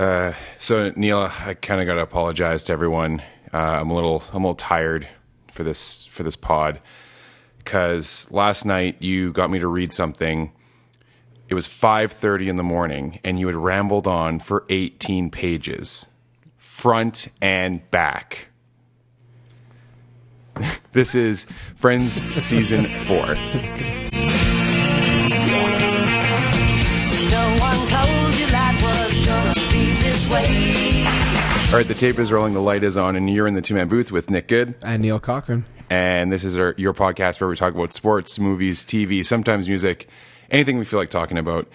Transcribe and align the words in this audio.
Uh, 0.00 0.32
so 0.58 0.90
Neil, 0.96 1.30
I 1.44 1.52
kind 1.52 1.78
of 1.78 1.86
got 1.86 1.96
to 1.96 2.00
apologize 2.00 2.64
to 2.64 2.72
everyone. 2.72 3.20
Uh, 3.52 3.58
I'm 3.58 3.90
a 3.90 3.94
little, 3.94 4.22
I'm 4.32 4.44
a 4.44 4.46
little 4.46 4.54
tired 4.54 5.06
for 5.48 5.62
this 5.62 6.06
for 6.06 6.22
this 6.22 6.36
pod 6.36 6.80
because 7.58 8.32
last 8.32 8.64
night 8.64 8.96
you 9.00 9.30
got 9.30 9.50
me 9.50 9.58
to 9.58 9.68
read 9.68 9.92
something. 9.92 10.52
It 11.50 11.54
was 11.54 11.66
5:30 11.66 12.48
in 12.48 12.56
the 12.56 12.62
morning, 12.62 13.20
and 13.24 13.38
you 13.38 13.46
had 13.46 13.56
rambled 13.56 14.06
on 14.06 14.38
for 14.40 14.64
18 14.70 15.30
pages, 15.30 16.06
front 16.56 17.28
and 17.42 17.88
back. 17.90 18.48
this 20.92 21.14
is 21.14 21.46
Friends 21.74 22.22
season 22.42 22.86
four. 22.86 23.36
All 30.40 31.76
right, 31.76 31.86
the 31.86 31.94
tape 31.94 32.18
is 32.18 32.32
rolling, 32.32 32.54
the 32.54 32.60
light 32.62 32.82
is 32.82 32.96
on, 32.96 33.14
and 33.14 33.28
you're 33.28 33.46
in 33.46 33.54
the 33.54 33.60
two 33.60 33.74
man 33.74 33.88
booth 33.88 34.10
with 34.10 34.30
Nick 34.30 34.48
Good. 34.48 34.74
And 34.82 35.02
Neil 35.02 35.20
Cochran. 35.20 35.66
and 35.90 36.32
this 36.32 36.44
is 36.44 36.58
our, 36.58 36.74
your 36.78 36.94
podcast 36.94 37.40
where 37.40 37.48
we 37.50 37.56
talk 37.56 37.74
about 37.74 37.92
sports, 37.92 38.38
movies, 38.38 38.84
TV, 38.86 39.24
sometimes 39.24 39.68
music, 39.68 40.08
anything 40.50 40.78
we 40.78 40.84
feel 40.86 40.98
like 40.98 41.10
talking 41.10 41.36
about. 41.36 41.68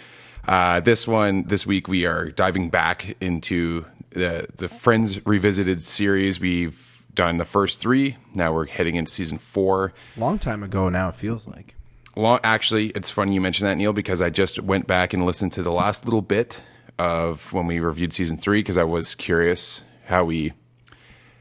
Uh, 0.47 0.79
this 0.79 1.07
one, 1.07 1.43
this 1.43 1.65
week, 1.67 1.87
we 1.87 2.05
are 2.07 2.29
diving 2.31 2.69
back 2.69 3.15
into 3.21 3.85
the 4.09 4.47
the 4.57 4.67
Friends 4.67 5.23
Revisited 5.27 5.81
series. 5.83 6.39
We've 6.39 7.03
done 7.13 7.37
the 7.37 7.45
first 7.45 7.79
three. 7.79 8.17
Now 8.33 8.51
we're 8.53 8.65
heading 8.65 8.95
into 8.95 9.11
season 9.11 9.37
four. 9.37 9.93
Long 10.17 10.39
time 10.39 10.63
ago 10.63 10.89
now, 10.89 11.09
it 11.09 11.15
feels 11.15 11.45
like. 11.47 11.75
Long, 12.17 12.39
actually, 12.43 12.87
it's 12.89 13.09
funny 13.11 13.35
you 13.35 13.41
mentioned 13.41 13.67
that, 13.69 13.75
Neil, 13.77 13.93
because 13.93 14.21
I 14.21 14.29
just 14.29 14.59
went 14.59 14.87
back 14.87 15.13
and 15.13 15.23
listened 15.25 15.51
to 15.53 15.61
the 15.63 15.71
last 15.71 16.05
little 16.05 16.21
bit 16.23 16.63
of 16.97 17.51
when 17.53 17.67
we 17.67 17.79
reviewed 17.79 18.13
season 18.13 18.37
three 18.37 18.59
because 18.59 18.77
I 18.77 18.83
was 18.83 19.15
curious 19.15 19.83
how 20.05 20.25
we 20.25 20.53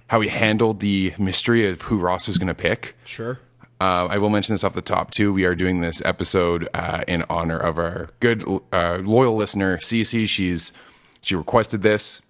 how 0.08 0.18
we 0.20 0.28
handled 0.28 0.80
the 0.80 1.14
mystery 1.18 1.68
of 1.68 1.82
who 1.82 1.98
Ross 1.98 2.26
was 2.26 2.38
going 2.38 2.48
to 2.48 2.54
pick. 2.54 2.96
Sure. 3.04 3.38
Uh, 3.80 4.06
I 4.06 4.18
will 4.18 4.30
mention 4.30 4.54
this 4.54 4.62
off 4.62 4.74
the 4.74 4.82
top 4.82 5.10
too. 5.10 5.32
We 5.32 5.44
are 5.44 5.54
doing 5.54 5.80
this 5.80 6.02
episode 6.04 6.68
uh, 6.74 7.02
in 7.08 7.24
honor 7.28 7.58
of 7.58 7.78
our 7.78 8.10
good 8.20 8.44
uh, 8.72 8.98
loyal 9.02 9.36
listener 9.36 9.78
Cece. 9.78 10.28
She's 10.28 10.72
she 11.20 11.34
requested 11.34 11.82
this. 11.82 12.22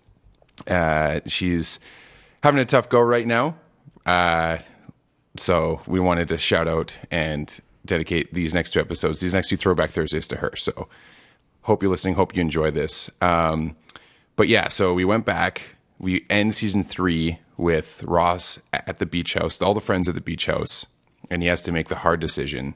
Uh, 0.66 1.20
she's 1.26 1.80
having 2.42 2.60
a 2.60 2.64
tough 2.64 2.88
go 2.88 3.00
right 3.00 3.26
now, 3.26 3.56
uh, 4.06 4.58
so 5.36 5.80
we 5.86 5.98
wanted 5.98 6.28
to 6.28 6.38
shout 6.38 6.68
out 6.68 6.96
and 7.10 7.60
dedicate 7.84 8.32
these 8.32 8.54
next 8.54 8.70
two 8.70 8.80
episodes, 8.80 9.20
these 9.20 9.34
next 9.34 9.48
two 9.48 9.56
Throwback 9.56 9.90
Thursdays 9.90 10.28
to 10.28 10.36
her. 10.36 10.54
So 10.56 10.88
hope 11.64 11.82
you're 11.82 11.90
listening. 11.90 12.14
Hope 12.14 12.34
you 12.34 12.40
enjoy 12.40 12.70
this. 12.70 13.10
Um, 13.20 13.76
but 14.36 14.48
yeah, 14.48 14.68
so 14.68 14.94
we 14.94 15.04
went 15.04 15.24
back. 15.24 15.76
We 15.98 16.24
end 16.30 16.54
season 16.54 16.84
three 16.84 17.38
with 17.56 18.02
Ross 18.06 18.60
at 18.72 18.98
the 18.98 19.06
beach 19.06 19.34
house, 19.34 19.60
all 19.60 19.74
the 19.74 19.80
friends 19.80 20.08
at 20.08 20.14
the 20.14 20.20
beach 20.20 20.46
house, 20.46 20.86
and 21.30 21.42
he 21.42 21.48
has 21.48 21.60
to 21.62 21.72
make 21.72 21.88
the 21.88 21.96
hard 21.96 22.20
decision: 22.20 22.74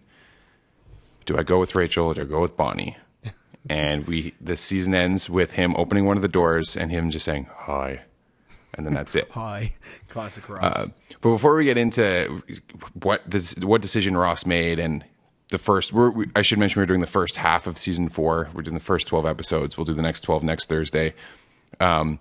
Do 1.26 1.38
I 1.38 1.42
go 1.42 1.58
with 1.60 1.74
Rachel 1.74 2.06
or 2.06 2.14
do 2.14 2.22
I 2.22 2.24
go 2.24 2.40
with 2.40 2.56
Bonnie? 2.56 2.96
And 3.70 4.06
we 4.06 4.32
the 4.40 4.56
season 4.56 4.94
ends 4.94 5.28
with 5.28 5.52
him 5.52 5.74
opening 5.76 6.06
one 6.06 6.16
of 6.16 6.22
the 6.22 6.28
doors 6.28 6.74
and 6.74 6.90
him 6.90 7.10
just 7.10 7.26
saying 7.26 7.48
hi, 7.54 8.00
and 8.72 8.86
then 8.86 8.94
that's 8.94 9.14
it. 9.14 9.28
Hi. 9.32 9.74
Classic 10.08 10.48
Ross. 10.48 10.64
Uh, 10.64 10.86
but 11.20 11.30
before 11.30 11.54
we 11.54 11.64
get 11.64 11.76
into 11.76 12.42
what 12.94 13.28
this, 13.30 13.54
what 13.56 13.82
decision 13.82 14.16
Ross 14.16 14.46
made 14.46 14.78
and 14.78 15.04
the 15.50 15.58
first, 15.58 15.92
we're, 15.92 16.10
we, 16.10 16.26
I 16.36 16.42
should 16.42 16.58
mention 16.58 16.80
we're 16.80 16.86
doing 16.86 17.00
the 17.00 17.06
first 17.06 17.36
half 17.36 17.66
of 17.66 17.78
season 17.78 18.08
four. 18.08 18.48
We're 18.52 18.62
doing 18.62 18.74
the 18.74 18.80
first 18.80 19.06
twelve 19.06 19.26
episodes. 19.26 19.76
We'll 19.76 19.84
do 19.86 19.94
the 19.94 20.02
next 20.02 20.22
twelve 20.22 20.42
next 20.42 20.68
Thursday. 20.68 21.14
Um, 21.80 22.18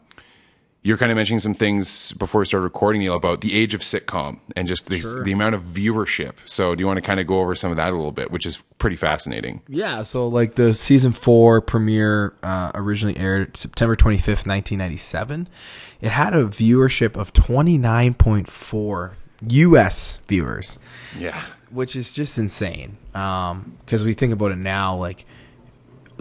you're 0.84 0.98
kind 0.98 1.12
of 1.12 1.18
mentioning 1.18 1.40
some 1.40 1.54
things 1.56 2.14
before 2.14 2.40
we 2.40 2.46
started 2.46 2.64
recording, 2.64 3.02
Neil, 3.02 3.16
about 3.16 3.42
the 3.42 3.54
age 3.58 3.74
of 3.74 3.82
sitcom 3.82 4.40
and 4.56 4.70
just 4.70 4.88
the, 4.88 5.00
Sure. 5.02 5.22
the 5.22 5.34
amount 5.34 5.54
of 5.56 5.62
viewership. 5.64 6.36
So, 6.46 6.76
do 6.76 6.82
you 6.82 6.88
want 6.88 6.96
to 6.98 7.02
kind 7.02 7.20
of 7.20 7.28
go 7.28 7.42
over 7.42 7.56
some 7.56 7.72
of 7.72 7.78
that 7.78 7.92
a 7.92 7.96
little 7.96 8.14
bit, 8.14 8.32
which 8.32 8.46
is 8.46 8.64
pretty 8.78 8.96
fascinating? 8.96 9.62
yeah, 9.68 10.04
so 10.04 10.28
like 10.30 10.56
the 10.56 10.74
season 10.74 11.12
four 11.12 11.60
premiere 11.60 12.36
uh, 12.44 12.72
originally 12.76 13.18
aired 13.18 13.58
September 13.58 13.98
25th, 13.98 14.48
1997. 14.48 15.50
It 16.00 16.10
had 16.10 16.34
a 16.34 16.46
viewership 16.46 17.18
of 17.18 17.34
29.4 17.34 19.12
US 19.50 20.18
viewers. 20.28 20.80
Yeah, 21.18 21.42
which 21.70 21.96
is 21.96 22.12
just 22.12 22.38
insane. 22.38 22.98
Um, 23.14 23.78
because 23.86 24.06
we 24.06 24.14
think 24.14 24.34
about 24.34 24.52
it 24.52 24.58
now, 24.58 24.96
like 24.96 25.26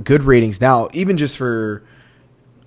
good 0.03 0.23
ratings 0.23 0.61
now, 0.61 0.89
even 0.93 1.17
just 1.17 1.37
for 1.37 1.83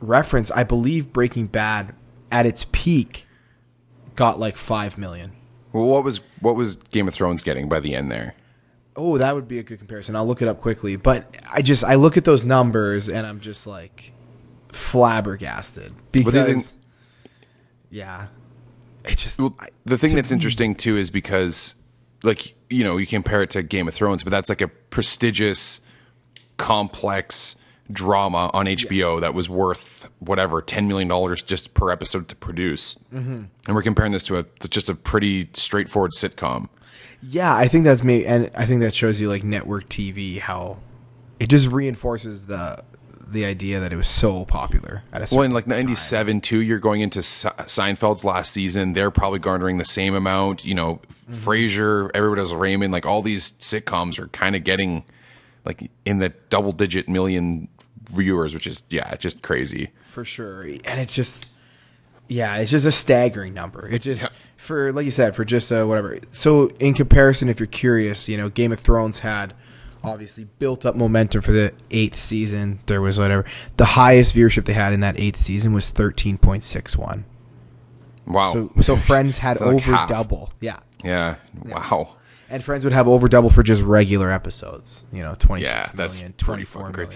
reference, 0.01 0.51
I 0.51 0.63
believe 0.63 1.11
Breaking 1.13 1.47
Bad 1.47 1.93
at 2.31 2.45
its 2.45 2.65
peak 2.71 3.27
got 4.15 4.39
like 4.39 4.55
five 4.55 4.97
million. 4.97 5.31
Well, 5.71 5.85
what 5.85 6.03
was 6.03 6.21
what 6.41 6.55
was 6.55 6.75
Game 6.75 7.07
of 7.07 7.13
Thrones 7.13 7.41
getting 7.41 7.69
by 7.69 7.79
the 7.79 7.93
end 7.93 8.11
there? 8.11 8.35
Oh, 8.95 9.17
that 9.17 9.33
would 9.33 9.47
be 9.47 9.59
a 9.59 9.63
good 9.63 9.79
comparison. 9.79 10.15
I'll 10.15 10.25
look 10.25 10.41
it 10.41 10.47
up 10.47 10.59
quickly, 10.59 10.95
but 10.95 11.33
I 11.49 11.61
just 11.61 11.83
I 11.83 11.95
look 11.95 12.17
at 12.17 12.25
those 12.25 12.43
numbers 12.43 13.07
and 13.07 13.25
I'm 13.25 13.39
just 13.39 13.65
like 13.65 14.13
flabbergasted 14.69 15.93
because 16.11 16.75
yeah, 17.89 18.27
it 19.05 19.17
just 19.17 19.39
Well, 19.39 19.55
the 19.85 19.97
thing 19.97 20.15
that's 20.15 20.31
interesting 20.31 20.75
too 20.75 20.97
is 20.97 21.09
because, 21.09 21.75
like, 22.23 22.55
you 22.69 22.83
know, 22.83 22.97
you 22.97 23.07
compare 23.07 23.41
it 23.41 23.49
to 23.51 23.63
Game 23.63 23.87
of 23.87 23.93
Thrones, 23.93 24.23
but 24.23 24.31
that's 24.31 24.49
like 24.49 24.61
a 24.61 24.67
prestigious, 24.67 25.81
complex 26.57 27.55
drama 27.91 28.51
on 28.53 28.65
HBO 28.67 29.19
that 29.21 29.33
was 29.33 29.49
worth 29.49 30.09
whatever 30.19 30.61
ten 30.61 30.87
million 30.87 31.07
dollars 31.07 31.41
just 31.41 31.73
per 31.73 31.89
episode 31.89 32.27
to 32.27 32.35
produce, 32.35 32.95
mm-hmm. 33.13 33.43
and 33.67 33.75
we're 33.75 33.81
comparing 33.81 34.11
this 34.11 34.23
to 34.25 34.37
a 34.37 34.43
to 34.43 34.67
just 34.67 34.89
a 34.89 34.95
pretty 34.95 35.49
straightforward 35.53 36.11
sitcom. 36.11 36.69
Yeah, 37.21 37.55
I 37.55 37.67
think 37.67 37.85
that's 37.85 38.03
me, 38.03 38.25
and 38.25 38.51
I 38.55 38.65
think 38.65 38.81
that 38.81 38.93
shows 38.93 39.19
you 39.19 39.29
like 39.29 39.43
network 39.43 39.89
TV 39.89 40.39
how 40.39 40.77
it 41.39 41.49
just 41.49 41.71
reinforces 41.71 42.47
the 42.47 42.83
the 43.31 43.45
idea 43.45 43.79
that 43.79 43.93
it 43.93 43.95
was 43.95 44.07
so 44.07 44.45
popular 44.45 45.03
at 45.11 45.21
a 45.21 45.35
Well, 45.35 45.43
in 45.43 45.51
like 45.51 45.67
'97 45.67 46.41
too, 46.41 46.59
you're 46.61 46.79
going 46.79 47.01
into 47.01 47.21
Se- 47.21 47.49
Seinfeld's 47.59 48.23
last 48.23 48.51
season. 48.51 48.93
They're 48.93 49.11
probably 49.11 49.39
garnering 49.39 49.77
the 49.77 49.85
same 49.85 50.13
amount. 50.15 50.65
You 50.65 50.75
know, 50.75 51.01
Frasier, 51.29 52.09
everybody 52.13 52.41
does 52.41 52.53
Raymond. 52.53 52.91
Like 52.91 53.05
all 53.05 53.21
these 53.21 53.51
sitcoms 53.53 54.19
are 54.19 54.27
kind 54.27 54.55
of 54.55 54.63
getting 54.63 55.03
like 55.65 55.89
in 56.05 56.19
the 56.19 56.29
double 56.49 56.71
digit 56.71 57.07
million 57.07 57.67
viewers, 58.09 58.53
which 58.53 58.67
is 58.67 58.83
yeah, 58.89 59.15
just 59.15 59.41
crazy. 59.41 59.89
for 60.03 60.25
sure, 60.25 60.63
and 60.63 60.99
it's 60.99 61.13
just 61.15 61.49
yeah, 62.27 62.57
it's 62.57 62.71
just 62.71 62.85
a 62.85 62.91
staggering 62.91 63.53
number. 63.53 63.87
It 63.87 63.99
just 63.99 64.29
for 64.55 64.91
like 64.93 65.05
you 65.05 65.11
said 65.11 65.35
for 65.35 65.43
just 65.43 65.71
uh, 65.71 65.85
whatever. 65.85 66.19
So 66.31 66.69
in 66.79 66.93
comparison, 66.93 67.49
if 67.49 67.59
you're 67.59 67.67
curious, 67.67 68.29
you 68.29 68.37
know, 68.37 68.49
Game 68.49 68.71
of 68.71 68.79
Thrones 68.79 69.19
had 69.19 69.53
obviously 70.03 70.45
built 70.59 70.85
up 70.85 70.95
momentum 70.95 71.41
for 71.41 71.51
the 71.51 71.73
eighth 71.91 72.17
season. 72.17 72.79
There 72.85 73.01
was 73.01 73.19
whatever 73.19 73.45
the 73.77 73.85
highest 73.85 74.35
viewership 74.35 74.65
they 74.65 74.73
had 74.73 74.93
in 74.93 74.99
that 75.01 75.19
eighth 75.19 75.37
season 75.37 75.73
was 75.73 75.89
thirteen 75.89 76.37
point 76.37 76.63
six 76.63 76.97
one. 76.97 77.25
Wow. 78.25 78.53
So 78.53 78.71
so 78.81 78.95
Friends 78.97 79.39
had 79.39 79.59
like 79.59 79.69
over 79.69 79.79
half. 79.79 80.09
double. 80.09 80.51
Yeah. 80.59 80.79
yeah. 81.03 81.37
Wow. 81.63 82.15
And 82.49 82.63
Friends 82.63 82.83
would 82.83 82.93
have 82.93 83.07
over 83.07 83.27
double 83.27 83.49
for 83.49 83.63
just 83.63 83.83
regular 83.83 84.31
episodes. 84.31 85.05
You 85.11 85.21
know, 85.21 85.35
twenty 85.37 85.63
Yeah, 85.63 85.89
that's 85.93 86.17
million, 86.17 86.33
pretty 86.33 86.65
24 86.65 86.81
fucking 86.81 86.93
great. 86.93 87.09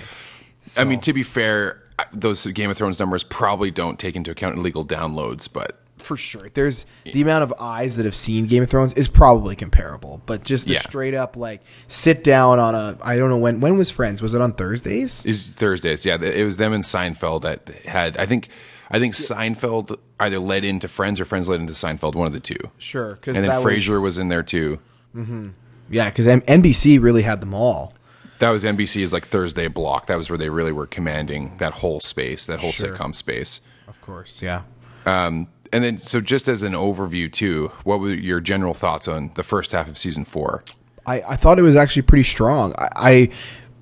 I 0.78 0.84
mean, 0.84 1.00
to 1.02 1.14
be 1.14 1.24
fair, 1.24 1.84
those 2.14 2.46
Game 2.48 2.70
of 2.70 2.78
Thrones 2.78 3.00
numbers 3.00 3.24
probably 3.24 3.72
don't 3.72 4.00
take 4.00 4.16
into 4.16 4.32
account 4.32 4.58
illegal 4.58 4.86
downloads, 4.86 5.52
but 5.52 5.83
for 6.04 6.18
sure. 6.18 6.50
There's 6.54 6.86
the 7.06 7.22
amount 7.22 7.44
of 7.44 7.54
eyes 7.60 7.96
that 7.98 8.06
have 8.06 8.16
seen 8.16 8.46
Game 8.48 8.64
of 8.64 8.70
Thrones 8.70 8.94
is 8.94 9.08
probably 9.08 9.56
comparable, 9.56 10.22
but 10.26 10.44
just 10.44 10.68
the 10.68 10.74
Yeah. 10.74 10.82
straight 10.82 11.14
up 11.14 11.36
like 11.38 11.62
sit 11.88 12.24
down 12.24 12.60
on 12.60 12.76
a 12.76 12.98
I 13.02 13.18
don't 13.18 13.30
know 13.30 13.38
when 13.38 13.60
when 13.60 13.78
was 13.78 13.90
Friends? 13.90 14.22
Was 14.22 14.34
it 14.34 14.42
on 14.42 14.54
Thursdays? 14.54 15.26
Is 15.26 15.54
Thursdays? 15.54 16.06
Yeah, 16.06 16.22
it 16.22 16.44
was 16.44 16.58
them 16.58 16.74
and 16.74 16.84
Seinfeld 16.84 17.42
that 17.42 17.70
had. 17.86 18.18
I 18.18 18.26
think. 18.26 18.50
I 18.92 19.00
think 19.00 19.16
Seinfeld 19.16 19.98
either 20.20 20.38
led 20.38 20.64
into 20.64 20.88
Friends 20.88 21.20
or 21.20 21.26
Friends 21.26 21.50
led 21.50 21.60
into 21.60 21.74
Seinfeld. 21.74 22.14
One 22.14 22.28
of 22.28 22.34
the 22.34 22.40
two. 22.40 22.58
Sure, 22.78 23.16
because 23.16 23.36
And 23.36 23.44
then 23.48 23.60
Frasier 23.64 24.00
was 24.00 24.20
in 24.20 24.28
there 24.28 24.44
too. 24.44 24.78
Mm-hmm. 25.16 25.50
yeah, 25.90 26.10
because 26.10 26.28
NBC 26.28 27.02
really 27.02 27.24
had 27.24 27.42
them 27.42 27.56
all. 27.56 27.96
That 28.38 28.50
was 28.52 28.64
NBC's 28.64 29.12
like 29.12 29.26
Thursday 29.26 29.68
block. 29.68 30.06
That 30.08 30.18
was 30.18 30.30
where 30.30 30.38
they 30.38 30.50
really 30.50 30.72
were 30.74 30.86
commanding 30.86 31.56
that 31.58 31.74
whole 31.76 32.02
space, 32.02 32.46
that 32.46 32.60
whole 32.60 32.72
Sure. 32.72 32.96
sitcom 32.96 33.16
space. 33.16 33.62
Of 33.88 34.00
course, 34.02 34.42
yeah. 34.44 34.64
Um, 35.08 35.48
And 35.74 35.84
then, 35.84 35.98
so 35.98 36.22
just 36.22 36.48
as 36.48 36.64
an 36.64 36.74
overview 36.74 37.32
too, 37.32 37.72
what 37.84 38.00
were 38.00 38.14
your 38.14 38.40
general 38.40 38.74
thoughts 38.74 39.08
on 39.08 39.32
the 39.36 39.44
first 39.44 39.72
half 39.74 39.90
of 39.90 39.98
season 39.98 40.24
four? 40.24 40.64
I, 41.06 41.22
I 41.22 41.36
thought 41.36 41.60
it 41.60 41.64
was 41.64 41.76
actually 41.76 42.04
pretty 42.04 42.24
strong. 42.24 42.74
I, 42.78 42.90
I 42.96 43.30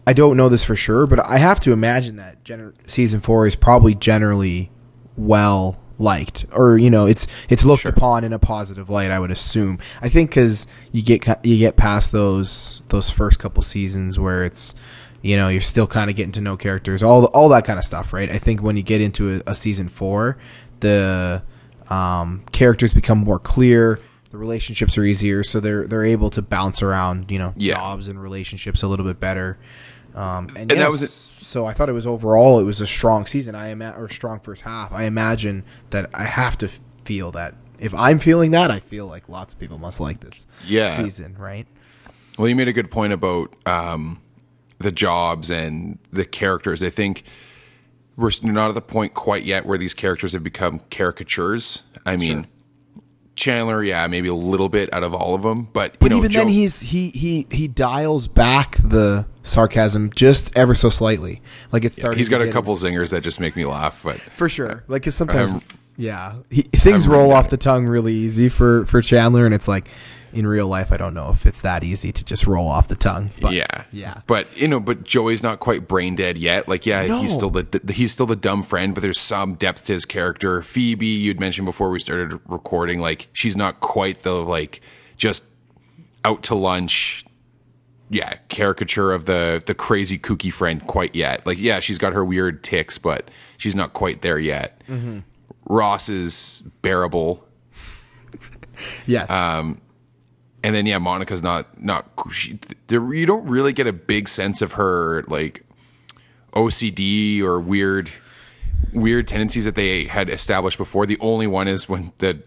I 0.07 0.13
don't 0.13 0.37
know 0.37 0.49
this 0.49 0.63
for 0.63 0.75
sure, 0.75 1.05
but 1.05 1.19
I 1.19 1.37
have 1.37 1.59
to 1.59 1.71
imagine 1.73 2.15
that 2.15 2.43
gener- 2.43 2.73
season 2.87 3.19
four 3.21 3.45
is 3.45 3.55
probably 3.55 3.93
generally 3.93 4.71
well 5.17 5.77
liked, 5.99 6.45
or 6.51 6.79
you 6.79 6.89
know, 6.89 7.05
it's 7.05 7.27
it's 7.49 7.63
looked 7.63 7.85
upon 7.85 8.23
in 8.23 8.33
a 8.33 8.39
positive 8.39 8.89
light. 8.89 9.11
I 9.11 9.19
would 9.19 9.29
assume. 9.29 9.77
I 10.01 10.09
think 10.09 10.31
because 10.31 10.65
you 10.91 11.03
get 11.03 11.45
you 11.45 11.57
get 11.59 11.75
past 11.75 12.11
those 12.11 12.81
those 12.87 13.11
first 13.11 13.37
couple 13.37 13.61
seasons 13.61 14.17
where 14.17 14.43
it's 14.43 14.73
You 15.23 15.37
know, 15.37 15.49
you're 15.49 15.61
still 15.61 15.85
kind 15.85 16.09
of 16.09 16.15
getting 16.15 16.31
to 16.31 16.41
know 16.41 16.57
characters, 16.57 17.03
all 17.03 17.25
all 17.25 17.49
that 17.49 17.63
kind 17.65 17.77
of 17.77 17.85
stuff, 17.85 18.11
right? 18.13 18.31
I 18.31 18.39
think 18.39 18.63
when 18.63 18.75
you 18.75 18.81
get 18.81 19.01
into 19.01 19.35
a, 19.35 19.51
a 19.51 19.53
season 19.53 19.87
four, 19.87 20.37
the 20.79 21.43
um, 21.91 22.43
characters 22.51 22.93
become 22.93 23.17
more 23.19 23.39
clear. 23.39 23.99
The 24.29 24.37
relationships 24.37 24.97
are 24.97 25.03
easier, 25.03 25.43
so 25.43 25.59
they're 25.59 25.85
they're 25.87 26.05
able 26.05 26.29
to 26.31 26.41
bounce 26.41 26.81
around, 26.81 27.29
you 27.31 27.37
know, 27.37 27.53
Yeah. 27.57 27.73
jobs 27.75 28.07
and 28.07 28.21
relationships 28.21 28.81
a 28.81 28.87
little 28.87 29.05
bit 29.05 29.19
better. 29.19 29.57
Um, 30.15 30.47
and, 30.55 30.69
that 30.69 30.77
yes, 30.77 30.91
was 30.91 31.03
it- 31.03 31.09
so 31.09 31.65
I 31.65 31.73
thought 31.73 31.89
it 31.89 31.93
was 31.93 32.07
overall 32.07 32.59
it 32.59 32.63
was 32.63 32.79
a 32.81 32.87
strong 32.87 33.25
season. 33.25 33.55
I 33.55 33.69
ima- 33.69 33.95
or 33.97 34.07
strong 34.09 34.39
first 34.39 34.61
half. 34.61 34.91
I 34.93 35.03
imagine 35.03 35.63
that 35.89 36.09
I 36.13 36.25
have 36.25 36.57
to 36.59 36.69
feel 37.03 37.31
that 37.31 37.55
if 37.79 37.93
I'm 37.93 38.19
feeling 38.19 38.51
that, 38.51 38.69
I 38.71 38.79
feel 38.79 39.07
like 39.07 39.27
lots 39.27 39.53
of 39.53 39.59
people 39.59 39.77
must 39.77 39.99
like 39.99 40.19
this 40.21 40.47
Yeah. 40.67 40.89
season, 40.95 41.35
right? 41.39 41.65
Well, 42.37 42.47
you 42.47 42.55
made 42.55 42.67
a 42.67 42.73
good 42.73 42.91
point 42.91 43.11
about 43.11 43.53
um, 43.65 44.21
the 44.79 44.91
jobs 44.91 45.49
and 45.49 45.97
the 46.13 46.23
characters. 46.25 46.83
I 46.83 46.89
think 46.89 47.23
we're 48.17 48.31
not 48.43 48.69
at 48.69 48.75
the 48.75 48.81
point 48.81 49.13
quite 49.13 49.43
yet 49.43 49.65
where 49.65 49.77
these 49.77 49.93
characters 49.93 50.33
have 50.33 50.43
become 50.43 50.79
caricatures. 50.91 51.83
I 52.05 52.17
mean, 52.17 52.47
Chandler, 53.35 53.83
yeah, 53.83 54.05
maybe 54.07 54.27
a 54.27 54.33
little 54.33 54.69
bit 54.69 54.93
out 54.93 55.03
of 55.03 55.13
all 55.13 55.33
of 55.33 55.41
them, 55.41 55.63
but 55.71 55.93
you 55.93 55.97
But 56.01 56.11
know, 56.11 56.17
even 56.17 56.31
then, 56.31 56.47
he's 56.49 56.81
he 56.81 57.09
he 57.11 57.47
he 57.49 57.67
dials 57.67 58.27
back 58.27 58.77
the 58.83 59.25
sarcasm 59.43 60.11
just 60.13 60.55
ever 60.55 60.75
so 60.75 60.89
slightly. 60.89 61.41
Like 61.71 61.85
it's 61.85 61.95
starting. 61.95 62.17
he's 62.17 62.29
got 62.29 62.41
a 62.41 62.51
couple 62.51 62.75
zingers 62.75 63.11
that 63.11 63.21
just 63.21 63.39
make 63.39 63.55
me 63.55 63.65
laugh. 63.65 64.01
But 64.03 64.17
for 64.17 64.49
sure. 64.49 64.83
Like 64.87 65.03
'cause 65.03 65.15
sometimes, 65.15 65.51
I'm- 65.53 65.61
yeah, 65.97 66.35
he, 66.49 66.61
things 66.63 67.05
I'm 67.05 67.13
roll 67.13 67.31
off 67.31 67.49
the 67.49 67.57
tongue 67.57 67.85
really 67.87 68.13
easy 68.13 68.49
for 68.49 68.85
for 68.85 69.01
Chandler, 69.01 69.45
and 69.45 69.55
it's 69.55 69.67
like 69.67 69.87
in 70.33 70.47
real 70.47 70.67
life, 70.67 70.91
I 70.91 70.97
don't 70.97 71.13
know 71.13 71.29
if 71.31 71.45
it's 71.45 71.61
that 71.61 71.83
easy 71.83 72.11
to 72.11 72.23
just 72.25 72.47
roll 72.47 72.67
off 72.67 72.87
the 72.87 72.95
tongue. 72.95 73.31
But, 73.41 73.53
yeah, 73.53 73.83
yeah. 73.91 74.21
But 74.27 74.47
you 74.57 74.67
know, 74.67 74.79
but 74.79 75.03
Joey's 75.03 75.43
not 75.43 75.59
quite 75.59 75.87
brain 75.87 76.15
dead 76.15 76.37
yet. 76.37 76.67
Like, 76.67 76.85
yeah, 76.85 77.05
No. 77.07 77.21
he's 77.21 77.33
still 77.33 77.49
the, 77.49 77.63
the 77.83 77.93
he's 77.93 78.11
still 78.11 78.25
the 78.25 78.35
dumb 78.35 78.63
friend, 78.63 78.93
but 78.93 79.01
there's 79.01 79.19
some 79.19 79.55
depth 79.55 79.85
to 79.85 79.93
his 79.93 80.05
character. 80.05 80.61
Phoebe, 80.61 81.05
you'd 81.05 81.39
mentioned 81.39 81.65
before 81.65 81.89
we 81.89 81.99
started 81.99 82.39
recording, 82.47 82.99
like 82.99 83.27
she's 83.33 83.57
not 83.57 83.79
quite 83.81 84.21
the 84.23 84.33
like 84.33 84.81
just 85.17 85.45
out 86.25 86.43
to 86.43 86.55
lunch. 86.55 87.25
Yeah, 88.09 88.33
caricature 88.49 89.13
of 89.13 89.25
the 89.25 89.63
the 89.65 89.73
crazy 89.73 90.17
kooky 90.19 90.51
friend 90.51 90.85
quite 90.85 91.15
yet. 91.15 91.45
Like, 91.45 91.59
yeah, 91.61 91.79
she's 91.79 91.97
got 91.97 92.11
her 92.11 92.25
weird 92.25 92.61
ticks, 92.63 92.97
but 92.97 93.31
she's 93.57 93.73
not 93.75 93.93
quite 93.93 94.21
there 94.21 94.37
yet. 94.37 94.81
Mm-hmm. 94.89 95.19
Ross 95.65 96.09
is 96.09 96.61
bearable. 96.81 97.47
yes, 99.05 99.29
Um, 99.29 99.79
and 100.63 100.75
then 100.75 100.85
yeah, 100.85 100.97
Monica's 100.97 101.41
not 101.41 101.81
not 101.81 102.07
she, 102.31 102.59
there. 102.87 103.13
You 103.13 103.25
don't 103.25 103.47
really 103.47 103.73
get 103.73 103.87
a 103.87 103.93
big 103.93 104.27
sense 104.27 104.61
of 104.61 104.73
her 104.73 105.23
like 105.23 105.63
OCD 106.53 107.41
or 107.41 107.59
weird 107.59 108.11
weird 108.93 109.27
tendencies 109.27 109.65
that 109.65 109.75
they 109.75 110.05
had 110.05 110.29
established 110.29 110.77
before. 110.77 111.05
The 111.05 111.17
only 111.19 111.47
one 111.47 111.67
is 111.67 111.87
when 111.87 112.11
the 112.17 112.43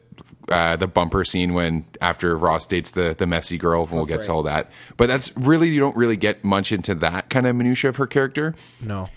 uh, 0.48 0.76
the 0.76 0.86
bumper 0.86 1.24
scene 1.24 1.54
when 1.54 1.86
after 2.00 2.36
Ross 2.36 2.66
dates 2.66 2.90
the 2.92 3.14
the 3.16 3.26
messy 3.26 3.58
girl. 3.58 3.82
and 3.82 3.92
We'll 3.92 4.06
get 4.06 4.24
to 4.24 4.32
all 4.32 4.42
that, 4.44 4.70
but 4.96 5.06
that's 5.06 5.36
really 5.36 5.68
you 5.70 5.80
don't 5.80 5.96
really 5.96 6.16
get 6.16 6.44
much 6.44 6.72
into 6.72 6.94
that 6.96 7.30
kind 7.30 7.46
of 7.46 7.56
minutia 7.56 7.88
of 7.90 7.96
her 7.96 8.06
character. 8.06 8.54
no, 8.80 9.08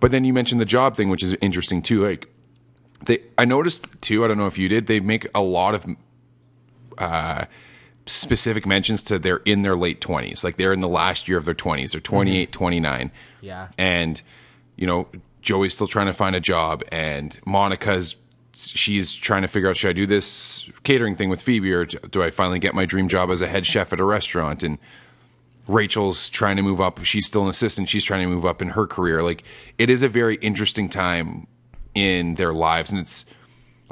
But 0.00 0.12
then 0.12 0.24
you 0.24 0.32
mentioned 0.32 0.60
the 0.60 0.66
job 0.66 0.96
thing, 0.96 1.08
which 1.10 1.22
is 1.22 1.36
interesting 1.40 1.82
too. 1.82 2.06
Like 2.06 2.28
they, 3.04 3.18
I 3.36 3.44
noticed 3.44 4.00
too. 4.00 4.24
I 4.24 4.28
don't 4.28 4.38
know 4.38 4.46
if 4.46 4.58
you 4.58 4.68
did. 4.68 4.86
They 4.86 5.00
make 5.00 5.26
a 5.34 5.42
lot 5.42 5.74
of 5.74 5.86
uh, 6.98 7.46
specific 8.06 8.66
mentions 8.66 9.02
to 9.02 9.18
they're 9.18 9.42
in 9.44 9.62
their 9.62 9.76
late 9.76 10.00
twenties, 10.00 10.44
like 10.44 10.56
they're 10.56 10.72
in 10.72 10.80
the 10.80 10.88
last 10.88 11.28
year 11.28 11.38
of 11.38 11.44
their 11.44 11.54
twenties. 11.54 11.92
They're 11.92 12.00
mm-hmm. 12.00 12.14
28, 12.16 12.52
29. 12.52 13.12
Yeah. 13.40 13.68
and 13.78 14.22
you 14.76 14.86
know 14.86 15.08
Joey's 15.42 15.74
still 15.74 15.86
trying 15.86 16.06
to 16.06 16.12
find 16.12 16.34
a 16.34 16.40
job, 16.40 16.82
and 16.90 17.38
Monica's 17.46 18.16
she's 18.54 19.14
trying 19.14 19.42
to 19.42 19.48
figure 19.48 19.68
out 19.68 19.76
should 19.76 19.90
I 19.90 19.92
do 19.92 20.06
this 20.06 20.70
catering 20.82 21.14
thing 21.14 21.28
with 21.28 21.40
Phoebe, 21.40 21.72
or 21.72 21.84
do 21.84 22.22
I 22.22 22.30
finally 22.30 22.58
get 22.58 22.74
my 22.74 22.86
dream 22.86 23.08
job 23.08 23.30
as 23.30 23.42
a 23.42 23.46
head 23.46 23.66
chef 23.66 23.92
at 23.92 24.00
a 24.00 24.04
restaurant? 24.04 24.62
And 24.62 24.78
Rachel's 25.68 26.28
trying 26.28 26.56
to 26.56 26.62
move 26.62 26.80
up. 26.80 27.04
She's 27.04 27.26
still 27.26 27.42
an 27.42 27.48
assistant. 27.48 27.88
She's 27.88 28.04
trying 28.04 28.22
to 28.22 28.28
move 28.28 28.44
up 28.46 28.62
in 28.62 28.70
her 28.70 28.86
career. 28.86 29.22
Like 29.22 29.44
it 29.78 29.90
is 29.90 30.02
a 30.02 30.08
very 30.08 30.36
interesting 30.36 30.88
time 30.88 31.46
in 31.94 32.34
their 32.36 32.52
lives, 32.52 32.90
and 32.90 33.00
it's 33.00 33.26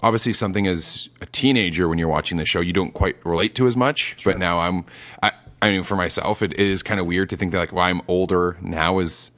obviously 0.03 0.33
something 0.33 0.67
as 0.67 1.09
a 1.21 1.27
teenager 1.27 1.89
when 1.89 1.99
you're 1.99 2.09
watching 2.09 2.37
the 2.39 2.45
show 2.45 2.61
you 2.61 2.73
don't 2.73 2.93
quite 2.93 3.17
relate 3.25 3.55
to 3.57 3.67
as 3.67 3.77
much. 3.77 4.17
But 4.25 4.39
now 4.39 4.61
I'm, 4.61 4.85
I, 5.23 5.33
I 5.63 5.71
mean, 5.71 5.83
for 5.83 5.97
myself, 5.97 6.43
it, 6.43 6.53
it 6.53 6.61
is 6.61 6.83
kind 6.83 7.01
of 7.01 7.07
weird 7.07 7.31
to 7.31 7.37
think 7.37 7.53
that 7.53 7.59
like, 7.59 7.73
well, 7.73 7.85
I'm 7.85 8.03
older 8.09 8.57
now 8.61 8.99
as 8.99 9.31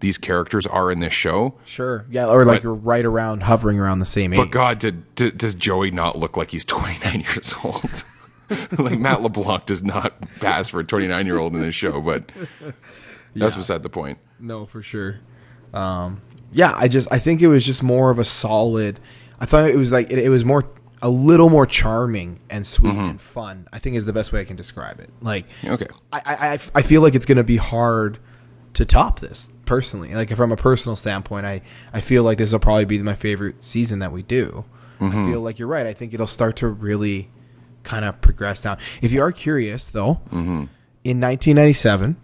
these 0.00 0.18
characters 0.18 0.66
are 0.66 0.90
in 0.90 0.98
this 1.00 1.12
show. 1.12 1.54
sure, 1.64 2.04
yeah, 2.10 2.26
or 2.26 2.44
like 2.44 2.58
But- 2.58 2.62
you're 2.64 2.74
right 2.74 3.04
around 3.04 3.44
hovering 3.44 3.78
around 3.78 4.00
the 4.00 4.06
same 4.06 4.32
age. 4.32 4.36
But 4.38 4.50
God, 4.50 4.78
did, 4.80 5.14
did, 5.14 5.38
does 5.38 5.54
Joey 5.54 5.90
not 5.92 6.18
look 6.18 6.36
like 6.36 6.50
he's 6.50 6.64
29 6.66 7.20
years 7.20 7.54
old? 7.64 8.04
like 8.78 8.98
Matt 8.98 9.22
LeBlanc 9.22 9.64
does 9.66 9.82
not 9.82 10.14
pass 10.40 10.68
for 10.68 10.80
a 10.80 10.84
29 10.84 11.24
year 11.24 11.38
old 11.38 11.54
in 11.54 11.62
this 11.62 11.74
show, 11.74 12.00
but 12.00 12.30
that's 13.34 13.56
beside 13.56 13.82
the 13.82 13.88
point. 13.88 14.18
No, 14.40 14.66
for 14.66 14.82
sure. 14.82 15.20
Um, 15.72 16.20
yeah, 16.52 16.74
I 16.76 16.88
just 16.88 17.08
I 17.10 17.18
think 17.18 17.40
it 17.40 17.48
was 17.48 17.64
just 17.64 17.82
more 17.82 18.10
of 18.10 18.18
a 18.18 18.24
solid. 18.26 19.00
I 19.42 19.44
thought 19.44 19.68
it 19.68 19.76
was 19.76 19.90
like 19.90 20.10
it, 20.10 20.20
it 20.20 20.28
was 20.28 20.44
more 20.44 20.64
a 21.02 21.10
little 21.10 21.50
more 21.50 21.66
charming 21.66 22.38
and 22.48 22.64
sweet 22.64 22.92
mm-hmm. 22.92 23.10
and 23.10 23.20
fun. 23.20 23.66
I 23.72 23.80
think 23.80 23.96
is 23.96 24.04
the 24.04 24.12
best 24.12 24.32
way 24.32 24.40
I 24.40 24.44
can 24.44 24.54
describe 24.54 25.00
it. 25.00 25.10
Like, 25.20 25.46
Okay. 25.64 25.88
I 26.12 26.22
I, 26.24 26.52
I- 26.52 26.58
I 26.76 26.82
feel 26.82 27.02
like 27.02 27.16
it's 27.16 27.26
going 27.26 27.38
to 27.38 27.44
be 27.44 27.56
hard 27.56 28.18
to 28.74 28.84
top 28.84 29.18
this 29.18 29.50
personally. 29.64 30.14
Like 30.14 30.34
from 30.36 30.52
a 30.52 30.56
personal 30.56 30.94
standpoint, 30.94 31.44
I 31.44 31.60
I 31.92 32.00
feel 32.00 32.22
like 32.22 32.38
this 32.38 32.52
will 32.52 32.60
probably 32.60 32.84
be 32.84 32.98
my 33.00 33.16
favorite 33.16 33.62
season 33.62 33.98
that 33.98 34.12
we 34.12 34.22
do. 34.22 34.64
I 35.00 35.04
mm-hmm. 35.04 35.32
feel 35.32 35.40
like 35.40 35.58
you're 35.58 35.66
right. 35.66 35.86
I 35.86 35.92
think 35.92 36.14
it'll 36.14 36.28
start 36.28 36.54
to 36.56 36.68
really 36.68 37.28
kind 37.82 38.04
of 38.04 38.20
progress 38.20 38.60
down. 38.60 38.78
If 39.00 39.10
you 39.10 39.20
are 39.22 39.32
curious, 39.32 39.90
though, 39.90 40.20
mm-hmm. 40.26 40.66
in 41.02 41.20
1997, 41.20 42.16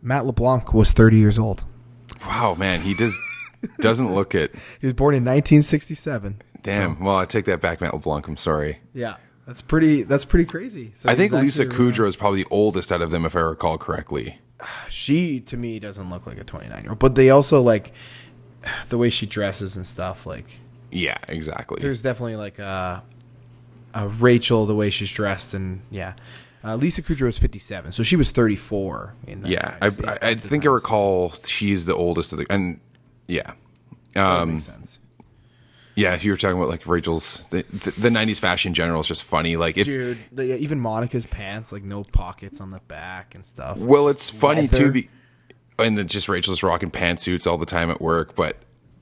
Matt 0.00 0.24
LeBlanc 0.24 0.72
was 0.72 0.92
30 0.92 1.18
years 1.18 1.38
old. 1.38 1.64
Wow, 2.26 2.54
man, 2.54 2.80
he 2.80 2.94
does 2.94 3.18
doesn't 3.78 4.14
look 4.14 4.34
it. 4.34 4.54
He 4.80 4.86
was 4.86 4.94
born 4.94 5.14
in 5.14 5.22
1967. 5.22 6.42
Damn. 6.62 7.02
Well, 7.02 7.16
I 7.16 7.24
take 7.24 7.46
that 7.46 7.60
back, 7.60 7.80
Matt 7.80 7.94
LeBlanc. 7.94 8.28
I'm 8.28 8.36
sorry. 8.36 8.78
Yeah, 8.92 9.16
that's 9.46 9.62
pretty. 9.62 10.02
That's 10.02 10.24
pretty 10.24 10.44
crazy. 10.44 10.92
So 10.94 11.08
I 11.08 11.14
think 11.14 11.32
Lisa 11.32 11.66
Kudrow 11.66 12.06
is 12.06 12.16
probably 12.16 12.42
the 12.42 12.48
oldest 12.50 12.92
out 12.92 13.02
of 13.02 13.10
them, 13.10 13.24
if 13.24 13.34
I 13.34 13.40
recall 13.40 13.78
correctly. 13.78 14.38
She 14.90 15.40
to 15.40 15.56
me 15.56 15.78
doesn't 15.78 16.10
look 16.10 16.26
like 16.26 16.36
a 16.36 16.44
29 16.44 16.82
year 16.82 16.90
old, 16.90 16.98
but 16.98 17.14
they 17.14 17.30
also 17.30 17.62
like 17.62 17.92
the 18.88 18.98
way 18.98 19.08
she 19.08 19.24
dresses 19.24 19.76
and 19.76 19.86
stuff. 19.86 20.26
Like 20.26 20.58
Yeah, 20.90 21.16
exactly. 21.28 21.80
there's 21.80 22.02
definitely 22.02 22.36
like 22.36 22.58
a, 22.58 23.02
a 23.94 24.08
Rachel 24.08 24.66
the 24.66 24.74
way 24.74 24.90
she's 24.90 25.10
dressed 25.10 25.54
and 25.54 25.80
yeah. 25.90 26.12
Uh, 26.62 26.76
Lisa 26.76 27.00
Kudrow 27.00 27.28
is 27.28 27.38
57, 27.38 27.90
so 27.92 28.02
she 28.02 28.16
was 28.16 28.32
34. 28.32 29.14
In 29.26 29.46
yeah, 29.46 29.78
I, 29.80 29.86
I, 29.86 30.18
I 30.20 30.34
think 30.34 30.66
I 30.66 30.68
recall 30.68 31.30
she's 31.30 31.86
the 31.86 31.94
oldest 31.94 32.32
of 32.32 32.38
the, 32.38 32.46
and 32.50 32.80
yeah, 33.30 33.52
That 34.14 34.24
um, 34.24 34.52
makes 34.54 34.64
sense. 34.64 34.98
yeah. 35.94 36.18
You 36.20 36.30
were 36.32 36.36
talking 36.36 36.56
about 36.56 36.68
like 36.68 36.86
Rachel's 36.86 37.46
the, 37.48 37.62
the, 37.70 37.90
the 37.92 38.08
'90s 38.08 38.38
fashion 38.40 38.70
in 38.70 38.74
general 38.74 39.00
is 39.00 39.06
just 39.06 39.24
funny. 39.24 39.56
Like 39.56 39.76
it's 39.78 39.88
Dude, 39.88 40.18
the, 40.32 40.46
yeah, 40.46 40.54
even 40.56 40.80
Monica's 40.80 41.26
pants, 41.26 41.72
like 41.72 41.82
no 41.82 42.02
pockets 42.12 42.60
on 42.60 42.70
the 42.70 42.80
back 42.88 43.34
and 43.34 43.44
stuff. 43.44 43.78
well, 43.78 44.08
it's 44.08 44.30
funny 44.30 44.62
Leather. 44.62 44.76
too. 44.78 44.92
Be, 44.92 45.08
and 45.78 45.96
then 45.96 46.08
just 46.08 46.28
Rachel's 46.28 46.62
rocking 46.62 46.90
pantsuits 46.90 47.46
all 47.50 47.56
the 47.58 47.66
time 47.66 47.90
at 47.90 48.00
work, 48.00 48.34
but 48.34 48.56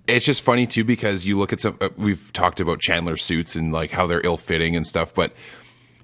it's 0.07 0.25
just 0.25 0.43
funny 0.43 0.67
too 0.67 0.85
because 0.85 1.25
you 1.27 1.39
look 1.39 1.53
at 1.53 1.61
some. 1.61 1.77
Uh, 1.81 1.89
we've 1.97 2.33
talked 2.33 2.61
about 2.61 2.81
Chandler 2.81 3.17
suits 3.17 3.57
and 3.57 3.73
like 3.73 3.91
how 3.91 4.07
they're 4.07 4.25
ill 4.25 4.37
fitting 4.37 4.77
and 4.77 4.87
stuff, 4.87 5.13
but 5.13 5.33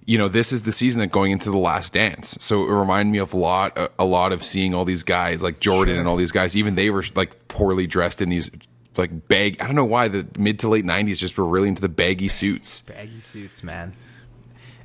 you 0.06 0.18
know 0.18 0.28
this 0.28 0.52
is 0.52 0.62
the 0.62 0.72
season 0.72 1.00
that 1.00 1.10
going 1.10 1.32
into 1.32 1.50
the 1.50 1.58
last 1.58 1.92
dance 1.94 2.36
so 2.40 2.62
it 2.64 2.70
reminded 2.70 3.10
me 3.10 3.18
of 3.18 3.32
a 3.32 3.36
lot 3.36 3.76
a, 3.78 3.90
a 3.98 4.04
lot 4.04 4.32
of 4.32 4.44
seeing 4.44 4.74
all 4.74 4.84
these 4.84 5.02
guys 5.02 5.42
like 5.42 5.60
jordan 5.60 5.96
and 5.98 6.06
all 6.06 6.16
these 6.16 6.32
guys 6.32 6.54
even 6.56 6.74
they 6.74 6.90
were 6.90 7.04
like 7.14 7.48
poorly 7.48 7.86
dressed 7.86 8.20
in 8.20 8.28
these 8.28 8.50
like 8.96 9.28
bag 9.28 9.56
i 9.60 9.66
don't 9.66 9.74
know 9.76 9.84
why 9.84 10.06
the 10.08 10.26
mid 10.38 10.58
to 10.58 10.68
late 10.68 10.84
90s 10.84 11.18
just 11.18 11.38
were 11.38 11.46
really 11.46 11.68
into 11.68 11.80
the 11.82 11.88
baggy 11.88 12.28
suits 12.28 12.82
baggy 12.82 13.20
suits, 13.20 13.62
man. 13.62 13.94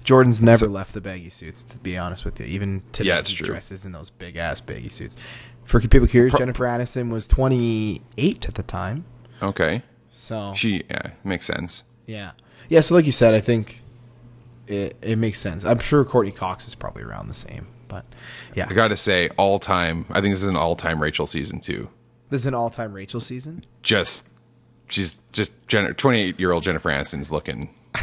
Jordan's 0.02 0.42
never 0.42 0.66
left 0.68 0.94
the 0.94 1.02
baggy 1.02 1.30
suits, 1.30 1.62
to 1.66 1.78
be 1.78 1.96
honest 1.96 2.26
with 2.26 2.40
you. 2.40 2.46
Even 2.48 2.82
today, 2.94 3.10
Yeah, 3.10 3.20
it's 3.20 3.30
he 3.30 3.36
true. 3.36 3.48
dresses 3.48 3.86
in 3.86 3.92
those 3.92 4.10
big 4.10 4.38
ass 4.38 4.60
baggy 4.60 4.90
suits. 4.90 5.16
For 5.66 5.80
people 5.82 6.08
curious, 6.08 6.34
Jennifer 6.34 6.64
Aniston 6.66 7.12
was 7.12 7.28
28 7.28 8.48
at 8.48 8.56
the 8.56 8.64
time. 8.64 9.06
okay 9.44 9.84
So 10.10 10.54
she 10.56 10.84
yeah 10.90 11.12
makes 11.24 11.46
sense 11.46 11.84
yeah, 12.08 12.32
yeah. 12.70 12.82
So 12.82 12.96
like 12.96 13.06
you 13.06 13.12
said, 13.12 13.36
I 13.36 13.42
think 13.42 13.82
it 14.70 14.98
it 15.02 15.18
makes 15.18 15.40
sense. 15.40 15.66
I'm 15.66 15.80
sure 15.80 16.06
Courteney 16.06 16.32
Cox 16.32 16.68
is 16.68 16.76
probably 16.76 17.04
around 17.04 17.28
the 17.28 17.34
same, 17.34 17.68
but 17.88 18.06
yeah, 18.56 18.68
i 18.70 18.74
gotta 18.74 18.96
say 18.96 19.30
all 19.38 19.60
time 19.60 20.06
i 20.12 20.22
think 20.22 20.34
this 20.34 20.44
is 20.44 20.48
an 20.48 20.56
all-time 20.56 21.02
rachel 21.02 21.28
season 21.28 21.60
too 21.60 21.90
this 22.30 22.42
is 22.42 22.48
an 22.48 22.54
all 22.54 22.70
time 22.70 22.94
Rachel 22.94 23.20
season. 23.20 23.62
just 23.82 24.30
she's 24.88 25.20
just 25.32 25.52
Jen, 25.68 25.94
28 25.94 26.40
year 26.40 26.52
old 26.52 26.64
jennifer 26.64 26.90
aniston's 26.90 27.32
looking 27.32 27.70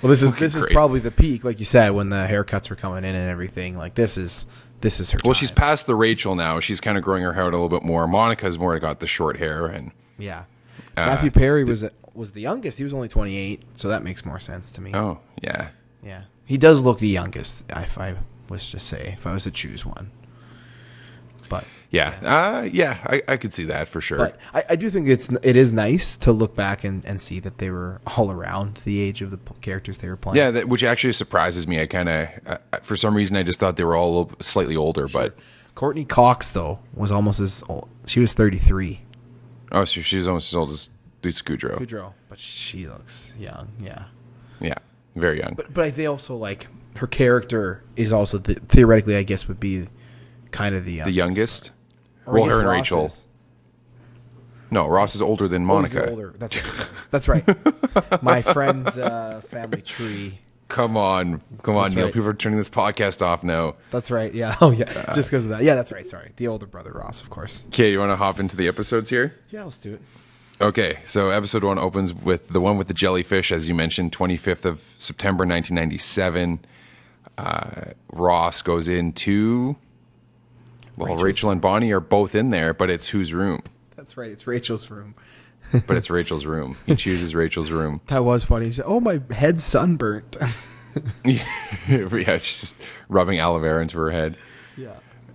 Well, 0.00 0.10
this 0.10 0.22
is 0.22 0.32
this 0.36 0.54
is 0.54 0.64
probably 0.66 1.00
the 1.00 1.10
peak, 1.10 1.42
like 1.42 1.58
you 1.58 1.64
said, 1.64 1.90
when 1.90 2.08
the 2.08 2.24
haircuts 2.30 2.70
were 2.70 2.76
coming 2.76 2.98
in 2.98 3.16
and 3.16 3.28
everything. 3.28 3.76
Like 3.76 3.96
this 3.96 4.16
is 4.16 4.46
this 4.80 5.00
is 5.00 5.10
her. 5.10 5.18
Well, 5.24 5.34
time. 5.34 5.40
she's 5.40 5.50
past 5.50 5.88
the 5.88 5.96
Rachel 5.96 6.36
now. 6.36 6.60
She's 6.60 6.80
kind 6.80 6.96
of 6.96 7.02
growing 7.02 7.24
her 7.24 7.32
hair 7.32 7.42
out 7.42 7.52
a 7.52 7.56
little 7.56 7.68
bit 7.68 7.82
more. 7.82 8.06
Monica's 8.06 8.60
more 8.60 8.78
got 8.78 9.00
the 9.00 9.08
short 9.08 9.38
hair, 9.38 9.66
and 9.66 9.90
yeah. 10.18 10.44
Uh, 10.96 11.06
Matthew 11.06 11.32
Perry 11.32 11.64
was 11.64 11.84
was 12.14 12.30
the 12.30 12.42
youngest. 12.42 12.78
He 12.78 12.84
was 12.84 12.94
only 12.94 13.08
28, 13.08 13.64
so 13.74 13.88
that 13.88 14.04
makes 14.04 14.24
more 14.24 14.38
sense 14.38 14.70
to 14.70 14.80
me. 14.80 14.92
oh 14.94 15.18
yeah, 15.42 15.70
Yeah, 16.06 16.22
he 16.44 16.56
does 16.56 16.80
look 16.80 16.98
the 17.00 17.08
youngest. 17.08 17.64
If 17.68 17.98
I 17.98 18.14
was 18.48 18.70
to 18.70 18.78
say, 18.78 19.14
if 19.18 19.26
I 19.26 19.32
was 19.32 19.44
to 19.44 19.50
choose 19.50 19.84
one, 19.84 20.12
but 21.48 21.64
yeah, 21.90 22.14
uh, 22.22 22.62
yeah. 22.70 22.98
I, 23.04 23.22
I 23.26 23.36
could 23.36 23.52
see 23.52 23.64
that 23.64 23.88
for 23.88 24.00
sure. 24.00 24.18
but 24.18 24.38
I, 24.54 24.64
I 24.70 24.76
do 24.76 24.90
think 24.90 25.08
it's 25.08 25.28
it 25.42 25.56
is 25.56 25.72
nice 25.72 26.16
to 26.18 26.32
look 26.32 26.54
back 26.54 26.84
and, 26.84 27.04
and 27.04 27.20
see 27.20 27.40
that 27.40 27.58
they 27.58 27.70
were 27.70 28.00
all 28.16 28.30
around 28.30 28.76
the 28.84 29.00
age 29.00 29.22
of 29.22 29.30
the 29.30 29.38
characters 29.60 29.98
they 29.98 30.08
were 30.08 30.16
playing. 30.16 30.36
yeah, 30.36 30.50
that, 30.52 30.68
which 30.68 30.84
actually 30.84 31.12
surprises 31.12 31.66
me. 31.66 31.80
I 31.80 31.86
kind 31.86 32.08
of, 32.08 32.28
uh, 32.46 32.58
for 32.82 32.96
some 32.96 33.14
reason, 33.16 33.36
I 33.36 33.42
just 33.42 33.58
thought 33.60 33.76
they 33.76 33.84
were 33.84 33.96
all 33.96 34.30
slightly 34.40 34.76
older. 34.76 35.08
But 35.08 35.36
Courteney 35.74 36.04
Cox 36.04 36.50
though 36.50 36.80
was 36.94 37.10
almost 37.10 37.40
as 37.40 37.62
old. 37.68 37.88
She 38.06 38.20
was 38.20 38.32
33. 38.34 39.00
oh, 39.72 39.84
so 39.84 40.00
she's 40.02 40.26
almost 40.26 40.52
as 40.52 40.56
old 40.56 40.70
as 40.70 40.90
Lisa 41.24 41.42
Kudrow. 41.42 41.78
Kudrow, 41.78 42.12
but 42.28 42.38
she 42.38 42.86
looks 42.86 43.34
young. 43.38 43.72
Yeah. 43.80 44.04
Yeah, 44.60 44.78
very 45.16 45.38
young. 45.40 45.54
But 45.54 45.74
but 45.74 45.96
they 45.96 46.06
also 46.06 46.36
like 46.36 46.68
her 46.96 47.06
character 47.06 47.82
is 47.96 48.12
also 48.12 48.38
the, 48.38 48.54
theoretically, 48.54 49.16
I 49.16 49.22
guess, 49.24 49.48
would 49.48 49.58
be 49.60 49.88
kind 50.52 50.74
of 50.74 50.84
the 50.84 51.00
the 51.02 51.10
youngest. 51.10 51.72
Well, 52.26 52.44
her 52.44 52.58
and 52.60 52.68
Ross 52.68 52.76
Rachel. 52.78 53.06
is. 53.06 53.26
No, 54.70 54.88
Ross 54.88 55.14
is 55.14 55.22
older 55.22 55.46
than 55.46 55.64
Monica. 55.64 56.10
older. 56.10 56.34
That's 56.38 56.56
right. 56.62 56.88
That's 57.12 57.28
right. 57.28 58.22
My 58.22 58.42
friend's 58.42 58.98
uh, 58.98 59.40
family 59.48 59.80
tree. 59.82 60.40
Come 60.68 60.96
on, 60.96 61.40
come 61.62 61.76
on, 61.76 61.84
That's 61.84 61.94
Neil. 61.94 62.04
right. 62.06 62.12
People 62.14 62.28
are 62.28 62.34
turning 62.34 62.58
this 62.58 62.68
podcast 62.68 63.22
off 63.22 63.44
now. 63.44 63.74
That's 63.92 64.10
right. 64.10 64.34
Yeah. 64.34 64.56
Oh 64.60 64.72
yeah. 64.72 65.12
Just 65.14 65.30
because 65.30 65.44
of 65.44 65.50
that. 65.52 65.62
Yeah. 65.62 65.76
That's 65.76 65.92
right. 65.92 66.04
Sorry. 66.04 66.32
The 66.34 66.48
older 66.48 66.66
brother 66.66 66.90
Ross, 66.90 67.22
of 67.22 67.30
course. 67.30 67.62
Okay, 67.68 67.92
you 67.92 68.00
want 68.00 68.10
to 68.10 68.16
hop 68.16 68.40
into 68.40 68.56
the 68.56 68.66
episodes 68.66 69.08
here? 69.08 69.36
Yeah. 69.50 69.62
Let's 69.62 69.78
do 69.78 69.94
it. 69.94 70.02
Okay, 70.58 70.98
so 71.04 71.28
episode 71.28 71.64
one 71.64 71.78
opens 71.78 72.14
with 72.14 72.48
the 72.48 72.60
one 72.60 72.78
with 72.78 72.88
the 72.88 72.94
jellyfish, 72.94 73.52
as 73.52 73.68
you 73.68 73.74
mentioned, 73.74 74.12
25th 74.12 74.64
of 74.64 74.94
September 74.96 75.44
1997. 75.44 76.60
Uh, 77.36 77.92
Ross 78.10 78.62
goes 78.62 78.88
into. 78.88 79.76
Well, 80.96 81.08
Rachel's 81.08 81.22
Rachel 81.22 81.50
and 81.50 81.60
Bonnie 81.60 81.92
are 81.92 82.00
both 82.00 82.34
in 82.34 82.48
there, 82.50 82.72
but 82.72 82.88
it's 82.88 83.08
whose 83.08 83.34
room? 83.34 83.62
That's 83.96 84.16
right. 84.16 84.30
It's 84.30 84.46
Rachel's 84.46 84.90
room. 84.90 85.14
But 85.86 85.98
it's 85.98 86.08
Rachel's 86.08 86.46
room. 86.46 86.78
He 86.86 86.96
chooses 86.96 87.34
Rachel's 87.34 87.70
room. 87.70 88.00
That 88.06 88.24
was 88.24 88.44
funny. 88.44 88.66
He 88.66 88.72
said, 88.72 88.86
"Oh, 88.86 89.00
my 89.00 89.20
head's 89.30 89.62
sunburnt." 89.62 90.38
yeah, 91.24 92.38
she's 92.38 92.60
just 92.60 92.76
rubbing 93.10 93.38
aloe 93.38 93.58
vera 93.58 93.82
into 93.82 93.98
her 93.98 94.10
head. 94.10 94.38
yeah. 94.78 94.94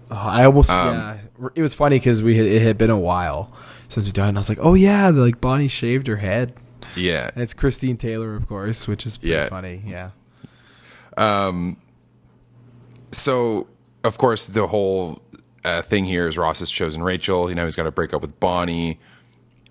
Oh, 0.09 0.15
I 0.15 0.45
almost. 0.45 0.71
Um, 0.71 0.95
yeah. 0.95 1.49
It 1.53 1.61
was 1.61 1.75
funny 1.75 1.99
because 1.99 2.23
we 2.23 2.37
had, 2.37 2.47
it 2.47 2.63
had 2.63 2.79
been 2.79 2.89
a 2.89 2.97
while 2.97 3.53
since 3.91 4.05
we 4.05 4.11
done. 4.11 4.29
And 4.29 4.37
I 4.37 4.41
was 4.41 4.49
like, 4.49 4.59
"Oh 4.61 4.73
yeah," 4.73 5.09
like 5.09 5.39
Bonnie 5.41 5.67
shaved 5.67 6.07
her 6.07 6.17
head. 6.17 6.53
Yeah. 6.95 7.29
And 7.33 7.43
it's 7.43 7.53
Christine 7.53 7.97
Taylor, 7.97 8.35
of 8.35 8.47
course, 8.47 8.87
which 8.87 9.05
is 9.05 9.17
pretty 9.17 9.33
Yeah. 9.33 9.49
funny. 9.49 9.81
Yeah. 9.85 10.09
Um. 11.17 11.77
so 13.11 13.67
of 14.03 14.17
course 14.17 14.47
the 14.47 14.67
whole 14.67 15.21
uh, 15.65 15.81
thing 15.81 16.05
here 16.05 16.27
is 16.27 16.37
Ross 16.37 16.59
has 16.59 16.71
chosen 16.71 17.03
Rachel. 17.03 17.49
You 17.49 17.55
know 17.55 17.65
he's 17.65 17.75
got 17.75 17.83
to 17.83 17.91
break 17.91 18.13
up 18.13 18.21
with 18.21 18.39
Bonnie. 18.39 18.99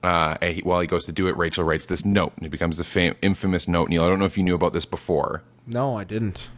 Uh, 0.03 0.37
he, 0.41 0.61
while 0.63 0.81
he 0.81 0.87
goes 0.87 1.05
to 1.07 1.13
do 1.13 1.27
it, 1.27 1.37
Rachel 1.37 1.63
writes 1.65 1.85
this 1.87 2.05
note, 2.07 2.33
and 2.37 2.47
it 2.47 2.49
becomes 2.51 2.79
the 2.79 2.85
fam- 2.85 3.17
infamous 3.21 3.69
note. 3.69 3.91
Neil, 3.91 4.05
I 4.05 4.09
don't 4.09 4.19
know 4.19 4.25
if 4.25 4.39
you 4.39 4.43
knew 4.45 4.55
about 4.55 4.73
this 4.73 4.87
before. 4.87 5.43
No, 5.67 5.99
I 5.99 6.05
didn't. 6.05 6.49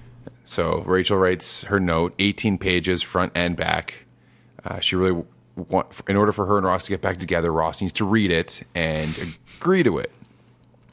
So 0.45 0.83
Rachel 0.87 1.17
writes 1.17 1.65
her 1.65 1.81
note, 1.81 2.15
18 2.21 2.57
pages, 2.59 3.03
front 3.03 3.33
and 3.35 3.57
back. 3.57 4.05
Uh, 4.65 4.79
she 4.79 4.95
really 4.95 5.25
in 6.09 6.17
order 6.17 6.33
for 6.33 6.47
her 6.47 6.57
and 6.57 6.67
Ross 6.67 6.85
to 6.85 6.91
get 6.91 7.01
back 7.01 7.19
together, 7.19 7.53
Ross 7.53 7.81
needs 7.81 7.93
to 7.95 8.05
read 8.05 8.31
it 8.31 8.63
and 8.75 9.37
agree 9.59 9.83
to 9.83 9.99
it. 9.99 10.11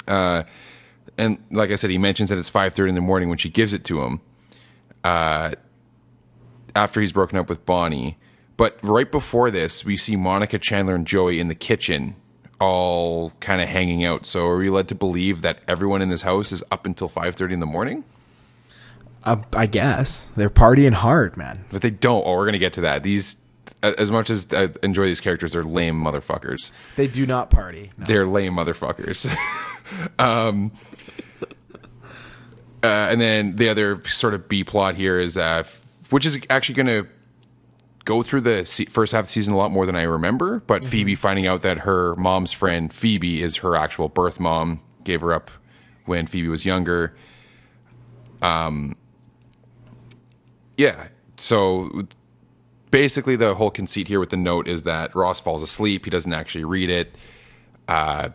Uh, 0.08 0.44
and 1.18 1.44
like 1.52 1.72
I 1.72 1.76
said, 1.76 1.90
he 1.90 1.98
mentions 1.98 2.30
that 2.30 2.38
it's 2.38 2.50
5:30 2.50 2.90
in 2.90 2.96
the 2.96 3.02
morning 3.02 3.30
when 3.30 3.38
she 3.38 3.50
gives 3.50 3.74
it 3.74 3.84
to 3.86 4.02
him. 4.02 4.22
Uh, 5.04 5.52
after 6.76 7.02
he's 7.02 7.14
broken 7.14 7.38
up 7.38 7.50
with 7.50 7.66
Bonnie, 7.66 8.18
but 8.58 8.78
right 8.84 9.10
before 9.10 9.50
this, 9.50 9.86
we 9.86 9.96
see 9.98 10.16
Monica, 10.16 10.60
Chandler, 10.60 10.96
and 10.96 11.08
Joey 11.08 11.40
in 11.40 11.48
the 11.48 11.56
kitchen, 11.56 12.16
all 12.60 13.32
kind 13.40 13.62
of 13.62 13.70
hanging 13.70 14.04
out. 14.06 14.26
So 14.26 14.46
are 14.48 14.58
we 14.58 14.70
led 14.70 14.88
to 14.90 14.96
believe 14.96 15.42
that 15.42 15.62
everyone 15.68 16.02
in 16.02 16.10
this 16.10 16.24
house 16.24 16.52
is 16.52 16.64
up 16.72 16.86
until 16.86 17.08
5:30 17.08 17.54
in 17.54 17.60
the 17.60 17.66
morning? 17.66 18.04
Uh, 19.24 19.38
I 19.54 19.66
guess 19.66 20.30
they're 20.30 20.50
partying 20.50 20.94
hard, 20.94 21.36
man. 21.36 21.66
But 21.72 21.82
they 21.82 21.90
don't. 21.90 22.26
Oh, 22.26 22.36
we're 22.36 22.46
gonna 22.46 22.58
get 22.58 22.74
to 22.74 22.82
that. 22.82 23.04
These, 23.04 23.36
as 23.82 24.12
much 24.12 24.30
as 24.30 24.54
I 24.54 24.70
enjoy 24.84 25.06
these 25.06 25.20
characters, 25.22 25.54
they're 25.54 25.64
lame 25.64 26.02
motherfuckers. 26.02 26.72
They 26.96 27.08
do 27.08 27.26
not 27.26 27.50
party. 27.50 27.92
No. 27.98 28.06
They're 28.06 28.26
lame 28.26 28.54
motherfuckers. 28.54 29.30
um, 30.20 30.72
uh, 32.84 33.08
and 33.12 33.20
then 33.20 33.56
the 33.56 33.70
other 33.70 34.04
sort 34.06 34.34
of 34.34 34.48
B 34.48 34.64
plot 34.64 34.96
here 34.96 35.20
is, 35.20 35.38
uh, 35.38 35.64
which 36.10 36.26
is 36.26 36.40
actually 36.50 36.76
gonna 36.76 37.08
go 38.06 38.24
through 38.24 38.42
the 38.42 38.66
se- 38.66 38.86
first 38.86 39.12
half 39.12 39.20
of 39.22 39.26
the 39.28 39.32
season 39.32 39.54
a 39.54 39.58
lot 39.58 39.72
more 39.72 39.86
than 39.86 39.96
I 39.96 40.04
remember. 40.04 40.62
But 40.66 40.84
Phoebe 40.84 41.16
finding 41.16 41.46
out 41.46 41.62
that 41.62 41.80
her 41.80 42.16
mom's 42.16 42.52
friend 42.52 42.92
Phoebe 42.94 43.42
is 43.42 43.58
her 43.58 43.76
actual 43.76 44.10
birth 44.10 44.40
mom, 44.40 44.82
gave 45.04 45.22
her 45.22 45.34
up 45.34 45.52
when 46.06 46.26
Phoebe 46.26 46.48
was 46.48 46.66
younger. 46.66 47.16
Um, 48.42 48.96
Yeah. 50.78 51.10
So 51.38 52.08
basically, 52.92 53.36
the 53.36 53.56
whole 53.56 53.72
conceit 53.72 54.08
here 54.08 54.20
with 54.20 54.30
the 54.30 54.38
note 54.38 54.68
is 54.68 54.84
that 54.84 55.16
Ross 55.16 55.40
falls 55.40 55.64
asleep. 55.64 56.06
He 56.06 56.12
doesn't 56.12 56.34
actually 56.34 56.64
read 56.64 56.90
it. 56.90 57.16
Uh, 57.88 58.30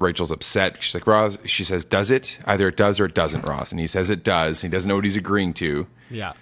Rachel's 0.00 0.30
upset. 0.30 0.82
She's 0.82 0.94
like, 0.94 1.06
Ross, 1.06 1.38
she 1.44 1.64
says, 1.64 1.84
does 1.84 2.10
it? 2.10 2.38
Either 2.46 2.68
it 2.68 2.76
does 2.76 2.98
or 2.98 3.04
it 3.04 3.14
doesn't, 3.14 3.48
Ross. 3.48 3.70
And 3.70 3.80
he 3.80 3.86
says 3.86 4.10
it 4.10 4.24
does. 4.24 4.62
He 4.62 4.68
doesn't 4.68 4.88
know 4.88 4.96
what 4.96 5.04
he's 5.04 5.16
agreeing 5.16 5.54
to. 5.54 5.86
Yeah. 6.10 6.32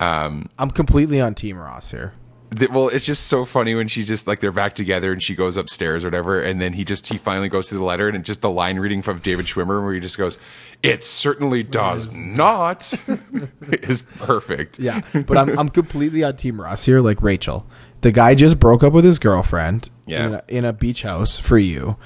Um, 0.00 0.48
I'm 0.58 0.70
completely 0.70 1.20
on 1.20 1.34
Team 1.34 1.58
Ross 1.58 1.90
here. 1.90 2.14
Th- 2.56 2.70
Well, 2.70 2.88
it's 2.88 3.04
just 3.04 3.28
so 3.28 3.44
funny 3.44 3.74
when 3.74 3.88
she 3.88 4.02
just 4.02 4.26
like 4.26 4.40
they're 4.40 4.52
back 4.52 4.74
together 4.74 5.12
and 5.12 5.22
she 5.22 5.34
goes 5.34 5.56
upstairs 5.56 6.04
or 6.04 6.08
whatever, 6.08 6.40
and 6.40 6.60
then 6.60 6.72
he 6.74 6.84
just 6.84 7.06
he 7.08 7.16
finally 7.18 7.48
goes 7.48 7.68
to 7.68 7.74
the 7.76 7.82
letter 7.84 8.08
and 8.08 8.16
it's 8.16 8.26
just 8.26 8.42
the 8.42 8.50
line 8.50 8.78
reading 8.78 9.02
from 9.02 9.18
David 9.20 9.46
Schwimmer 9.46 9.82
where 9.82 9.94
he 9.94 10.00
just 10.00 10.18
goes, 10.18 10.38
"It 10.82 11.04
certainly 11.04 11.62
does 11.62 12.16
not," 12.16 12.92
is 13.70 14.02
perfect. 14.02 14.78
Yeah, 14.78 15.00
but 15.12 15.36
I'm 15.38 15.58
I'm 15.58 15.68
completely 15.68 16.22
on 16.24 16.36
Team 16.36 16.60
Ross 16.60 16.84
here. 16.84 17.00
Like 17.00 17.22
Rachel, 17.22 17.66
the 18.02 18.12
guy 18.12 18.34
just 18.34 18.58
broke 18.58 18.82
up 18.82 18.92
with 18.92 19.04
his 19.04 19.18
girlfriend 19.18 19.88
Yeah. 20.06 20.26
in, 20.26 20.34
a, 20.34 20.42
in 20.48 20.64
a 20.64 20.72
beach 20.72 21.02
house 21.02 21.38
for 21.38 21.58
you, 21.58 21.96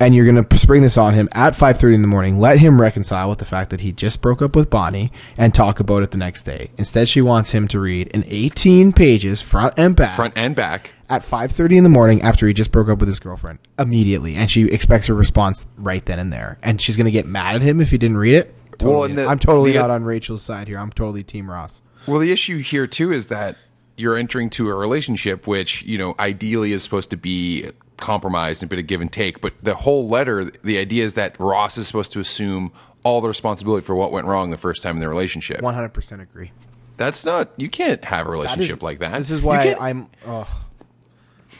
and 0.00 0.14
you're 0.14 0.24
gonna 0.26 0.46
spring 0.56 0.82
this 0.82 0.96
on 0.96 1.14
him 1.14 1.28
at 1.32 1.54
5:30 1.54 1.94
in 1.94 2.02
the 2.02 2.08
morning. 2.08 2.40
Let 2.40 2.58
him 2.58 2.80
reconcile 2.80 3.28
with 3.28 3.38
the 3.38 3.44
fact 3.44 3.70
that 3.70 3.82
he 3.82 3.92
just 3.92 4.20
broke 4.20 4.40
up 4.42 4.56
with 4.56 4.70
Bonnie 4.70 5.12
and 5.36 5.52
talk 5.54 5.78
about 5.78 6.02
it 6.02 6.10
the 6.10 6.18
next 6.18 6.42
day. 6.44 6.70
Instead, 6.78 7.08
she 7.08 7.20
wants 7.20 7.52
him 7.52 7.68
to 7.68 7.78
read 7.78 8.10
an 8.14 8.24
18 8.26 8.92
pages 8.92 9.40
front 9.42 9.74
and 9.76 9.94
back 9.94 10.16
Front 10.16 10.32
and 10.36 10.54
back. 10.56 10.94
at 11.08 11.22
5:30 11.22 11.76
in 11.76 11.84
the 11.84 11.90
morning 11.90 12.22
after 12.22 12.46
he 12.46 12.54
just 12.54 12.72
broke 12.72 12.88
up 12.88 12.98
with 12.98 13.08
his 13.08 13.18
girlfriend 13.20 13.58
immediately, 13.78 14.34
and 14.34 14.50
she 14.50 14.64
expects 14.64 15.08
a 15.08 15.14
response 15.14 15.66
right 15.76 16.04
then 16.06 16.18
and 16.18 16.32
there, 16.32 16.58
and 16.62 16.80
she's 16.80 16.96
gonna 16.96 17.10
get 17.10 17.26
mad 17.26 17.54
at 17.56 17.62
him 17.62 17.80
if 17.80 17.90
he 17.90 17.98
didn't 17.98 18.16
read 18.16 18.34
it. 18.34 18.54
Well, 18.80 18.92
Totally. 18.92 19.08
and 19.10 19.18
the- 19.18 19.26
I'm 19.26 19.38
totally 19.38 19.72
the- 19.72 19.78
not 19.80 19.90
on 19.90 20.04
Rachel's 20.04 20.40
side 20.42 20.66
here. 20.66 20.78
I'm 20.78 20.90
totally 20.90 21.22
Team 21.22 21.50
Ross. 21.50 21.82
Well, 22.06 22.18
the 22.18 22.32
issue 22.32 22.58
here 22.58 22.86
too 22.86 23.12
is 23.12 23.26
that 23.26 23.56
you're 23.98 24.16
entering 24.16 24.48
to 24.48 24.70
a 24.70 24.74
relationship 24.74 25.46
which 25.46 25.82
you 25.82 25.98
know 25.98 26.14
ideally 26.18 26.72
is 26.72 26.82
supposed 26.82 27.10
to 27.10 27.16
be 27.18 27.66
compromised 28.00 28.62
and 28.62 28.68
a 28.68 28.70
bit 28.70 28.78
of 28.80 28.86
give 28.86 29.00
and 29.00 29.12
take. 29.12 29.40
But 29.40 29.54
the 29.62 29.74
whole 29.74 30.08
letter, 30.08 30.44
the 30.44 30.78
idea 30.78 31.04
is 31.04 31.14
that 31.14 31.38
Ross 31.38 31.78
is 31.78 31.86
supposed 31.86 32.12
to 32.12 32.20
assume 32.20 32.72
all 33.04 33.20
the 33.20 33.28
responsibility 33.28 33.84
for 33.84 33.94
what 33.94 34.10
went 34.12 34.26
wrong 34.26 34.50
the 34.50 34.56
first 34.56 34.82
time 34.82 34.96
in 34.96 35.00
their 35.00 35.08
relationship. 35.08 35.60
100% 35.60 36.20
agree. 36.22 36.52
That's 36.96 37.24
not. 37.24 37.50
You 37.58 37.68
can't 37.70 38.04
have 38.04 38.26
a 38.26 38.30
That 38.30 38.36
is- 38.38 38.42
relationship 38.42 38.82
like 38.82 38.98
that. 38.98 39.16
This 39.16 39.30
is 39.30 39.40
why 39.42 39.62
can't- 39.64 39.80
I'm. 39.80 40.08
Oh, 40.26 40.46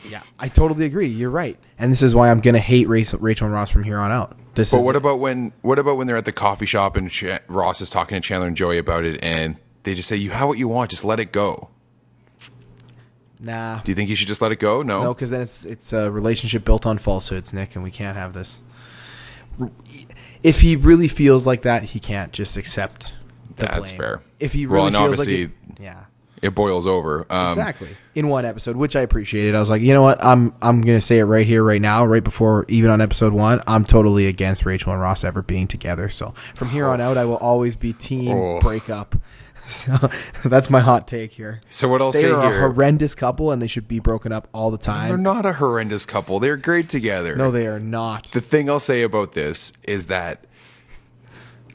yeah, 0.09 0.23
I 0.39 0.49
totally 0.49 0.85
agree. 0.85 1.07
You're 1.07 1.31
right, 1.31 1.59
and 1.79 1.91
this 1.93 2.03
is 2.03 2.15
why 2.15 2.31
I'm 2.31 2.41
gonna 2.41 2.59
hate 2.59 2.89
Rachel, 2.89 3.19
Rachel 3.21 3.47
and 3.47 3.55
Ross 3.55 3.71
from 3.71 3.85
here 3.85 3.99
on 3.99 4.13
out. 4.13 4.37
This 4.55 4.71
But 4.73 4.83
what 4.83 4.97
about 4.97 5.19
when? 5.21 5.53
What 5.63 5.79
about 5.79 5.97
when 5.97 6.07
they're 6.07 6.17
at 6.17 6.25
the 6.25 6.33
coffee 6.33 6.67
shop 6.67 6.97
and 6.97 7.11
Ch- 7.11 7.25
Ross 7.49 7.81
is 7.81 7.89
talking 7.91 8.17
to 8.17 8.21
Chandler 8.21 8.49
and 8.49 8.57
Joey 8.57 8.79
about 8.79 9.05
it, 9.05 9.19
and 9.23 9.57
they 9.85 9.95
just 9.95 10.09
say, 10.09 10.17
"You 10.17 10.31
have 10.31 10.49
what 10.49 10.59
you 10.59 10.69
want. 10.69 10.91
Just 10.91 11.05
let 11.05 11.21
it 11.21 11.33
go." 11.33 11.69
Nah? 13.41 13.81
Do 13.81 13.91
you 13.91 13.95
think 13.97 14.11
you 14.11 14.17
should 14.17 14.29
just 14.29 14.43
let 14.43 14.53
it 14.53 14.59
go? 14.59 14.83
No. 14.83 15.03
No, 15.05 15.15
because 15.15 15.31
then 15.31 15.41
it's 15.41 15.65
it's 15.65 15.93
a 15.93 16.11
relationship 16.11 16.65
built 16.65 16.87
on 16.87 16.99
falsehoods, 16.99 17.53
Nick, 17.53 17.75
and 17.75 17.83
we 17.85 17.91
can't 17.91 18.17
have 18.17 18.33
this. 18.33 18.61
If 20.43 20.61
he 20.61 20.77
really 20.77 21.09
feels 21.09 21.47
like 21.47 21.63
that, 21.63 21.83
he 21.85 22.01
can't 22.01 22.33
just 22.33 22.57
accept. 22.57 23.13
That's 23.57 23.91
blame. 23.91 23.99
fair. 24.01 24.23
If 24.39 24.53
he 24.55 24.67
Well, 24.67 24.85
really 24.85 24.87
and 24.89 24.97
feels 24.97 25.05
obviously- 25.21 25.43
like 25.47 25.53
it, 25.79 25.81
yeah, 25.83 26.05
it 26.41 26.55
boils 26.55 26.87
over. 26.87 27.27
Um, 27.29 27.49
Exactly. 27.51 27.89
In 28.15 28.29
one 28.29 28.45
episode, 28.47 28.75
which 28.77 28.97
I 28.97 29.03
appreciated. 29.03 29.55
I 29.55 29.61
was 29.61 29.69
like, 29.69 29.83
you 29.83 29.93
know 29.93 30.01
what? 30.03 30.25
I'm 30.25 30.55
I'm 30.63 30.81
gonna 30.81 31.01
say 31.03 31.19
it 31.19 31.25
right 31.25 31.47
here, 31.47 31.63
right 31.63 31.81
now, 31.81 32.05
right 32.07 32.25
before 32.25 32.65
even 32.69 32.91
on 32.91 33.01
episode 33.03 33.33
one. 33.35 33.61
I'm 33.67 33.85
totally 33.85 34.27
against 34.27 34.65
Rachel 34.65 34.93
and 34.93 35.01
Ross 35.01 35.25
ever 35.25 35.43
being 35.43 35.67
together. 35.67 36.09
So 36.09 36.35
from 36.55 36.71
here 36.71 36.87
on 36.89 37.01
out, 37.01 37.19
I 37.19 37.25
will 37.27 37.37
always 37.37 37.77
be 37.77 37.93
team 37.93 38.31
Oh. 38.37 38.61
breakup. 38.61 39.17
So 39.63 39.97
that's 40.45 40.69
my 40.71 40.81
hot 40.81 41.07
take 41.07 41.33
here. 41.33 41.61
So 41.71 41.89
what 41.89 42.01
I'll 42.03 42.13
They 42.13 42.23
say 42.23 42.31
are 42.31 42.53
a 42.53 42.59
horrendous 42.61 43.15
couple, 43.15 43.51
and 43.53 43.61
they 43.63 43.67
should 43.67 43.87
be 43.89 43.99
broken 43.99 44.33
up 44.33 44.49
all 44.53 44.71
the 44.71 44.79
time. 44.79 45.09
they're 45.09 45.17
not 45.17 45.47
a 45.47 45.55
horrendous 45.55 46.05
couple. 46.07 46.41
They're 46.41 46.57
great 46.57 46.89
together. 46.89 47.37
No, 47.37 47.51
they 47.51 47.67
are 47.67 47.81
not. 47.81 48.27
the 48.33 48.41
thing 48.41 48.69
I'll 48.69 48.81
say 48.81 49.03
about 49.03 49.33
this 49.33 49.73
is 49.85 50.07
that 50.09 50.45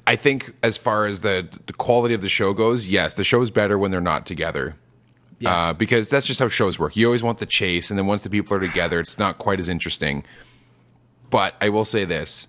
I 0.08 0.16
think 0.16 0.54
as 0.62 0.78
far 0.78 1.06
as 1.06 1.22
the, 1.22 1.48
the 1.66 1.74
quality 1.74 2.14
of 2.14 2.22
the 2.22 2.30
show 2.30 2.54
goes, 2.54 2.88
yes, 2.88 3.14
the 3.14 3.24
show 3.24 3.42
is 3.42 3.50
better 3.52 3.78
when 3.78 3.92
they're 3.92 4.02
not 4.02 4.26
together. 4.26 4.76
Yes. 5.40 5.52
Uh, 5.54 5.74
because 5.74 6.10
that's 6.10 6.26
just 6.28 6.40
how 6.40 6.48
shows 6.48 6.80
work. 6.80 6.96
You 6.96 7.08
always 7.08 7.24
want 7.24 7.40
the 7.40 7.46
chase, 7.46 7.90
and 7.90 7.98
then 8.00 8.06
once 8.08 8.22
the 8.22 8.30
people 8.30 8.56
are 8.56 8.60
together, 8.60 9.00
it's 9.00 9.20
not 9.20 9.38
quite 9.38 9.60
as 9.60 9.68
interesting. 9.68 10.24
But 11.30 11.56
I 11.60 11.70
will 11.70 11.84
say 11.86 12.06
this: 12.06 12.48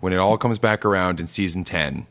when 0.00 0.12
it 0.12 0.16
all 0.16 0.38
comes 0.38 0.58
back 0.58 0.84
around 0.84 1.18
in 1.18 1.26
season 1.26 1.64
ten, 1.64 2.06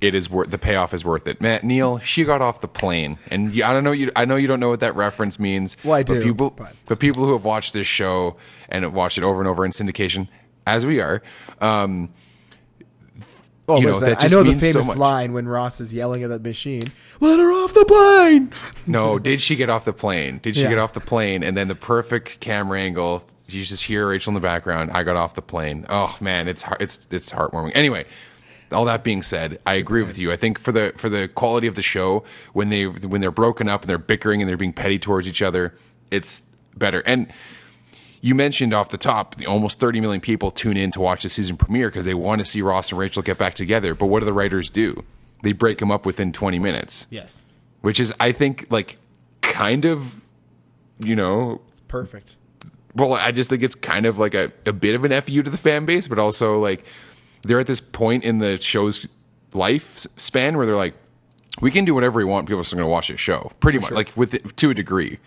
it 0.00 0.14
is 0.14 0.28
worth 0.28 0.50
the 0.50 0.58
payoff 0.58 0.92
is 0.92 1.04
worth 1.04 1.26
it. 1.26 1.40
Matt 1.40 1.64
Neil, 1.64 1.98
she 1.98 2.24
got 2.24 2.42
off 2.42 2.60
the 2.60 2.68
plane, 2.68 3.18
and 3.30 3.50
I 3.62 3.72
don't 3.72 3.84
know 3.84 3.92
you. 3.92 4.12
I 4.14 4.24
know 4.26 4.36
you 4.36 4.46
don't 4.46 4.60
know 4.60 4.68
what 4.68 4.80
that 4.80 4.94
reference 4.96 5.38
means. 5.38 5.76
Well, 5.84 5.94
I 5.94 6.02
but 6.02 6.14
do, 6.14 6.22
People, 6.22 6.50
but- 6.50 6.74
but 6.86 6.98
people 7.00 7.24
who 7.24 7.32
have 7.32 7.44
watched 7.44 7.72
this 7.72 7.86
show 7.86 8.36
and 8.68 8.84
have 8.84 8.92
watched 8.92 9.16
it 9.18 9.24
over 9.24 9.40
and 9.40 9.48
over 9.48 9.64
in 9.64 9.70
syndication, 9.70 10.28
as 10.66 10.84
we 10.84 11.00
are, 11.00 11.22
um, 11.60 12.10
Oh, 13.68 13.80
you 13.80 13.86
know, 13.86 13.94
listen, 13.94 14.08
that 14.10 14.22
I 14.24 14.28
know 14.28 14.44
the 14.44 14.54
so 14.54 14.60
famous 14.74 14.86
much. 14.88 14.96
line 14.96 15.32
when 15.32 15.48
Ross 15.48 15.80
is 15.80 15.92
yelling 15.92 16.22
at 16.22 16.30
that 16.30 16.42
machine, 16.42 16.84
"Let 17.18 17.40
her 17.40 17.50
off 17.50 17.74
the 17.74 17.84
plane!" 17.84 18.52
No, 18.86 19.18
did 19.18 19.40
she 19.40 19.56
get 19.56 19.68
off 19.68 19.84
the 19.84 19.92
plane? 19.92 20.38
Did 20.40 20.54
she 20.54 20.62
Yeah. 20.62 20.68
get 20.68 20.78
off 20.78 20.92
the 20.92 21.00
plane? 21.00 21.42
And 21.42 21.56
then 21.56 21.66
the 21.66 21.74
perfect 21.74 22.38
camera 22.38 22.78
angle. 22.80 23.24
You 23.48 23.64
just 23.64 23.82
hear 23.84 24.08
Rachel 24.08 24.30
in 24.30 24.34
the 24.34 24.40
background. 24.40 24.92
I 24.92 25.02
got 25.02 25.16
off 25.16 25.34
the 25.34 25.42
plane. 25.42 25.84
Oh 25.88 26.16
man, 26.20 26.46
it's 26.46 26.62
heart- 26.62 26.80
it's 26.80 27.08
it's 27.10 27.32
heartwarming. 27.32 27.72
Anyway, 27.74 28.04
all 28.72 28.84
that 28.86 29.04
being 29.04 29.22
said, 29.22 29.58
I 29.66 29.74
agree 29.74 30.02
with 30.02 30.18
you. 30.18 30.32
I 30.32 30.36
think 30.36 30.58
for 30.58 30.72
the 30.72 30.92
for 30.96 31.08
the 31.08 31.28
quality 31.28 31.66
of 31.66 31.74
the 31.74 31.82
show, 31.82 32.24
when 32.52 32.68
they 32.70 32.86
when 32.86 33.20
they're 33.20 33.30
broken 33.30 33.68
up 33.68 33.82
and 33.82 33.90
they're 33.90 33.98
bickering 33.98 34.40
and 34.42 34.48
they're 34.48 34.56
being 34.56 34.72
petty 34.72 34.98
towards 34.98 35.28
each 35.28 35.42
other, 35.42 35.74
it's 36.10 36.42
better. 36.76 37.02
And 37.06 37.32
you 38.20 38.34
mentioned 38.34 38.74
off 38.74 38.88
the 38.88 38.98
top, 38.98 39.36
the 39.36 39.46
almost 39.46 39.78
30 39.78 40.00
million 40.00 40.20
people 40.20 40.50
tune 40.50 40.76
in 40.76 40.90
to 40.92 41.00
watch 41.00 41.22
the 41.22 41.28
season 41.28 41.56
premiere 41.56 41.88
because 41.88 42.06
they 42.06 42.14
want 42.14 42.40
to 42.40 42.44
see 42.44 42.60
Ross 42.62 42.90
and 42.90 42.98
Rachel 42.98 43.22
get 43.22 43.38
back 43.38 43.54
together. 43.54 43.94
But 43.94 44.06
what 44.06 44.20
do 44.20 44.26
the 44.26 44.32
writers 44.32 44.68
do? 44.70 45.04
They 45.42 45.52
break 45.52 45.78
them 45.78 45.90
up 45.92 46.04
within 46.06 46.32
20 46.32 46.58
minutes 46.58 47.06
Yes, 47.10 47.46
which 47.82 48.00
is 48.00 48.12
I 48.18 48.32
think 48.32 48.66
like 48.70 48.98
kind 49.42 49.84
of 49.84 50.22
you 50.98 51.14
know 51.14 51.60
it's 51.68 51.80
perfect. 51.80 52.36
well 52.96 53.12
I 53.14 53.30
just 53.30 53.50
think 53.50 53.62
it's 53.62 53.74
kind 53.76 54.06
of 54.06 54.18
like 54.18 54.34
a, 54.34 54.50
a 54.64 54.72
bit 54.72 54.94
of 54.96 55.04
an 55.04 55.20
FU 55.20 55.42
to 55.42 55.50
the 55.50 55.58
fan 55.58 55.84
base 55.84 56.08
but 56.08 56.18
also 56.18 56.58
like 56.58 56.84
they're 57.46 57.60
at 57.60 57.66
this 57.66 57.80
point 57.80 58.24
in 58.24 58.38
the 58.38 58.60
show's 58.60 59.06
life 59.52 59.96
span 60.16 60.56
where 60.56 60.66
they're 60.66 60.76
like 60.76 60.94
we 61.60 61.70
can 61.70 61.84
do 61.86 61.94
whatever 61.94 62.18
we 62.18 62.24
want 62.24 62.46
people 62.46 62.60
are 62.60 62.64
still 62.64 62.76
going 62.76 62.86
to 62.86 62.90
watch 62.90 63.08
this 63.08 63.18
show. 63.20 63.50
Pretty 63.60 63.78
much 63.78 63.90
like 63.90 64.14
with 64.14 64.34
it, 64.34 64.56
to 64.58 64.70
a 64.70 64.74
degree. 64.74 65.18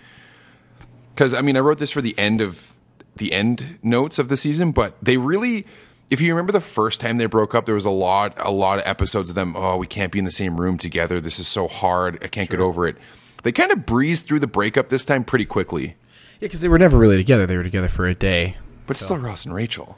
Because 1.13 1.33
I 1.33 1.41
mean 1.41 1.57
I 1.57 1.59
wrote 1.59 1.79
this 1.79 1.91
for 1.91 2.01
the 2.01 2.17
end 2.17 2.41
of 2.41 2.77
the 3.15 3.33
end 3.33 3.79
notes 3.83 4.19
of 4.19 4.29
the 4.29 4.37
season 4.37 4.71
but 4.71 4.95
they 5.01 5.17
really 5.17 5.65
if 6.09 6.21
you 6.21 6.31
remember 6.33 6.53
the 6.53 6.61
first 6.61 7.01
time 7.01 7.17
they 7.17 7.25
broke 7.25 7.53
up 7.53 7.65
there 7.65 7.75
was 7.75 7.85
a 7.85 7.89
lot 7.89 8.33
a 8.37 8.51
lot 8.51 8.79
of 8.79 8.87
episodes 8.87 9.29
of 9.29 9.35
them 9.35 9.55
oh 9.57 9.75
we 9.77 9.87
can't 9.87 10.11
be 10.11 10.19
in 10.19 10.25
the 10.25 10.31
same 10.31 10.59
room 10.59 10.77
together. 10.77 11.19
This 11.19 11.39
is 11.39 11.47
so 11.47 11.67
hard. 11.67 12.23
I 12.23 12.27
can't 12.27 12.49
get 12.49 12.59
over 12.59 12.87
it. 12.87 12.95
They 13.43 13.51
kind 13.51 13.71
of 13.71 13.85
breezed 13.85 14.27
through 14.27 14.39
the 14.39 14.47
breakup 14.47 14.89
this 14.89 15.05
time 15.05 15.23
pretty 15.23 15.45
quickly. 15.45 15.95
Yeah, 16.39 16.47
because 16.47 16.59
they 16.61 16.69
were 16.69 16.79
never 16.79 16.97
really 16.97 17.17
together. 17.17 17.45
They 17.45 17.57
were 17.57 17.63
together 17.63 17.87
for 17.87 18.05
a 18.05 18.15
day. 18.15 18.57
but 18.85 18.95
it's 18.95 19.05
still 19.05 19.17
Ross 19.17 19.45
and 19.45 19.53
Rachel 19.55 19.97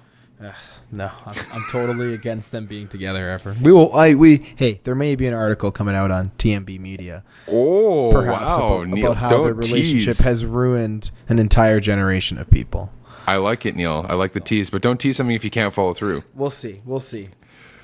No, 0.92 1.12
I'm, 1.26 1.36
I'm 1.54 1.64
totally 1.72 2.14
against 2.22 2.52
them 2.52 2.66
being 2.66 2.88
together 2.88 3.30
ever. 3.30 3.56
We 3.62 3.72
will. 3.72 3.94
I 3.96 4.16
we 4.16 4.38
hey, 4.56 4.82
there 4.84 4.96
may 4.96 5.16
be 5.16 5.28
an 5.28 5.34
article 5.34 5.72
coming 5.72 5.96
out 5.96 6.12
on 6.12 6.32
TMB 6.38 6.80
Media, 6.80 7.24
oh 7.48 8.12
perhaps 8.12 8.42
wow 8.42 8.74
about, 8.78 8.88
Neil 8.90 9.06
about 9.12 9.18
how 9.18 9.30
their 9.30 9.38
don't 9.54 9.58
relationship 9.58 10.16
tease 10.16 10.26
has 10.26 10.46
ruined 10.46 11.12
an 11.30 11.40
entire 11.40 11.80
generation 11.80 12.38
of 12.38 12.50
people. 12.50 12.92
I 13.28 13.38
like 13.38 13.66
it 13.66 13.76
Neil 13.76 14.06
I 14.10 14.16
like 14.16 14.34
the 14.34 14.40
tease 14.40 14.70
but 14.70 14.82
don't 14.82 15.00
tease 15.00 15.18
something 15.18 15.36
if 15.36 15.44
you 15.44 15.52
can't 15.52 15.74
follow 15.74 15.94
through 15.94 16.24
We'll 16.34 16.50
see. 16.50 16.82
We'll 16.86 17.00
see. 17.00 17.30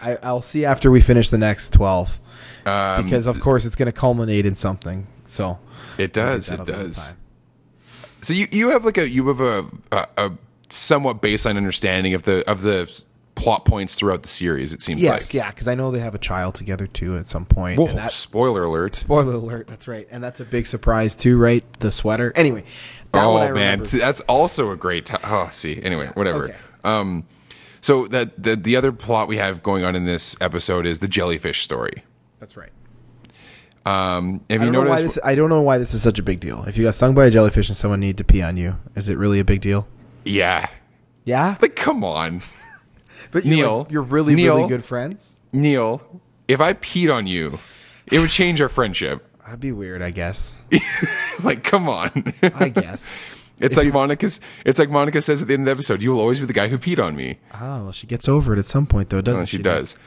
I, 0.02 0.18
I'll 0.24 0.42
see 0.42 0.66
after 0.66 0.92
we 0.92 1.00
finish 1.02 1.30
the 1.30 1.38
next 1.38 1.72
twelve, 1.74 2.20
Um, 2.66 3.04
because 3.04 3.28
of 3.28 3.40
course 3.40 3.66
it's 3.66 3.76
going 3.76 3.86
to 3.88 3.92
culminate 3.92 4.46
in 4.46 4.56
something. 4.56 5.08
So 5.26 5.60
It 5.98 6.14
does. 6.14 6.48
It 6.50 6.58
that'll 6.58 6.66
be 6.66 6.72
the 6.72 6.78
does. 6.86 7.14
So 8.22 8.34
you 8.34 8.48
you 8.52 8.70
have 8.72 8.84
like 8.84 8.98
a 8.98 9.10
you 9.10 9.28
have 9.28 9.40
a, 9.42 9.66
a 9.92 10.08
a 10.18 10.32
somewhat 10.70 11.22
baseline 11.22 11.58
understanding 11.58 12.14
of 12.14 12.24
the 12.24 12.48
of 12.50 12.62
the 12.62 13.04
plot 13.36 13.66
points 13.66 13.94
throughout 13.94 14.24
the 14.24 14.28
series. 14.28 14.74
It 14.74 14.82
seems 14.82 15.04
Yes, 15.04 15.28
like. 15.28 15.34
yeah, 15.36 15.50
because 15.52 15.68
I 15.68 15.76
know 15.76 15.92
they 15.92 16.00
have 16.00 16.16
a 16.16 16.20
child 16.20 16.56
together 16.56 16.88
too 16.88 17.16
at 17.18 17.28
some 17.28 17.46
point. 17.46 17.80
Whoa, 17.80 17.88
that- 17.88 18.12
spoiler 18.12 18.64
alert. 18.64 18.96
spoiler 18.96 19.34
alert. 19.36 19.68
That's 19.68 19.88
right, 19.88 20.08
and 20.10 20.24
that's 20.24 20.40
a 20.40 20.46
big 20.46 20.66
surprise 20.66 21.14
too, 21.16 21.38
right? 21.38 21.64
The 21.80 21.92
sweater. 21.92 22.34
Anyway, 22.36 22.64
that 23.12 23.26
one 23.26 23.44
I 23.44 23.50
Oh 23.50 23.54
man. 23.54 23.84
That's 23.84 24.22
also 24.22 24.72
a 24.72 24.76
great. 24.76 25.06
T- 25.06 25.18
oh, 25.24 25.50
see. 25.52 25.82
Anyway, 25.84 26.10
whatever. 26.16 26.46
okay. 26.46 26.56
Um, 26.84 27.26
so 27.82 28.08
that 28.08 28.42
the 28.42 28.56
the 28.56 28.76
other 28.76 28.92
plot 28.92 29.28
we 29.28 29.38
have 29.38 29.62
going 29.62 29.84
on 29.84 29.96
in 29.96 30.06
this 30.06 30.36
episode 30.42 30.86
is 30.86 31.00
the 31.00 31.08
jellyfish 31.08 31.62
story. 31.62 32.04
That's 32.40 32.58
right. 32.58 32.72
Um, 33.86 34.42
have 34.50 34.60
you 34.64 34.66
don't, 34.66 34.74
know 34.74 34.80
why 34.82 34.96
noticed? 34.98 35.16
this, 35.16 35.20
I 35.24 35.36
don't 35.36 35.50
know 35.50 35.62
why 35.62 35.78
this 35.78 35.94
is 35.94 36.02
such 36.02 36.20
a 36.20 36.24
big 36.24 36.40
deal. 36.42 36.64
If 36.66 36.78
you 36.78 36.84
got 36.84 36.96
stung 36.96 37.14
by 37.14 37.26
a 37.26 37.30
jellyfish 37.32 37.70
and 37.70 37.78
someone 37.78 38.02
needed 38.02 38.18
to 38.18 38.24
pee 38.26 38.42
on 38.42 38.58
you, 38.58 38.78
is 38.96 39.10
it 39.10 39.18
really 39.18 39.40
a 39.40 39.46
big 39.46 39.62
deal? 39.62 39.88
Yeah. 40.28 40.68
Yeah, 41.26 41.58
Like, 41.62 41.76
come 41.76 42.04
on, 42.06 42.42
but 43.32 43.44
you're, 43.46 43.56
Neil, 43.56 43.78
like- 43.80 43.92
you're 43.92 44.02
really 44.02 44.34
Neil. 44.36 44.56
really 44.56 44.70
good 44.70 44.86
friends. 44.86 45.38
Neil. 45.52 46.22
If 46.48 46.62
I 46.62 46.72
peed 46.74 47.14
on 47.14 47.28
you, 47.28 47.60
it 48.10 48.20
would 48.20 48.30
change 48.30 48.62
our 48.62 48.70
friendship. 48.70 49.26
That'd 49.44 49.60
be 49.60 49.74
weird, 49.74 50.02
I 50.02 50.12
guess. 50.12 50.62
like, 51.44 51.64
come 51.64 51.90
on. 51.90 52.34
I 52.42 52.70
guess. 52.70 53.22
It's 53.60 53.76
like 53.76 53.92
Monica's. 53.92 54.40
It's 54.66 54.78
like 54.78 54.92
Monica 54.92 55.20
says 55.20 55.42
at 55.42 55.48
the 55.48 55.56
end 55.56 55.62
of 55.62 55.66
the 55.66 55.72
episode. 55.72 56.00
You 56.04 56.12
will 56.12 56.20
always 56.20 56.40
be 56.40 56.46
the 56.46 56.54
guy 56.54 56.68
who 56.68 56.78
peed 56.78 57.04
on 57.04 57.16
me. 57.16 57.40
Oh, 57.56 57.86
well, 57.86 57.92
she 57.92 58.06
gets 58.06 58.30
over 58.30 58.54
it 58.54 58.60
at 58.60 58.68
some 58.68 58.86
point, 58.86 59.10
though, 59.10 59.20
doesn't 59.20 59.42
Oh, 59.42 59.46
she? 59.46 59.58
she 59.58 59.64
does. 59.64 59.98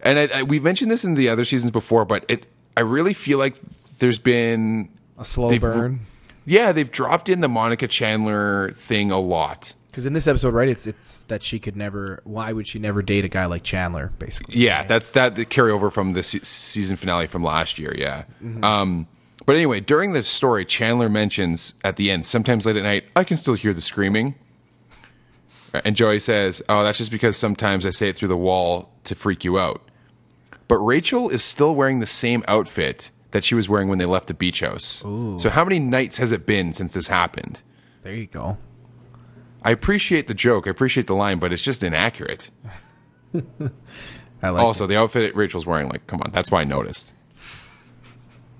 And 0.00 0.16
I, 0.16 0.28
I, 0.32 0.42
we 0.44 0.60
mentioned 0.60 0.92
this 0.92 1.04
in 1.04 1.14
the 1.14 1.28
other 1.28 1.44
seasons 1.44 1.72
before, 1.72 2.04
but 2.04 2.24
it. 2.28 2.46
I 2.76 2.82
really 2.82 3.12
feel 3.12 3.36
like 3.38 3.56
there's 3.98 4.20
been. 4.20 4.90
A 5.18 5.24
slow 5.24 5.58
burn. 5.58 6.06
Yeah, 6.44 6.72
they've 6.72 6.90
dropped 6.90 7.28
in 7.28 7.40
the 7.40 7.48
Monica 7.48 7.88
Chandler 7.88 8.70
thing 8.72 9.10
a 9.10 9.18
lot. 9.18 9.74
Because 9.90 10.06
in 10.06 10.12
this 10.12 10.26
episode, 10.26 10.52
right, 10.54 10.68
it's 10.68 10.86
it's 10.88 11.22
that 11.24 11.42
she 11.42 11.60
could 11.60 11.76
never. 11.76 12.20
Why 12.24 12.52
would 12.52 12.66
she 12.66 12.80
never 12.80 13.00
date 13.00 13.24
a 13.24 13.28
guy 13.28 13.46
like 13.46 13.62
Chandler? 13.62 14.12
Basically. 14.18 14.58
Yeah, 14.58 14.82
that's 14.82 15.12
that 15.12 15.36
the 15.36 15.46
carryover 15.46 15.92
from 15.92 16.14
the 16.14 16.22
se- 16.22 16.40
season 16.42 16.96
finale 16.96 17.28
from 17.28 17.42
last 17.42 17.78
year. 17.78 17.94
Yeah. 17.96 18.24
Um, 18.64 19.06
but 19.46 19.54
anyway, 19.54 19.78
during 19.78 20.12
the 20.12 20.24
story, 20.24 20.64
Chandler 20.64 21.08
mentions 21.08 21.74
at 21.84 21.94
the 21.94 22.10
end, 22.10 22.26
sometimes 22.26 22.66
late 22.66 22.74
at 22.76 22.82
night, 22.82 23.08
I 23.14 23.22
can 23.22 23.36
still 23.36 23.54
hear 23.54 23.72
the 23.72 23.80
screaming. 23.80 24.34
And 25.84 25.94
Joey 25.94 26.18
says, 26.18 26.60
"Oh, 26.68 26.82
that's 26.82 26.98
just 26.98 27.12
because 27.12 27.36
sometimes 27.36 27.86
I 27.86 27.90
say 27.90 28.08
it 28.08 28.16
through 28.16 28.28
the 28.28 28.36
wall 28.36 28.90
to 29.04 29.14
freak 29.14 29.44
you 29.44 29.60
out." 29.60 29.80
But 30.66 30.78
Rachel 30.78 31.28
is 31.28 31.44
still 31.44 31.74
wearing 31.74 32.00
the 32.00 32.06
same 32.06 32.42
outfit 32.48 33.10
that 33.34 33.42
she 33.42 33.56
was 33.56 33.68
wearing 33.68 33.88
when 33.88 33.98
they 33.98 34.06
left 34.06 34.28
the 34.28 34.34
beach 34.34 34.60
house. 34.60 35.02
So 35.38 35.50
how 35.50 35.64
many 35.64 35.80
nights 35.80 36.18
has 36.18 36.30
it 36.30 36.46
been 36.46 36.72
since 36.72 36.94
this 36.94 37.08
happened? 37.08 37.62
There 38.04 38.14
you 38.14 38.26
go. 38.26 38.58
I 39.60 39.72
appreciate 39.72 40.28
the 40.28 40.34
joke, 40.34 40.68
I 40.68 40.70
appreciate 40.70 41.08
the 41.08 41.16
line, 41.16 41.40
but 41.40 41.52
it's 41.52 41.60
just 41.60 41.82
inaccurate. 41.82 42.52
I 43.34 44.50
like. 44.50 44.62
also, 44.62 44.86
the 44.86 44.96
outfit 44.96 45.34
Rachel's 45.34 45.66
wearing, 45.66 45.88
like, 45.88 46.06
come 46.06 46.20
on, 46.20 46.30
that's 46.30 46.52
why 46.52 46.60
I 46.60 46.64
noticed. 46.64 47.12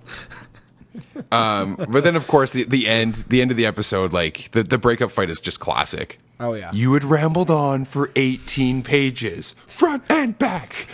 um, 1.30 1.76
but 1.88 2.02
then, 2.02 2.16
of 2.16 2.26
course, 2.26 2.50
the, 2.50 2.64
the 2.64 2.88
end, 2.88 3.26
the 3.28 3.40
end 3.42 3.52
of 3.52 3.56
the 3.56 3.66
episode, 3.66 4.12
like 4.12 4.50
the, 4.50 4.64
the 4.64 4.78
breakup 4.78 5.12
fight 5.12 5.30
is 5.30 5.40
just 5.40 5.60
classic. 5.60 6.18
Oh, 6.40 6.54
yeah. 6.54 6.70
you 6.72 6.92
had 6.94 7.04
rambled 7.04 7.50
on 7.50 7.84
for 7.84 8.10
eighteen 8.16 8.82
pages, 8.82 9.52
front 9.66 10.02
and 10.10 10.36
back. 10.38 10.88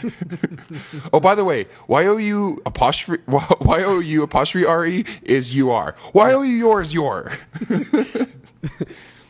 oh, 1.12 1.20
by 1.20 1.34
the 1.34 1.44
way, 1.44 1.64
why 1.86 2.02
are 2.04 2.14
Y 2.14 2.14
O 2.14 2.16
U 2.18 2.62
apostrophe 2.66 3.22
Y 3.26 3.82
O 3.84 3.98
U 4.00 4.22
apostrophe 4.22 4.66
R 4.66 4.84
E 4.86 5.04
is 5.22 5.54
U 5.56 5.70
R. 5.70 5.94
Y 6.12 6.32
O 6.32 6.42
U 6.42 6.54
yours 6.56 6.92
your. 6.92 7.32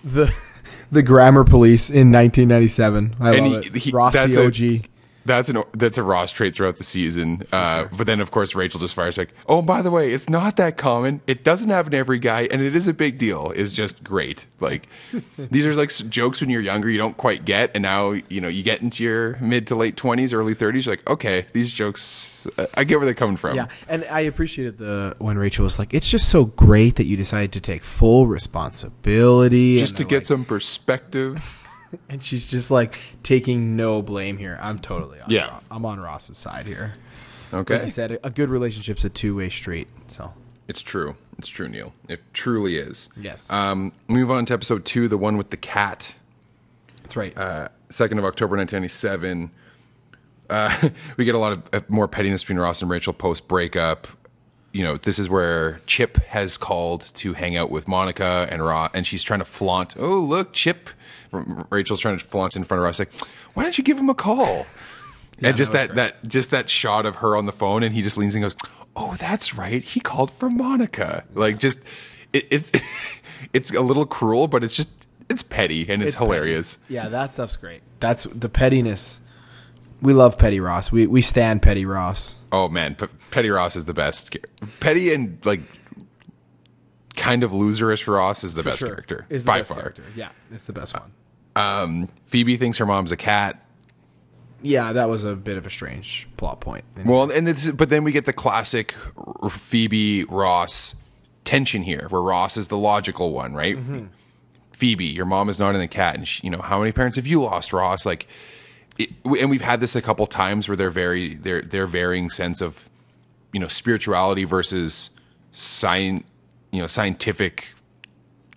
the 0.04 0.34
the 0.90 1.02
grammar 1.02 1.44
police 1.44 1.88
in 1.90 2.10
1997. 2.10 3.16
I 3.20 3.34
And 3.36 3.52
love 3.52 3.62
he- 3.62 3.68
it. 3.68 3.76
he- 3.76 3.90
Ross 3.92 4.12
that's 4.12 4.34
the 4.34 4.42
a- 4.42 4.46
OG. 4.78 4.86
That's 5.30 5.48
an 5.48 5.62
that's 5.72 5.98
a 5.98 6.02
Ross 6.02 6.32
trait 6.32 6.54
throughout 6.54 6.76
the 6.76 6.84
season. 6.84 7.44
Uh, 7.52 7.86
But 7.96 8.06
then, 8.06 8.20
of 8.20 8.30
course, 8.30 8.54
Rachel 8.54 8.80
just 8.80 8.94
fires 8.94 9.16
like, 9.18 9.30
"Oh, 9.46 9.62
by 9.62 9.82
the 9.82 9.90
way, 9.90 10.12
it's 10.12 10.28
not 10.28 10.56
that 10.56 10.76
common. 10.76 11.20
It 11.26 11.44
doesn't 11.44 11.70
happen 11.70 11.92
to 11.92 11.98
every 11.98 12.18
guy, 12.18 12.48
and 12.50 12.60
it 12.62 12.74
is 12.74 12.86
a 12.88 12.94
big 12.94 13.18
deal." 13.18 13.50
Is 13.54 13.72
just 13.72 14.02
great. 14.04 14.46
Like 14.60 14.88
these 15.38 15.66
are 15.66 15.74
like 15.74 15.90
jokes 16.08 16.40
when 16.40 16.50
you're 16.50 16.60
younger 16.60 16.88
you 16.90 16.98
don't 16.98 17.16
quite 17.16 17.44
get, 17.44 17.70
and 17.74 17.82
now 17.82 18.12
you 18.28 18.40
know 18.40 18.48
you 18.48 18.62
get 18.62 18.82
into 18.82 19.02
your 19.04 19.36
mid 19.40 19.66
to 19.68 19.74
late 19.74 19.96
twenties, 19.96 20.32
early 20.32 20.54
thirties. 20.54 20.86
You're 20.86 20.94
like, 20.96 21.08
okay, 21.08 21.46
these 21.52 21.72
jokes, 21.72 22.46
uh, 22.58 22.66
I 22.76 22.84
get 22.84 22.96
where 22.98 23.06
they're 23.06 23.14
coming 23.14 23.36
from. 23.36 23.56
Yeah, 23.56 23.68
and 23.88 24.04
I 24.10 24.20
appreciated 24.20 24.78
the 24.78 25.16
when 25.18 25.38
Rachel 25.38 25.64
was 25.64 25.78
like, 25.78 25.94
"It's 25.94 26.10
just 26.10 26.28
so 26.28 26.44
great 26.44 26.96
that 26.96 27.06
you 27.06 27.16
decided 27.16 27.52
to 27.52 27.60
take 27.60 27.84
full 27.84 28.26
responsibility, 28.26 29.78
Just 29.78 29.96
to 29.98 30.04
get 30.04 30.16
like- 30.18 30.26
some 30.26 30.44
perspective. 30.44 31.56
And 32.08 32.22
she's 32.22 32.50
just 32.50 32.70
like 32.70 32.98
taking 33.22 33.76
no 33.76 34.00
blame 34.02 34.38
here. 34.38 34.58
I'm 34.62 34.78
totally 34.78 35.20
on 35.20 35.28
Yeah. 35.30 35.48
Ross. 35.48 35.62
I'm 35.70 35.84
on 35.84 35.98
Ross's 36.00 36.38
side 36.38 36.66
here. 36.66 36.92
Okay. 37.52 37.74
Like 37.74 37.82
I 37.82 37.88
said, 37.88 38.18
a 38.22 38.30
good 38.30 38.48
relationship's 38.48 39.04
a 39.04 39.08
two 39.08 39.34
way 39.36 39.48
street. 39.48 39.88
So 40.06 40.32
it's 40.68 40.82
true. 40.82 41.16
It's 41.38 41.48
true, 41.48 41.68
Neil. 41.68 41.92
It 42.08 42.20
truly 42.32 42.76
is. 42.76 43.08
Yes. 43.20 43.50
Um, 43.50 43.92
move 44.08 44.30
on 44.30 44.44
to 44.46 44.52
episode 44.54 44.84
two, 44.84 45.08
the 45.08 45.18
one 45.18 45.36
with 45.36 45.50
the 45.50 45.56
cat. 45.56 46.16
that's 47.02 47.16
right. 47.16 47.36
uh, 47.36 47.68
2nd 47.88 48.18
of 48.18 48.24
October 48.24 48.56
1997. 48.56 49.50
Uh, 50.48 50.88
we 51.16 51.24
get 51.24 51.34
a 51.34 51.38
lot 51.38 51.52
of 51.52 51.62
uh, 51.72 51.80
more 51.88 52.06
pettiness 52.06 52.42
between 52.44 52.58
Ross 52.58 52.82
and 52.82 52.90
Rachel 52.90 53.12
post 53.12 53.48
breakup. 53.48 54.06
You 54.72 54.84
know, 54.84 54.96
this 54.98 55.18
is 55.18 55.28
where 55.28 55.80
Chip 55.86 56.18
has 56.26 56.56
called 56.56 57.00
to 57.16 57.32
hang 57.32 57.56
out 57.56 57.70
with 57.72 57.88
Monica 57.88 58.46
and 58.50 58.62
Ross, 58.64 58.90
and 58.94 59.04
she's 59.04 59.24
trying 59.24 59.40
to 59.40 59.44
flaunt. 59.44 59.96
Oh, 59.98 60.20
look, 60.20 60.52
Chip. 60.52 60.90
Rachel's 61.32 62.00
trying 62.00 62.18
to 62.18 62.24
flaunt 62.24 62.56
in 62.56 62.64
front 62.64 62.78
of 62.80 62.84
Ross, 62.84 62.98
like, 62.98 63.12
why 63.54 63.62
don't 63.62 63.76
you 63.78 63.84
give 63.84 63.98
him 63.98 64.08
a 64.10 64.14
call? 64.14 64.66
and 65.42 65.56
just 65.56 65.72
that 65.72 65.94
that, 65.94 66.20
that 66.22 66.28
just 66.28 66.50
that 66.50 66.68
shot 66.68 67.06
of 67.06 67.16
her 67.16 67.36
on 67.36 67.46
the 67.46 67.52
phone, 67.52 67.82
and 67.82 67.94
he 67.94 68.02
just 68.02 68.16
leans 68.18 68.34
and 68.34 68.42
goes, 68.42 68.56
"Oh, 68.94 69.14
that's 69.18 69.54
right. 69.56 69.82
He 69.82 69.98
called 70.00 70.30
for 70.30 70.50
Monica." 70.50 71.24
Like, 71.34 71.58
just 71.58 71.82
it, 72.32 72.46
it's 72.50 72.72
it's 73.52 73.70
a 73.72 73.80
little 73.80 74.04
cruel, 74.06 74.48
but 74.48 74.62
it's 74.62 74.76
just 74.76 74.90
it's 75.30 75.42
petty 75.42 75.82
and 75.88 76.02
it's, 76.02 76.10
It's 76.12 76.16
petty. 76.16 76.24
hilarious. 76.26 76.78
yeah, 76.88 77.08
that 77.08 77.30
stuff's 77.32 77.56
great. 77.56 77.80
That's 78.00 78.24
the 78.24 78.48
pettiness. 78.48 79.20
We 80.02 80.12
love 80.14 80.38
Petty 80.38 80.60
Ross. 80.60 80.90
We 80.92 81.06
we 81.06 81.22
stand 81.22 81.62
Petty 81.62 81.84
Ross. 81.86 82.36
Oh 82.52 82.68
man, 82.68 82.94
P- 82.94 83.06
Petty 83.30 83.50
Ross 83.50 83.76
is 83.76 83.84
the 83.86 83.94
best. 83.94 84.34
Petty 84.80 85.12
and 85.14 85.38
like 85.44 85.60
kind 87.16 87.42
of 87.42 87.50
loserish 87.50 88.06
Ross 88.06 88.44
is 88.44 88.54
the 88.54 88.62
best 88.62 88.80
character 88.80 89.26
Is 89.28 89.44
the 89.44 89.46
by 89.48 89.58
best 89.58 89.68
far. 89.70 89.78
character. 89.80 90.04
Yeah, 90.14 90.30
it's 90.52 90.64
the 90.66 90.72
best 90.72 90.98
one. 90.98 91.12
Um, 91.56 92.08
Phoebe 92.26 92.56
thinks 92.56 92.78
her 92.78 92.86
mom's 92.86 93.12
a 93.12 93.16
cat. 93.16 93.64
Yeah, 94.62 94.92
that 94.92 95.08
was 95.08 95.24
a 95.24 95.34
bit 95.34 95.56
of 95.56 95.66
a 95.66 95.70
strange 95.70 96.28
plot 96.36 96.60
point. 96.60 96.84
Well, 97.04 97.30
and 97.30 97.48
it's 97.48 97.70
but 97.70 97.88
then 97.88 98.04
we 98.04 98.12
get 98.12 98.26
the 98.26 98.32
classic 98.32 98.94
Phoebe 99.48 100.24
Ross 100.24 100.94
tension 101.44 101.82
here, 101.82 102.06
where 102.10 102.20
Ross 102.22 102.56
is 102.56 102.68
the 102.68 102.76
logical 102.76 103.32
one, 103.32 103.54
right? 103.54 103.76
Mm-hmm. 103.76 104.06
Phoebe, 104.72 105.06
your 105.06 105.26
mom 105.26 105.48
is 105.48 105.58
not 105.58 105.74
in 105.74 105.80
the 105.80 105.88
cat, 105.88 106.14
and 106.14 106.28
she, 106.28 106.42
you 106.44 106.50
know 106.50 106.60
how 106.60 106.78
many 106.78 106.92
parents 106.92 107.16
have 107.16 107.26
you 107.26 107.42
lost, 107.42 107.72
Ross? 107.72 108.04
Like, 108.06 108.26
it, 108.98 109.10
and 109.24 109.48
we've 109.50 109.60
had 109.62 109.80
this 109.80 109.96
a 109.96 110.02
couple 110.02 110.26
times 110.26 110.68
where 110.68 110.76
they're 110.76 110.90
very 110.90 111.34
their 111.34 111.62
their 111.62 111.86
varying 111.86 112.28
sense 112.30 112.60
of 112.60 112.88
you 113.52 113.60
know 113.60 113.68
spirituality 113.68 114.44
versus 114.44 115.10
science, 115.52 116.24
you 116.70 116.80
know 116.80 116.86
scientific 116.86 117.74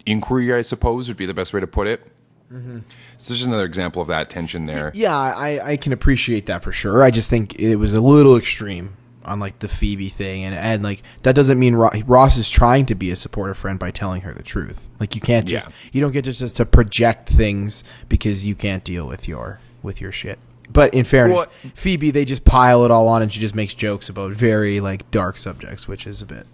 inquiry, 0.06 0.54
I 0.54 0.62
suppose 0.62 1.08
would 1.08 1.18
be 1.18 1.26
the 1.26 1.34
best 1.34 1.54
way 1.54 1.60
to 1.60 1.68
put 1.68 1.88
it. 1.88 2.06
Mm-hmm. 2.52 2.80
So 3.18 3.34
just 3.34 3.48
another 3.48 3.66
example 3.66 4.02
of 4.02 4.08
that 4.10 4.30
tension 4.30 4.66
there. 4.66 4.92
Yeah, 4.94 5.16
I, 5.18 5.72
I 5.72 5.78
can 5.78 5.92
appreciate 5.92 6.46
that 6.48 6.62
for 6.62 6.72
sure. 6.72 7.02
I 7.02 7.10
just 7.10 7.30
think 7.30 7.56
it 7.60 7.78
was 7.78 7.94
a 7.94 8.02
little 8.02 8.38
extreme 8.38 8.96
on 9.26 9.40
like 9.40 9.60
the 9.60 9.68
Phoebe 9.68 10.10
thing, 10.10 10.44
and 10.44 10.54
and 10.54 10.84
like 10.84 11.02
that 11.24 11.34
doesn't 11.36 11.58
mean 11.58 11.76
Ro- 11.76 11.90
Ross 12.06 12.38
is 12.38 12.50
trying 12.50 12.86
to 12.88 12.96
be 12.96 13.10
a 13.10 13.16
supportive 13.16 13.58
friend 13.58 13.80
by 13.80 13.90
telling 13.90 14.22
her 14.22 14.34
the 14.34 14.44
truth. 14.44 14.88
Like 15.00 15.16
you 15.16 15.22
can't 15.22 15.48
just 15.48 15.68
Yeah. 15.70 15.76
you 15.94 16.02
don't 16.02 16.12
get 16.12 16.26
just, 16.26 16.40
just 16.40 16.58
to 16.58 16.66
project 16.66 17.30
things 17.30 17.84
because 18.10 18.44
you 18.46 18.54
can't 18.56 18.84
deal 18.84 19.08
with 19.08 19.28
your 19.28 19.60
with 19.82 20.00
your 20.02 20.12
shit. 20.12 20.38
But 20.72 20.94
in 20.94 21.06
fairness, 21.06 21.36
Well- 21.36 21.72
Phoebe 21.74 22.12
they 22.12 22.26
just 22.26 22.46
pile 22.46 22.86
it 22.86 22.92
all 22.92 23.08
on, 23.08 23.22
and 23.24 23.34
she 23.34 23.40
just 23.40 23.56
makes 23.56 23.74
jokes 23.74 24.10
about 24.10 24.34
very 24.34 24.80
like 24.80 25.10
dark 25.10 25.38
subjects, 25.38 25.88
which 25.88 26.06
is 26.06 26.22
a 26.22 26.26
bit 26.26 26.46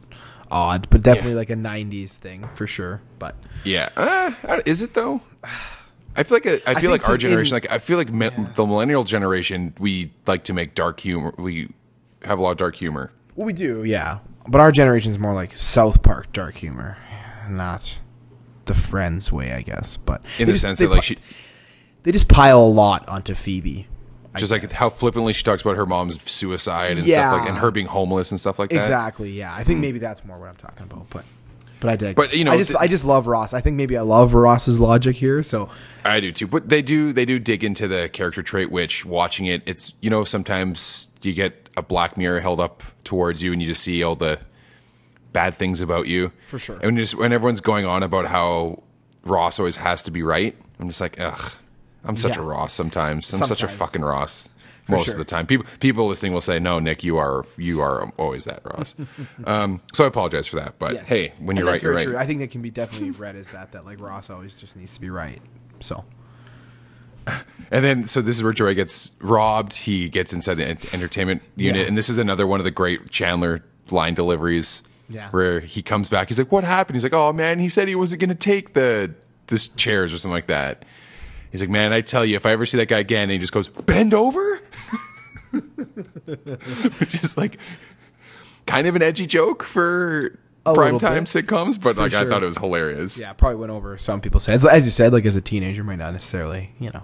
odd, 0.51 0.87
but 0.89 1.01
definitely 1.03 1.31
Yeah. 1.31 1.37
like 1.37 1.49
a 1.49 1.55
'90s 1.55 2.17
thing 2.17 2.47
for 2.53 2.67
sure. 2.67 3.01
But 3.19 3.35
Yeah, 3.63 3.89
uh, 3.97 4.31
is 4.65 4.81
it 4.81 4.93
though? 4.93 5.21
I 6.15 6.23
feel 6.23 6.35
like 6.37 6.45
a, 6.45 6.69
I 6.69 6.73
feel 6.73 6.91
think 6.91 7.03
like 7.03 7.07
our 7.09 7.15
in- 7.15 7.21
generation, 7.21 7.55
like 7.55 7.71
I 7.71 7.77
feel 7.77 7.97
like 7.97 8.11
me, 8.11 8.29
the 8.55 8.65
millennial 8.65 9.03
generation, 9.03 9.73
we 9.79 10.11
like 10.27 10.43
to 10.45 10.53
make 10.53 10.75
dark 10.75 10.99
humor. 10.99 11.33
We 11.37 11.69
have 12.23 12.39
a 12.39 12.41
lot 12.41 12.51
of 12.51 12.57
dark 12.57 12.75
humor. 12.75 13.11
Well, 13.35 13.45
we 13.45 13.53
do, 13.53 13.83
yeah. 13.83 14.19
But 14.47 14.59
our 14.59 14.71
generation's 14.71 15.19
more 15.19 15.33
like 15.33 15.55
South 15.55 16.01
Park 16.01 16.33
dark 16.33 16.55
humor, 16.55 16.97
not 17.49 17.99
the 18.65 18.73
Friends 18.73 19.31
way, 19.31 19.53
I 19.53 19.61
guess. 19.61 19.95
But 19.97 20.21
In 20.39 20.47
the 20.47 20.53
just- 20.53 20.61
sense 20.63 20.79
that 20.79 20.89
like 20.89 21.03
she, 21.03 21.17
they 22.03 22.11
just 22.11 22.27
pile 22.27 22.59
a 22.59 22.67
lot 22.67 23.07
onto 23.07 23.33
Phoebe. 23.33 23.87
Just 24.37 24.51
like 24.51 24.71
how 24.71 24.89
flippantly 24.89 25.33
she 25.33 25.43
talks 25.43 25.61
about 25.61 25.75
her 25.75 25.85
mom's 25.85 26.21
suicide 26.29 26.97
and 26.97 27.07
stuff 27.07 27.39
like, 27.39 27.49
and 27.49 27.57
her 27.57 27.71
being 27.71 27.87
homeless 27.87 28.31
and 28.31 28.39
stuff 28.39 28.59
like 28.59 28.69
that. 28.69 28.77
exactly, 28.77 29.31
yeah. 29.31 29.53
I 29.53 29.63
think 29.63 29.77
hmm. 29.77 29.81
maybe 29.81 29.99
that's 29.99 30.23
more 30.23 30.37
what 30.37 30.49
I'm 30.49 30.55
talking 30.55 30.83
about. 30.83 31.09
But 31.09 31.25
but 31.79 31.89
I 31.89 31.95
dig. 31.95 32.15
But, 32.15 32.35
you 32.35 32.43
know, 32.43 32.51
I 32.51 32.57
just 32.57 32.71
th- 32.71 32.79
I 32.79 32.87
just 32.87 33.05
love 33.05 33.27
Ross. 33.27 33.53
I 33.53 33.61
think 33.61 33.75
maybe 33.75 33.97
I 33.97 34.01
love 34.01 34.33
Ross's 34.33 34.79
logic 34.79 35.15
here. 35.15 35.41
So 35.41 35.69
I 36.03 36.19
do 36.19 36.31
too, 36.31 36.47
but 36.47 36.69
they 36.69 36.81
do 36.81 37.13
they 37.13 37.25
do 37.25 37.39
dig 37.39 37.63
into 37.63 37.87
the 37.87 38.09
character 38.09 38.43
trait. 38.43 38.69
Which 38.69 39.05
watching 39.05 39.45
it, 39.45 39.63
it's 39.65 39.93
you 40.01 40.09
know 40.09 40.23
sometimes 40.23 41.09
you 41.21 41.33
get 41.33 41.69
a 41.77 41.81
black 41.81 42.17
mirror 42.17 42.39
held 42.39 42.59
up 42.59 42.83
towards 43.03 43.41
you, 43.41 43.53
and 43.53 43.61
you 43.61 43.67
just 43.67 43.81
see 43.81 44.03
all 44.03 44.15
the 44.15 44.39
bad 45.31 45.53
things 45.53 45.81
about 45.81 46.07
you. 46.07 46.31
For 46.47 46.59
sure. 46.59 46.75
And 46.75 46.85
when, 46.85 46.95
you 46.97 47.03
just, 47.03 47.15
when 47.15 47.31
everyone's 47.31 47.61
going 47.61 47.85
on 47.85 48.03
about 48.03 48.25
how 48.25 48.83
Ross 49.23 49.59
always 49.59 49.77
has 49.77 50.03
to 50.03 50.11
be 50.11 50.23
right, 50.23 50.55
I'm 50.79 50.87
just 50.87 51.01
like, 51.01 51.19
ugh, 51.19 51.53
I'm 52.05 52.17
such 52.17 52.37
a 52.37 52.41
Ross 52.41 52.73
sometimes. 52.73 53.31
I'm 53.33 53.45
such 53.45 53.63
a 53.63 53.67
fucking 53.67 54.01
Ross. 54.01 54.49
Most 54.87 55.05
sure. 55.05 55.13
of 55.13 55.19
the 55.19 55.25
time, 55.25 55.45
people 55.45 55.67
people 55.79 56.07
listening 56.07 56.33
will 56.33 56.41
say, 56.41 56.57
"No, 56.57 56.79
Nick, 56.79 57.03
you 57.03 57.17
are 57.17 57.45
you 57.57 57.79
are 57.81 58.09
always 58.17 58.45
that 58.45 58.61
Ross." 58.65 58.95
um, 59.45 59.81
so 59.93 60.03
I 60.03 60.07
apologize 60.07 60.47
for 60.47 60.55
that, 60.55 60.79
but 60.79 60.93
yes. 60.93 61.07
hey, 61.07 61.33
when 61.37 61.57
you're 61.57 61.67
right, 61.67 61.81
you're 61.81 61.93
right. 61.93 62.07
True. 62.07 62.17
I 62.17 62.25
think 62.25 62.39
that 62.39 62.49
can 62.49 62.63
be 62.63 62.71
definitely 62.71 63.11
read 63.11 63.35
as 63.35 63.49
that 63.49 63.73
that 63.73 63.85
like 63.85 63.99
Ross 64.01 64.31
always 64.31 64.59
just 64.59 64.75
needs 64.75 64.95
to 64.95 65.01
be 65.01 65.11
right. 65.11 65.41
So 65.79 66.05
And 67.71 67.85
then, 67.85 68.03
so 68.05 68.21
this 68.21 68.35
is 68.35 68.43
where 68.43 68.53
Joey 68.53 68.73
gets 68.73 69.11
robbed. 69.21 69.73
He 69.73 70.09
gets 70.09 70.33
inside 70.33 70.55
the 70.55 70.65
ent- 70.65 70.93
entertainment 70.93 71.43
unit, 71.55 71.81
Yeah. 71.81 71.87
and 71.87 71.97
this 71.97 72.09
is 72.09 72.17
another 72.17 72.47
one 72.47 72.59
of 72.59 72.63
the 72.63 72.71
great 72.71 73.11
Chandler 73.11 73.63
line 73.91 74.13
deliveries. 74.13 74.83
Yeah. 75.11 75.29
where 75.31 75.59
he 75.59 75.81
comes 75.81 76.07
back. 76.07 76.27
He's 76.27 76.37
like, 76.37 76.51
"What 76.51 76.63
happened?" 76.63 76.95
He's 76.95 77.01
like, 77.03 77.15
"Oh 77.15 77.33
man, 77.33 77.57
he 77.57 77.67
said 77.67 77.87
he 77.87 77.95
wasn't 77.95 78.21
going 78.21 78.29
to 78.29 78.35
take 78.35 78.73
the 78.73 79.11
this 79.47 79.67
chairs 79.67 80.13
or 80.13 80.19
something 80.19 80.35
like 80.35 80.45
that." 80.45 80.85
He's 81.51 81.61
like, 81.61 81.69
"Man, 81.69 81.93
I 81.93 82.01
tell 82.01 82.23
you, 82.25 82.35
if 82.35 82.45
I 82.45 82.51
ever 82.51 82.65
see 82.65 82.77
that 82.77 82.87
guy 82.87 82.99
again," 82.99 83.23
and 83.23 83.31
he 83.31 83.37
just 83.37 83.53
goes, 83.53 83.67
"Bend 83.67 84.13
over," 84.13 84.61
which 86.99 87.13
is 87.15 87.37
like 87.37 87.57
kind 88.65 88.87
of 88.87 88.95
an 88.95 89.01
edgy 89.01 89.25
joke 89.27 89.63
for 89.63 90.37
A 90.65 90.73
primetime 90.73 91.21
sitcoms, 91.23 91.81
but 91.81 91.97
like 91.97 92.13
I 92.13 92.25
thought 92.25 92.43
it 92.43 92.47
was 92.47 92.57
hilarious. 92.57 93.19
yeah, 93.19 93.33
probably 93.33 93.57
went 93.57 93.71
over 93.71 93.97
some 93.97 94.21
people's 94.21 94.45
heads. 94.45 94.65
As 94.65 94.85
you 94.85 94.91
said, 94.91 95.13
like 95.13 95.25
as 95.25 95.35
a 95.35 95.41
teenager, 95.41 95.83
might 95.83 95.97
not 95.97 96.13
necessarily, 96.13 96.71
you 96.79 96.91
know, 96.91 97.03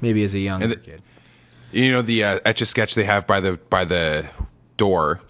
maybe 0.00 0.24
as 0.24 0.34
a 0.34 0.38
the- 0.58 0.76
kid. 0.76 1.02
You 1.72 1.90
know 1.90 2.02
the 2.02 2.22
uh, 2.22 2.40
etch 2.44 2.60
a 2.60 2.66
sketch 2.66 2.94
they 2.94 3.02
have 3.04 3.26
by 3.26 3.40
the 3.40 3.58
by 3.68 3.84
the 3.84 4.26
door. 4.76 5.20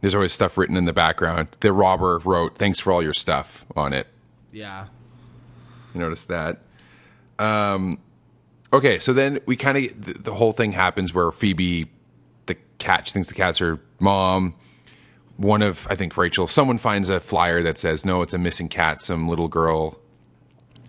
There's 0.00 0.14
always 0.14 0.32
stuff 0.32 0.58
written 0.58 0.76
in 0.76 0.84
the 0.86 0.92
background. 0.92 1.48
The 1.60 1.72
robber 1.72 2.18
wrote, 2.18 2.58
"Thanks 2.58 2.80
for 2.80 2.92
all 2.92 3.00
your 3.02 3.14
stuff" 3.14 3.64
on 3.76 3.92
it. 3.92 4.08
Yeah. 4.52 4.86
You 5.94 6.00
notice 6.00 6.24
that. 6.24 6.58
Um, 7.38 7.98
okay, 8.74 8.98
so 8.98 9.12
then 9.12 9.40
we 9.46 9.56
kind 9.56 9.78
of 9.78 10.04
the, 10.04 10.12
the 10.14 10.34
whole 10.34 10.52
thing 10.52 10.72
happens 10.72 11.14
where 11.14 11.30
Phoebe, 11.30 11.86
the 12.46 12.56
cat, 12.78 13.06
she 13.06 13.12
thinks 13.12 13.28
the 13.28 13.34
cat's 13.34 13.58
her 13.58 13.80
mom. 13.98 14.54
One 15.36 15.62
of 15.62 15.86
I 15.90 15.94
think 15.94 16.16
Rachel, 16.16 16.46
someone 16.46 16.78
finds 16.78 17.08
a 17.08 17.20
flyer 17.20 17.62
that 17.62 17.78
says, 17.78 18.04
"No, 18.04 18.22
it's 18.22 18.34
a 18.34 18.38
missing 18.38 18.68
cat. 18.68 19.00
Some 19.00 19.28
little 19.28 19.48
girl 19.48 19.98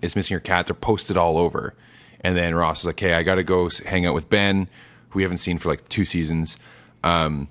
is 0.01 0.15
missing 0.15 0.35
her 0.35 0.41
cat." 0.41 0.67
They're 0.67 0.75
posted 0.75 1.17
all 1.17 1.37
over, 1.37 1.75
and 2.21 2.37
then 2.37 2.53
Ross 2.53 2.81
is 2.81 2.85
like, 2.85 2.99
"Hey, 2.99 3.13
I 3.13 3.23
got 3.23 3.35
to 3.35 3.43
go 3.43 3.69
hang 3.85 4.05
out 4.05 4.13
with 4.13 4.29
Ben, 4.29 4.67
who 5.09 5.17
we 5.17 5.23
haven't 5.23 5.39
seen 5.39 5.57
for 5.57 5.69
like 5.69 5.87
two 5.89 6.05
seasons." 6.05 6.57
Um, 7.03 7.47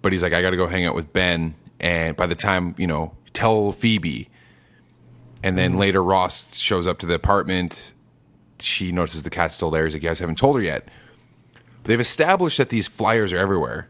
but 0.00 0.12
he's 0.12 0.22
like, 0.22 0.32
"I 0.32 0.42
got 0.42 0.50
to 0.50 0.56
go 0.56 0.68
hang 0.68 0.86
out 0.86 0.94
with 0.94 1.12
Ben," 1.12 1.54
and 1.80 2.16
by 2.16 2.26
the 2.26 2.36
time 2.36 2.74
you 2.78 2.86
know, 2.86 3.16
tell 3.32 3.72
Phoebe. 3.72 4.28
And 5.44 5.58
then 5.58 5.76
later, 5.76 6.04
Ross 6.04 6.54
shows 6.56 6.86
up 6.86 6.98
to 7.00 7.06
the 7.06 7.14
apartment. 7.14 7.94
She 8.62 8.92
notices 8.92 9.22
the 9.22 9.30
cat's 9.30 9.56
still 9.56 9.70
there. 9.70 9.84
He's 9.84 9.94
like, 9.94 10.02
"You 10.02 10.08
guys 10.08 10.18
haven't 10.20 10.38
told 10.38 10.56
her 10.56 10.62
yet." 10.62 10.84
But 11.54 11.84
They've 11.84 12.00
established 12.00 12.58
that 12.58 12.68
these 12.70 12.86
flyers 12.88 13.32
are 13.32 13.38
everywhere, 13.38 13.88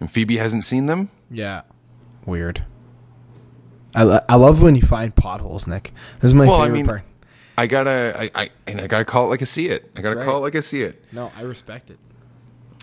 and 0.00 0.10
Phoebe 0.10 0.36
hasn't 0.36 0.64
seen 0.64 0.86
them. 0.86 1.10
Yeah. 1.30 1.62
Weird. 2.24 2.64
I, 3.94 4.04
lo- 4.04 4.20
I 4.28 4.36
love 4.36 4.62
when 4.62 4.74
you 4.74 4.82
find 4.82 5.14
potholes, 5.14 5.66
Nick. 5.66 5.92
This 6.20 6.28
is 6.30 6.34
my 6.34 6.46
Well, 6.46 6.56
I 6.60 6.64
favorite 6.64 6.76
mean, 6.76 6.86
part. 6.86 7.02
I 7.58 7.66
gotta, 7.66 8.14
I, 8.18 8.30
I, 8.34 8.50
and 8.66 8.80
I 8.80 8.86
gotta 8.86 9.04
call 9.04 9.26
it 9.26 9.30
like 9.30 9.42
I 9.42 9.44
see 9.44 9.66
it. 9.68 9.90
I 9.96 10.00
gotta 10.00 10.14
That's 10.16 10.26
call 10.26 10.38
it 10.38 10.40
like 10.40 10.56
I 10.56 10.60
see 10.60 10.80
it. 10.82 11.04
No, 11.12 11.30
I 11.36 11.42
respect 11.42 11.90
it. 11.90 11.98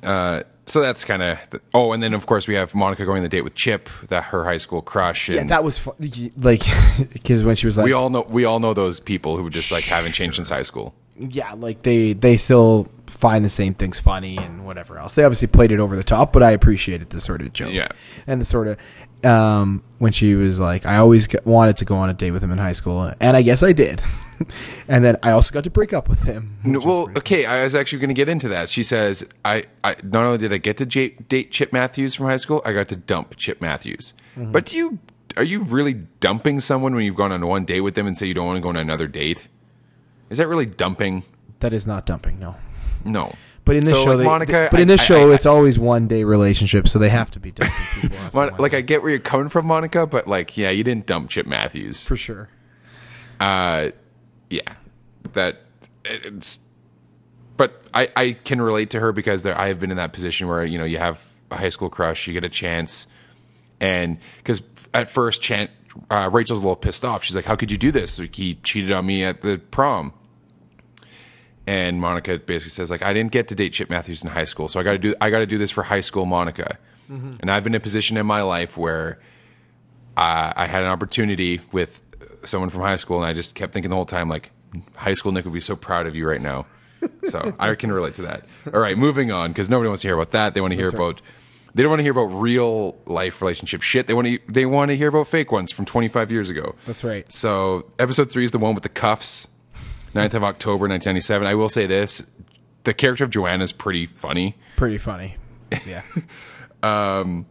Uh, 0.03 0.43
so 0.65 0.81
that's 0.81 1.03
kind 1.03 1.21
of 1.23 1.39
oh, 1.73 1.91
and 1.93 2.01
then 2.03 2.13
of 2.13 2.25
course 2.27 2.47
we 2.47 2.53
have 2.53 2.73
Monica 2.75 3.03
going 3.05 3.17
on 3.17 3.23
the 3.23 3.29
date 3.29 3.41
with 3.41 3.55
Chip, 3.55 3.89
that 4.09 4.25
her 4.25 4.43
high 4.45 4.57
school 4.57 4.81
crush. 4.83 5.27
And 5.29 5.35
Yeah, 5.37 5.43
that 5.45 5.63
was 5.63 5.79
fun. 5.79 5.95
like 6.37 6.61
because 7.13 7.43
when 7.43 7.55
she 7.55 7.65
was 7.65 7.77
like, 7.77 7.85
we 7.85 7.91
all 7.93 8.09
know 8.11 8.25
we 8.29 8.45
all 8.45 8.59
know 8.59 8.73
those 8.75 8.99
people 8.99 9.35
who 9.35 9.49
just 9.49 9.71
like 9.71 9.83
haven't 9.85 10.11
changed 10.11 10.35
since 10.35 10.49
high 10.49 10.61
school. 10.61 10.93
Yeah, 11.19 11.53
like 11.53 11.81
they 11.83 12.13
they 12.13 12.37
still 12.37 12.87
find 13.07 13.43
the 13.43 13.49
same 13.49 13.73
things 13.73 13.99
funny 13.99 14.37
and 14.37 14.65
whatever 14.65 14.97
else. 14.97 15.15
They 15.15 15.23
obviously 15.23 15.47
played 15.47 15.71
it 15.71 15.79
over 15.79 15.95
the 15.95 16.03
top, 16.03 16.31
but 16.31 16.41
I 16.41 16.51
appreciated 16.51 17.09
the 17.09 17.19
sort 17.19 17.41
of 17.41 17.51
joke. 17.51 17.73
Yeah. 17.73 17.89
and 18.27 18.39
the 18.39 18.45
sort 18.45 18.67
of 18.67 19.25
um, 19.25 19.83
when 19.97 20.13
she 20.13 20.35
was 20.35 20.59
like, 20.59 20.85
I 20.85 20.97
always 20.97 21.27
wanted 21.43 21.77
to 21.77 21.85
go 21.85 21.97
on 21.97 22.09
a 22.09 22.13
date 22.13 22.31
with 22.31 22.43
him 22.43 22.51
in 22.51 22.57
high 22.57 22.71
school, 22.71 23.13
and 23.19 23.35
I 23.35 23.41
guess 23.41 23.61
I 23.61 23.73
did. 23.73 24.01
and 24.87 25.03
then 25.03 25.17
I 25.21 25.31
also 25.31 25.53
got 25.53 25.65
to 25.65 25.69
break 25.69 25.91
up 25.91 26.07
with 26.07 26.23
him. 26.23 26.57
Well, 26.63 27.09
okay, 27.17 27.45
I 27.45 27.63
was 27.63 27.75
actually 27.75 27.99
going 27.99 28.09
to 28.09 28.13
get 28.13 28.29
into 28.29 28.47
that. 28.49 28.69
She 28.69 28.83
says, 28.83 29.27
I, 29.43 29.65
I 29.83 29.97
not 30.03 30.25
only 30.25 30.37
did 30.37 30.53
I 30.53 30.57
get 30.57 30.77
to 30.77 30.85
j- 30.85 31.09
date 31.09 31.51
Chip 31.51 31.73
Matthews 31.73 32.15
from 32.15 32.27
high 32.27 32.37
school, 32.37 32.61
I 32.63 32.71
got 32.71 32.87
to 32.89 32.95
dump 32.95 33.35
Chip 33.35 33.59
Matthews. 33.59 34.13
Mm-hmm. 34.37 34.53
But 34.53 34.67
do 34.67 34.77
you 34.77 34.99
are 35.37 35.43
you 35.43 35.63
really 35.63 35.93
dumping 35.93 36.59
someone 36.59 36.95
when 36.95 37.05
you've 37.05 37.15
gone 37.15 37.31
on 37.31 37.45
one 37.45 37.65
date 37.65 37.81
with 37.81 37.95
them 37.95 38.07
and 38.07 38.17
say 38.17 38.25
you 38.25 38.33
don't 38.33 38.47
want 38.47 38.57
to 38.57 38.61
go 38.61 38.69
on 38.69 38.75
another 38.75 39.07
date? 39.07 39.47
Is 40.29 40.37
that 40.37 40.47
really 40.47 40.65
dumping? 40.65 41.23
That 41.59 41.73
is 41.73 41.85
not 41.87 42.05
dumping, 42.05 42.39
no. 42.39 42.55
No. 43.03 43.33
But 43.65 43.75
in 43.75 43.83
this 43.83 43.93
So, 43.93 44.03
show, 44.03 44.09
like, 44.11 44.17
they, 44.19 44.23
Monica, 44.23 44.67
but 44.71 44.79
in 44.79 44.87
this 44.87 45.01
I- 45.01 45.03
show, 45.05 45.31
I- 45.31 45.35
it's 45.35 45.45
always 45.45 45.77
one 45.77 46.07
day 46.07 46.23
relationship, 46.23 46.87
so 46.87 46.97
they 46.99 47.09
have 47.09 47.29
to 47.31 47.39
be 47.39 47.51
dumping 47.51 47.75
people. 48.01 48.17
Mon- 48.33 48.55
like. 48.57 48.73
I 48.73 48.81
get 48.81 49.01
where 49.01 49.11
you're 49.11 49.19
coming 49.19 49.49
from, 49.49 49.65
Monica, 49.67 50.07
but 50.07 50.27
like, 50.27 50.57
yeah, 50.57 50.69
you 50.69 50.83
didn't 50.83 51.05
dump 51.05 51.29
Chip 51.29 51.45
Matthews. 51.45 52.07
for 52.07 52.15
sure. 52.17 52.49
uh 53.39 53.89
yeah 54.49 54.73
that 55.33 55.61
it's 56.03 56.59
but 57.55 57.83
i 57.93 58.09
i 58.15 58.31
can 58.31 58.59
relate 58.59 58.89
to 58.89 58.99
her 58.99 59.11
because 59.11 59.43
there 59.43 59.55
i 59.57 59.67
have 59.67 59.79
been 59.79 59.91
in 59.91 59.97
that 59.97 60.11
position 60.11 60.47
where 60.47 60.65
you 60.65 60.77
know 60.79 60.85
you 60.85 60.97
have 60.97 61.23
a 61.51 61.55
high 61.57 61.69
school 61.69 61.89
crush 61.89 62.25
you 62.27 62.33
get 62.33 62.43
a 62.43 62.49
chance 62.49 63.05
and 63.79 64.17
because 64.37 64.63
at 64.93 65.07
first 65.07 65.41
Chan, 65.41 65.69
uh, 66.09 66.29
rachel's 66.33 66.59
a 66.59 66.63
little 66.63 66.75
pissed 66.75 67.05
off 67.05 67.23
she's 67.23 67.35
like 67.35 67.45
how 67.45 67.55
could 67.55 67.69
you 67.69 67.77
do 67.77 67.91
this 67.91 68.17
like, 68.19 68.33
he 68.35 68.55
cheated 68.55 68.91
on 68.91 69.05
me 69.05 69.23
at 69.23 69.41
the 69.43 69.59
prom 69.71 70.13
and 71.69 72.01
monica 72.01 72.37
basically 72.39 72.69
says 72.71 72.89
like 72.89 73.03
i 73.03 73.11
didn't 73.13 73.31
get 73.31 73.47
to 73.47 73.55
date 73.55 73.73
chip 73.73 73.89
matthews 73.89 74.23
in 74.23 74.29
high 74.29 74.45
school 74.45 74.67
so 74.67 74.79
i 74.79 74.83
gotta 74.83 74.97
do 74.97 75.13
i 75.21 75.29
gotta 75.29 75.45
do 75.45 75.57
this 75.57 75.71
for 75.71 75.83
high 75.83 76.01
school 76.01 76.25
monica 76.25 76.77
and 77.41 77.49
i've 77.51 77.63
been 77.63 77.73
in 77.73 77.77
a 77.77 77.85
position 77.89 78.17
in 78.17 78.25
my 78.25 78.41
life 78.41 78.77
where 78.77 79.19
uh, 80.17 80.51
I 80.55 80.65
had 80.67 80.83
an 80.83 80.89
opportunity 80.89 81.61
with 81.71 82.01
someone 82.43 82.69
from 82.69 82.81
high 82.81 82.97
school, 82.97 83.17
and 83.17 83.25
I 83.25 83.31
just 83.31 83.55
kept 83.55 83.71
thinking 83.71 83.89
the 83.89 83.95
whole 83.95 84.05
time, 84.05 84.27
like, 84.27 84.51
high 84.95 85.13
school 85.13 85.31
Nick 85.31 85.45
would 85.45 85.53
be 85.53 85.61
so 85.61 85.77
proud 85.77 86.07
of 86.07 86.15
you 86.15 86.27
right 86.27 86.41
now. 86.41 86.65
So 87.29 87.55
I 87.59 87.73
can 87.75 87.89
relate 87.91 88.15
to 88.15 88.23
that. 88.23 88.45
All 88.73 88.81
right, 88.81 88.97
moving 88.97 89.31
on, 89.31 89.51
because 89.51 89.69
nobody 89.69 89.87
wants 89.87 90.01
to 90.01 90.09
hear 90.09 90.15
about 90.15 90.31
that. 90.31 90.53
They 90.53 90.61
want 90.61 90.71
to 90.71 90.77
hear 90.77 90.89
about. 90.89 91.21
They 91.73 91.83
don't 91.83 91.91
want 91.91 91.99
to 91.99 92.03
hear 92.03 92.11
about 92.11 92.33
real 92.35 92.97
life 93.05 93.41
relationship 93.41 93.81
shit. 93.81 94.07
They 94.07 94.13
want 94.13 94.27
to. 94.27 94.39
They 94.49 94.65
want 94.65 94.89
to 94.89 94.97
hear 94.97 95.07
about 95.07 95.27
fake 95.27 95.53
ones 95.53 95.71
from 95.71 95.85
25 95.85 96.31
years 96.31 96.49
ago. 96.49 96.75
That's 96.85 97.03
right. 97.03 97.31
So 97.31 97.89
episode 97.97 98.29
three 98.29 98.43
is 98.43 98.51
the 98.51 98.59
one 98.59 98.73
with 98.73 98.83
the 98.83 98.89
cuffs. 98.89 99.47
9th 100.13 100.33
of 100.33 100.43
October, 100.43 100.87
1997. 100.87 101.47
I 101.47 101.55
will 101.55 101.69
say 101.69 101.85
this: 101.85 102.29
the 102.83 102.93
character 102.93 103.23
of 103.23 103.29
Joanna 103.29 103.63
is 103.63 103.71
pretty 103.71 104.05
funny. 104.05 104.55
Pretty 104.75 104.97
funny. 104.97 105.35
Yeah. 105.87 106.01
um, 106.83 107.45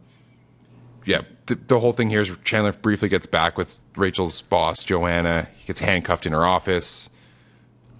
yeah, 1.05 1.21
the, 1.47 1.55
the 1.55 1.79
whole 1.79 1.93
thing 1.93 2.09
here 2.09 2.21
is 2.21 2.37
Chandler 2.43 2.73
briefly 2.73 3.09
gets 3.09 3.25
back 3.25 3.57
with 3.57 3.79
Rachel's 3.95 4.41
boss, 4.41 4.83
Joanna. 4.83 5.47
He 5.57 5.65
gets 5.67 5.79
handcuffed 5.79 6.25
in 6.25 6.33
her 6.33 6.45
office. 6.45 7.09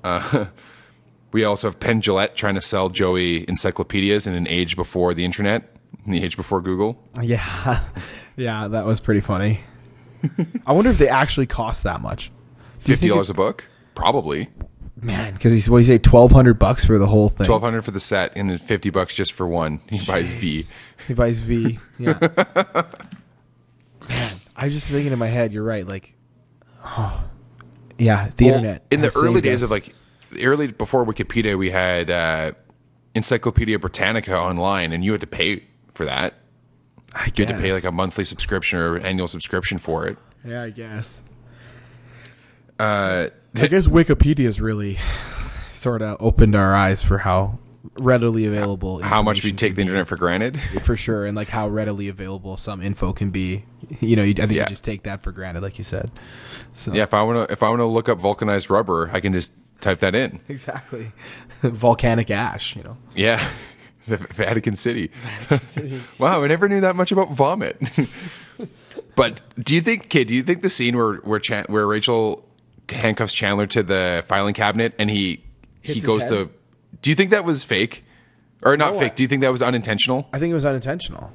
Uh, 0.03 0.45
we 1.31 1.43
also 1.43 1.67
have 1.67 1.79
Penn 1.79 2.01
Jillette 2.01 2.35
trying 2.35 2.55
to 2.55 2.61
sell 2.61 2.89
Joey 2.89 3.47
encyclopedias 3.47 4.27
in 4.27 4.33
an 4.35 4.47
age 4.47 4.75
before 4.75 5.13
the 5.13 5.25
internet, 5.25 5.75
in 6.05 6.11
the 6.11 6.23
age 6.23 6.35
before 6.37 6.61
Google. 6.61 7.01
yeah. 7.21 7.83
Yeah, 8.35 8.69
that 8.69 8.85
was 8.85 9.01
pretty 9.01 9.19
funny. 9.19 9.59
I 10.65 10.71
wonder 10.71 10.89
if 10.89 10.97
they 10.97 11.09
actually 11.09 11.45
cost 11.45 11.83
that 11.83 11.99
much. 11.99 12.31
$50 12.85 13.19
it- 13.19 13.29
a 13.29 13.33
book, 13.33 13.67
probably. 13.99 14.49
Man, 15.01 15.33
because 15.33 15.53
he's 15.53 15.69
what 15.69 15.77
do 15.77 15.81
you 15.85 15.87
say, 15.87 15.97
twelve 15.97 16.31
hundred 16.31 16.59
bucks 16.59 16.83
for 16.83 16.97
the 16.97 17.07
whole 17.07 17.29
thing. 17.29 17.45
Twelve 17.45 17.61
hundred 17.61 17.83
for 17.83 17.91
the 17.91 17.99
set, 18.01 18.33
and 18.35 18.49
then 18.49 18.57
fifty 18.57 18.89
bucks 18.89 19.15
just 19.15 19.31
for 19.33 19.47
one. 19.47 19.79
He 19.89 19.99
buys 20.05 20.31
V. 20.31 20.63
He 21.07 21.13
buys 21.13 21.39
V. 21.39 21.79
Yeah. 21.97 22.17
Man, 24.09 24.31
I 24.55 24.65
was 24.65 24.73
just 24.73 24.91
thinking 24.91 25.13
in 25.13 25.19
my 25.19 25.27
head. 25.27 25.53
You're 25.53 25.63
right. 25.63 25.87
Like, 25.87 26.15
oh, 26.83 27.23
yeah, 27.97 28.29
the 28.35 28.45
Well, 28.45 28.55
internet. 28.55 28.85
in 28.91 29.01
the 29.01 29.11
early 29.15 29.39
days 29.41 29.61
us. 29.61 29.67
of 29.67 29.71
like 29.71 29.93
early 30.43 30.67
before 30.67 31.05
Wikipedia, 31.05 31.57
we 31.57 31.69
had 31.71 32.09
uh, 32.09 32.51
Encyclopedia 33.15 33.77
Britannica 33.79 34.35
online, 34.37 34.91
and 34.91 35.03
you 35.05 35.11
had 35.13 35.21
to 35.21 35.27
pay 35.27 35.63
for 35.91 36.05
that. 36.05 36.33
I 37.13 37.25
You 37.25 37.31
guess. 37.31 37.47
had 37.47 37.55
to 37.57 37.61
pay 37.61 37.71
like 37.73 37.83
a 37.85 37.91
monthly 37.91 38.25
subscription 38.25 38.79
or 38.79 38.97
annual 38.99 39.27
subscription 39.27 39.77
for 39.77 40.07
it. 40.07 40.17
yeah, 40.45 40.63
I 40.63 40.69
guess. 40.71 41.23
Uh, 42.79 43.27
I 43.55 43.67
guess 43.67 43.87
Wikipedia 43.87 44.15
Wikipedia's 44.15 44.61
really 44.61 44.97
sort 45.71 46.01
of 46.01 46.17
opened 46.19 46.55
our 46.55 46.75
eyes 46.75 47.01
for 47.03 47.19
how 47.19 47.59
readily 47.97 48.45
available. 48.45 49.01
how 49.01 49.21
much 49.21 49.43
we 49.43 49.51
take 49.53 49.75
the 49.75 49.81
internet 49.81 50.07
for 50.07 50.17
granted. 50.17 50.59
for 50.83 50.95
sure, 50.95 51.25
and 51.25 51.35
like 51.35 51.47
how 51.49 51.67
readily 51.67 52.07
available 52.09 52.57
some 52.57 52.81
info 52.81 53.13
can 53.13 53.31
be. 53.31 53.65
You 53.99 54.15
know, 54.15 54.23
you, 54.23 54.33
I 54.33 54.41
think 54.45 54.51
Yeah. 54.51 54.63
you 54.63 54.67
just 54.67 54.83
take 54.83 55.03
that 55.03 55.23
for 55.23 55.31
granted, 55.31 55.63
like 55.63 55.77
you 55.77 55.83
said. 55.83 56.11
So 56.75 56.93
Yeah, 56.93 57.03
if 57.03 57.13
I 57.13 57.23
want 57.23 57.47
to, 57.47 57.53
if 57.53 57.63
I 57.63 57.69
want 57.69 57.79
to 57.79 57.85
look 57.85 58.09
up 58.09 58.19
vulcanized 58.19 58.69
rubber, 58.69 59.09
I 59.13 59.19
can 59.19 59.33
just 59.33 59.53
type 59.81 59.99
that 59.99 60.13
in. 60.15 60.41
exactly. 60.49 61.11
Volcanic 61.61 62.29
ash. 62.29 62.75
You 62.75 62.83
know. 62.83 62.97
Yeah, 63.15 63.43
the 64.07 64.17
Vatican 64.17 64.75
City. 64.75 65.09
wow, 66.19 66.43
I 66.43 66.47
never 66.47 66.67
knew 66.69 66.81
that 66.81 66.95
much 66.95 67.11
about 67.11 67.31
vomit. 67.31 67.77
but 69.15 69.41
do 69.57 69.73
you 69.75 69.81
think, 69.81 70.09
kid? 70.09 70.27
Do 70.27 70.35
you 70.35 70.43
think 70.43 70.61
the 70.61 70.69
scene 70.69 70.95
where 70.97 71.15
where 71.17 71.39
Chan, 71.39 71.65
where 71.69 71.87
Rachel 71.87 72.45
handcuffs 72.91 73.33
Chandler 73.33 73.65
to 73.67 73.83
the 73.83 74.23
filing 74.27 74.53
cabinet 74.53 74.93
and 74.99 75.09
he 75.09 75.43
he 75.81 75.93
his 75.95 76.05
goes 76.05 76.23
head? 76.23 76.29
to? 76.29 76.49
Do 77.01 77.09
you 77.09 77.15
think 77.15 77.31
that 77.31 77.45
was 77.45 77.63
fake, 77.63 78.03
or 78.63 78.75
not 78.77 78.93
No, 78.93 78.99
fake? 78.99 79.11
I- 79.13 79.15
Do 79.15 79.23
you 79.23 79.27
think 79.29 79.41
that 79.41 79.51
was 79.51 79.61
unintentional? 79.61 80.27
I 80.33 80.39
think 80.39 80.51
it 80.51 80.55
was 80.55 80.65
unintentional. 80.65 81.31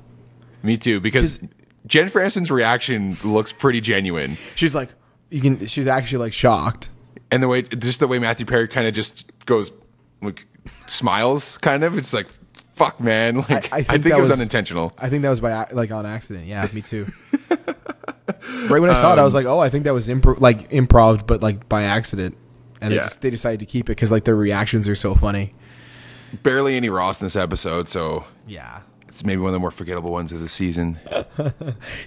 Me 0.63 0.77
too, 0.77 1.01
because 1.01 1.39
Jennifer 1.87 2.21
Aniston's 2.21 2.51
reaction 2.51 3.17
looks 3.25 3.53
pretty 3.53 3.81
genuine. 3.81 4.37
She's 4.55 4.75
like, 4.75 4.91
you 5.31 5.41
can. 5.41 5.67
She's 5.67 5.87
actually 5.87 6.19
like 6.19 6.33
shocked. 6.33 6.91
and 7.31 7.43
the 7.43 7.49
way 7.49 7.63
just 7.63 8.01
the 8.01 8.07
way 8.09 8.19
Matthew 8.19 8.47
Perry 8.47 8.69
kind 8.69 8.87
of 8.87 8.95
just 8.95 9.31
goes 9.47 9.71
like 10.23 10.47
smiles, 10.87 11.59
kind 11.59 11.85
of. 11.85 11.97
It's 11.99 12.13
like 12.15 12.27
fuck, 12.73 12.99
man. 13.01 13.37
Like 13.49 13.73
I, 13.73 13.77
I 13.79 13.83
think, 13.83 13.87
think 13.89 14.07
it 14.07 14.09
that 14.11 14.21
was, 14.21 14.31
was- 14.31 14.39
unintentional. 14.39 14.93
I 14.99 15.09
think 15.09 15.23
that 15.23 15.31
was 15.31 15.41
by 15.41 15.65
ac- 15.65 15.75
like 15.75 15.91
on 15.93 16.07
accident. 16.07 16.47
Yeah, 16.47 16.67
me 16.73 16.83
too. 16.83 17.07
right 18.69 18.81
when 18.81 18.91
I 18.91 18.95
saw 18.95 19.13
it, 19.13 19.17
I 19.17 19.19
Um, 19.21 19.25
was 19.25 19.35
like, 19.35 19.47
oh, 19.47 19.59
I 19.59 19.69
think 19.71 19.85
that 19.85 19.95
was 19.95 20.09
like 20.09 20.71
improv, 20.71 21.27
but 21.27 21.43
like 21.43 21.69
by 21.69 21.83
accident. 21.85 22.37
And 22.81 22.93
they 22.93 22.97
just 22.97 23.21
they 23.23 23.31
decided 23.31 23.61
to 23.61 23.67
keep 23.67 23.87
it 23.87 23.93
because 23.93 24.11
like 24.13 24.25
their 24.25 24.37
reactions 24.37 24.89
are 24.89 24.95
so 24.95 25.15
funny. 25.15 25.55
Barely 26.43 26.77
any 26.77 26.89
Ross 26.89 27.21
in 27.21 27.25
this 27.27 27.37
episode, 27.37 27.89
so 27.89 28.25
Yeah. 28.47 28.81
it's 29.09 29.25
maybe 29.25 29.41
one 29.41 29.49
of 29.51 29.53
the 29.53 29.61
more 29.61 29.71
forgettable 29.71 30.11
ones 30.13 30.33
of 30.33 30.41
the 30.41 30.49
season. 30.49 30.99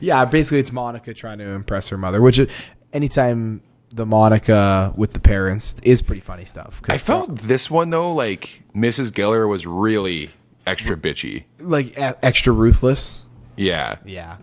Yeah, 0.01 0.25
basically 0.25 0.59
it's 0.59 0.71
Monica 0.71 1.13
trying 1.13 1.37
to 1.39 1.45
impress 1.45 1.89
her 1.89 1.97
mother, 1.97 2.21
which 2.21 2.37
is 2.39 2.49
anytime 2.93 3.61
the 3.91 4.05
Monica 4.05 4.93
with 4.97 5.13
the 5.13 5.19
parents 5.19 5.75
is 5.81 6.01
pretty 6.01 6.21
funny 6.21 6.45
stuff. 6.45 6.81
I 6.89 6.97
felt 6.97 7.37
this 7.37 7.71
one 7.71 7.89
though, 7.89 8.13
like 8.13 8.63
Mrs. 8.75 9.11
Geller 9.11 9.47
was 9.47 9.65
really 9.65 10.31
extra 10.65 10.97
bitchy. 10.97 11.45
like 11.59 11.93
extra 11.95 12.51
ruthless. 12.53 13.25
Yeah, 13.55 13.95
Yeah. 14.05 14.37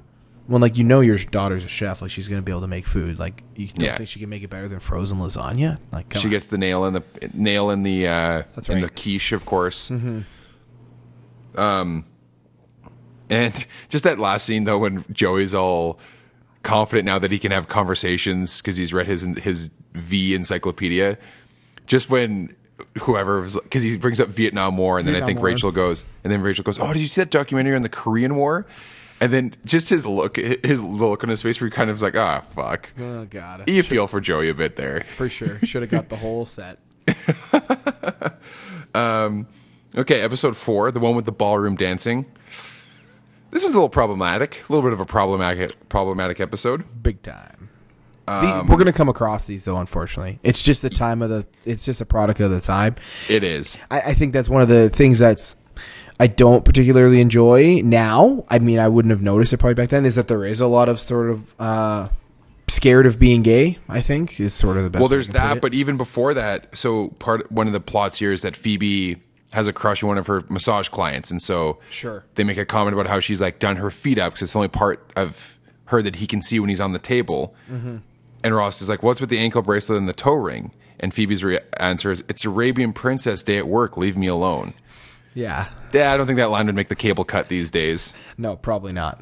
When 0.46 0.60
like 0.60 0.76
you 0.76 0.84
know 0.84 1.00
your 1.00 1.16
daughter's 1.18 1.64
a 1.64 1.68
chef, 1.68 2.02
like 2.02 2.10
she's 2.10 2.28
gonna 2.28 2.42
be 2.42 2.52
able 2.52 2.60
to 2.60 2.66
make 2.66 2.86
food. 2.86 3.18
Like 3.18 3.42
you 3.56 3.66
don't 3.68 3.82
Yeah. 3.86 3.96
think 3.96 4.08
she 4.10 4.20
can 4.20 4.28
make 4.28 4.42
it 4.42 4.50
better 4.50 4.68
than 4.68 4.78
frozen 4.78 5.18
lasagna? 5.18 5.78
Like 5.90 6.12
she 6.14 6.26
on. 6.26 6.30
gets 6.30 6.46
the 6.46 6.58
nail 6.58 6.84
in 6.84 6.92
the 6.92 7.02
nail 7.32 7.70
in 7.70 7.82
the 7.82 8.06
uh, 8.06 8.42
That's 8.54 8.68
in 8.68 8.80
the 8.82 8.90
quiche, 8.90 9.32
of 9.32 9.46
course. 9.46 9.90
Um, 11.56 12.04
and 13.30 13.66
just 13.88 14.04
that 14.04 14.18
last 14.18 14.44
scene 14.46 14.64
though, 14.64 14.78
when 14.78 15.04
Joey's 15.12 15.54
all 15.54 15.98
confident 16.62 17.04
now 17.06 17.18
that 17.18 17.30
he 17.30 17.38
can 17.38 17.52
have 17.52 17.68
conversations 17.68 18.58
because 18.60 18.76
he's 18.76 18.92
read 18.92 19.06
his 19.06 19.22
his 19.38 19.70
V 19.94 20.34
encyclopedia. 20.34 21.16
Just 21.86 22.10
when 22.10 22.54
whoever 23.02 23.40
was 23.42 23.58
because 23.62 23.82
he 23.82 23.96
brings 23.96 24.18
up 24.20 24.28
Vietnam 24.28 24.76
War, 24.76 24.98
and 24.98 25.06
then 25.06 25.14
I 25.20 25.24
think 25.24 25.38
War. 25.38 25.46
Rachel 25.48 25.70
goes, 25.72 26.04
and 26.22 26.32
then 26.32 26.40
Rachel 26.42 26.64
goes, 26.64 26.78
"Oh, 26.78 26.92
did 26.92 27.00
you 27.00 27.06
see 27.08 27.20
that 27.20 27.30
documentary 27.30 27.76
on 27.76 27.82
the 27.82 27.88
Korean 27.88 28.34
War?" 28.34 28.66
And 29.20 29.32
then 29.32 29.52
just 29.64 29.88
his 29.88 30.04
look, 30.04 30.36
his 30.36 30.82
look 30.82 31.22
on 31.22 31.30
his 31.30 31.42
face, 31.42 31.60
where 31.60 31.68
he 31.68 31.74
kind 31.74 31.88
of 31.88 31.94
was 31.94 32.02
like, 32.02 32.16
"Ah, 32.16 32.40
fuck." 32.40 32.92
Oh 33.00 33.24
god. 33.24 33.68
You 33.68 33.82
feel 33.82 34.06
for 34.06 34.20
Joey 34.20 34.48
a 34.48 34.54
bit 34.54 34.76
there. 34.76 35.04
For 35.16 35.28
sure. 35.28 35.58
Should 35.62 35.82
have 35.82 35.90
got 35.90 36.08
the 36.08 36.16
whole 36.16 36.46
set. 36.46 36.78
Okay, 39.96 40.20
episode 40.22 40.56
four, 40.56 40.90
the 40.90 40.98
one 40.98 41.14
with 41.14 41.24
the 41.24 41.32
ballroom 41.32 41.76
dancing. 41.76 42.26
This 42.46 43.62
was 43.62 43.74
a 43.74 43.78
little 43.78 43.88
problematic, 43.88 44.64
a 44.68 44.72
little 44.72 44.82
bit 44.82 44.92
of 44.92 44.98
a 44.98 45.06
problematic 45.06 45.88
problematic 45.88 46.40
episode. 46.40 46.84
Big 47.02 47.22
time. 47.22 47.68
The- 48.26 48.64
we're 48.68 48.76
gonna 48.78 48.92
come 48.92 49.08
across 49.08 49.46
these 49.46 49.64
though. 49.64 49.76
Unfortunately, 49.76 50.40
it's 50.42 50.60
just 50.62 50.82
the 50.82 50.90
time 50.90 51.22
of 51.22 51.30
the. 51.30 51.46
It's 51.64 51.84
just 51.84 52.00
a 52.00 52.06
product 52.06 52.40
of 52.40 52.50
the 52.50 52.60
time. 52.60 52.96
It 53.28 53.44
is. 53.44 53.78
I, 53.90 54.00
I 54.00 54.14
think 54.14 54.32
that's 54.32 54.48
one 54.48 54.62
of 54.62 54.68
the 54.68 54.88
things 54.90 55.20
that's 55.20 55.56
I 56.20 56.26
don't 56.28 56.64
particularly 56.64 57.20
enjoy 57.20 57.80
now. 57.84 58.44
I 58.48 58.58
mean, 58.60 58.78
I 58.78 58.88
wouldn't 58.88 59.10
have 59.10 59.22
noticed 59.22 59.52
it 59.52 59.58
probably 59.58 59.74
back 59.74 59.88
then. 59.90 60.06
Is 60.06 60.14
that 60.14 60.28
there 60.28 60.44
is 60.44 60.60
a 60.60 60.66
lot 60.66 60.88
of 60.88 61.00
sort 61.00 61.30
of 61.30 61.60
uh, 61.60 62.08
scared 62.68 63.06
of 63.06 63.18
being 63.18 63.42
gay. 63.42 63.78
I 63.88 64.00
think 64.00 64.38
is 64.38 64.54
sort 64.54 64.76
of 64.76 64.84
the 64.84 64.90
best. 64.90 65.00
Well, 65.00 65.08
there's 65.08 65.30
that, 65.30 65.60
but 65.60 65.74
even 65.74 65.96
before 65.96 66.32
that, 66.34 66.76
so 66.76 67.08
part 67.18 67.50
one 67.50 67.66
of 67.66 67.72
the 67.72 67.80
plots 67.80 68.18
here 68.18 68.32
is 68.32 68.42
that 68.42 68.54
Phoebe 68.56 69.16
has 69.52 69.66
a 69.66 69.72
crush 69.72 70.02
on 70.02 70.08
one 70.08 70.18
of 70.18 70.26
her 70.26 70.42
massage 70.48 70.88
clients, 70.88 71.30
and 71.30 71.40
so 71.40 71.78
Sure. 71.90 72.24
they 72.34 72.42
make 72.44 72.58
a 72.58 72.64
comment 72.64 72.94
about 72.94 73.06
how 73.06 73.20
she's 73.20 73.40
like 73.40 73.58
done 73.58 73.76
her 73.76 73.90
feet 73.90 74.18
up 74.18 74.32
because 74.32 74.42
it's 74.42 74.52
the 74.52 74.58
only 74.58 74.68
part 74.68 75.12
of 75.16 75.58
her 75.86 76.00
that 76.02 76.16
he 76.16 76.26
can 76.26 76.42
see 76.42 76.58
when 76.58 76.68
he's 76.68 76.80
on 76.80 76.92
the 76.92 76.98
table. 76.98 77.54
Mm-hmm. 77.70 77.96
And 78.42 78.54
Ross 78.54 78.80
is 78.82 78.88
like, 78.88 79.02
"What's 79.02 79.20
with 79.20 79.30
the 79.30 79.38
ankle 79.38 79.62
bracelet 79.62 79.98
and 79.98 80.08
the 80.08 80.12
toe 80.12 80.34
ring?" 80.34 80.72
And 81.00 81.12
Phoebe's 81.12 81.42
re- 81.42 81.58
answer 81.78 82.10
is, 82.12 82.22
"It's 82.28 82.44
Arabian 82.44 82.92
Princess 82.92 83.42
Day 83.42 83.58
at 83.58 83.66
work. 83.68 83.96
Leave 83.96 84.16
me 84.16 84.26
alone." 84.26 84.74
Yeah, 85.34 85.68
Yeah, 85.92 86.12
I 86.12 86.16
don't 86.16 86.26
think 86.26 86.36
that 86.38 86.50
line 86.50 86.66
would 86.66 86.74
make 86.76 86.88
the 86.88 86.94
cable 86.96 87.24
cut 87.24 87.48
these 87.48 87.70
days. 87.70 88.14
no, 88.38 88.56
probably 88.56 88.92
not. 88.92 89.20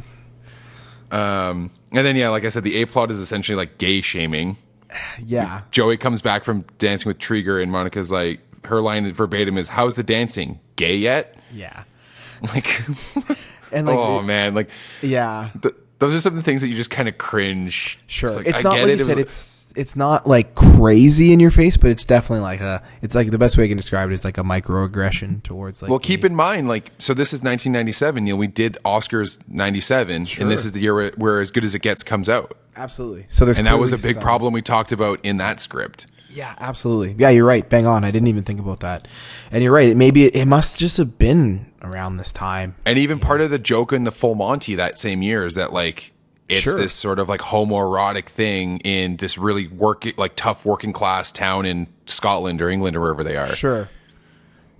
Um, 1.10 1.70
and 1.92 2.06
then 2.06 2.16
yeah, 2.16 2.28
like 2.30 2.44
I 2.44 2.48
said, 2.48 2.64
the 2.64 2.80
A 2.82 2.86
plot 2.86 3.10
is 3.10 3.20
essentially 3.20 3.56
like 3.56 3.78
gay 3.78 4.00
shaming. 4.00 4.56
Yeah, 5.24 5.62
Joey 5.70 5.96
comes 5.96 6.20
back 6.22 6.44
from 6.44 6.64
dancing 6.78 7.08
with 7.08 7.18
Treeger, 7.18 7.62
and 7.62 7.72
Monica's 7.72 8.12
like, 8.12 8.40
her 8.66 8.80
line 8.82 9.10
verbatim 9.12 9.56
is, 9.56 9.68
"How's 9.68 9.94
the 9.94 10.02
dancing? 10.02 10.60
Gay 10.76 10.96
yet?" 10.96 11.34
yeah, 11.52 11.84
Like, 12.54 12.80
and 13.72 13.86
like, 13.86 13.96
oh 13.96 14.20
it- 14.20 14.24
man, 14.24 14.54
like 14.54 14.68
yeah, 15.00 15.48
th- 15.62 15.74
those 15.98 16.14
are 16.14 16.20
some 16.20 16.34
of 16.34 16.36
the 16.36 16.42
things 16.42 16.60
that 16.60 16.68
you 16.68 16.74
just 16.76 16.90
kind 16.90 17.08
of 17.08 17.16
cringe. 17.18 17.98
Sure, 18.06 18.28
Just 18.28 18.36
like, 18.38 18.46
it's 18.48 18.58
I 18.58 18.62
not 18.62 18.74
get 18.76 18.82
like 18.82 18.92
it. 18.92 18.98
you 18.98 19.04
it 19.04 19.08
said. 19.08 19.16
was- 19.16 19.18
It's 19.18 19.61
it's 19.76 19.96
not 19.96 20.26
like 20.26 20.54
crazy 20.54 21.32
in 21.32 21.40
your 21.40 21.50
face, 21.50 21.76
but 21.76 21.90
it's 21.90 22.04
definitely 22.04 22.42
like 22.42 22.60
a. 22.60 22.82
It's 23.02 23.14
like 23.14 23.30
the 23.30 23.38
best 23.38 23.56
way 23.56 23.64
I 23.64 23.68
can 23.68 23.76
describe 23.76 24.10
it 24.10 24.14
is 24.14 24.24
like 24.24 24.38
a 24.38 24.42
microaggression 24.42 25.42
towards 25.42 25.82
like. 25.82 25.88
well, 25.90 25.98
keep 25.98 26.24
in 26.24 26.34
mind, 26.34 26.68
like, 26.68 26.90
so 26.98 27.14
this 27.14 27.32
is 27.32 27.40
1997. 27.40 28.26
You 28.26 28.34
know, 28.34 28.36
we 28.38 28.46
did 28.46 28.78
Oscars 28.84 29.38
97, 29.48 30.26
and 30.40 30.50
this 30.50 30.64
is 30.64 30.72
the 30.72 30.80
year 30.80 30.94
where, 30.94 31.10
where 31.16 31.40
As 31.40 31.50
Good 31.50 31.64
as 31.64 31.74
It 31.74 31.82
Gets 31.82 32.02
comes 32.02 32.28
out, 32.28 32.56
absolutely. 32.76 33.26
So 33.28 33.44
there's 33.44 33.58
and 33.58 33.66
that 33.66 33.78
was 33.78 33.92
a 33.92 33.98
big 33.98 34.14
some- 34.14 34.22
problem 34.22 34.52
we 34.52 34.62
talked 34.62 34.92
about 34.92 35.20
in 35.22 35.36
that 35.38 35.60
script. 35.60 36.06
Yeah, 36.30 36.54
absolutely. 36.58 37.14
Yeah, 37.18 37.28
you're 37.28 37.44
right. 37.44 37.68
Bang 37.68 37.86
on. 37.86 38.04
I 38.04 38.10
didn't 38.10 38.28
even 38.28 38.42
think 38.42 38.58
about 38.58 38.80
that. 38.80 39.06
And 39.50 39.62
you're 39.62 39.72
right. 39.72 39.94
Maybe 39.94 40.24
it, 40.24 40.34
it 40.34 40.46
must 40.46 40.78
just 40.78 40.96
have 40.96 41.18
been 41.18 41.70
around 41.82 42.16
this 42.16 42.32
time. 42.32 42.74
And 42.86 42.98
even 42.98 43.18
part 43.18 43.42
of 43.42 43.50
the 43.50 43.58
joke 43.58 43.92
in 43.92 44.04
the 44.04 44.10
Full 44.12 44.34
Monty 44.34 44.74
that 44.74 44.96
same 44.98 45.20
year 45.20 45.44
is 45.44 45.56
that 45.56 45.74
like 45.74 46.12
it's 46.52 46.60
Sure. 46.62 46.76
this 46.76 46.92
sort 46.92 47.18
of 47.18 47.28
like 47.28 47.40
homoerotic 47.40 48.26
thing 48.26 48.78
in 48.78 49.16
this 49.16 49.38
really 49.38 49.68
work 49.68 50.04
like 50.16 50.34
tough 50.36 50.64
working 50.64 50.92
class 50.92 51.32
town 51.32 51.66
in 51.66 51.86
Scotland 52.06 52.60
or 52.62 52.68
England 52.68 52.96
or 52.96 53.00
wherever 53.00 53.24
they 53.24 53.36
are. 53.36 53.48
Sure. 53.48 53.88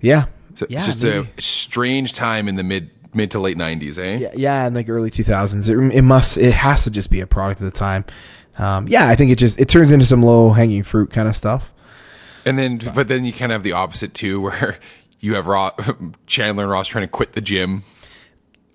Yeah. 0.01 0.25
So 0.55 0.65
yeah. 0.69 0.79
it's 0.79 0.85
just 0.85 1.03
maybe. 1.03 1.29
a 1.37 1.41
strange 1.41 2.13
time 2.13 2.47
in 2.47 2.55
the 2.55 2.63
mid 2.63 2.91
mid 3.13 3.31
to 3.31 3.39
late 3.39 3.57
nineties, 3.57 3.97
eh? 3.97 4.17
yeah, 4.17 4.31
yeah, 4.35 4.67
in 4.67 4.73
like 4.73 4.89
early 4.89 5.09
2000s. 5.09 5.69
It, 5.69 5.95
it 5.95 6.01
must. 6.01 6.37
It 6.37 6.53
has 6.53 6.83
to 6.83 6.91
just 6.91 7.09
be 7.09 7.21
a 7.21 7.27
product 7.27 7.59
of 7.61 7.65
the 7.65 7.77
time. 7.77 8.05
Um, 8.57 8.87
yeah, 8.87 9.07
I 9.07 9.15
think 9.15 9.31
it 9.31 9.37
just 9.37 9.59
it 9.59 9.69
turns 9.69 9.91
into 9.91 10.05
some 10.05 10.21
low 10.21 10.51
hanging 10.51 10.83
fruit 10.83 11.09
kind 11.09 11.27
of 11.27 11.35
stuff. 11.35 11.71
And 12.45 12.59
then 12.59 12.79
but 12.93 13.07
then 13.07 13.25
you 13.25 13.33
kind 13.33 13.51
of 13.51 13.57
have 13.57 13.63
the 13.63 13.71
opposite 13.73 14.13
too, 14.13 14.41
where 14.43 14.77
you 15.19 15.35
have 15.35 15.47
Ross, 15.47 15.73
Chandler 16.27 16.63
and 16.63 16.71
Ross 16.71 16.87
trying 16.87 17.03
to 17.03 17.11
quit 17.11 17.33
the 17.33 17.41
gym. 17.41 17.83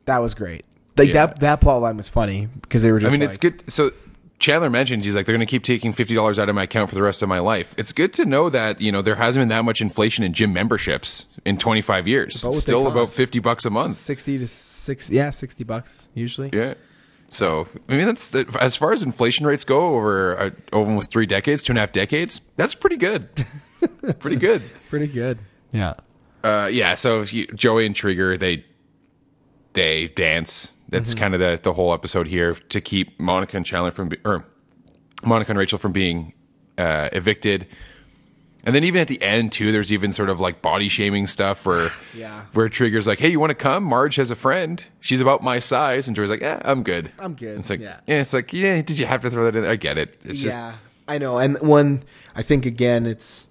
That 0.06 0.22
was 0.22 0.34
great. 0.34 0.64
Like 0.98 1.08
Yeah. 1.08 1.26
that 1.26 1.40
that 1.40 1.61
plot 1.61 1.80
line 1.82 1.96
was 1.96 2.08
funny 2.08 2.48
because 2.62 2.82
they 2.82 2.92
were 2.92 2.98
just. 2.98 3.08
I 3.08 3.12
mean, 3.12 3.20
like, 3.20 3.28
it's 3.28 3.37
good. 3.38 3.68
So 3.70 3.90
Chandler 4.38 4.70
mentioned 4.70 5.04
he's 5.04 5.16
like 5.16 5.26
they're 5.26 5.34
going 5.37 5.46
to 5.46 5.50
keep 5.50 5.62
taking 5.64 5.92
fifty 5.92 6.14
dollars 6.14 6.38
out 6.38 6.48
of 6.48 6.54
my 6.54 6.62
account 6.64 6.88
for 6.88 6.94
the 6.94 7.02
rest 7.02 7.22
of 7.22 7.28
my 7.28 7.38
life. 7.40 7.74
It's 7.76 7.92
good 7.92 8.12
to 8.14 8.24
know 8.24 8.48
that 8.50 8.80
you 8.80 8.92
know 8.92 9.02
there 9.02 9.16
hasn't 9.16 9.40
been 9.42 9.48
that 9.48 9.64
much 9.64 9.80
inflation 9.80 10.24
in 10.24 10.32
gym 10.32 10.52
memberships 10.52 11.26
in 11.44 11.56
twenty 11.56 11.80
five 11.80 12.06
years. 12.06 12.42
About 12.44 12.50
It's 12.54 12.62
still 12.62 12.87
about 12.87 13.08
fifty 13.08 13.38
bucks 13.40 13.64
a 13.64 13.70
month. 13.70 13.96
sixty 13.96 14.38
to 14.38 14.46
six. 14.46 15.11
Yeah, 15.11 15.30
sixty 15.30 15.64
bucks 15.64 16.08
usually. 16.14 16.50
Yeah. 16.52 16.74
So 17.30 17.68
I 17.88 17.96
mean, 17.96 18.06
that's 18.06 18.34
as 18.61 18.76
far 18.76 18.92
as 18.92 19.02
inflation 19.02 19.44
rates 19.44 19.64
go 19.64 19.96
over 19.96 20.38
uh, 20.38 20.50
over 20.72 20.88
almost 20.88 21.11
three 21.11 21.26
decades, 21.26 21.64
two 21.64 21.72
and 21.72 21.78
a 21.78 21.80
half 21.82 21.92
decades. 21.92 22.40
That's 22.56 22.74
pretty 22.74 22.96
good. 22.96 23.28
pretty 24.20 24.37
good. 24.37 24.62
Pretty 24.88 25.08
good. 25.08 25.38
Yeah. 25.72 25.94
Uh, 26.44 26.70
yeah. 26.72 26.94
So 26.94 27.24
Joey 27.24 27.84
and 27.87 27.94
Treeger 27.94 28.38
they 28.38 28.64
they 29.72 30.06
dance. 30.08 30.72
That's 30.88 31.11
Mm-hmm. 31.11 31.18
kind 31.20 31.35
of 31.35 31.40
the 31.40 31.61
the 31.62 31.72
whole 31.74 31.92
episode 31.92 32.27
here 32.29 32.55
to 32.55 32.81
keep 32.81 33.18
Monica 33.20 33.57
and 33.57 33.66
Chandler 33.66 33.90
from 33.90 34.09
be, 34.09 34.16
or 34.24 34.44
Monica 35.24 35.51
and 35.53 35.59
Rachel 35.59 35.79
from 35.79 35.92
being 35.92 36.33
uh, 36.79 37.09
evicted. 37.12 37.66
And 38.64 38.74
then 38.74 38.85
even 38.85 39.01
at 39.01 39.09
the 39.09 39.22
end 39.22 39.53
too, 39.53 39.70
there's 39.72 39.92
even 39.92 40.12
sort 40.12 40.29
of 40.31 40.40
like 40.40 40.61
body 40.62 40.88
shaming 40.88 41.27
stuff 41.27 41.64
where 41.64 41.90
Yeah. 42.14 42.42
where 42.53 42.68
Treeger's 42.68 43.07
like, 43.07 43.18
"Hey, 43.18 43.29
you 43.31 43.38
want 43.40 43.51
to 43.51 43.55
come? 43.57 43.85
Marge 43.85 44.16
has 44.16 44.31
a 44.31 44.37
friend. 44.37 44.85
She's 45.01 45.20
about 45.20 45.42
my 45.42 45.59
size." 45.59 46.07
And 46.09 46.16
Joey's 46.16 46.29
like, 46.31 46.40
"Yeah, 46.42 46.61
I'm 46.64 46.83
good. 46.83 47.12
I'm 47.18 47.35
good. 47.35 47.59
It's 47.59 47.70
like, 47.70 47.81
Yeah. 47.81 48.01
yeah. 48.07 48.20
it's 48.20 48.33
like, 48.33 48.53
yeah. 48.53 48.83
Did 48.83 48.98
you 48.98 49.07
have 49.07 49.20
to 49.22 49.31
throw 49.31 49.44
that 49.44 49.55
in? 49.57 49.62
there? 49.62 49.70
I 49.72 49.77
get 49.77 49.96
it. 49.96 50.18
It's 50.24 50.42
just 50.42 50.57
yeah, 50.57 50.74
I 51.07 51.18
know. 51.18 51.38
And 51.38 51.59
one, 51.61 52.03
I 52.35 52.42
think 52.42 52.66
again, 52.66 53.07
it's 53.07 53.48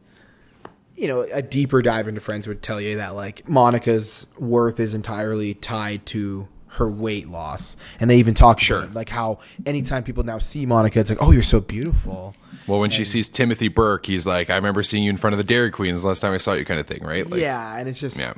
you 0.95 1.07
know 1.07 1.21
a 1.31 1.41
deeper 1.41 1.81
dive 1.81 2.07
into 2.07 2.21
Friends 2.21 2.47
would 2.47 2.61
tell 2.61 2.81
you 2.81 2.97
that 2.97 3.15
like 3.15 3.47
Monica's 3.47 4.27
worth 4.37 4.79
is 4.79 4.93
entirely 4.93 5.53
tied 5.53 6.05
to 6.07 6.47
her 6.77 6.89
weight 6.89 7.29
loss, 7.29 7.77
and 7.99 8.09
they 8.09 8.17
even 8.17 8.33
talk 8.33 8.59
Sure. 8.59 8.83
it, 8.85 8.93
like 8.93 9.09
how 9.09 9.39
anytime 9.65 10.03
people 10.03 10.23
now 10.23 10.37
see 10.39 10.65
Monica, 10.65 10.99
it's 10.99 11.09
like, 11.09 11.21
oh, 11.21 11.31
you're 11.31 11.43
so 11.43 11.59
beautiful. 11.59 12.35
well, 12.65 12.79
when 12.79 12.89
she 12.89 13.05
sees 13.05 13.29
Timothy 13.29 13.67
Burke, 13.67 14.05
he's 14.07 14.25
like, 14.25 14.49
"I 14.49 14.55
remember 14.55 14.81
seeing 14.83 15.03
you 15.03 15.09
in 15.09 15.17
front 15.17 15.33
of 15.33 15.37
the 15.37 15.43
Dairy 15.43 15.69
Queen. 15.71 15.93
Is 15.93 16.01
the 16.01 16.07
last 16.07 16.21
time 16.21 16.33
I 16.33 16.37
saw 16.37 16.53
you," 16.53 16.65
kind 16.65 16.79
of 16.79 16.87
thing, 16.87 17.03
right? 17.03 17.29
Like, 17.29 17.39
yeah, 17.41 17.77
and 17.77 17.87
it's 17.87 17.99
just 17.99 18.17
yeah. 18.19 18.33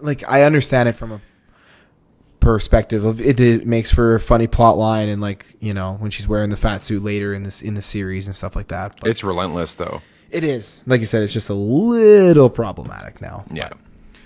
like 0.00 0.22
I 0.28 0.42
understand 0.42 0.88
it 0.88 0.92
from 0.92 1.12
a 1.12 1.20
perspective 2.40 3.04
of 3.04 3.20
it, 3.20 3.40
it 3.40 3.66
makes 3.66 3.90
for 3.92 4.14
a 4.14 4.20
funny 4.20 4.46
plot 4.46 4.78
line 4.78 5.08
and 5.08 5.20
like 5.20 5.56
you 5.60 5.74
know 5.74 5.94
when 5.98 6.10
she's 6.10 6.28
wearing 6.28 6.50
the 6.50 6.56
fat 6.56 6.82
suit 6.82 7.02
later 7.02 7.34
in 7.34 7.42
this 7.42 7.60
in 7.60 7.74
the 7.74 7.82
series 7.82 8.26
and 8.26 8.34
stuff 8.36 8.54
like 8.54 8.68
that 8.68 8.94
but 9.00 9.10
It's 9.10 9.24
relentless, 9.24 9.74
though. 9.74 10.02
it 10.30 10.44
is 10.44 10.80
like 10.86 11.00
you 11.00 11.06
said 11.06 11.22
it's 11.24 11.32
just 11.32 11.50
a 11.50 11.54
little 11.54 12.48
problematic 12.48 13.20
now 13.20 13.44
Yeah. 13.52 13.70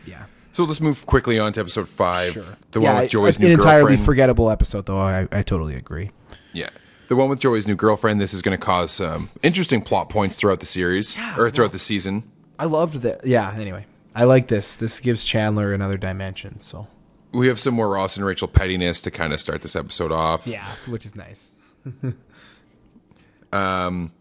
yeah 0.04 0.24
So 0.52 0.62
we'll 0.62 0.68
just 0.68 0.82
move 0.82 1.06
quickly 1.06 1.38
on 1.38 1.52
to 1.54 1.60
episode 1.60 1.88
five. 1.88 2.32
Sure. 2.32 2.44
The 2.72 2.80
one 2.80 2.94
yeah, 2.94 3.00
with 3.02 3.10
Joey's 3.10 3.38
an 3.38 3.44
new 3.44 3.52
entirely 3.52 3.80
girlfriend. 3.80 4.04
forgettable 4.04 4.50
episode 4.50 4.86
though 4.86 5.00
I, 5.00 5.26
I 5.32 5.42
totally 5.42 5.74
agree 5.74 6.10
yeah. 6.52 6.68
The 7.08 7.16
one 7.16 7.28
with 7.28 7.40
Joey's 7.40 7.66
new 7.68 7.74
girlfriend. 7.74 8.20
This 8.20 8.32
is 8.32 8.40
going 8.42 8.58
to 8.58 8.64
cause 8.64 8.90
some 8.90 9.28
interesting 9.42 9.82
plot 9.82 10.08
points 10.08 10.36
throughout 10.36 10.60
the 10.60 10.66
series 10.66 11.16
or 11.38 11.50
throughout 11.50 11.72
the 11.72 11.78
season. 11.78 12.22
I 12.58 12.66
loved 12.66 12.96
that 13.02 13.26
yeah 13.26 13.52
anyway 13.58 13.86
I 14.14 14.24
like 14.24 14.48
this 14.48 14.76
this 14.76 15.00
gives 15.00 15.24
Chandler 15.24 15.72
another 15.72 15.96
dimension 15.96 16.60
so 16.60 16.86
We 17.32 17.48
have 17.48 17.58
some 17.58 17.72
more 17.74 17.88
Ross 17.90 18.16
and 18.18 18.24
Rachel 18.26 18.46
pettiness 18.48 19.00
to 19.02 19.10
kind 19.10 19.32
of 19.32 19.40
start 19.40 19.62
this 19.62 19.74
episode 19.74 20.12
off. 20.12 20.46
yeah 20.46 20.66
which 20.86 21.06
is 21.06 21.16
nice 21.16 21.54
um, 23.52 24.12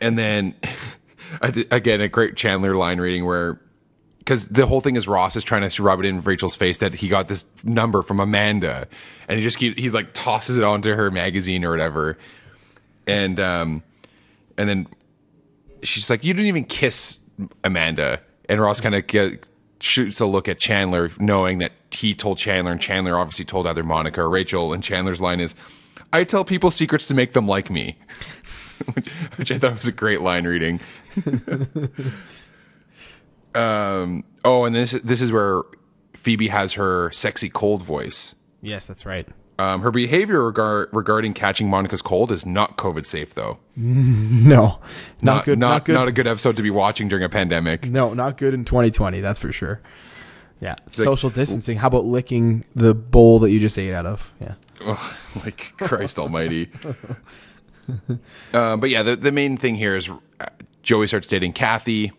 And 0.00 0.18
then 0.18 0.54
again 1.40 2.00
a 2.00 2.08
great 2.08 2.36
Chandler 2.36 2.74
line 2.76 3.00
reading 3.00 3.24
where 3.24 3.60
because 4.24 4.48
the 4.48 4.66
whole 4.66 4.80
thing 4.80 4.96
is 4.96 5.06
Ross 5.06 5.36
is 5.36 5.44
trying 5.44 5.68
to 5.68 5.82
rub 5.82 6.00
it 6.00 6.06
in 6.06 6.20
Rachel's 6.22 6.56
face 6.56 6.78
that 6.78 6.94
he 6.94 7.08
got 7.08 7.28
this 7.28 7.44
number 7.62 8.00
from 8.02 8.20
Amanda, 8.20 8.88
and 9.28 9.38
he 9.38 9.42
just 9.42 9.58
keep 9.58 9.76
he 9.78 9.90
like 9.90 10.14
tosses 10.14 10.56
it 10.56 10.64
onto 10.64 10.94
her 10.94 11.10
magazine 11.10 11.64
or 11.64 11.70
whatever, 11.70 12.16
and 13.06 13.38
um, 13.38 13.82
and 14.56 14.68
then 14.68 14.86
she's 15.82 16.08
like, 16.08 16.24
"You 16.24 16.32
didn't 16.32 16.48
even 16.48 16.64
kiss 16.64 17.18
Amanda," 17.62 18.20
and 18.48 18.60
Ross 18.60 18.80
kind 18.80 18.94
of 18.94 19.38
shoots 19.80 20.20
a 20.20 20.26
look 20.26 20.48
at 20.48 20.58
Chandler, 20.58 21.10
knowing 21.18 21.58
that 21.58 21.72
he 21.90 22.14
told 22.14 22.38
Chandler, 22.38 22.72
and 22.72 22.80
Chandler 22.80 23.18
obviously 23.18 23.44
told 23.44 23.66
either 23.66 23.84
Monica 23.84 24.22
or 24.22 24.30
Rachel, 24.30 24.72
and 24.72 24.82
Chandler's 24.82 25.20
line 25.20 25.40
is, 25.40 25.54
"I 26.14 26.24
tell 26.24 26.44
people 26.46 26.70
secrets 26.70 27.06
to 27.08 27.14
make 27.14 27.32
them 27.32 27.46
like 27.46 27.68
me." 27.68 27.98
which, 28.94 29.06
which 29.36 29.52
I 29.52 29.58
thought 29.58 29.72
was 29.72 29.86
a 29.86 29.92
great 29.92 30.20
line 30.20 30.46
reading. 30.46 30.80
um, 33.54 34.24
oh, 34.44 34.64
and 34.64 34.74
this 34.74 34.92
this 34.92 35.20
is 35.20 35.30
where 35.32 35.62
Phoebe 36.14 36.48
has 36.48 36.74
her 36.74 37.10
sexy 37.12 37.48
cold 37.48 37.82
voice. 37.82 38.34
yes 38.62 38.86
that's 38.86 39.04
right 39.04 39.28
Um, 39.58 39.82
her 39.82 39.90
behavior 39.90 40.38
regar- 40.50 40.88
regarding 40.92 41.32
catching 41.34 41.68
Monica's 41.70 42.02
cold 42.02 42.32
is 42.32 42.44
not 42.44 42.76
COVID 42.76 43.04
safe, 43.06 43.34
though. 43.34 43.58
no 43.76 44.80
not, 45.22 45.44
good 45.44 45.58
Not, 45.58 45.68
not, 45.70 45.84
good 45.84 45.92
Not 45.94 46.08
a 46.08 46.12
good 46.12 46.26
episode 46.26 46.56
to 46.56 46.62
be 46.62 46.70
watching 46.70 47.08
during 47.08 47.24
a 47.24 47.28
pandemic. 47.28 47.86
No, 47.88 48.14
not 48.14 48.36
good 48.36 48.54
in 48.54 48.64
2020. 48.64 49.20
That's 49.20 49.38
for 49.38 49.52
sure. 49.52 49.80
Yeah, 50.60 50.76
social 50.90 51.30
distancing. 51.30 51.78
How 51.78 51.88
about 51.88 52.04
licking 52.06 52.64
the 52.74 52.94
bowl 52.94 53.38
that 53.40 53.50
you 53.50 53.60
just 53.60 53.78
ate 53.78 53.92
out 53.92 54.06
of? 54.06 54.32
Yeah, 54.40 54.54
like 55.44 55.74
Christ 55.76 56.18
Almighty. 56.18 56.70
uh, 58.54 58.76
but 58.76 58.88
yeah, 58.88 59.02
the 59.02 59.16
the 59.16 59.32
main 59.32 59.56
thing 59.56 59.74
here 59.74 59.94
is 59.94 60.08
uh, 60.08 60.46
Joey 60.82 61.06
starts 61.06 61.26
dating 61.28 61.52
Kathy. 61.52 62.12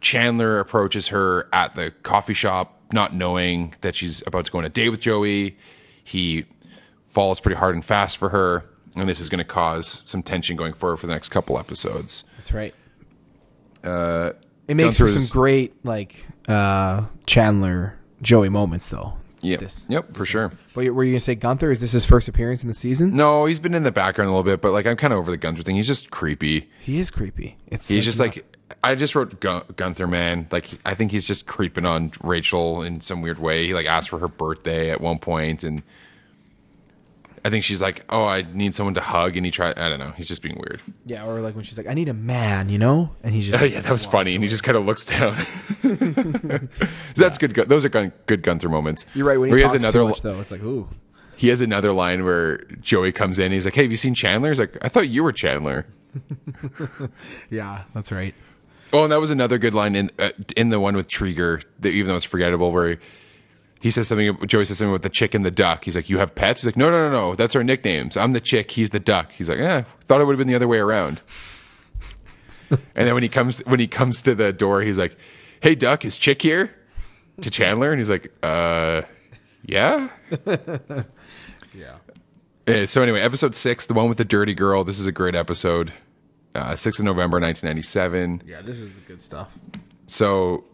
Chandler 0.00 0.58
approaches 0.58 1.08
her 1.08 1.48
at 1.52 1.74
the 1.74 1.90
coffee 2.02 2.34
shop, 2.34 2.80
not 2.92 3.14
knowing 3.14 3.74
that 3.82 3.94
she's 3.94 4.26
about 4.26 4.46
to 4.46 4.52
go 4.52 4.58
on 4.58 4.64
a 4.64 4.68
date 4.68 4.88
with 4.90 5.00
Joey. 5.00 5.56
He 6.02 6.46
falls 7.06 7.40
pretty 7.40 7.58
hard 7.58 7.74
and 7.74 7.84
fast 7.84 8.16
for 8.18 8.30
her. 8.30 8.64
and 8.96 9.08
this 9.08 9.20
is 9.20 9.28
going 9.28 9.38
to 9.38 9.44
cause 9.44 10.02
some 10.04 10.22
tension 10.22 10.56
going 10.56 10.72
forward 10.72 10.96
for 10.96 11.06
the 11.06 11.12
next 11.12 11.28
couple 11.28 11.58
episodes. 11.58 12.24
That's 12.36 12.52
right. 12.52 12.74
Uh, 13.84 14.32
it 14.68 14.74
makes 14.74 14.98
for 14.98 15.08
some 15.08 15.24
great 15.32 15.74
like 15.84 16.26
uh, 16.48 17.06
Chandler 17.26 17.98
Joey 18.22 18.48
moments 18.48 18.88
though. 18.88 19.14
Yep, 19.42 19.60
This- 19.60 19.86
yep, 19.88 20.14
for 20.14 20.26
sure. 20.26 20.52
But 20.74 20.90
were 20.90 21.02
you 21.02 21.12
gonna 21.12 21.20
say 21.20 21.34
Gunther? 21.34 21.70
Is 21.70 21.80
this 21.80 21.92
his 21.92 22.04
first 22.04 22.28
appearance 22.28 22.62
in 22.62 22.68
the 22.68 22.74
season? 22.74 23.16
No, 23.16 23.46
he's 23.46 23.58
been 23.58 23.72
in 23.74 23.84
the 23.84 23.90
background 23.92 24.28
a 24.28 24.32
little 24.32 24.44
bit, 24.44 24.60
but 24.60 24.72
like 24.72 24.86
I'm 24.86 24.96
kind 24.96 25.14
of 25.14 25.18
over 25.18 25.30
the 25.30 25.38
Gunther 25.38 25.62
thing. 25.62 25.76
He's 25.76 25.86
just 25.86 26.10
creepy. 26.10 26.68
He 26.80 26.98
is 26.98 27.10
creepy. 27.10 27.56
It's 27.68 27.88
He's 27.88 28.04
just 28.04 28.20
like 28.20 28.49
I 28.82 28.94
just 28.94 29.14
wrote 29.14 29.40
Gun- 29.40 29.62
Gunther, 29.76 30.06
man. 30.06 30.46
Like 30.50 30.68
I 30.84 30.94
think 30.94 31.10
he's 31.10 31.26
just 31.26 31.46
creeping 31.46 31.86
on 31.86 32.12
Rachel 32.22 32.82
in 32.82 33.00
some 33.00 33.22
weird 33.22 33.38
way. 33.38 33.66
He 33.66 33.74
like 33.74 33.86
asked 33.86 34.08
for 34.10 34.18
her 34.18 34.28
birthday 34.28 34.90
at 34.90 35.00
one 35.00 35.18
point, 35.18 35.64
and 35.64 35.82
I 37.44 37.50
think 37.50 37.64
she's 37.64 37.80
like, 37.80 38.04
"Oh, 38.10 38.24
I 38.24 38.44
need 38.52 38.74
someone 38.74 38.94
to 38.94 39.00
hug," 39.00 39.36
and 39.36 39.44
he 39.46 39.50
tried. 39.50 39.78
I 39.78 39.88
don't 39.88 39.98
know. 39.98 40.12
He's 40.16 40.28
just 40.28 40.42
being 40.42 40.56
weird. 40.56 40.80
yeah, 41.06 41.24
or 41.24 41.40
like 41.40 41.54
when 41.54 41.64
she's 41.64 41.78
like, 41.78 41.86
"I 41.86 41.94
need 41.94 42.08
a 42.08 42.14
man," 42.14 42.68
you 42.68 42.78
know, 42.78 43.10
and 43.22 43.34
he's 43.34 43.48
just 43.48 43.62
Oh 43.62 43.66
yeah, 43.66 43.80
that 43.80 43.90
was 43.90 44.04
funny, 44.04 44.34
and 44.34 44.44
he 44.44 44.48
just 44.48 44.62
kind 44.62 44.76
of 44.76 44.84
looks 44.86 45.04
down. 45.06 45.36
So 45.36 45.88
that's 47.14 47.38
good. 47.38 47.54
Those 47.54 47.84
are 47.84 47.88
gun- 47.88 48.12
good 48.26 48.42
Gunther 48.42 48.68
moments. 48.68 49.06
You're 49.14 49.26
right. 49.26 49.38
When 49.38 49.48
he, 49.48 49.52
Where 49.52 49.60
talks 49.62 49.72
has 49.72 49.82
another 49.82 50.04
much, 50.04 50.22
though, 50.22 50.38
it's 50.40 50.52
like, 50.52 50.62
ooh, 50.62 50.88
he 51.36 51.48
has 51.48 51.60
another 51.60 51.92
line 51.92 52.24
where 52.24 52.58
Joey 52.80 53.12
comes 53.12 53.38
in. 53.38 53.52
He's 53.52 53.64
like, 53.64 53.74
"Hey, 53.74 53.82
have 53.82 53.90
you 53.90 53.96
seen 53.96 54.14
Chandler?" 54.14 54.50
He's 54.50 54.60
like, 54.60 54.76
"I 54.84 54.88
thought 54.88 55.08
you 55.08 55.22
were 55.24 55.32
Chandler." 55.32 55.86
yeah, 57.50 57.84
that's 57.94 58.12
right. 58.12 58.34
Oh, 58.92 59.04
and 59.04 59.12
that 59.12 59.20
was 59.20 59.30
another 59.30 59.58
good 59.58 59.74
line 59.74 59.94
in 59.94 60.10
uh, 60.18 60.30
in 60.56 60.70
the 60.70 60.80
one 60.80 60.96
with 60.96 61.08
Treeger, 61.08 61.64
that 61.80 61.90
even 61.90 62.08
though 62.08 62.16
it's 62.16 62.24
forgettable, 62.24 62.70
where 62.70 62.98
he 63.80 63.90
says 63.90 64.08
something. 64.08 64.36
Joey 64.46 64.64
says 64.64 64.78
something 64.78 64.92
with 64.92 65.02
the 65.02 65.08
chick 65.08 65.34
and 65.34 65.44
the 65.44 65.50
duck. 65.50 65.84
He's 65.84 65.96
like, 65.96 66.10
"You 66.10 66.18
have 66.18 66.34
pets?" 66.34 66.62
He's 66.62 66.66
like, 66.66 66.76
"No, 66.76 66.90
no, 66.90 67.08
no, 67.08 67.10
no. 67.10 67.34
That's 67.34 67.54
our 67.54 67.64
nicknames. 67.64 68.16
I'm 68.16 68.32
the 68.32 68.40
chick. 68.40 68.72
He's 68.72 68.90
the 68.90 69.00
duck." 69.00 69.32
He's 69.32 69.48
like, 69.48 69.58
"Eh, 69.58 69.82
thought 70.04 70.20
it 70.20 70.24
would 70.24 70.32
have 70.32 70.38
been 70.38 70.48
the 70.48 70.54
other 70.54 70.68
way 70.68 70.78
around." 70.78 71.22
and 72.70 72.78
then 72.94 73.14
when 73.14 73.22
he 73.22 73.28
comes 73.28 73.60
when 73.66 73.80
he 73.80 73.86
comes 73.86 74.22
to 74.22 74.34
the 74.34 74.52
door, 74.52 74.82
he's 74.82 74.98
like, 74.98 75.16
"Hey, 75.60 75.74
duck, 75.74 76.04
is 76.04 76.18
chick 76.18 76.42
here?" 76.42 76.74
To 77.42 77.50
Chandler, 77.50 77.90
and 77.90 77.98
he's 77.98 78.10
like, 78.10 78.32
"Uh, 78.42 79.02
yeah." 79.64 80.08
Yeah. 81.74 81.96
Uh, 82.66 82.86
so 82.86 83.02
anyway, 83.02 83.20
episode 83.20 83.54
six, 83.54 83.86
the 83.86 83.94
one 83.94 84.08
with 84.08 84.18
the 84.18 84.24
dirty 84.24 84.54
girl. 84.54 84.84
This 84.84 84.98
is 84.98 85.06
a 85.06 85.12
great 85.12 85.34
episode. 85.34 85.92
Uh, 86.54 86.72
6th 86.72 86.98
of 86.98 87.04
November, 87.04 87.38
1997. 87.40 88.42
Yeah, 88.46 88.60
this 88.62 88.78
is 88.80 88.92
the 88.94 89.00
good 89.02 89.22
stuff. 89.22 89.56
So 90.06 90.64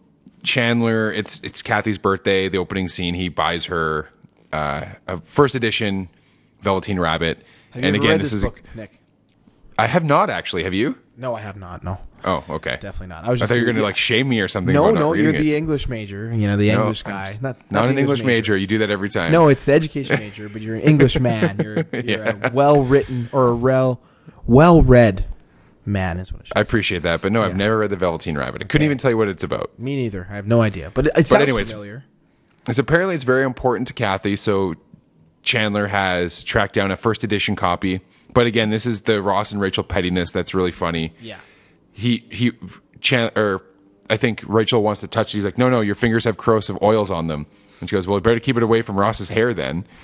Chandler, 0.43 1.11
it's 1.11 1.39
it's 1.41 1.61
Kathy's 1.61 1.97
birthday. 1.97 2.49
The 2.49 2.57
opening 2.57 2.87
scene, 2.87 3.13
he 3.13 3.29
buys 3.29 3.65
her 3.65 4.09
uh, 4.51 4.85
a 5.07 5.17
first 5.17 5.53
edition 5.55 6.09
Velveteen 6.61 6.99
Rabbit. 6.99 7.39
Have 7.71 7.83
you 7.83 7.87
and 7.87 7.95
ever 7.95 8.03
again, 8.03 8.11
read 8.13 8.21
this, 8.21 8.33
is 8.33 8.43
book, 8.43 8.61
Nick? 8.75 8.99
I 9.77 9.85
have 9.87 10.03
not 10.03 10.29
actually. 10.31 10.63
Have 10.63 10.73
you? 10.73 10.97
No, 11.15 11.35
I 11.35 11.41
have 11.41 11.57
not. 11.57 11.83
No, 11.83 11.99
Oh, 12.25 12.43
okay. 12.49 12.77
definitely 12.79 13.07
not. 13.07 13.25
I 13.25 13.29
was 13.29 13.41
I 13.41 13.45
thought 13.45 13.55
you 13.55 13.61
were 13.61 13.65
going 13.65 13.75
to 13.75 13.81
yeah. 13.81 13.87
like 13.87 13.97
shame 13.97 14.29
me 14.29 14.39
or 14.39 14.47
something. 14.47 14.73
No, 14.73 14.85
not 14.91 14.99
no, 14.99 15.13
you're 15.13 15.31
the 15.31 15.53
it. 15.53 15.57
English 15.57 15.87
major. 15.87 16.33
You 16.33 16.47
know, 16.47 16.57
the 16.57 16.71
No, 16.71 16.81
English 16.81 17.03
guy. 17.03 17.25
just 17.25 17.41
Not, 17.43 17.57
not 17.71 17.83
the 17.83 17.89
an 17.89 17.97
English 17.99 18.23
major. 18.23 18.55
You 18.57 18.65
do 18.67 18.79
that 18.79 18.89
every 18.89 19.09
time. 19.09 19.31
No, 19.31 19.47
it's 19.49 19.65
the 19.65 19.73
education 19.73 20.17
major, 20.19 20.47
but 20.49 20.61
you're 20.61 20.75
an 20.75 20.81
English 20.81 21.19
man. 21.19 21.59
You're, 21.63 21.75
you're 21.93 22.03
Yeah. 22.03 22.37
a 22.41 22.51
well 22.51 22.81
written 22.81 23.29
or 23.31 23.51
a 23.51 23.55
well 23.55 23.99
well 24.47 24.81
read 24.81 25.25
man 25.87 26.19
is 26.19 26.31
what 26.31 26.41
it 26.41 26.47
should 26.47 26.57
I 26.57 26.61
appreciate 26.61 27.03
that, 27.03 27.21
but 27.21 27.31
no, 27.31 27.41
I've 27.41 27.51
Yeah. 27.51 27.57
never 27.57 27.77
read 27.79 27.89
the 27.89 27.95
Velveteen 27.95 28.37
Rabbit. 28.37 28.61
I 28.61 28.65
couldn't 28.65 28.85
even 28.85 28.97
tell 28.97 29.09
you 29.11 29.17
what 29.17 29.27
it's 29.27 29.43
about. 29.43 29.71
Me 29.79 29.95
neither. 29.95 30.27
I 30.29 30.35
have 30.35 30.45
no 30.47 30.61
idea, 30.61 30.91
but 30.93 31.07
it, 31.07 31.13
it 31.17 31.27
sounds 31.27 31.41
anyway, 31.41 31.61
it's- 31.61 31.71
familiar. 31.71 32.03
So 32.71 32.81
apparently 32.81 33.15
it's 33.15 33.23
very 33.23 33.43
important 33.45 33.87
to 33.87 33.93
Kathy. 33.93 34.35
So 34.35 34.75
Chandler 35.41 35.87
has 35.87 36.43
tracked 36.43 36.75
down 36.75 36.91
a 36.91 36.97
first 36.97 37.23
edition 37.23 37.55
copy. 37.55 38.01
But 38.33 38.45
again, 38.45 38.69
this 38.69 38.85
is 38.85 39.03
the 39.03 39.21
Ross 39.21 39.53
and 39.53 39.61
Rachel 39.61 39.83
pettiness 39.85 40.31
that's 40.33 40.53
really 40.53 40.71
funny. 40.71 41.13
Yeah. 41.21 41.37
He 41.93 42.25
he 42.29 42.51
Chan 42.99 43.31
or 43.37 43.63
I 44.09 44.17
think 44.17 44.43
Rachel 44.45 44.83
wants 44.83 44.99
to 45.01 45.07
touch 45.07 45.33
it. 45.33 45.37
He's 45.37 45.45
like, 45.45 45.57
no, 45.57 45.69
no, 45.69 45.79
your 45.81 45.95
fingers 45.95 46.25
have 46.25 46.35
corrosive 46.37 46.77
oils 46.81 47.09
on 47.09 47.27
them. 47.27 47.45
And 47.79 47.89
she 47.89 47.95
goes, 47.95 48.05
well, 48.05 48.19
better 48.19 48.39
keep 48.41 48.57
it 48.57 48.63
away 48.63 48.81
from 48.81 48.97
Ross's 48.99 49.29
hair 49.29 49.53
then. 49.53 49.85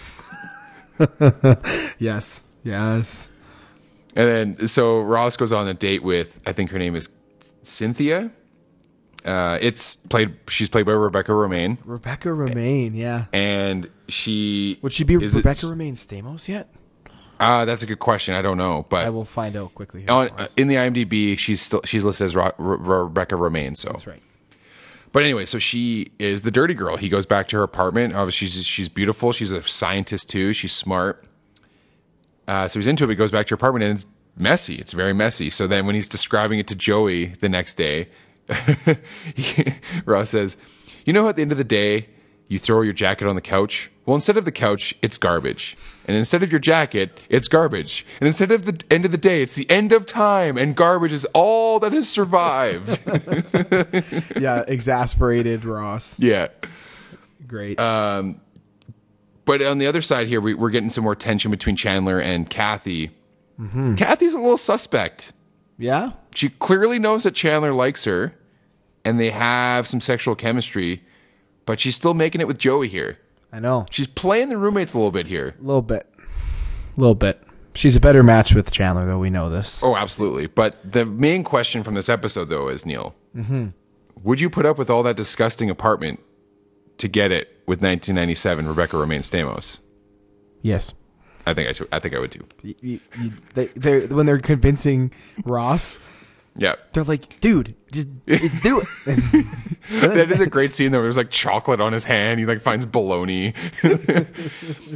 Yes. 2.00 2.44
Yes. 2.64 3.30
And 4.16 4.58
then 4.58 4.68
so 4.68 5.02
Ross 5.02 5.36
goes 5.38 5.52
on 5.52 5.68
a 5.68 5.74
date 5.74 6.04
with 6.04 6.42
I 6.46 6.54
think 6.54 6.70
her 6.72 6.80
name 6.80 6.96
is 6.96 7.10
Cynthia. 7.62 8.32
Uh, 9.26 9.58
it's 9.62 9.96
played. 9.96 10.36
She's 10.50 10.68
played 10.70 10.86
by 10.86 10.92
Rebecca 10.92 11.32
Romijn, 11.32 11.78
Rebecca 11.86 12.28
Romijn. 12.30 12.92
Yeah. 12.94 13.26
and 13.32 13.90
she 14.10 14.78
Would 14.82 14.92
she 14.92 15.04
be 15.06 15.16
is 15.16 15.36
it- 15.36 15.40
Rebecca 15.40 15.66
Romijn 15.68 15.94
Stamos 15.94 16.48
yet? 16.48 16.74
Ah, 17.40 17.66
that's 17.66 17.84
a 17.84 17.86
good 17.86 18.00
question. 18.00 18.36
I 18.36 18.42
don't 18.42 18.58
know, 18.58 18.86
but 18.90 19.06
I 19.06 19.10
will 19.10 19.26
find 19.26 19.56
out 19.56 19.74
quickly. 19.76 20.02
Here 20.02 20.12
on 20.12 20.30
us. 20.32 20.54
in 20.56 20.68
the 20.68 20.76
IMDb, 20.76 21.38
she's 21.38 21.62
still 21.62 21.82
she's 21.86 22.04
listed 22.06 22.26
as 22.26 22.36
Ro- 22.36 22.52
Re- 22.58 22.78
Rebecca 23.04 23.36
Romijn. 23.36 23.76
So, 23.78 23.90
That's 23.90 24.06
right. 24.08 24.22
but 25.14 25.24
anyway, 25.24 25.46
so 25.46 25.58
she 25.58 26.12
is 26.20 26.42
the 26.44 26.52
dirty 26.52 26.74
girl. 26.74 26.98
He 26.98 27.10
goes 27.10 27.26
back 27.26 27.48
to 27.50 27.58
her 27.58 27.64
apartment. 27.64 28.14
Obviously, 28.16 28.48
she's 28.48 28.66
she's 28.66 28.90
beautiful. 28.90 29.32
She's 29.32 29.52
a 29.54 29.64
scientist 29.64 30.30
too. 30.30 30.52
She's 30.54 30.74
smart. 30.74 31.26
Uh, 32.48 32.68
so 32.68 32.80
he's 32.80 32.88
into 32.88 33.04
it. 33.04 33.08
But 33.08 33.12
he 33.12 33.16
goes 33.18 33.32
back 33.32 33.46
to 33.48 33.52
her 33.52 33.56
apartment 33.56 33.84
and 33.84 33.94
it's 33.94 34.06
messy. 34.38 34.76
It's 34.76 34.94
very 34.94 35.14
messy. 35.14 35.50
So 35.50 35.68
then 35.68 35.86
when 35.86 35.96
he's 35.96 36.10
describing 36.10 36.60
it 36.60 36.68
to 36.68 36.76
Joey 36.76 37.28
the 37.28 37.50
next 37.50 37.76
day, 37.76 38.10
he, 39.36 39.66
Ross 40.06 40.32
says, 40.32 40.58
"You 41.06 41.14
know, 41.14 41.28
at 41.30 41.36
the 41.36 41.42
end 41.42 41.52
of 41.52 41.58
the 41.58 41.64
day, 41.64 42.10
you 42.50 42.60
throw 42.60 42.82
your 42.82 42.94
jacket 42.94 43.28
on 43.28 43.36
the 43.36 43.42
couch. 43.42 43.90
Well, 44.06 44.16
instead 44.16 44.36
of 44.36 44.44
the 44.44 44.52
couch, 44.52 44.94
it's 45.02 45.18
garbage, 45.18 45.78
and 46.06 46.18
instead 46.18 46.44
of 46.44 46.52
your 46.52 46.60
jacket, 46.60 47.22
it's 47.30 47.48
garbage, 47.48 48.06
and 48.20 48.28
instead 48.28 48.52
of 48.52 48.66
the 48.66 48.84
end 48.94 49.06
of 49.06 49.12
the 49.12 49.18
day, 49.18 49.42
it's 49.42 49.56
the 49.56 49.70
end 49.72 49.94
of 49.94 50.06
time, 50.06 50.58
and 50.58 50.76
garbage 50.76 51.14
is 51.14 51.26
all 51.34 51.80
that 51.80 51.94
has 51.94 52.10
survived." 52.10 53.00
Yeah. 54.40 54.66
Exasperated 54.68 55.64
Ross. 55.64 56.20
yeah. 56.20 56.48
Great. 57.48 57.80
But 59.46 59.62
on 59.62 59.78
the 59.78 59.88
other 59.88 60.02
side 60.02 60.28
here, 60.28 60.40
we, 60.40 60.54
we're 60.54 60.70
getting 60.70 60.90
some 60.90 61.04
more 61.04 61.16
tension 61.16 61.52
between 61.52 61.76
Chandler 61.76 62.20
and 62.20 62.50
Kathy. 62.50 63.12
Mm-hmm. 63.60 63.96
Kathy's 63.96 64.34
a 64.34 64.40
little 64.40 64.58
suspect. 64.58 65.34
yeah. 65.78 66.12
She 66.36 66.50
clearly 66.50 66.98
knows 66.98 67.24
that 67.26 67.36
Chandler 67.36 67.74
likes 67.74 68.06
her, 68.06 68.34
and 69.06 69.20
they 69.20 69.30
have 69.30 69.88
some 69.88 70.02
sexual 70.02 70.34
chemistry, 70.34 71.04
but 71.68 71.80
she's 71.80 71.96
still 71.96 72.16
making 72.16 72.42
it 72.42 72.48
with 72.48 72.58
Joey 72.58 72.88
here. 72.88 73.20
I 73.52 73.60
know. 73.60 73.86
She's 73.92 74.08
playing 74.08 74.50
the 74.50 74.58
roommates 74.58 74.96
a 74.96 74.98
little 74.98 75.12
bit 75.12 75.28
here. 75.28 75.56
A 75.60 75.64
little 75.64 75.84
bit. 75.84 76.10
A 76.18 77.00
little 77.00 77.14
bit. 77.14 77.44
She's 77.76 77.96
a 77.96 78.00
better 78.00 78.24
match 78.24 78.56
with 78.56 78.72
Chandler, 78.72 79.06
though. 79.06 79.20
We 79.20 79.30
know 79.30 79.50
this. 79.50 79.84
Oh, 79.84 79.96
absolutely. 79.96 80.48
But 80.48 80.78
the 80.92 81.06
main 81.06 81.44
question 81.44 81.84
from 81.84 81.94
this 81.94 82.10
episode, 82.10 82.46
though, 82.46 82.68
is 82.68 82.86
Neil, 82.86 83.14
mm-hmm. 83.36 83.68
would 84.24 84.42
you 84.42 84.50
put 84.50 84.66
up 84.66 84.78
with 84.80 84.90
all 84.90 85.04
that 85.04 85.16
disgusting 85.18 85.70
apartment 85.70 86.20
to 86.98 87.08
get 87.08 87.32
it 87.32 87.48
with 87.66 87.82
1997 87.82 88.68
Rebecca 88.68 88.96
Romijn 88.98 89.20
Stamos? 89.20 89.80
Yes. 90.62 90.94
I 91.46 91.54
think 91.54 91.82
I. 91.82 91.96
I 91.96 92.00
think 92.00 92.16
I 92.16 92.20
would 92.20 92.32
too. 92.32 92.46
You, 92.62 92.76
you- 92.82 93.00
they, 93.54 93.68
they're, 93.76 94.08
when 94.08 94.26
they're 94.26 94.40
convincing 94.40 95.12
Ross, 95.44 96.00
Yeah. 96.56 96.76
they're 96.94 97.04
like, 97.04 97.40
dude, 97.42 97.76
just, 97.92 98.08
just 98.28 98.62
do 98.64 98.82
it. 99.06 99.46
That 99.90 100.32
is 100.32 100.40
a 100.40 100.48
great 100.48 100.72
scene 100.72 100.94
though. 100.94 101.02
There's 101.02 101.18
like 101.18 101.30
chocolate 101.30 101.82
on 101.82 101.92
his 101.92 102.06
hand. 102.06 102.40
He 102.40 102.46
like 102.46 102.62
finds 102.62 102.86
bologna. 102.86 103.54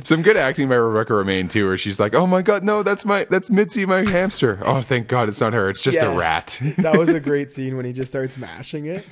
Some 0.05 0.21
good 0.21 0.37
acting 0.37 0.69
by 0.69 0.75
Rebecca 0.75 1.11
Romijn 1.11 1.49
too, 1.49 1.67
where 1.67 1.77
she's 1.77 1.99
like, 1.99 2.13
"Oh 2.15 2.25
my 2.25 2.41
god, 2.41 2.63
no, 2.63 2.83
that's 2.83 3.03
my 3.03 3.25
that's 3.25 3.49
Mitzi, 3.51 3.85
my 3.85 4.09
hamster. 4.09 4.59
Oh, 4.67 4.81
thank 4.81 5.07
God, 5.09 5.27
it's 5.29 5.41
not 5.41 5.51
her. 5.53 5.69
It's 5.69 5.81
just 5.81 5.97
Yeah. 5.97 6.13
a 6.13 6.15
rat 6.17 6.59
that 6.77 6.97
was 6.97 7.09
a 7.13 7.19
great 7.19 7.51
scene 7.51 7.75
when 7.75 7.85
he 7.85 7.91
just 7.93 8.09
starts 8.11 8.37
mashing 8.37 8.85
it. 8.85 9.03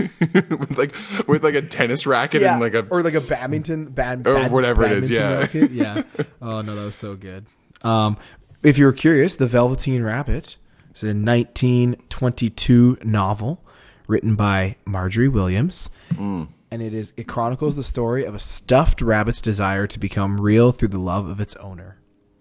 with 0.49 0.77
like 0.77 0.93
with 1.27 1.43
like 1.43 1.55
a 1.55 1.61
tennis 1.61 2.07
racket 2.07 2.41
and 2.43 2.61
like 2.61 2.73
a 2.73 2.85
or 2.87 3.03
like 3.03 3.13
a 3.13 3.21
badminton, 3.21 3.85
bad, 3.87 4.25
Or 4.27 4.47
whatever 4.49 4.85
it 4.85 4.91
is, 4.93 5.11
yeah. 5.11 5.39
racket. 5.39 5.71
yeah. 5.71 6.03
Oh 6.41 6.61
no, 6.61 6.73
that 6.75 6.85
was 6.85 6.95
so 6.95 7.15
good. 7.15 7.45
Um, 7.83 8.17
if 8.63 8.77
you 8.77 8.85
were 8.85 8.93
curious, 8.93 9.35
the 9.35 9.47
Velveteen 9.47 10.03
Rabbit 10.03 10.55
is 11.03 11.03
a 11.03 11.13
1922 11.15 12.97
novel 13.03 13.63
written 14.07 14.35
by 14.35 14.75
Margery 14.85 15.27
Williams, 15.27 15.89
Mm. 16.13 16.49
and 16.71 16.81
it 16.81 16.93
is 16.93 17.13
it 17.17 17.27
chronicles 17.27 17.75
the 17.75 17.83
story 17.83 18.23
of 18.25 18.35
a 18.35 18.39
stuffed 18.39 19.01
rabbit's 19.01 19.41
desire 19.41 19.87
to 19.87 19.99
become 19.99 20.39
real 20.39 20.71
through 20.71 20.89
the 20.89 20.99
love 20.99 21.27
of 21.27 21.39
its 21.39 21.55
owner. 21.57 21.97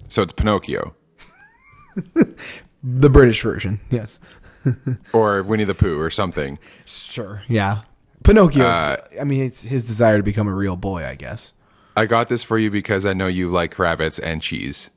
so 0.09 0.23
it's 0.23 0.33
Pinocchio 0.35 0.95
The 2.83 3.09
British 3.09 3.41
version, 3.43 3.81
yes. 3.91 4.21
or 5.15 5.43
Winnie 5.43 5.65
the 5.65 5.75
Pooh 5.75 5.99
or 5.99 6.11
something. 6.11 6.59
Sure. 6.85 7.43
Yeah. 7.49 7.81
Pinocchio. 8.25 8.65
Uh, 8.67 8.97
I 9.19 9.25
mean, 9.25 9.43
it's 9.43 9.63
his 9.63 9.85
desire 9.85 10.19
to 10.19 10.23
become 10.23 10.49
a 10.49 10.53
real 10.55 10.77
boy, 10.77 11.05
I 11.07 11.15
guess. 11.15 11.55
I 11.97 12.05
got 12.05 12.29
this 12.29 12.43
for 12.43 12.59
you 12.59 12.71
because 12.71 13.07
I 13.07 13.15
know 13.15 13.27
you 13.27 13.49
like 13.51 13.79
rabbits 13.79 14.19
and 14.19 14.43
cheese. 14.43 14.91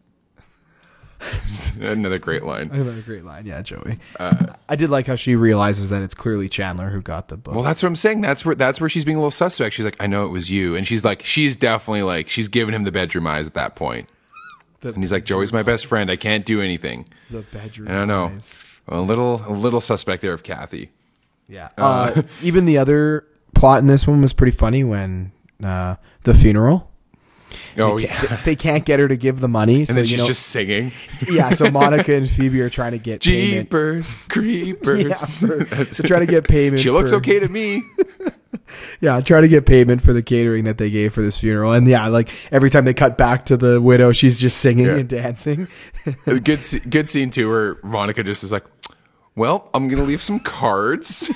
Another 1.82 2.20
great 2.20 2.43
line. 2.43 2.70
Another 2.72 3.01
great 3.01 3.26
line, 3.26 3.45
yeah, 3.45 3.61
Joey. 3.61 3.97
I 4.20 4.76
did 4.76 4.89
like 4.89 5.07
how 5.07 5.15
she 5.15 5.36
realizes 5.36 5.89
that 5.89 6.03
it's 6.03 6.13
clearly 6.13 6.47
Chandler 6.49 6.89
who 6.89 7.01
got 7.01 7.28
the 7.30 7.38
book. 7.38 7.55
Well, 7.55 7.63
that's 7.63 7.82
what 7.82 7.89
I'm 7.89 7.95
saying. 7.95 8.22
That's 8.22 8.45
where 8.45 8.55
that's 8.55 8.80
where 8.80 8.89
she's 8.89 9.05
being 9.05 9.18
a 9.18 9.20
little 9.20 9.32
suspect. 9.32 9.76
She's 9.76 9.86
like, 9.86 10.01
I 10.01 10.07
know 10.07 10.26
it 10.26 10.30
was 10.30 10.51
you, 10.51 10.76
and 10.76 10.86
she's 10.86 11.03
like, 11.03 11.24
she's 11.24 11.55
definitely 11.55 12.03
like, 12.03 12.28
she's 12.30 12.47
giving 12.47 12.74
him 12.76 12.84
the 12.84 12.91
bedroom 12.91 13.28
eyes 13.28 13.47
at 13.47 13.53
that 13.55 13.76
point. 13.76 14.09
And 14.84 14.97
he's 14.97 15.11
like, 15.11 15.26
Joey's 15.26 15.51
my 15.51 15.63
best 15.63 15.88
friend. 15.88 16.09
I 16.09 16.15
can't 16.15 16.45
do 16.45 16.61
anything. 16.61 17.07
the 17.32 17.41
bedroom. 17.41 17.89
I 17.89 17.91
don't 17.93 18.07
know. 18.07 18.26
eyes. 18.28 18.63
A 18.88 19.01
little, 19.01 19.41
a 19.45 19.51
little 19.51 19.82
suspect 19.82 20.22
there 20.22 20.34
of 20.34 20.43
Kathy. 20.43 20.91
Yeah. 21.49 21.70
Uh, 21.78 22.22
even 22.43 22.65
the 22.65 22.78
other 22.78 23.28
plot 23.55 23.80
in 23.80 23.88
this 23.88 24.07
one 24.07 24.22
was 24.22 24.34
pretty 24.34 24.55
funny 24.55 24.84
when 24.84 25.32
uh, 25.63 25.95
the 26.24 26.34
funeral. 26.36 26.86
Oh 27.78 27.97
they, 27.97 28.05
yeah, 28.05 28.13
can't, 28.15 28.41
they 28.45 28.55
can't 28.55 28.86
get 28.86 28.99
her 28.99 29.07
to 29.07 29.15
give 29.17 29.39
the 29.39 29.47
money, 29.47 29.86
so 29.86 29.91
and 29.91 29.97
then 29.97 30.03
you 30.05 30.09
she's 30.09 30.19
know, 30.19 30.28
just 30.28 30.47
singing. 30.47 30.91
yeah. 31.32 31.51
So 31.51 31.69
Monica 31.71 32.13
and 32.13 32.30
Phoebe 32.30 32.61
are 32.61 32.69
trying 32.69 32.93
to 32.93 32.97
get 32.97 33.23
payment. 33.23 33.67
Jeepers, 33.69 34.15
creepers. 34.30 35.03
Yeah, 35.03 35.13
for, 35.13 35.63
they're 35.63 35.86
trying 36.07 36.21
to 36.21 36.32
get 36.32 36.47
payment. 36.47 36.82
she 36.82 36.89
looks 36.91 37.11
for- 37.11 37.17
okay 37.17 37.39
to 37.39 37.47
me. 37.47 37.84
Yeah, 38.99 39.21
trying 39.21 39.43
to 39.43 39.47
get 39.47 39.65
payment 39.65 40.01
for 40.01 40.11
the 40.13 40.21
catering 40.21 40.65
that 40.65 40.78
they 40.78 40.89
gave 40.89 41.13
for 41.13 41.21
this 41.21 41.38
funeral, 41.38 41.71
and 41.73 41.88
yeah, 41.88 42.07
like 42.07 42.30
every 42.51 42.69
time 42.69 42.86
they 42.86 42.93
cut 42.93 43.17
back 43.17 43.45
to 43.45 43.55
the 43.57 43.80
widow, 43.80 44.11
she's 44.11 44.39
just 44.39 44.57
singing 44.57 44.86
Yeah. 44.86 44.95
and 44.97 45.07
dancing. 45.09 45.67
Good, 46.25 46.61
good 46.89 47.07
scene 47.07 47.30
too, 47.30 47.49
where 47.49 47.78
Monica 47.84 48.23
just 48.23 48.43
is 48.43 48.51
like, 48.51 48.65
"Well, 49.36 49.69
I'm 49.73 49.88
gonna 49.88 50.03
leave 50.03 50.21
some 50.21 50.39
cards." 50.39 51.32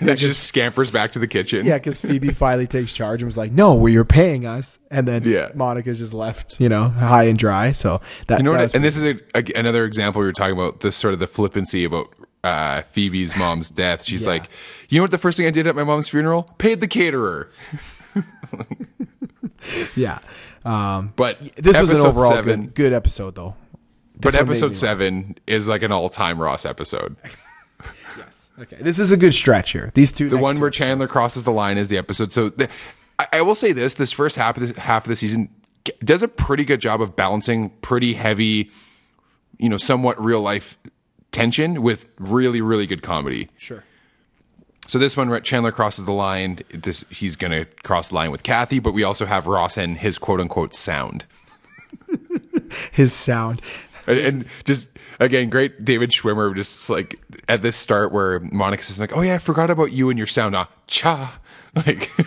and 0.08 0.18
she 0.18 0.26
just 0.26 0.42
scampers 0.44 0.90
back 0.90 1.12
to 1.12 1.18
the 1.18 1.26
kitchen. 1.28 1.64
yeah, 1.66 1.78
because 1.78 2.00
Phoebe 2.00 2.30
finally 2.32 2.66
takes 2.66 2.92
charge 2.92 3.22
and 3.22 3.28
was 3.28 3.36
like, 3.36 3.52
"No, 3.52 3.74
well, 3.74 3.92
you're 3.92 4.04
paying 4.04 4.46
us," 4.46 4.78
and 4.90 5.06
then 5.06 5.22
Yeah. 5.24 5.50
Monica's 5.54 5.98
just 5.98 6.14
left, 6.14 6.58
you 6.60 6.68
know, 6.68 6.88
high 6.88 7.24
and 7.24 7.38
dry. 7.38 7.72
So 7.72 8.00
that 8.26 8.38
You 8.38 8.44
know 8.44 8.52
that 8.52 8.60
what? 8.60 8.74
and 8.74 8.82
this 8.84 8.96
is 8.96 9.04
a, 9.04 9.20
a- 9.34 9.58
another 9.58 9.84
example 9.84 10.20
we 10.20 10.26
were 10.26 10.32
talking 10.32 10.56
about 10.56 10.80
this 10.80 10.96
sort 10.96 11.12
of 11.14 11.20
the 11.20 11.26
flippancy 11.26 11.84
about 11.84 12.08
uh, 12.42 12.80
Phoebe's 12.82 13.36
mom's 13.36 13.70
death. 13.70 14.02
She's 14.02 14.24
Yeah. 14.24 14.30
like, 14.32 14.48
you 14.88 14.98
know 14.98 15.04
what? 15.04 15.10
The 15.10 15.18
first 15.18 15.36
thing 15.36 15.46
I 15.46 15.50
did 15.50 15.66
at 15.66 15.76
my 15.76 15.84
mom's 15.84 16.08
funeral, 16.08 16.44
paid 16.58 16.80
the 16.80 16.88
caterer. 16.88 17.50
yeah. 19.96 20.18
Um, 20.64 21.12
But 21.16 21.38
this 21.56 21.78
was 21.80 21.90
an 21.90 22.06
overall 22.06 22.30
seven, 22.30 22.62
good, 22.66 22.74
good 22.74 22.92
episode, 22.92 23.34
though. 23.34 23.56
but 24.14 24.32
This 24.32 24.34
made 24.34 24.40
episode 24.40 24.74
seven 24.74 25.36
is 25.46 25.68
like 25.68 25.82
an 25.82 25.92
all-time 25.92 26.40
Ross 26.40 26.64
episode. 26.64 27.16
Okay, 28.58 28.76
this 28.80 28.98
is 28.98 29.10
a 29.10 29.16
good 29.16 29.34
stretch 29.34 29.70
here. 29.72 29.90
These 29.94 30.12
two, 30.12 30.28
The 30.28 30.36
one 30.36 30.60
where 30.60 30.70
Chandler 30.70 31.06
crosses 31.06 31.44
the 31.44 31.52
line 31.52 31.78
is 31.78 31.88
the 31.88 31.96
episode. 31.98 32.32
So 32.32 32.50
the, 32.50 32.68
I, 33.18 33.26
I 33.34 33.42
will 33.42 33.54
say 33.54 33.72
this: 33.72 33.94
this 33.94 34.12
first 34.12 34.36
half 34.36 34.56
of 34.56 34.74
the 34.74 34.80
half 34.80 35.04
of 35.04 35.08
the 35.08 35.16
season 35.16 35.48
does 36.04 36.22
a 36.22 36.28
pretty 36.28 36.64
good 36.64 36.80
job 36.80 37.00
of 37.00 37.16
balancing 37.16 37.70
pretty 37.80 38.14
heavy, 38.14 38.70
you 39.58 39.68
know, 39.68 39.78
somewhat 39.78 40.22
real 40.22 40.42
life 40.42 40.76
tension 41.32 41.82
with 41.82 42.06
really 42.18 42.60
really 42.60 42.86
good 42.86 43.02
comedy. 43.02 43.48
sure. 43.56 43.84
So 44.86 44.98
this 44.98 45.16
one, 45.16 45.28
right, 45.30 45.44
Chandler 45.44 45.70
crosses 45.70 46.04
the 46.04 46.12
line. 46.12 46.58
This, 46.74 47.04
he's 47.10 47.36
going 47.36 47.52
to 47.52 47.64
cross 47.84 48.08
the 48.08 48.16
line 48.16 48.32
with 48.32 48.42
Kathy, 48.42 48.80
but 48.80 48.92
we 48.92 49.04
also 49.04 49.24
have 49.24 49.46
Ross 49.46 49.76
and 49.78 49.96
his 49.96 50.18
quote 50.18 50.40
unquote 50.40 50.74
sound. 50.74 51.26
His 52.92 53.12
sound. 53.12 53.62
And, 54.10 54.18
and 54.42 54.50
just 54.64 54.88
again, 55.18 55.48
great 55.50 55.84
David 55.84 56.10
Schwimmer, 56.10 56.54
just 56.54 56.88
like 56.90 57.18
at 57.48 57.62
this 57.62 57.76
start 57.76 58.12
where 58.12 58.40
Monica 58.40 58.82
says 58.82 58.98
like, 59.00 59.16
"Oh 59.16 59.22
yeah, 59.22 59.34
I 59.34 59.38
forgot 59.38 59.70
about 59.70 59.92
you 59.92 60.10
and 60.10 60.18
your 60.18 60.26
sound." 60.26 60.54
Ah, 60.54 60.68
cha, 60.86 61.38
like. 61.86 62.10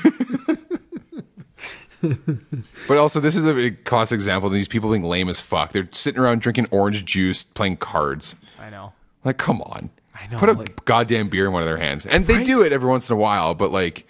but 2.88 2.98
also, 2.98 3.20
this 3.20 3.36
is 3.36 3.46
a 3.46 3.72
classic 3.72 4.16
example 4.16 4.48
of 4.48 4.54
these 4.54 4.68
people 4.68 4.90
being 4.92 5.04
lame 5.04 5.30
as 5.30 5.40
fuck. 5.40 5.72
They're 5.72 5.88
sitting 5.92 6.20
around 6.22 6.42
drinking 6.42 6.68
orange 6.72 7.06
juice, 7.06 7.44
playing 7.44 7.78
cards. 7.78 8.36
I 8.60 8.70
know. 8.70 8.94
Like, 9.24 9.38
come 9.38 9.62
on. 9.62 9.90
I 10.14 10.28
know, 10.28 10.38
Put 10.38 10.50
a 10.50 10.54
like- 10.54 10.84
goddamn 10.86 11.30
beer 11.30 11.46
in 11.48 11.54
one 11.54 11.62
of 11.62 11.68
their 11.68 11.78
hands, 11.78 12.06
and 12.06 12.28
they 12.28 12.36
Right? 12.36 12.46
do 12.46 12.62
it 12.64 12.72
every 12.74 12.90
once 12.90 13.10
in 13.10 13.14
a 13.16 13.20
while. 13.20 13.54
But 13.56 13.72
like, 13.72 14.06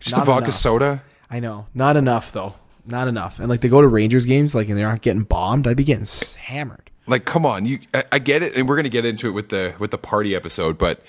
just 0.00 0.14
a 0.16 0.18
Not 0.18 0.26
vodka 0.26 0.44
enough. 0.46 0.54
soda. 0.54 1.02
I 1.30 1.40
know. 1.40 1.66
Not 1.74 1.96
enough 1.96 2.32
though. 2.32 2.54
Not 2.86 3.08
enough. 3.08 3.38
And 3.40 3.48
like 3.48 3.60
they 3.60 3.68
go 3.68 3.80
to 3.80 3.88
Rangers 3.88 4.26
games, 4.26 4.54
like 4.54 4.68
and 4.68 4.78
they're 4.78 4.88
not 4.88 5.02
getting 5.02 5.22
bombed. 5.24 5.66
I'd 5.66 5.76
be 5.76 5.84
getting 5.84 6.06
hammered. 6.38 6.90
like 7.06 7.24
come 7.24 7.44
on 7.46 7.66
you 7.66 7.80
I, 7.94 8.04
I 8.12 8.18
get 8.18 8.42
it 8.42 8.56
and 8.56 8.68
we're 8.68 8.76
gonna 8.76 8.88
get 8.88 9.04
into 9.04 9.28
it 9.28 9.32
with 9.32 9.48
the 9.50 9.74
with 9.78 9.90
the 9.92 9.98
party 9.98 10.34
episode 10.34 10.76
but 10.76 11.02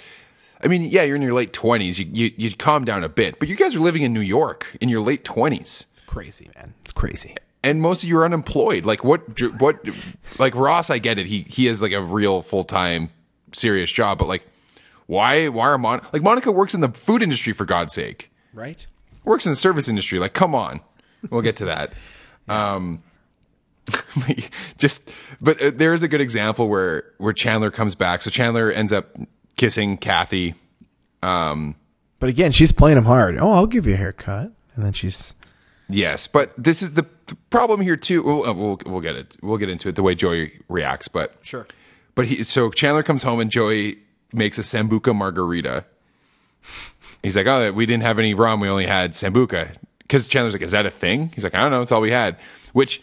i 0.64 0.68
mean 0.68 0.84
yeah 0.84 1.02
you're 1.04 1.16
in 1.16 1.22
your 1.24 1.34
late 1.34 1.54
20s 1.54 1.98
you, 1.98 2.06
you 2.14 2.32
you 2.38 2.56
calm 2.56 2.86
down 2.86 3.04
a 3.04 3.10
bit 3.10 3.40
but 3.40 3.48
you 3.48 3.56
guys 3.56 3.76
are 3.76 3.80
living 3.80 4.04
in 4.04 4.14
new 4.14 4.22
york 4.22 4.76
in 4.80 4.90
your 4.90 5.02
late 5.02 5.24
20s 5.24 5.60
It's 5.62 6.02
crazy, 6.06 6.50
man. 6.56 6.74
It's 6.82 6.92
crazy. 6.94 7.36
and 7.64 7.82
most 7.82 8.04
of 8.04 8.10
you 8.10 8.18
are 8.20 8.26
unemployed 8.26 8.86
like 8.86 9.04
what 9.04 9.22
what 9.60 9.76
like 10.38 10.54
ross 10.56 10.90
i 10.92 11.00
get 11.00 11.18
it 11.18 11.26
he 11.26 11.42
he 11.42 11.66
has 11.66 11.82
like 11.82 11.94
a 11.94 12.02
real 12.02 12.42
full-time 12.44 13.10
serious 13.52 13.92
job 13.92 14.20
but 14.20 14.28
like 14.28 14.46
why 15.08 15.48
why 15.48 15.68
are 15.68 15.78
mon 15.80 16.02
like 16.14 16.22
monica 16.22 16.52
works 16.52 16.74
in 16.76 16.82
the 16.82 16.90
food 16.90 17.24
industry 17.24 17.54
for 17.54 17.66
god's 17.66 17.94
sake 17.94 18.32
Right? 18.54 18.86
works 19.24 19.46
in 19.46 19.52
the 19.52 19.56
service 19.58 19.88
industry. 19.90 20.18
Like, 20.20 20.34
come 20.34 20.56
on. 20.56 20.80
We'll 21.30 21.42
get 21.42 21.58
to 21.58 21.66
that. 21.66 21.94
Um, 22.48 23.00
just, 24.78 25.10
but 25.42 25.62
uh, 25.62 25.72
there 25.74 25.94
is 25.94 26.04
a 26.04 26.08
good 26.08 26.22
example 26.22 26.68
where 26.68 27.04
where 27.18 27.34
Chandler 27.34 27.72
comes 27.72 27.96
back. 27.96 28.22
So 28.22 28.30
Chandler 28.30 28.72
ends 28.72 28.92
up 28.92 29.18
kissing 29.56 29.98
Kathy. 29.98 30.56
Um, 31.24 31.76
But 32.20 32.30
again, 32.30 32.52
she's 32.52 32.72
playing 32.72 32.98
him 32.98 33.06
hard. 33.06 33.38
Oh, 33.38 33.52
I'll 33.52 33.68
give 33.68 33.88
you 33.88 33.94
a 33.94 33.98
haircut. 33.98 34.52
And 34.76 34.86
then 34.86 34.94
she's 34.94 35.36
Yes, 35.90 36.28
but 36.28 36.52
this 36.58 36.82
is 36.82 36.94
the 36.94 37.06
the 37.28 37.36
problem 37.50 37.82
here 37.82 37.98
too. 37.98 38.24
We'll, 38.24 38.50
uh, 38.50 38.54
we'll 38.54 38.80
we'll 38.86 39.02
get 39.02 39.16
it. 39.16 39.38
We'll 39.42 39.58
get 39.58 39.70
into 39.70 39.90
it 39.90 39.96
the 39.96 40.04
way 40.04 40.16
Joey 40.16 40.60
reacts. 40.70 41.08
But 41.08 41.36
Sure. 41.42 41.68
But 42.16 42.26
he 42.26 42.44
so 42.44 42.70
Chandler 42.72 43.04
comes 43.04 43.24
home 43.24 43.40
and 43.40 43.50
Joey 43.50 44.00
makes 44.34 44.58
a 44.58 44.62
sambuca 44.62 45.16
margarita. 45.16 45.86
He's 47.24 47.36
like, 47.36 47.48
oh, 47.48 47.72
we 47.72 47.86
didn't 47.86 48.04
have 48.04 48.20
any 48.20 48.34
rum. 48.34 48.60
We 48.60 48.70
only 48.70 48.86
had 48.86 49.12
sambuca. 49.12 49.76
Because 50.08 50.28
Chandler's 50.28 50.54
like, 50.54 50.62
is 50.62 50.72
that 50.72 50.86
a 50.86 50.92
thing? 50.92 51.32
He's 51.36 51.44
like, 51.44 51.54
I 51.54 51.60
don't 51.62 51.72
know. 51.72 51.82
It's 51.82 51.92
all 51.92 52.02
we 52.02 52.12
had. 52.12 52.38
Which 52.74 53.02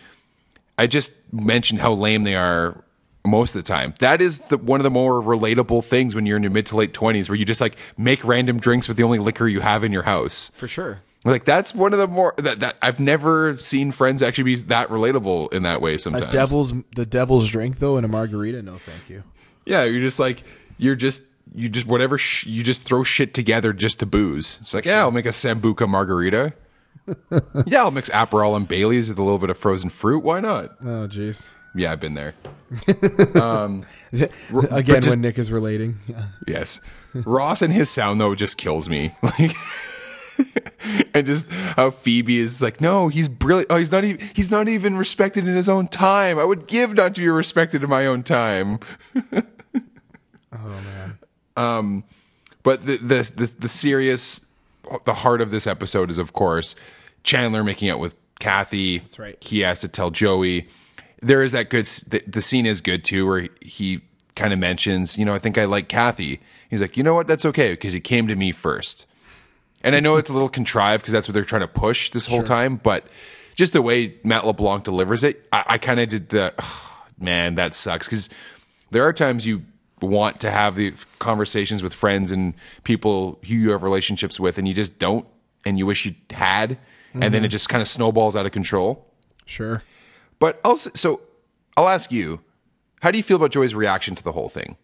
I 0.79 0.87
just 0.87 1.33
mentioned 1.33 1.81
how 1.81 1.93
lame 1.93 2.23
they 2.23 2.35
are 2.35 2.83
most 3.27 3.55
of 3.55 3.63
the 3.63 3.67
time. 3.67 3.95
That 4.01 4.21
is 4.21 4.49
the, 4.49 4.59
one 4.59 4.81
of 4.81 4.85
the 4.85 4.91
more 4.91 5.21
relatable 5.23 5.85
things 5.85 6.15
when 6.15 6.27
you're 6.27 6.37
in 6.37 6.43
your 6.43 6.53
mid 6.53 6.67
to 6.67 6.77
late 6.77 6.93
20s 6.93 7.29
where 7.29 7.37
you 7.37 7.45
just 7.45 7.61
like 7.61 7.77
make 7.97 8.25
random 8.25 8.59
drinks 8.59 8.89
with 8.89 8.97
the 8.97 9.03
only 9.03 9.19
liquor 9.19 9.49
you 9.49 9.61
have 9.61 9.85
in 9.85 9.93
your 9.93 10.03
house. 10.03 10.51
for 10.57 10.69
sure. 10.69 11.01
Like 11.27 11.45
that's 11.45 11.75
one 11.75 11.95
of 11.95 11.99
the 11.99 12.07
more 12.07 12.35
that, 12.37 12.61
that 12.61 12.77
I've 12.83 13.01
never 13.01 13.57
seen 13.57 13.93
friends 13.93 14.21
actually 14.21 14.45
be 14.45 14.57
that 14.57 14.89
relatable 14.91 15.55
in 15.55 15.63
that 15.63 15.81
way 15.81 15.97
sometimes. 15.97 16.29
A 16.29 16.33
devil's 16.33 16.75
the 16.95 17.07
devil's 17.07 17.49
drink 17.49 17.79
though 17.79 17.97
in 17.97 18.05
a 18.05 18.09
margarita. 18.09 18.61
No, 18.61 18.77
thank 18.77 19.09
you. 19.09 19.23
Yeah, 19.65 19.85
you're 19.85 20.03
just 20.03 20.21
like 20.21 20.43
you're 20.77 20.97
just 20.97 21.23
you 21.55 21.71
just 21.71 21.87
whatever 21.87 22.19
sh- 22.19 22.45
you 22.47 22.63
just 22.63 22.83
throw 22.83 23.05
shit 23.05 23.33
together 23.33 23.73
just 23.73 24.01
to 24.01 24.07
booze. 24.07 24.59
It's 24.61 24.75
like 24.75 24.85
yeah, 24.85 24.99
I'll 24.99 25.11
make 25.13 25.25
a 25.25 25.31
sambuca 25.31 25.89
margarita. 25.89 26.53
yeah, 27.67 27.81
I'll 27.83 27.91
mix 27.91 28.09
Aperol 28.11 28.57
and 28.57 28.67
Bailey's 28.67 29.09
with 29.09 29.19
a 29.19 29.23
little 29.23 29.39
bit 29.39 29.51
of 29.51 29.59
frozen 29.59 29.91
fruit. 29.91 30.25
Why 30.25 30.41
not? 30.41 30.77
Oh, 30.81 31.07
jeez. 31.09 31.55
Yeah, 31.75 31.93
I've 31.93 32.01
been 32.01 32.15
there. 32.15 32.35
Again, 34.71 35.03
just- 35.03 35.11
when 35.11 35.21
Nick 35.21 35.39
is 35.39 35.51
relating. 35.51 35.99
Yeah. 36.07 36.27
Yes, 36.47 36.81
Ross 37.15 37.63
and 37.63 37.73
his 37.73 37.91
sound 37.91 38.21
though 38.21 38.35
just 38.35 38.57
kills 38.59 38.89
me. 38.89 39.15
Like. 39.23 39.55
and 41.15 41.25
just 41.27 41.49
how 41.51 41.91
Phoebe 41.91 42.41
is 42.41 42.61
like, 42.61 42.81
no, 42.81 43.07
he's 43.09 43.29
brilliant. 43.29 43.69
Oh, 43.71 43.77
he's 43.77 43.93
not 43.93 44.03
even 44.05 44.27
he's 44.35 44.51
not 44.51 44.69
even 44.69 44.97
respected 44.97 45.47
in 45.47 45.55
his 45.55 45.69
own 45.69 45.87
time. 45.89 46.39
I 46.39 46.45
would 46.45 46.67
give 46.67 46.95
not 46.95 47.15
to 47.15 47.21
be 47.21 47.29
respected 47.29 47.85
in 47.85 47.89
my 47.91 48.07
own 48.07 48.23
time. 48.25 48.81
Oh 49.33 49.43
man. 50.53 51.19
Um, 51.57 52.05
But 52.63 52.85
the, 52.87 52.97
the 52.97 53.33
the 53.37 53.55
the 53.61 53.69
serious, 53.69 54.41
the 55.05 55.15
heart 55.15 55.41
of 55.41 55.51
this 55.51 55.67
episode 55.67 56.11
is, 56.11 56.19
of 56.19 56.33
course, 56.33 56.77
Chandler 57.23 57.65
making 57.65 57.91
out 57.91 57.99
with 57.99 58.17
Kathy. 58.39 58.99
That's 58.99 59.19
right. 59.19 59.43
He 59.43 59.61
has 59.61 59.81
to 59.83 59.89
tell 59.89 60.11
Joey. 60.11 60.69
There 61.23 61.43
is 61.43 61.53
that 61.53 61.71
good. 61.71 61.87
The, 61.87 62.23
the 62.27 62.43
scene 62.43 62.67
is 62.67 62.81
good 62.81 63.05
too, 63.05 63.27
where 63.27 63.49
he 63.61 64.03
kind 64.35 64.53
of 64.53 64.59
mentions, 64.59 65.17
you 65.17 65.25
know, 65.25 65.35
I 65.35 65.39
think 65.39 65.57
I 65.59 65.65
like 65.65 65.89
Kathy. 65.89 66.41
He's 66.69 66.81
like, 66.81 66.97
you 66.97 67.03
know 67.03 67.15
what? 67.15 67.27
That's 67.27 67.45
okay 67.45 67.73
because 67.73 67.93
he 67.93 68.01
came 68.01 68.27
to 68.29 68.35
me 68.35 68.53
first. 68.53 69.07
And 69.83 69.95
I 69.95 70.01
know 70.01 70.17
it's 70.17 70.31
a 70.31 70.33
little 70.33 70.49
contrived 70.49 71.03
because 71.03 71.13
that's 71.13 71.29
what 71.29 71.35
they're 71.35 71.45
trying 71.45 71.61
to 71.61 71.69
push 71.69 72.11
this 72.11 72.27
whole 72.27 72.43
time, 72.43 72.77
but 72.77 73.07
just 73.55 73.75
the 73.75 73.83
way 73.83 74.17
Matt 74.25 74.47
LeBlanc 74.47 74.83
delivers 74.83 75.23
it, 75.23 75.47
I, 75.53 75.65
I 75.67 75.79
kind 75.79 76.01
of 76.01 76.09
did 76.09 76.31
the 76.31 76.55
man. 77.19 77.55
That 77.57 77.75
sucks 77.75 78.09
because 78.09 78.31
there 78.91 79.05
are 79.05 79.13
times 79.13 79.47
you 79.47 79.63
want 80.01 80.41
to 80.41 80.51
have 80.51 80.77
the 80.77 80.93
conversations 81.19 81.83
with 81.83 81.95
friends 81.95 82.31
and 82.31 82.55
people 82.85 83.39
who 83.47 83.55
you 83.55 83.71
have 83.71 83.83
relationships 83.83 84.39
with, 84.39 84.59
and 84.59 84.69
you 84.69 84.75
just 84.75 84.99
don't, 84.99 85.27
and 85.65 85.79
you 85.79 85.87
wish 85.87 86.05
you 86.05 86.15
had, 86.31 86.79
and 87.15 87.33
then 87.35 87.45
it 87.45 87.49
mhm. 87.49 87.53
just 87.53 87.69
kind 87.69 87.81
of 87.81 87.89
snowballs 87.89 88.37
out 88.37 88.47
of 88.47 88.53
control. 88.53 89.07
Sure. 89.47 89.83
But 90.39 90.61
also, 90.65 90.91
so 90.95 91.21
I'll 91.77 91.89
ask 91.89 92.11
you, 92.11 92.41
how 93.03 93.11
do 93.11 93.19
you 93.19 93.23
feel 93.23 93.37
about 93.37 93.51
Joey's 93.51 93.75
reaction 93.75 94.15
to 94.15 94.25
the 94.25 94.33
whole 94.33 94.49
thing? 94.49 94.77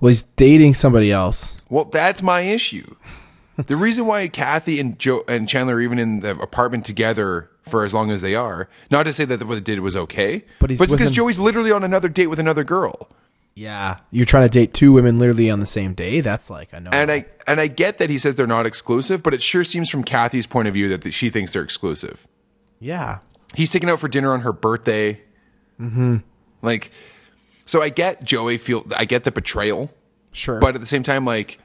was 0.00 0.22
dating 0.22 0.74
somebody 0.74 1.10
else. 1.10 1.60
Well, 1.68 1.84
that's 1.84 2.22
my 2.22 2.42
issue. 2.42 2.96
the 3.56 3.76
reason 3.76 4.06
why 4.06 4.28
Kathy 4.28 4.80
and 4.80 4.98
Joe 4.98 5.24
and 5.28 5.48
Chandler 5.48 5.76
are 5.76 5.80
even 5.80 5.98
in 5.98 6.20
the 6.20 6.38
apartment 6.38 6.84
together 6.84 7.50
for 7.68 7.84
as 7.84 7.94
long 7.94 8.10
as 8.10 8.22
they 8.22 8.34
are, 8.34 8.68
not 8.90 9.04
to 9.04 9.12
say 9.12 9.24
that 9.24 9.42
what 9.44 9.54
they 9.54 9.60
did 9.60 9.80
was 9.80 9.96
okay, 9.96 10.44
But 10.58 10.70
he's 10.70 10.80
it's 10.80 10.90
with 10.90 10.98
because 10.98 11.08
an- 11.10 11.14
Joey's 11.14 11.38
literally 11.38 11.70
on 11.72 11.84
another 11.84 12.08
date 12.08 12.26
with 12.28 12.38
another 12.40 12.64
girl. 12.64 13.08
Yeah. 13.54 13.98
You're 14.12 14.24
trying 14.26 14.48
to 14.48 14.52
date 14.56 14.72
two 14.72 14.92
women 14.92 15.18
literally 15.18 15.50
on 15.50 15.58
the 15.60 15.66
same 15.66 15.92
day. 15.94 16.20
That's 16.20 16.48
like 16.48 16.68
I 16.72 16.78
know. 16.78 16.90
And 16.92 17.10
I 17.10 17.26
and 17.46 17.60
I 17.60 17.66
get 17.66 17.98
that 17.98 18.08
he 18.08 18.16
says 18.18 18.36
they're 18.36 18.46
not 18.46 18.66
exclusive, 18.66 19.22
but 19.22 19.34
it 19.34 19.42
sure 19.42 19.64
seems 19.64 19.90
from 19.90 20.04
Kathy's 20.04 20.46
point 20.46 20.68
of 20.68 20.74
view 20.74 20.96
that 20.96 21.12
she 21.12 21.28
thinks 21.30 21.52
they're 21.52 21.62
exclusive. 21.62 22.26
yeah. 22.80 23.18
He's 23.54 23.70
taken 23.72 23.88
out 23.88 23.98
for 23.98 24.08
dinner 24.08 24.32
on 24.34 24.42
her 24.42 24.52
birthday. 24.52 25.22
Mm-hmm. 25.80 26.18
Like, 26.60 26.92
so 27.64 27.80
I 27.82 27.88
get 27.88 28.22
Joey 28.22 28.58
feel. 28.58 28.84
I 28.96 29.06
get 29.06 29.24
the 29.24 29.32
betrayal, 29.32 29.90
Sure. 30.32 30.60
but 30.60 30.74
at 30.74 30.80
the 30.82 30.86
same 30.86 31.02
time, 31.02 31.24
like, 31.24 31.58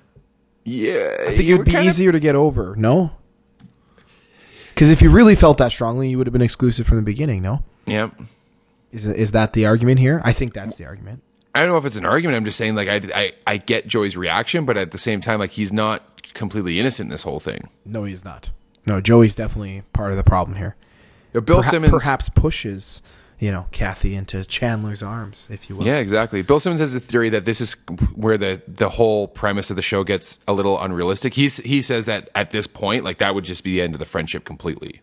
yeah, 0.63 1.13
I 1.27 1.31
think 1.35 1.43
it 1.49 1.57
would 1.57 1.65
be 1.65 1.73
easier 1.73 2.13
to 2.13 2.19
get 2.21 2.35
over, 2.35 2.73
no? 2.77 3.11
Because 4.73 4.89
if 4.91 5.01
you 5.01 5.09
really 5.09 5.35
felt 5.35 5.57
that 5.59 5.71
strongly, 5.71 6.09
you 6.09 6.17
would 6.17 6.27
have 6.27 6.33
been 6.33 6.41
exclusive 6.41 6.87
from 6.87 6.97
the 6.97 7.03
beginning, 7.03 7.41
no? 7.41 7.63
Yeah. 7.85 8.09
Is, 8.91 9.07
is 9.07 9.31
that 9.31 9.53
the 9.53 9.65
argument 9.65 9.99
here? 9.99 10.21
I 10.23 10.33
think 10.33 10.53
that's 10.53 10.77
the 10.77 10.85
argument. 10.85 11.23
I 11.55 11.59
don't 11.59 11.69
know 11.69 11.77
if 11.77 11.85
it's 11.85 11.97
an 11.97 12.05
argument. 12.05 12.37
I'm 12.37 12.45
just 12.45 12.57
saying, 12.57 12.75
like, 12.75 12.87
I, 12.87 13.01
I, 13.15 13.33
I 13.45 13.57
get 13.57 13.87
Joey's 13.87 14.17
reaction, 14.17 14.65
but 14.65 14.75
at 14.77 14.91
the 14.91 14.97
same 14.97 15.21
time, 15.21 15.39
like, 15.39 15.51
he's 15.51 15.71
not 15.71 16.23
completely 16.33 16.79
innocent 16.79 17.07
in 17.07 17.11
this 17.11 17.23
whole 17.23 17.39
thing. 17.39 17.69
No, 17.85 18.03
he's 18.05 18.25
not. 18.25 18.49
No, 18.85 18.99
Joey's 18.99 19.35
definitely 19.35 19.83
part 19.93 20.11
of 20.11 20.17
the 20.17 20.23
problem 20.23 20.57
here. 20.57 20.75
Bill 21.31 21.41
Perha- 21.41 21.63
Simmons, 21.69 21.91
perhaps 21.91 22.29
pushes, 22.29 23.01
you 23.43 23.51
know, 23.51 23.65
Kathy 23.71 24.15
into 24.15 24.45
Chandler's 24.45 25.03
arms, 25.03 25.49
if 25.51 25.69
you 25.69 25.75
will. 25.75 25.85
Yeah, 25.85 25.97
exactly. 25.97 26.41
Bill 26.43 26.61
Simmons 26.61 26.79
has 26.79 26.95
a 26.95 26.99
theory 27.01 27.27
that 27.27 27.43
this 27.43 27.59
is 27.59 27.73
where 28.15 28.37
the 28.37 28.61
the 28.69 28.87
whole 28.87 29.27
premise 29.27 29.69
of 29.69 29.75
the 29.75 29.81
show 29.81 30.05
gets 30.05 30.39
a 30.47 30.53
little 30.53 30.79
unrealistic. 30.81 31.33
He's 31.33 31.57
he 31.57 31.81
says 31.81 32.05
that 32.05 32.29
at 32.35 32.51
this 32.51 32.67
point, 32.67 33.03
like 33.03 33.17
that 33.17 33.35
would 33.35 33.43
just 33.43 33.65
be 33.65 33.73
the 33.73 33.81
end 33.81 33.95
of 33.95 33.99
the 33.99 34.05
friendship 34.05 34.45
completely. 34.45 35.01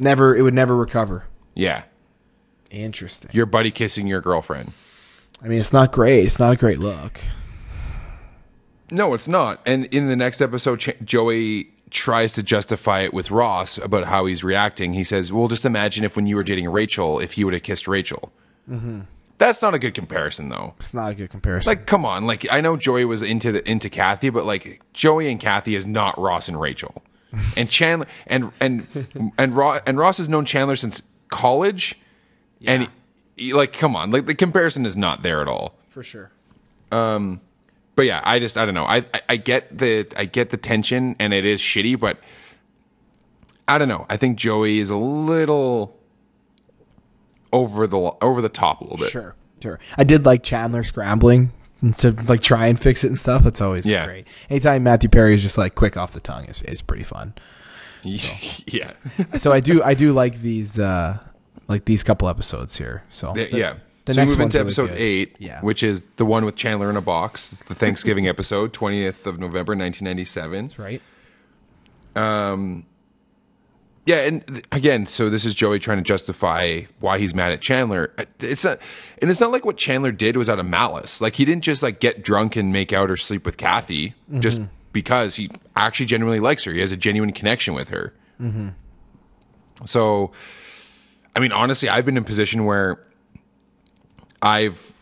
Never, 0.00 0.34
it 0.34 0.42
would 0.42 0.54
never 0.54 0.74
recover. 0.74 1.26
Yeah, 1.54 1.84
Interesting. 2.72 3.30
your 3.32 3.46
buddy 3.46 3.70
kissing 3.70 4.08
your 4.08 4.20
girlfriend. 4.20 4.72
I 5.40 5.46
mean, 5.46 5.60
it's 5.60 5.72
not 5.72 5.92
great. 5.92 6.24
It's 6.24 6.40
not 6.40 6.52
a 6.54 6.56
great 6.56 6.80
look. 6.80 7.20
No, 8.90 9.14
it's 9.14 9.28
not. 9.28 9.60
And 9.64 9.84
in 9.86 10.08
the 10.08 10.16
next 10.16 10.40
episode, 10.40 10.80
Ch- 10.80 10.96
Joey 11.04 11.70
tries 11.90 12.32
to 12.34 12.42
justify 12.42 13.00
it 13.00 13.12
with 13.14 13.30
Ross 13.30 13.78
about 13.78 14.04
how 14.04 14.26
he's 14.26 14.42
reacting. 14.44 14.92
He 14.92 15.04
says, 15.04 15.32
"Well, 15.32 15.48
just 15.48 15.64
imagine 15.64 16.04
if 16.04 16.16
when 16.16 16.26
you 16.26 16.36
were 16.36 16.44
dating 16.44 16.68
Rachel, 16.70 17.18
if 17.20 17.32
he 17.32 17.44
would 17.44 17.54
have 17.54 17.62
kissed 17.62 17.88
Rachel." 17.88 18.32
Mm-hmm. 18.70 19.00
That's 19.38 19.62
not 19.62 19.72
a 19.72 19.78
good 19.78 19.94
comparison, 19.94 20.48
though. 20.48 20.74
It's 20.78 20.92
not 20.92 21.12
a 21.12 21.14
good 21.14 21.30
comparison. 21.30 21.70
Like, 21.70 21.86
come 21.86 22.04
on. 22.04 22.26
Like, 22.26 22.44
I 22.52 22.60
know 22.60 22.76
Joey 22.76 23.04
was 23.04 23.22
into 23.22 23.52
the 23.52 23.68
into 23.70 23.88
Kathy, 23.88 24.30
but 24.30 24.44
like 24.44 24.80
Joey 24.92 25.30
and 25.30 25.38
Kathy 25.40 25.74
is 25.76 25.86
not 25.86 26.18
Ross 26.18 26.48
and 26.48 26.60
Rachel. 26.60 27.02
And 27.56 27.68
Chandler 27.70 28.06
and 28.26 28.50
and 28.58 28.86
and 29.36 29.54
Ross 29.54 29.80
and 29.86 29.98
Ross 29.98 30.16
has 30.18 30.28
known 30.30 30.44
Chandler 30.46 30.76
since 30.76 31.02
college, 31.28 31.94
and 32.64 32.88
he- 33.36 33.52
like, 33.52 33.72
come 33.74 33.94
on, 33.94 34.10
like 34.10 34.24
the 34.26 34.34
comparison 34.34 34.86
is 34.86 34.96
not 34.96 35.22
there 35.22 35.40
at 35.42 35.46
all. 35.48 35.74
for 35.90 36.02
sure. 36.02 36.30
Um, 36.90 37.40
But 37.98 38.06
yeah, 38.06 38.20
I 38.22 38.38
just 38.38 38.56
I 38.56 38.64
don't 38.64 38.74
know. 38.74 38.84
I, 38.84 38.98
I 39.12 39.20
I 39.30 39.36
get 39.38 39.76
the 39.76 40.06
I 40.16 40.24
get 40.24 40.50
the 40.50 40.56
tension, 40.56 41.16
and 41.18 41.34
it 41.34 41.44
is 41.44 41.60
shitty, 41.60 41.98
but 41.98 42.20
I 43.66 43.76
don't 43.76 43.88
know. 43.88 44.06
I 44.08 44.16
think 44.16 44.38
Joey 44.38 44.78
is 44.78 44.88
a 44.88 44.96
little 44.96 45.98
over 47.52 47.88
the 47.88 47.98
over 48.22 48.40
the 48.40 48.48
top 48.48 48.80
a 48.82 48.84
little 48.84 48.98
bit. 48.98 49.10
Sure, 49.10 49.34
sure. 49.60 49.80
I 49.96 50.04
did 50.04 50.24
like 50.24 50.44
Chandler 50.44 50.84
scrambling 50.84 51.50
to 51.98 52.12
like 52.12 52.40
try 52.40 52.68
and 52.68 52.78
fix 52.78 53.02
it 53.02 53.08
and 53.08 53.18
stuff. 53.18 53.42
That's 53.42 53.60
always 53.60 53.84
Yeah. 53.84 54.06
great. 54.06 54.28
Anytime 54.48 54.84
Matthew 54.84 55.08
Perry 55.08 55.34
is 55.34 55.42
just 55.42 55.58
like 55.58 55.74
quick 55.74 55.96
off 55.96 56.12
the 56.12 56.20
tongue 56.20 56.44
is 56.44 56.62
is 56.62 56.82
pretty 56.82 57.02
fun. 57.04 57.34
yeah. 58.04 58.92
So 59.38 59.50
I 59.50 59.58
do 59.58 59.82
I 59.82 59.94
do 59.94 60.12
like 60.12 60.40
these 60.40 60.78
uh 60.78 61.18
like 61.66 61.84
these 61.84 62.04
couple 62.04 62.28
episodes 62.28 62.78
here. 62.78 63.02
So 63.10 63.32
the- 63.34 63.50
yeah. 63.52 63.74
The 64.08 64.14
so 64.14 64.20
we 64.20 64.26
next 64.26 64.36
move 64.38 64.44
into 64.46 64.58
one's 64.58 64.76
really 64.78 64.90
episode 64.90 65.00
eight, 65.00 65.36
Yeah. 65.38 65.60
which 65.60 65.82
is 65.84 66.06
the 66.16 66.24
one 66.24 66.44
with 66.44 66.56
Chandler 66.56 66.90
in 66.90 66.96
a 66.96 67.00
box. 67.00 67.52
It's 67.52 67.64
the 67.64 67.74
Thanksgiving 67.76 68.26
episode, 68.34 68.72
20th 68.72 69.24
of 69.26 69.38
November, 69.38 69.76
1997. 69.76 70.72
right. 70.76 71.00
Um, 72.16 72.84
Yeah, 74.06 74.22
and 74.26 74.46
th- 74.46 74.64
again, 74.72 75.06
so 75.06 75.28
this 75.30 75.44
is 75.44 75.54
Joey 75.54 75.78
trying 75.78 75.98
to 75.98 76.04
justify 76.04 76.82
why 76.98 77.18
he's 77.18 77.34
mad 77.34 77.52
at 77.52 77.60
Chandler. 77.60 78.12
Uh, 78.18 78.24
It's 78.40 78.64
not, 78.64 78.78
and 79.20 79.30
it's 79.30 79.40
not 79.40 79.52
like 79.52 79.64
what 79.64 79.76
Chandler 79.76 80.12
did 80.12 80.36
was 80.36 80.48
out 80.48 80.58
of 80.58 80.66
malice. 80.66 81.20
Like 81.20 81.34
he 81.36 81.44
didn't 81.44 81.62
just 81.64 81.82
like 81.82 82.00
get 82.00 82.24
drunk 82.24 82.56
and 82.56 82.72
make 82.72 82.92
out 82.92 83.10
or 83.10 83.16
sleep 83.18 83.44
with 83.46 83.56
Kathy 83.58 84.14
just 84.40 84.62
because 84.92 85.36
he 85.36 85.50
actually 85.76 86.06
genuinely 86.06 86.40
likes 86.40 86.64
her. 86.64 86.72
He 86.72 86.80
has 86.80 86.90
a 86.90 86.96
genuine 86.96 87.32
connection 87.32 87.74
with 87.74 87.90
her. 87.90 88.14
So, 89.84 90.32
I 91.36 91.40
mean, 91.40 91.52
honestly, 91.52 91.88
I've 91.88 92.04
been 92.04 92.16
in 92.16 92.22
a 92.22 92.26
position 92.26 92.64
where 92.64 92.98
I've 94.42 94.94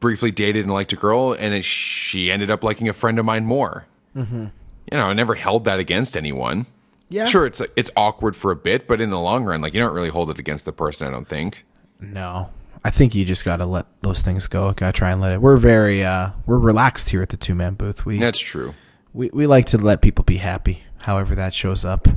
briefly 0.00 0.30
dated 0.30 0.64
and 0.64 0.72
liked 0.72 0.92
a 0.92 0.96
girl, 0.96 1.32
and 1.32 1.54
it, 1.54 1.64
she 1.64 2.30
ended 2.30 2.50
up 2.50 2.62
liking 2.62 2.88
a 2.88 2.92
friend 2.92 3.18
of 3.18 3.24
mine 3.24 3.44
more. 3.44 3.86
You 4.14 4.98
know, 4.98 5.06
I 5.06 5.12
never 5.14 5.34
held 5.34 5.64
that 5.64 5.78
against 5.78 6.16
anyone. 6.16 6.66
Yeah. 7.08 7.24
Sure, 7.24 7.46
it's 7.46 7.62
it's 7.76 7.90
awkward 7.96 8.34
for 8.36 8.50
a 8.50 8.56
bit, 8.56 8.86
but 8.86 9.00
in 9.00 9.10
the 9.10 9.18
long 9.18 9.44
run, 9.44 9.60
like 9.60 9.74
you 9.74 9.80
don't 9.80 9.94
really 9.94 10.08
hold 10.08 10.30
it 10.30 10.38
against 10.38 10.64
the 10.64 10.72
person. 10.72 11.08
I 11.08 11.10
don't 11.10 11.28
think. 11.28 11.64
No. 12.00 12.50
I 12.84 12.90
think 12.90 13.14
you 13.14 13.24
just 13.24 13.44
gotta 13.44 13.64
let 13.64 13.86
those 14.02 14.22
things 14.22 14.48
go. 14.48 14.72
Gotta 14.72 14.92
try 14.92 15.12
and 15.12 15.20
let 15.20 15.32
it. 15.32 15.40
We're 15.40 15.56
very 15.56 16.04
uh 16.04 16.30
we're 16.46 16.58
relaxed 16.58 17.10
here 17.10 17.22
at 17.22 17.28
the 17.28 17.36
two 17.36 17.54
man 17.54 17.74
booth. 17.74 18.04
We 18.04 18.18
That's 18.18 18.40
true. 18.40 18.74
we 19.12 19.30
we 19.32 19.46
like 19.46 19.66
to 19.66 19.78
let 19.78 20.02
people 20.02 20.24
be 20.24 20.38
happy, 20.38 20.84
however 21.02 21.34
that 21.36 21.54
shows 21.54 21.84
up. 21.84 22.08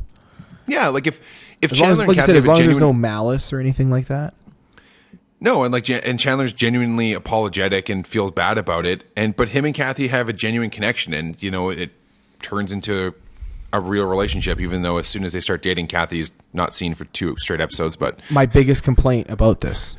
Yeah, 0.68 0.88
like 0.88 1.08
if 1.08 1.22
if 1.62 1.72
As 1.72 1.80
long 1.80 1.92
as, 1.92 2.00
like 2.00 2.16
you 2.16 2.24
said, 2.24 2.36
as 2.36 2.48
long 2.48 2.60
as 2.60 2.66
there's 2.66 2.80
no 2.80 2.94
malice 2.94 3.54
or 3.54 3.60
anything 3.60 3.90
like 3.90 4.08
that. 4.08 4.34
No, 5.46 5.64
and 5.64 5.72
like 5.72 5.88
and 5.88 6.20
Chandler's 6.20 6.52
genuinely 6.52 7.14
apologetic 7.14 7.88
and 7.88 8.06
feels 8.06 8.32
bad 8.32 8.58
about 8.58 8.86
it, 8.88 9.04
and 9.16 9.36
but 9.36 9.50
him 9.50 9.64
and 9.64 9.76
Kathy 9.76 10.08
have 10.08 10.28
a 10.28 10.34
genuine 10.34 10.72
connection, 10.72 11.14
and 11.14 11.41
you 11.41 11.52
know 11.52 11.70
it 11.70 11.91
turns 12.41 12.72
into 12.72 13.14
a 13.72 13.80
real 13.80 14.08
relationship. 14.08 14.60
Even 14.60 14.82
though 14.82 14.98
as 14.98 15.08
soon 15.08 15.24
as 15.24 15.34
they 15.34 15.39
start 15.39 15.62
dating, 15.62 15.86
Kathy's 15.86 16.32
not 16.52 16.74
seen 16.74 16.96
for 16.96 17.06
two 17.06 17.38
straight 17.38 17.62
episodes, 17.62 17.96
but 17.96 18.20
My 18.32 18.48
biggest 18.48 18.84
complaint 18.84 19.30
about 19.30 19.62
this. 19.62 19.96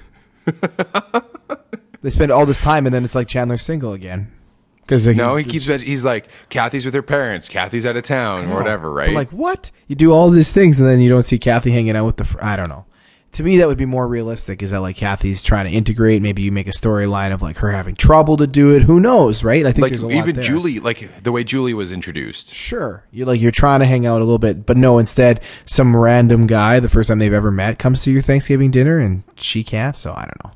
they 2.02 2.10
spend 2.10 2.32
all 2.32 2.44
this 2.44 2.60
time 2.60 2.86
and 2.86 2.94
then 2.94 3.04
it's 3.04 3.14
like 3.14 3.28
Chandler's 3.28 3.62
single 3.62 3.92
again. 3.92 4.32
Because 4.80 5.06
no, 5.08 5.34
he 5.34 5.44
keeps 5.44 5.66
he's 5.66 6.04
like 6.04 6.28
Kathy's 6.48 6.84
with 6.84 6.94
her 6.94 7.02
parents, 7.02 7.48
Kathy's 7.48 7.84
out 7.84 7.96
of 7.96 8.04
town, 8.04 8.50
or 8.50 8.56
whatever, 8.56 8.90
right? 8.90 9.12
like 9.12 9.30
what? 9.30 9.72
You 9.88 9.96
do 9.96 10.12
all 10.12 10.30
these 10.30 10.52
things 10.52 10.78
and 10.78 10.88
then 10.88 11.00
you 11.00 11.08
don't 11.08 11.24
see 11.24 11.38
Kathy 11.38 11.72
hanging 11.72 11.96
out 11.96 12.06
with 12.06 12.16
the. 12.16 12.24
Fr- 12.24 12.42
I 12.42 12.54
don't 12.54 12.68
know. 12.68 12.85
To 13.36 13.42
me, 13.42 13.58
that 13.58 13.68
would 13.68 13.76
be 13.76 13.84
more 13.84 14.08
realistic. 14.08 14.62
Is 14.62 14.70
that 14.70 14.80
like 14.80 14.96
Kathy's 14.96 15.42
trying 15.42 15.66
to 15.66 15.70
integrate? 15.70 16.22
Maybe 16.22 16.40
you 16.40 16.50
make 16.50 16.66
a 16.66 16.70
storyline 16.70 17.34
of 17.34 17.42
like 17.42 17.58
her 17.58 17.70
having 17.70 17.94
trouble 17.94 18.38
to 18.38 18.46
do 18.46 18.74
it. 18.74 18.84
Who 18.84 18.98
knows, 18.98 19.44
right? 19.44 19.66
I 19.66 19.72
think 19.72 19.82
like 19.82 19.90
there's 19.90 20.02
a 20.02 20.06
lot 20.06 20.26
even. 20.26 20.42
Julie, 20.42 20.80
like 20.80 21.22
the 21.22 21.30
way 21.30 21.44
Julie 21.44 21.74
was 21.74 21.92
introduced. 21.92 22.54
Sure, 22.54 23.04
you're 23.10 23.26
like 23.26 23.38
you're 23.38 23.50
trying 23.50 23.80
to 23.80 23.84
hang 23.84 24.06
out 24.06 24.22
a 24.22 24.24
little 24.24 24.38
bit, 24.38 24.64
but 24.64 24.78
no. 24.78 24.96
Instead, 24.96 25.42
some 25.66 25.94
random 25.94 26.46
guy, 26.46 26.80
the 26.80 26.88
first 26.88 27.08
time 27.08 27.18
they've 27.18 27.30
ever 27.30 27.50
met, 27.50 27.78
comes 27.78 28.02
to 28.04 28.10
your 28.10 28.22
Thanksgiving 28.22 28.70
dinner 28.70 28.98
and 28.98 29.22
she 29.34 29.62
can't. 29.62 29.94
So 29.94 30.14
I 30.14 30.22
don't 30.22 30.42
know. 30.42 30.52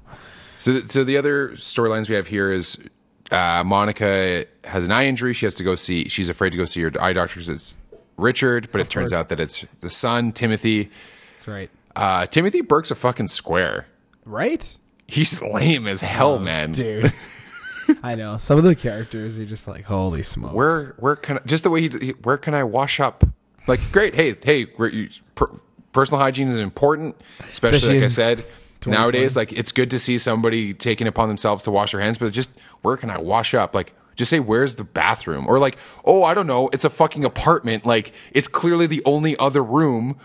So, 0.58 0.80
so 0.80 1.04
the 1.04 1.18
other 1.18 1.50
storylines 1.50 2.08
we 2.08 2.14
have 2.14 2.28
here 2.28 2.50
is 2.50 2.82
uh, 3.30 3.62
Monica 3.62 4.46
has 4.64 4.86
an 4.86 4.90
eye 4.90 5.04
injury. 5.04 5.34
She 5.34 5.44
has 5.44 5.54
to 5.56 5.64
go 5.64 5.74
see. 5.74 6.08
She's 6.08 6.30
afraid 6.30 6.52
to 6.52 6.56
go 6.56 6.64
see 6.64 6.80
her 6.80 6.92
eye 6.98 7.12
doctor 7.12 7.34
because 7.34 7.50
it's 7.50 7.76
Richard, 8.16 8.72
but 8.72 8.80
it 8.80 8.88
turns 8.88 9.10
course. 9.10 9.20
out 9.20 9.28
that 9.28 9.38
it's 9.38 9.66
the 9.80 9.90
son, 9.90 10.32
Timothy. 10.32 10.88
That's 11.36 11.46
right. 11.46 11.70
Uh, 11.96 12.26
Timothy 12.26 12.60
Burke's 12.60 12.90
a 12.90 12.94
fucking 12.94 13.28
square. 13.28 13.86
Right. 14.24 14.76
He's 15.06 15.40
lame 15.42 15.86
as 15.86 16.00
hell, 16.00 16.38
man. 16.38 16.70
Oh, 16.70 16.74
dude. 16.74 17.12
I 18.02 18.14
know 18.14 18.38
some 18.38 18.56
of 18.58 18.64
the 18.64 18.76
characters. 18.76 19.36
You're 19.36 19.46
just 19.48 19.66
like, 19.66 19.84
holy 19.84 20.22
smokes. 20.22 20.54
Where, 20.54 20.94
where 20.98 21.16
can 21.16 21.38
I, 21.38 21.40
just 21.44 21.64
the 21.64 21.70
way 21.70 21.82
he, 21.82 21.88
he- 21.88 22.10
where 22.22 22.36
can 22.38 22.54
I 22.54 22.62
wash 22.62 23.00
up? 23.00 23.24
Like, 23.66 23.80
great. 23.92 24.14
Hey, 24.14 24.36
hey, 24.42 24.66
per, 24.66 25.50
personal 25.92 26.20
hygiene 26.20 26.48
is 26.48 26.58
important, 26.58 27.16
especially, 27.50 27.76
Especially 27.78 27.94
like 27.96 28.04
I 28.04 28.08
said. 28.08 28.44
Nowadays, 28.86 29.36
like 29.36 29.52
it's 29.52 29.72
good 29.72 29.90
to 29.90 29.98
see 29.98 30.16
somebody 30.16 30.72
taking 30.72 31.06
upon 31.06 31.28
themselves 31.28 31.64
to 31.64 31.70
wash 31.70 31.92
their 31.92 32.00
hands, 32.00 32.16
but 32.16 32.32
just 32.32 32.58
where 32.80 32.96
can 32.96 33.10
I 33.10 33.18
wash 33.18 33.52
up? 33.52 33.74
Like, 33.74 33.92
just 34.16 34.30
say 34.30 34.40
where's 34.40 34.76
the 34.76 34.84
bathroom, 34.84 35.46
or 35.46 35.58
like, 35.58 35.76
oh, 36.04 36.24
I 36.24 36.32
don't 36.32 36.46
know, 36.46 36.68
it's 36.72 36.84
a 36.86 36.90
fucking 36.90 37.22
apartment. 37.22 37.84
Like, 37.84 38.14
it's 38.32 38.48
clearly 38.48 38.86
the 38.86 39.02
only 39.04 39.36
other 39.36 39.62
room 39.62 40.18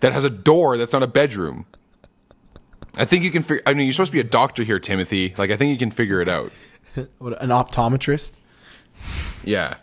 that 0.00 0.12
has 0.12 0.24
a 0.24 0.30
door 0.30 0.76
that's 0.76 0.92
not 0.92 1.02
a 1.02 1.06
bedroom. 1.06 1.66
I 2.96 3.04
think 3.04 3.24
you 3.24 3.30
can 3.30 3.42
figure. 3.42 3.62
I 3.66 3.74
mean, 3.74 3.86
you're 3.86 3.92
supposed 3.92 4.10
to 4.12 4.16
be 4.16 4.20
a 4.20 4.24
doctor 4.24 4.62
here, 4.62 4.78
Timothy. 4.78 5.34
Like, 5.36 5.50
I 5.50 5.56
think 5.56 5.70
you 5.72 5.78
can 5.78 5.90
figure 5.90 6.20
it 6.20 6.28
out. 6.28 6.52
What, 7.18 7.42
an 7.42 7.48
optometrist? 7.50 8.34
Yeah. 9.42 9.74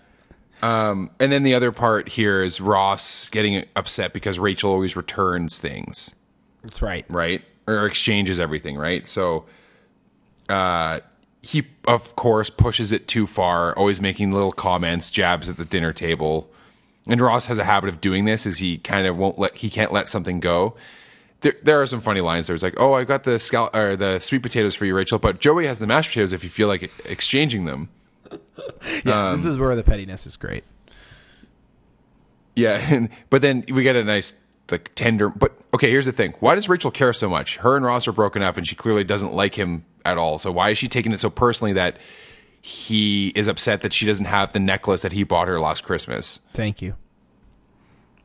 Um, 0.61 1.09
and 1.19 1.29
then 1.29 1.43
the 1.43 1.53
other 1.55 1.73
part 1.73 2.07
here 2.07 2.41
is 2.41 2.61
Ross 2.61 3.27
getting 3.27 3.65
upset 3.75 4.13
because 4.13 4.39
Rachel 4.39 4.71
always 4.71 4.95
returns 4.95 5.57
things, 5.57 6.15
That's 6.63 6.81
right. 6.81 7.03
right? 7.09 7.41
Or 7.67 7.85
exchanges 7.85 8.39
everything, 8.39 8.77
right? 8.77 9.05
So 9.07 9.45
uh, 10.47 10.99
he, 11.41 11.67
of 11.85 12.15
course, 12.15 12.49
pushes 12.49 12.91
it 12.91 13.07
too 13.07 13.27
far, 13.27 13.77
always 13.77 13.99
making 13.99 14.31
little 14.31 14.51
comments, 14.51 15.09
jabs 15.11 15.49
at 15.49 15.57
the 15.57 15.65
dinner 15.65 15.91
table. 15.91 16.49
And 17.07 17.19
Ross 17.19 17.47
has 17.47 17.57
a 17.57 17.63
habit 17.63 17.89
of 17.89 17.99
doing 17.99 18.25
this 18.25 18.45
is 18.45 18.59
he 18.59 18.77
kind 18.77 19.07
of 19.07 19.17
won't 19.17 19.39
let, 19.39 19.55
he 19.57 19.69
can't 19.69 19.91
let 19.91 20.09
something 20.09 20.39
go. 20.39 20.75
There, 21.41 21.55
there 21.63 21.81
are 21.81 21.87
some 21.87 22.01
funny 22.01 22.21
lines. 22.21 22.47
There's 22.47 22.61
like, 22.61 22.75
oh, 22.79 22.93
I 22.93 23.03
got 23.03 23.23
the 23.23 23.31
scal- 23.31 23.73
or 23.75 23.95
the 23.95 24.19
sweet 24.19 24.43
potatoes 24.43 24.75
for 24.75 24.85
you, 24.85 24.95
Rachel, 24.95 25.17
but 25.17 25.39
Joey 25.39 25.65
has 25.65 25.79
the 25.79 25.87
mashed 25.87 26.11
potatoes 26.11 26.33
if 26.33 26.43
you 26.43 26.49
feel 26.49 26.67
like 26.67 26.91
exchanging 27.05 27.65
them. 27.65 27.89
Yeah, 29.05 29.33
this 29.33 29.45
is 29.45 29.55
um, 29.55 29.61
where 29.61 29.75
the 29.75 29.83
pettiness 29.83 30.25
is 30.25 30.37
great. 30.37 30.63
Yeah, 32.55 32.79
and, 32.91 33.09
but 33.29 33.41
then 33.41 33.63
we 33.71 33.83
get 33.83 33.95
a 33.95 34.03
nice 34.03 34.33
like 34.71 34.91
tender. 34.95 35.29
But 35.29 35.53
okay, 35.73 35.89
here's 35.89 36.05
the 36.05 36.11
thing: 36.11 36.33
why 36.39 36.55
does 36.55 36.69
Rachel 36.69 36.91
care 36.91 37.13
so 37.13 37.29
much? 37.29 37.57
Her 37.57 37.75
and 37.75 37.85
Ross 37.85 38.07
are 38.07 38.11
broken 38.11 38.41
up, 38.41 38.57
and 38.57 38.67
she 38.67 38.75
clearly 38.75 39.03
doesn't 39.03 39.33
like 39.33 39.55
him 39.55 39.85
at 40.05 40.17
all. 40.17 40.37
So 40.37 40.51
why 40.51 40.69
is 40.71 40.77
she 40.77 40.87
taking 40.87 41.11
it 41.11 41.19
so 41.19 41.29
personally 41.29 41.73
that 41.73 41.97
he 42.61 43.29
is 43.29 43.47
upset 43.47 43.81
that 43.81 43.93
she 43.93 44.05
doesn't 44.05 44.25
have 44.25 44.53
the 44.53 44.59
necklace 44.59 45.01
that 45.01 45.11
he 45.13 45.23
bought 45.23 45.47
her 45.47 45.59
last 45.59 45.83
Christmas? 45.83 46.41
Thank 46.53 46.81
you. 46.81 46.95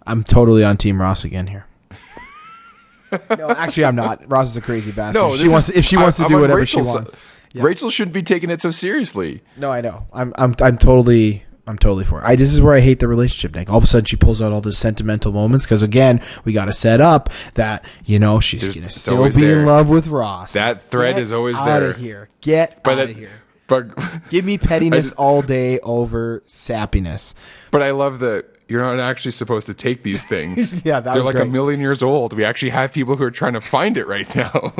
I'm 0.06 0.22
totally 0.22 0.62
on 0.62 0.76
Team 0.76 1.00
Ross 1.00 1.24
again 1.24 1.46
here. 1.48 1.66
no, 3.38 3.48
actually, 3.50 3.84
I'm 3.84 3.96
not. 3.96 4.28
Ross 4.30 4.50
is 4.50 4.56
a 4.56 4.60
crazy 4.60 4.92
bastard. 4.92 5.20
No, 5.22 5.34
she 5.34 5.44
this 5.44 5.52
wants 5.52 5.68
is- 5.70 5.76
if 5.76 5.84
she 5.84 5.96
wants 5.96 6.16
to 6.18 6.24
I'm 6.24 6.28
do 6.28 6.34
on 6.36 6.40
whatever 6.42 6.60
Rachel's 6.60 6.86
she 6.86 6.92
side. 6.92 6.98
wants. 7.04 7.20
Rachel 7.54 7.88
shouldn't 7.90 8.12
be 8.14 8.22
taking 8.22 8.50
it 8.50 8.60
so 8.60 8.70
seriously. 8.70 9.42
No, 9.56 9.70
I 9.72 9.80
know. 9.80 10.06
I'm 10.12 10.34
I'm 10.36 10.54
I'm 10.60 10.76
totally 10.76 11.44
I'm 11.66 11.78
totally 11.78 12.04
for 12.04 12.20
it. 12.20 12.24
I 12.24 12.36
this 12.36 12.52
is 12.52 12.60
where 12.60 12.74
I 12.74 12.80
hate 12.80 12.98
the 13.00 13.08
relationship, 13.08 13.54
Nick. 13.54 13.70
All 13.70 13.78
of 13.78 13.84
a 13.84 13.86
sudden 13.86 14.04
she 14.04 14.16
pulls 14.16 14.42
out 14.42 14.52
all 14.52 14.60
those 14.60 14.76
sentimental 14.76 15.32
moments 15.32 15.64
because 15.64 15.82
again, 15.82 16.20
we 16.44 16.52
got 16.52 16.66
to 16.66 16.72
set 16.74 17.00
up 17.00 17.30
that 17.54 17.84
you 18.04 18.18
know 18.18 18.40
she's 18.40 18.60
There's- 18.60 18.74
gonna 18.76 18.86
it's 18.86 19.00
still 19.00 19.24
be 19.24 19.30
there. 19.46 19.60
in 19.60 19.66
love 19.66 19.88
with 19.88 20.06
Ross. 20.08 20.52
That 20.52 20.82
thread 20.82 21.18
is 21.18 21.32
always 21.32 21.58
Out 21.58 21.80
there. 21.80 21.90
of 21.92 21.96
here. 21.96 22.28
Get 22.42 22.82
But 22.84 22.98
out 22.98 23.10
of 23.10 23.16
here. 23.16 23.40
But 23.66 23.88
Give 24.30 24.44
me 24.44 24.58
pettiness 24.58 25.06
just- 25.10 25.16
all 25.18 25.42
day 25.42 25.78
over 25.80 26.42
sappiness. 26.46 27.34
but 27.70 27.82
I 27.82 27.90
love 27.92 28.20
that 28.20 28.46
you're 28.68 28.80
not 28.80 28.98
actually 28.98 29.30
supposed 29.30 29.66
to 29.68 29.74
take 29.74 30.02
these 30.02 30.24
things. 30.28 30.84
Yeah, 30.84 30.98
that 31.00 31.14
they're 31.14 31.22
like 31.22 31.38
a 31.38 31.44
million 31.44 31.78
years 31.80 32.02
old. 32.02 32.32
We 32.32 32.44
actually 32.44 32.70
have 32.70 32.92
people 32.92 33.14
who 33.16 33.22
are 33.24 33.30
trying 33.30 33.52
to 33.52 33.60
find 33.60 33.96
it 33.96 34.06
right 34.08 34.26
now. 34.34 34.72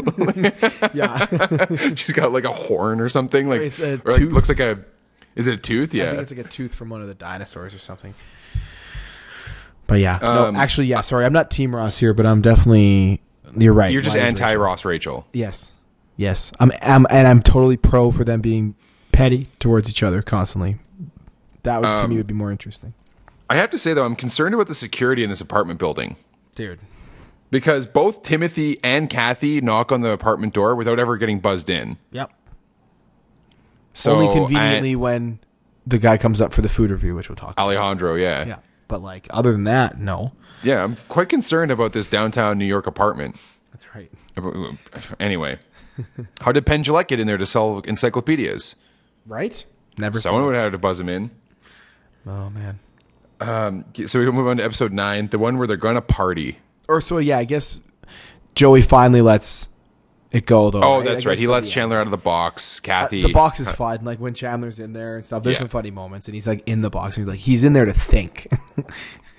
Yeah. 0.92 1.24
She's 1.94 2.12
got 2.12 2.32
like 2.32 2.42
a 2.44 2.52
horn 2.52 3.00
or 3.00 3.08
something. 3.08 3.48
Like, 3.48 3.60
It's 3.60 3.78
a 3.78 4.00
like 4.04 4.20
looks 4.22 4.48
like 4.48 4.58
a. 4.60 4.80
Is 5.36 5.46
it 5.46 5.54
a 5.54 5.56
tooth? 5.56 5.94
I 5.94 5.98
Yeah. 5.98 6.10
think 6.10 6.22
it's 6.22 6.30
like 6.34 6.46
a 6.46 6.48
tooth 6.48 6.74
from 6.74 6.88
one 6.88 7.00
of 7.00 7.06
the 7.06 7.14
dinosaurs 7.14 7.74
or 7.74 7.78
something. 7.78 8.14
But 9.86 10.00
yeah, 10.00 10.18
no, 10.20 10.46
Um, 10.48 10.56
actually, 10.56 10.88
yeah. 10.88 11.00
Sorry, 11.02 11.24
I'm 11.24 11.32
not 11.32 11.50
Team 11.52 11.72
Ross 11.74 11.96
here, 11.98 12.12
but 12.12 12.26
I'm 12.26 12.42
definitely. 12.42 13.20
You're 13.56 13.72
right. 13.72 13.92
You're 13.92 14.02
just 14.02 14.16
anti 14.16 14.56
Ross 14.56 14.84
Rachel. 14.84 15.26
Yes, 15.32 15.74
yes. 16.16 16.52
I'm, 16.60 16.72
I'm, 16.82 17.06
and 17.10 17.26
I'm 17.28 17.42
totally 17.42 17.76
pro 17.76 18.10
for 18.10 18.24
them 18.24 18.40
being 18.40 18.74
petty 19.12 19.48
towards 19.58 19.88
each 19.88 20.02
other 20.02 20.22
constantly. 20.22 20.76
That 21.62 21.78
would 21.80 21.86
to 21.86 21.92
Um, 21.92 22.10
me 22.10 22.16
would 22.16 22.26
be 22.26 22.34
more 22.34 22.50
interesting, 22.50 22.94
I 23.50 23.56
have 23.56 23.70
to 23.70 23.78
say 23.78 23.92
though, 23.94 24.04
I'm 24.04 24.16
concerned 24.16 24.54
about 24.54 24.66
the 24.68 24.74
security 24.74 25.22
in 25.24 25.30
this 25.30 25.40
apartment 25.40 25.78
building 25.78 26.16
dude. 26.54 26.78
because 27.50 27.86
both 27.86 28.22
Timothy 28.22 28.78
and 28.84 29.08
Kathy 29.10 29.60
knock 29.60 29.90
on 29.92 30.00
the 30.02 30.10
apartment 30.10 30.52
door 30.54 30.74
without 30.74 30.98
ever 30.98 31.16
getting 31.16 31.40
buzzed 31.40 31.68
in. 31.70 31.96
Yep. 32.12 32.30
So 33.94 34.16
Only 34.16 34.34
conveniently 34.34 34.92
I- 34.92 34.96
when 34.96 35.38
the 35.86 35.98
guy 35.98 36.18
comes 36.18 36.40
up 36.40 36.52
for 36.52 36.62
the 36.62 36.68
food 36.68 36.90
review, 36.90 37.14
which 37.14 37.28
we'll 37.28 37.36
talk. 37.36 37.52
about. 37.52 37.62
Alessandro, 37.62 38.14
yeah. 38.16 38.44
Yeah, 38.44 38.56
but 38.88 39.00
like 39.02 39.26
other 39.30 39.52
than 39.52 39.64
that, 39.64 39.98
no. 39.98 40.32
Yeah, 40.62 40.82
I'm 40.84 40.96
quite 41.08 41.28
concerned 41.28 41.70
about 41.70 41.92
this 41.92 42.06
downtown 42.06 42.58
New 42.58 42.64
York 42.64 42.86
apartment. 42.86 43.36
That's 43.72 43.88
right. 43.94 44.10
Anyway, 45.20 45.58
how 46.42 46.52
did 46.52 46.66
Penn 46.66 46.82
Jillette 46.82 47.08
get 47.08 47.20
in 47.20 47.26
there 47.26 47.38
to 47.38 47.46
sell 47.46 47.80
encyclopedias? 47.80 48.76
Right? 49.26 49.64
Never. 49.98 50.18
Someone 50.18 50.44
would 50.46 50.54
have 50.54 50.72
to 50.72 50.78
buzz 50.78 51.00
him 51.00 51.08
in. 51.08 51.30
Oh 52.26 52.50
man. 52.50 52.78
Um, 53.40 53.84
so 54.06 54.18
we 54.18 54.30
move 54.30 54.46
on 54.46 54.56
to 54.58 54.64
episode 54.64 54.92
nine, 54.92 55.28
the 55.28 55.38
one 55.38 55.58
where 55.58 55.66
they're 55.66 55.76
going 55.76 55.94
to 55.96 56.00
party. 56.02 56.58
Or 56.88 57.00
so 57.00 57.18
yeah, 57.18 57.38
I 57.38 57.44
guess 57.44 57.80
Joey 58.54 58.82
finally 58.82 59.20
lets 59.20 59.68
it 60.32 60.46
go 60.46 60.70
though. 60.70 60.80
Oh, 60.82 60.96
right? 60.98 61.04
that's 61.06 61.26
I 61.26 61.30
right. 61.30 61.38
He 61.38 61.46
lets 61.46 61.66
the 61.66 61.70
end. 61.70 61.74
Chandler 61.74 61.98
out 61.98 62.06
of 62.06 62.10
the 62.10 62.16
box. 62.16 62.80
Kathy. 62.80 63.22
Uh, 63.24 63.28
the 63.28 63.32
box 63.32 63.60
is 63.60 63.70
fun. 63.70 64.04
Like 64.04 64.18
when 64.18 64.34
Chandler's 64.34 64.80
in 64.80 64.92
there 64.92 65.16
and 65.16 65.24
stuff. 65.24 65.42
There's 65.42 65.54
Yeah. 65.56 65.60
some 65.60 65.68
funny 65.68 65.90
moments, 65.90 66.26
and 66.28 66.34
he's 66.34 66.46
like 66.46 66.62
in 66.66 66.82
the 66.82 66.90
box. 66.90 67.16
And 67.16 67.22
he's 67.24 67.28
like 67.28 67.40
he's 67.40 67.64
in 67.64 67.72
there 67.72 67.84
to 67.84 67.92
think. 67.92 68.48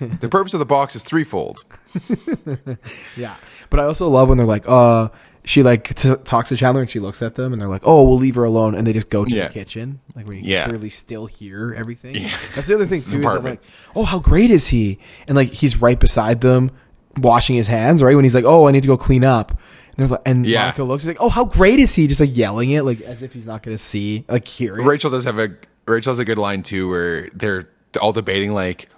The 0.20 0.28
purpose 0.28 0.54
of 0.54 0.60
the 0.60 0.66
box 0.66 0.94
is 0.96 1.02
threefold. 1.02 1.64
yeah. 3.16 3.34
But 3.70 3.80
I 3.80 3.84
also 3.84 4.08
love 4.08 4.28
when 4.28 4.38
they're 4.38 4.46
like, 4.46 4.64
uh, 4.66 5.08
she 5.44 5.62
like 5.62 5.94
t- 5.94 6.14
talks 6.24 6.50
to 6.50 6.56
Chandler 6.56 6.82
and 6.82 6.90
she 6.90 7.00
looks 7.00 7.22
at 7.22 7.34
them 7.34 7.52
and 7.52 7.60
they're 7.60 7.68
like, 7.68 7.82
oh, 7.84 8.04
we'll 8.04 8.18
leave 8.18 8.34
her 8.36 8.44
alone, 8.44 8.74
and 8.74 8.86
they 8.86 8.92
just 8.92 9.10
go 9.10 9.24
to 9.24 9.34
Yeah. 9.36 9.48
the 9.48 9.54
kitchen, 9.54 10.00
like 10.14 10.26
where 10.26 10.36
you 10.36 10.42
Yeah. 10.44 10.62
can 10.64 10.70
clearly 10.72 10.90
still 10.90 11.26
hear 11.26 11.74
everything. 11.76 12.14
Yeah. 12.14 12.30
That's 12.54 12.66
the 12.66 12.74
other 12.74 12.86
thing 12.86 13.00
too. 13.10 13.18
Is 13.18 13.24
that 13.34 13.44
like, 13.44 13.62
oh, 13.94 14.04
how 14.04 14.18
great 14.18 14.50
is 14.50 14.68
he? 14.68 14.98
And 15.26 15.36
like 15.36 15.48
he's 15.52 15.80
right 15.80 15.98
beside 15.98 16.40
them, 16.42 16.70
washing 17.16 17.56
his 17.56 17.66
hands. 17.68 18.02
Right 18.02 18.14
when 18.14 18.24
he's 18.24 18.34
like, 18.34 18.44
oh, 18.44 18.68
I 18.68 18.72
need 18.72 18.82
to 18.82 18.88
go 18.88 18.96
clean 18.96 19.24
up. 19.24 19.50
And, 19.50 19.58
they're 19.96 20.08
like, 20.08 20.22
and 20.26 20.46
Yeah. 20.46 20.60
Monica 20.62 20.84
looks 20.84 21.06
like, 21.06 21.16
oh, 21.20 21.28
how 21.28 21.44
great 21.44 21.80
is 21.80 21.94
he? 21.94 22.06
Just 22.06 22.20
like 22.20 22.36
yelling 22.36 22.70
it, 22.70 22.84
like 22.84 23.00
as 23.00 23.22
if 23.22 23.32
he's 23.32 23.46
not 23.46 23.62
going 23.62 23.76
to 23.76 23.82
see, 23.82 24.24
like 24.28 24.46
hear 24.46 24.78
it. 24.78 24.84
Rachel 24.84 25.10
does 25.10 25.24
have 25.24 25.38
a 25.38 25.50
Rachel 25.86 26.10
has 26.12 26.18
a 26.18 26.24
good 26.26 26.38
line 26.38 26.62
too, 26.62 26.88
where 26.88 27.28
they're 27.32 27.68
all 28.00 28.12
debating 28.12 28.52
like, 28.52 28.88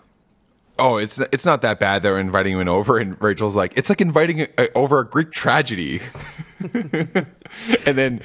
"Oh, 0.80 0.96
it's 0.96 1.18
it's 1.18 1.46
not 1.46 1.62
that 1.62 1.78
bad. 1.78 2.02
They're 2.02 2.18
inviting 2.18 2.58
him 2.58 2.68
over," 2.68 2.98
and 2.98 3.20
Rachel's 3.20 3.56
like, 3.56 3.72
"It's 3.76 3.88
like 3.88 4.00
inviting 4.00 4.40
a, 4.40 4.72
over 4.74 5.00
a 5.00 5.06
Greek 5.06 5.30
tragedy." 5.30 6.00
and 6.74 7.96
then 7.98 8.20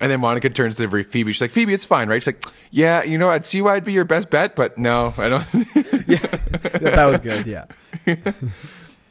and 0.00 0.10
then 0.10 0.20
Monica 0.20 0.50
turns 0.50 0.76
to 0.76 1.04
Phoebe. 1.04 1.32
She's 1.32 1.40
like, 1.40 1.50
"Phoebe, 1.50 1.72
it's 1.74 1.84
fine, 1.84 2.08
right?" 2.08 2.22
She's 2.22 2.34
like, 2.34 2.44
"Yeah, 2.70 3.02
you 3.02 3.18
know, 3.18 3.30
I'd 3.30 3.46
see 3.46 3.62
why 3.62 3.76
I'd 3.76 3.84
be 3.84 3.92
your 3.92 4.04
best 4.04 4.30
bet, 4.30 4.54
but 4.54 4.78
no, 4.78 5.14
I 5.16 5.28
don't." 5.28 5.46
Yeah, 6.06 6.18
that 6.18 7.06
was 7.06 7.20
good. 7.20 7.46
Yeah. 7.46 7.64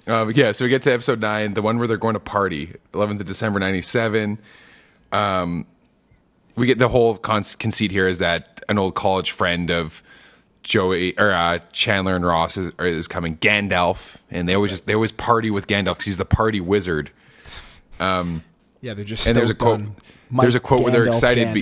Um, 0.05 0.31
yeah, 0.35 0.51
so 0.51 0.65
we 0.65 0.69
get 0.69 0.81
to 0.81 0.91
episode 0.91 1.21
nine, 1.21 1.53
the 1.53 1.61
one 1.61 1.77
where 1.77 1.87
they're 1.87 1.95
going 1.95 2.15
to 2.15 2.19
party, 2.19 2.73
11th 2.91 3.21
of 3.21 3.25
December, 3.25 3.57
97. 3.59 4.37
Um, 5.13 5.65
we 6.55 6.67
get 6.67 6.77
the 6.77 6.89
whole 6.89 7.15
con- 7.15 7.43
conceit 7.57 7.91
here 7.91 8.07
is 8.07 8.19
that 8.19 8.61
an 8.67 8.77
old 8.77 8.95
college 8.95 9.31
friend 9.31 9.71
of 9.71 10.03
Joey 10.63 11.17
or 11.19 11.31
uh, 11.31 11.59
Chandler 11.71 12.15
and 12.15 12.25
Ross 12.25 12.57
is, 12.57 12.71
is 12.79 13.07
coming, 13.07 13.37
Gandalf, 13.37 14.21
and 14.31 14.47
they 14.47 14.53
always 14.55 14.71
just 14.71 14.87
they 14.87 14.95
always 14.95 15.11
party 15.11 15.51
with 15.51 15.67
Gandalf 15.67 15.93
because 15.95 16.05
he's 16.05 16.17
the 16.17 16.25
party 16.25 16.61
wizard. 16.61 17.11
Um, 17.99 18.43
Yeah, 18.81 18.93
they're 18.93 19.05
just 19.05 19.27
And 19.27 19.35
there's 19.35 19.49
a 19.49 19.53
quote- 19.55 19.79
there's 20.43 20.55
a 20.55 20.59
quote 20.59 20.81
where 20.83 20.91
they're 20.91 21.03
excited 21.17 21.53
be- 21.53 21.61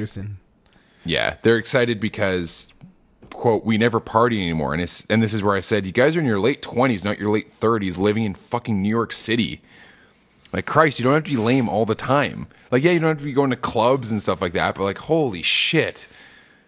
Yeah, 1.06 1.36
they're 1.42 1.58
excited 1.58 2.00
because 2.00 2.74
quote 3.32 3.66
we 3.66 3.78
never 3.78 4.00
party 4.00 4.42
anymore, 4.42 4.74
and 4.74 4.82
it's 4.82 5.06
and 5.10 5.22
this 5.24 5.34
is 5.34 5.42
where 5.44 5.56
I 5.56 5.62
said 5.62 5.86
you 5.86 5.92
guys 5.92 6.16
are 6.16 6.20
in 6.20 6.26
your 6.26 6.40
late 6.40 6.62
twenties, 6.62 7.04
not 7.04 7.18
your 7.20 7.32
late 7.32 7.50
thirties, 7.50 7.98
living 7.98 8.24
in 8.24 8.34
fucking 8.36 8.82
New 8.82 8.90
York 8.90 9.14
City. 9.14 9.62
Like 10.54 10.66
Christ, 10.66 11.00
you 11.00 11.06
don't 11.06 11.14
have 11.14 11.24
to 11.24 11.32
be 11.32 11.38
lame 11.38 11.70
all 11.70 11.86
the 11.86 11.96
time. 11.96 12.48
Like 12.72 12.84
yeah, 12.84 12.92
you 12.92 13.00
don't 13.00 13.10
have 13.10 13.18
to 13.20 13.24
be 13.24 13.34
going 13.34 13.50
to 13.52 13.56
clubs 13.56 14.12
and 14.12 14.22
stuff 14.22 14.42
like 14.42 14.54
that, 14.54 14.76
but 14.76 14.84
like 14.84 15.00
holy 15.00 15.42
shit, 15.42 16.08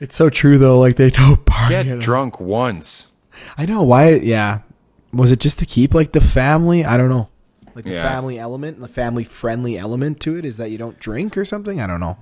It's 0.04 0.16
so 0.16 0.30
true 0.30 0.58
though. 0.58 0.80
Like 0.80 0.96
they 0.98 1.10
don't 1.10 1.44
party. 1.46 1.74
get 1.76 1.88
at 1.88 1.94
all. 1.96 2.00
drunk 2.02 2.40
once. 2.40 3.14
I 3.58 3.66
know 3.66 3.82
why. 3.84 4.12
Yeah, 4.16 4.60
was 5.12 5.32
it 5.32 5.40
just 5.40 5.60
to 5.60 5.66
keep 5.66 5.94
like 5.94 6.12
the 6.12 6.22
family? 6.22 6.84
I 6.86 6.98
don't 6.98 7.10
know. 7.10 7.30
Like 7.76 7.86
the 7.86 7.94
Yeah. 7.94 8.08
family 8.08 8.38
element, 8.38 8.76
and 8.78 8.84
the 8.84 8.88
family 8.90 9.24
friendly 9.24 9.78
element 9.78 10.20
to 10.22 10.38
it 10.38 10.46
is 10.46 10.58
that 10.58 10.70
you 10.72 10.78
don't 10.78 11.00
drink 11.00 11.38
or 11.38 11.46
something. 11.46 11.80
I 11.82 11.88
don't 11.88 12.00
know. 12.00 12.18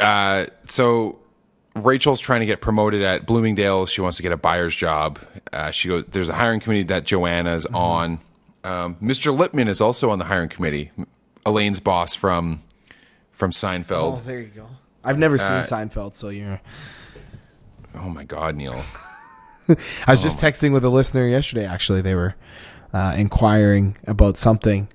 Uh, 0.00 0.46
so 0.68 1.18
Rachel's 1.74 2.20
trying 2.20 2.40
to 2.40 2.46
get 2.46 2.60
promoted 2.60 3.02
at 3.02 3.26
Bloomingdale's. 3.26 3.90
She 3.90 4.00
wants 4.00 4.16
to 4.18 4.22
get 4.22 4.30
a 4.32 4.36
buyer's 4.36 4.76
job. 4.76 5.18
Uh, 5.52 5.70
she 5.72 5.88
goes. 5.88 6.04
There's 6.08 6.28
a 6.28 6.34
hiring 6.34 6.60
committee 6.60 6.84
that 6.84 7.04
Joanna's 7.04 7.64
Mm-hmm. 7.66 7.74
on. 7.76 8.20
Um, 8.64 8.96
Mr. 9.02 9.36
Lippman 9.36 9.66
is 9.68 9.80
also 9.80 10.10
on 10.10 10.18
the 10.18 10.26
hiring 10.26 10.48
committee. 10.48 10.90
Elaine's 11.46 11.80
boss 11.80 12.14
from 12.14 12.62
from 13.32 13.50
Seinfeld. 13.50 14.18
Oh, 14.18 14.22
there 14.24 14.40
you 14.40 14.48
go. 14.48 14.66
I've 15.04 15.18
never 15.18 15.38
seen 15.38 15.52
Uh, 15.52 15.62
Seinfeld, 15.62 16.14
so 16.14 16.28
you're. 16.28 16.60
Oh 17.98 18.08
my 18.08 18.24
God, 18.24 18.56
Neil. 18.56 18.82
I 19.68 19.72
Oh 19.72 20.10
was 20.12 20.22
just 20.22 20.38
texting 20.38 20.72
with 20.72 20.84
a 20.84 20.88
listener 20.88 21.26
yesterday. 21.26 21.66
Actually, 21.66 22.00
they 22.00 22.14
were 22.14 22.34
uh, 22.92 23.14
inquiring 23.16 23.96
about 24.06 24.36
something. 24.36 24.88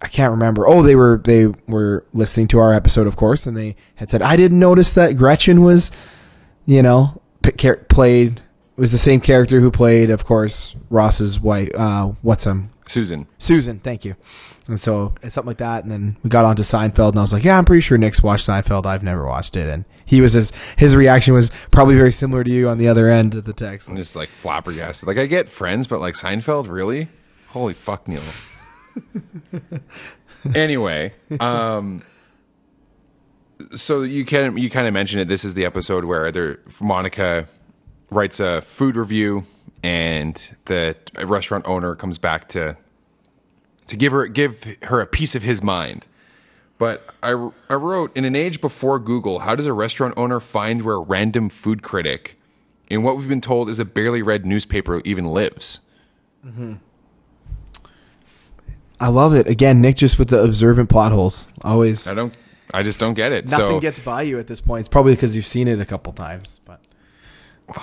I 0.00 0.08
can't 0.08 0.30
remember. 0.30 0.68
Oh, 0.68 0.82
they 0.82 0.94
were 0.94 1.20
they 1.24 1.46
were 1.66 2.04
listening 2.12 2.48
to 2.48 2.58
our 2.58 2.72
episode, 2.72 3.06
of 3.06 3.16
course, 3.16 3.46
and 3.46 3.56
they 3.56 3.76
had 3.96 4.10
said, 4.10 4.22
"I 4.22 4.36
didn't 4.36 4.58
notice 4.58 4.92
that 4.92 5.16
Gretchen 5.16 5.62
was, 5.62 5.90
you 6.66 6.82
know, 6.82 7.20
p- 7.42 7.52
char- 7.52 7.76
played 7.88 8.40
was 8.76 8.92
the 8.92 8.98
same 8.98 9.20
character 9.20 9.58
who 9.60 9.70
played, 9.72 10.10
of 10.10 10.24
course, 10.24 10.76
Ross's 10.88 11.40
wife. 11.40 11.70
Uh, 11.74 12.12
what's 12.22 12.44
him? 12.44 12.70
Susan. 12.90 13.26
Susan. 13.38 13.78
Thank 13.78 14.04
you." 14.04 14.16
And 14.68 14.78
so 14.78 15.14
it's 15.22 15.34
something 15.34 15.48
like 15.48 15.58
that, 15.58 15.82
and 15.82 15.90
then 15.90 16.16
we 16.22 16.30
got 16.30 16.44
onto 16.44 16.62
Seinfeld, 16.62 17.10
and 17.10 17.18
I 17.18 17.22
was 17.22 17.32
like, 17.32 17.44
"Yeah, 17.44 17.58
I'm 17.58 17.64
pretty 17.64 17.80
sure 17.80 17.96
Nick's 17.98 18.22
watched 18.22 18.46
Seinfeld. 18.46 18.86
I've 18.86 19.02
never 19.02 19.26
watched 19.26 19.56
it." 19.56 19.68
And 19.68 19.84
he 20.04 20.20
was 20.20 20.32
his 20.32 20.52
his 20.76 20.96
reaction 20.96 21.34
was 21.34 21.50
probably 21.70 21.94
very 21.94 22.12
similar 22.12 22.42
to 22.44 22.50
you 22.50 22.68
on 22.68 22.78
the 22.78 22.88
other 22.88 23.08
end 23.08 23.34
of 23.34 23.44
the 23.44 23.52
text. 23.52 23.88
I'm 23.88 23.96
just 23.96 24.16
like 24.16 24.28
flabbergasted. 24.28 25.06
Like 25.06 25.18
I 25.18 25.26
get 25.26 25.48
friends, 25.48 25.86
but 25.86 26.00
like 26.00 26.14
Seinfeld, 26.14 26.68
really? 26.68 27.08
Holy 27.48 27.74
fuck, 27.74 28.08
Neil. 28.08 28.22
anyway, 30.54 31.12
um, 31.40 32.02
so 33.74 34.02
you 34.02 34.24
can 34.24 34.56
you 34.56 34.70
kind 34.70 34.86
of 34.86 34.94
mentioned 34.94 35.22
it. 35.22 35.28
This 35.28 35.44
is 35.44 35.54
the 35.54 35.64
episode 35.64 36.04
where 36.04 36.30
there 36.32 36.60
Monica 36.80 37.46
writes 38.10 38.40
a 38.40 38.62
food 38.62 38.96
review, 38.96 39.44
and 39.82 40.56
the 40.66 40.96
restaurant 41.24 41.66
owner 41.66 41.94
comes 41.94 42.18
back 42.18 42.48
to 42.48 42.76
to 43.86 43.96
give 43.96 44.12
her 44.12 44.26
give 44.26 44.76
her 44.84 45.00
a 45.00 45.06
piece 45.06 45.34
of 45.34 45.42
his 45.42 45.62
mind. 45.62 46.06
But 46.78 47.12
I, 47.22 47.30
I 47.68 47.74
wrote 47.74 48.16
in 48.16 48.24
an 48.24 48.36
age 48.36 48.60
before 48.60 49.00
Google, 49.00 49.40
how 49.40 49.56
does 49.56 49.66
a 49.66 49.72
restaurant 49.72 50.14
owner 50.16 50.38
find 50.38 50.82
where 50.82 50.94
a 50.94 51.00
random 51.00 51.48
food 51.48 51.82
critic 51.82 52.38
in 52.88 53.02
what 53.02 53.16
we've 53.16 53.28
been 53.28 53.40
told 53.40 53.68
is 53.68 53.80
a 53.80 53.84
barely 53.84 54.22
read 54.22 54.46
newspaper 54.46 55.02
even 55.04 55.24
lives? 55.24 55.80
Mm-hmm. 56.46 56.74
I 59.00 59.08
love 59.08 59.34
it. 59.34 59.48
Again, 59.48 59.80
Nick 59.80 59.96
just 59.96 60.18
with 60.18 60.28
the 60.28 60.42
observant 60.42 60.88
plot 60.88 61.12
holes. 61.12 61.48
Always 61.62 62.06
I 62.06 62.14
don't. 62.14 62.36
I 62.74 62.82
just 62.82 63.00
don't 63.00 63.14
get 63.14 63.32
it. 63.32 63.46
nothing 63.46 63.58
so 63.58 63.80
gets 63.80 63.98
by 63.98 64.22
you 64.22 64.38
at 64.38 64.46
this 64.46 64.60
point. 64.60 64.80
It's 64.80 64.88
probably 64.88 65.14
because 65.14 65.34
you've 65.34 65.46
seen 65.46 65.68
it 65.68 65.80
a 65.80 65.86
couple 65.86 66.12
times. 66.12 66.60
But 66.66 66.80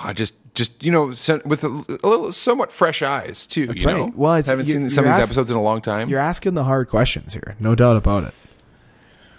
I 0.04 0.12
just, 0.12 0.36
just 0.56 0.82
you 0.82 0.90
know, 0.90 1.06
with 1.44 1.62
a, 1.62 1.68
a 2.02 2.08
little 2.08 2.32
somewhat 2.32 2.72
fresh 2.72 3.02
eyes 3.02 3.46
too. 3.46 3.72
you 3.74 3.86
know, 3.86 4.04
right. 4.06 4.16
Well, 4.16 4.34
it's- 4.34 4.48
haven't 4.48 4.66
you- 4.66 4.72
seen 4.74 4.90
some 4.90 5.04
of 5.04 5.10
these 5.10 5.18
ask- 5.20 5.28
episodes 5.28 5.50
in 5.52 5.56
a 5.56 5.62
long 5.62 5.80
time. 5.80 6.08
you're 6.08 6.18
asking 6.18 6.54
the 6.54 6.64
hard 6.64 6.88
questions 6.88 7.32
here, 7.34 7.54
no 7.60 7.74
doubt 7.76 7.96
about 7.96 8.24
it. 8.24 8.34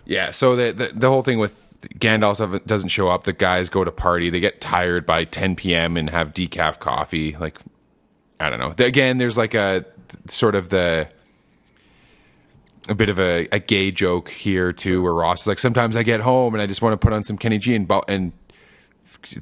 Yeah. 0.05 0.32
So 0.32 0.55
the, 0.55 0.72
the 0.72 0.91
the 0.93 1.09
whole 1.09 1.22
thing 1.24 1.39
with 1.39 1.76
Gandalf 1.99 2.38
doesn't- 2.38 2.65
doesn't 2.65 2.89
show 2.89 3.09
up. 3.09 3.26
The 3.26 3.34
guys 3.34 3.70
go 3.70 3.84
to 3.84 3.91
party. 3.91 4.30
They 4.30 4.39
get 4.39 4.61
tired 4.61 5.05
by 5.05 5.26
10 5.26 5.55
p.m. 5.57 5.97
and 5.97 6.09
have 6.09 6.34
decaf 6.34 6.80
coffee. 6.80 7.36
Like, 7.38 7.59
I 8.39 8.49
don't 8.49 8.59
know. 8.59 8.74
Again, 8.86 9.18
there's 9.18 9.38
like 9.38 9.53
a 9.53 9.86
sort 10.28 10.55
of 10.55 10.70
the 10.70 11.09
a 12.89 12.95
bit 12.95 13.09
of 13.09 13.20
a, 13.20 13.47
a 13.51 13.59
gay 13.59 13.91
joke 13.91 14.30
here 14.30 14.72
too, 14.72 15.01
where 15.01 15.13
Ross 15.13 15.41
is 15.41 15.47
like, 15.47 15.59
sometimes 15.59 15.97
I 15.97 16.03
get 16.03 16.22
home 16.22 16.53
and 16.55 16.61
I 16.61 16.68
just 16.68 16.82
want 16.82 16.93
to 16.93 16.97
put 16.97 17.11
on 17.13 17.22
some 17.24 17.38
Kenny 17.38 17.57
G 17.57 17.76
and 17.76 17.91
and 18.07 18.32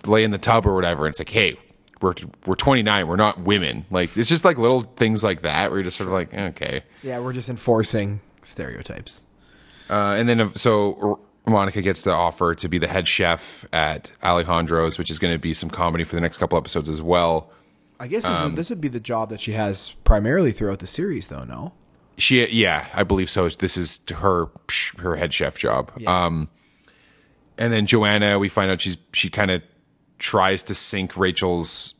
lay 0.06 0.24
in 0.24 0.32
the 0.32 0.38
tub 0.38 0.66
or 0.66 0.74
whatever. 0.74 1.06
And 1.06 1.12
it's 1.12 1.20
like, 1.20 1.30
hey. 1.30 1.58
We're, 2.02 2.14
we're 2.46 2.56
29. 2.56 3.08
We're 3.08 3.16
not 3.16 3.40
women. 3.40 3.86
Like 3.90 4.16
it's 4.18 4.28
just 4.28 4.44
like 4.44 4.58
little 4.58 4.82
things 4.82 5.24
like 5.24 5.44
that. 5.44 5.72
Where 5.72 5.78
you're 5.80 5.86
just 5.86 5.96
sort 5.98 6.08
of 6.08 6.14
like, 6.14 6.34
okay. 6.34 6.84
Yeah, 7.02 7.20
we're 7.20 7.32
just 7.32 7.48
enforcing 7.48 8.20
stereotypes. 8.42 9.24
Uh, 9.90 10.16
and 10.20 10.28
then, 10.28 10.42
uh, 10.42 10.50
so 10.56 11.22
Monica 11.48 11.82
gets 11.82 12.04
the 12.04 12.12
offer 12.12 12.54
to 12.54 12.68
be 12.68 12.78
the 12.78 12.88
head 12.88 13.08
chef 13.08 13.66
at 13.72 14.12
Alessandro's, 14.22 14.98
which 14.98 15.10
is 15.10 15.20
going 15.20 15.34
to 15.34 15.40
be 15.40 15.54
some 15.54 15.70
comedy 15.70 16.04
for 16.04 16.16
the 16.16 16.22
next 16.22 16.38
couple 16.38 16.58
episodes 16.58 16.90
as 16.90 17.02
well. 17.02 17.50
I 17.98 18.08
guess 18.08 18.24
this, 18.24 18.40
Um, 18.42 18.52
is, 18.52 18.56
this 18.58 18.70
would 18.70 18.82
be 18.82 18.90
the 18.90 19.00
job 19.00 19.30
that 19.30 19.40
she 19.40 19.54
has 19.54 19.94
primarily 20.04 20.52
throughout 20.52 20.80
the 20.80 20.88
series, 20.88 21.30
though. 21.30 21.46
No, 21.46 21.72
She, 22.18 22.46
yeah, 22.48 22.88
I 22.94 23.04
believe 23.04 23.30
so. 23.30 23.48
This 23.48 23.78
is 23.78 24.02
her 24.16 24.48
her 24.98 25.16
head 25.16 25.34
chef 25.34 25.58
job. 25.58 25.92
Um, 26.06 26.50
and 27.58 27.72
then 27.72 27.86
Joanna, 27.86 28.40
we 28.40 28.50
find 28.50 28.72
out 28.72 28.82
she's 28.82 28.98
she 29.14 29.30
kind 29.30 29.52
of 29.52 29.62
tries 30.18 30.64
to 30.64 30.76
sink 30.76 31.18
Rachel's 31.18 31.94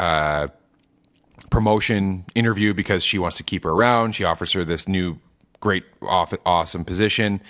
uh, 0.00 0.48
promotion 1.50 2.24
interview 2.34 2.74
because 2.74 3.04
she 3.04 3.18
wants 3.18 3.36
to 3.38 3.42
keep 3.42 3.64
her 3.64 3.70
around. 3.70 4.14
She 4.14 4.24
offers 4.24 4.52
her 4.52 4.64
this 4.64 4.88
new 4.88 5.18
great, 5.60 5.84
off, 6.02 6.34
awesome 6.44 6.84
position. 6.84 7.40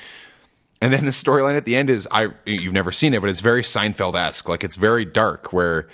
And 0.81 0.93
then 0.93 1.05
the 1.05 1.13
storyline 1.13 1.57
at 1.57 1.65
the 1.65 1.77
end 1.77 1.91
is 1.91 2.09
I 2.11 2.29
you've 2.45 2.75
never 2.75 2.91
seen 2.91 3.15
it, 3.15 3.21
but 3.21 3.31
it's 3.31 3.41
very 3.41 3.63
Seinfeld 3.63 4.17
esque. 4.17 4.49
Like 4.49 4.65
it's 4.65 4.77
very 4.77 5.05
dark 5.05 5.53
where 5.53 5.89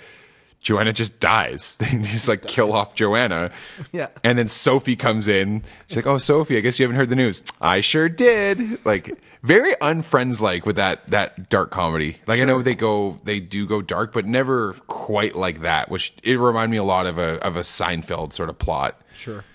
Joanna 0.61 0.93
just 0.93 1.19
dies. 1.19 1.77
They 1.91 1.97
just 2.01 2.27
like 2.27 2.45
kill 2.45 2.73
off 2.73 2.95
Joanna. 2.95 3.51
Yeah. 3.91 4.07
And 4.23 4.37
then 4.37 4.47
Sophie 4.47 4.95
comes 4.95 5.27
in. 5.27 5.61
She's 5.87 5.95
like, 5.95 6.07
"Oh, 6.07 6.17
Sophie, 6.17 6.57
I 6.57 6.61
guess 6.61 6.79
you 6.79 6.83
haven't 6.83 6.97
heard 6.97 7.09
the 7.09 7.15
news." 7.15 7.43
I 7.61 7.81
sure 7.81 8.09
did. 8.09 8.83
Like 8.83 9.15
very 9.41 9.73
unfriends 9.75 10.41
like 10.41 10.65
with 10.65 10.75
that 10.75 11.07
that 11.07 11.49
dark 11.49 11.71
comedy. 11.71 12.17
Like 12.27 12.41
I 12.41 12.45
know 12.45 12.61
they 12.61 12.75
go 12.75 13.19
they 13.23 13.39
do 13.39 13.65
go 13.65 13.81
dark, 13.81 14.11
but 14.13 14.25
never 14.25 14.73
quite 14.87 15.35
like 15.35 15.61
that. 15.61 15.89
Which 15.89 16.13
it 16.23 16.37
reminded 16.37 16.71
me 16.71 16.77
a 16.77 16.83
lot 16.83 17.05
of 17.05 17.17
a 17.17 17.43
of 17.45 17.55
a 17.55 17.61
Seinfeld 17.61 18.33
sort 18.33 18.49
of 18.49 18.57
plot. 18.59 18.99
sure. 19.13 19.45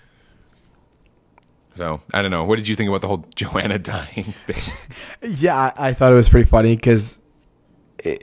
So 1.77 2.01
I 2.13 2.21
don't 2.21 2.31
know. 2.31 2.45
What 2.45 2.55
did 2.55 2.67
you 2.67 2.75
think 2.75 2.87
about 2.87 3.01
the 3.01 3.07
whole 3.07 3.25
Joanna 3.35 3.77
dying 3.79 4.33
thing? 4.47 4.73
Yeah, 5.39 5.57
I, 5.77 5.89
I 5.89 5.93
thought 5.93 6.11
it 6.11 6.15
was 6.15 6.29
pretty 6.29 6.49
funny 6.49 6.75
because 6.75 7.19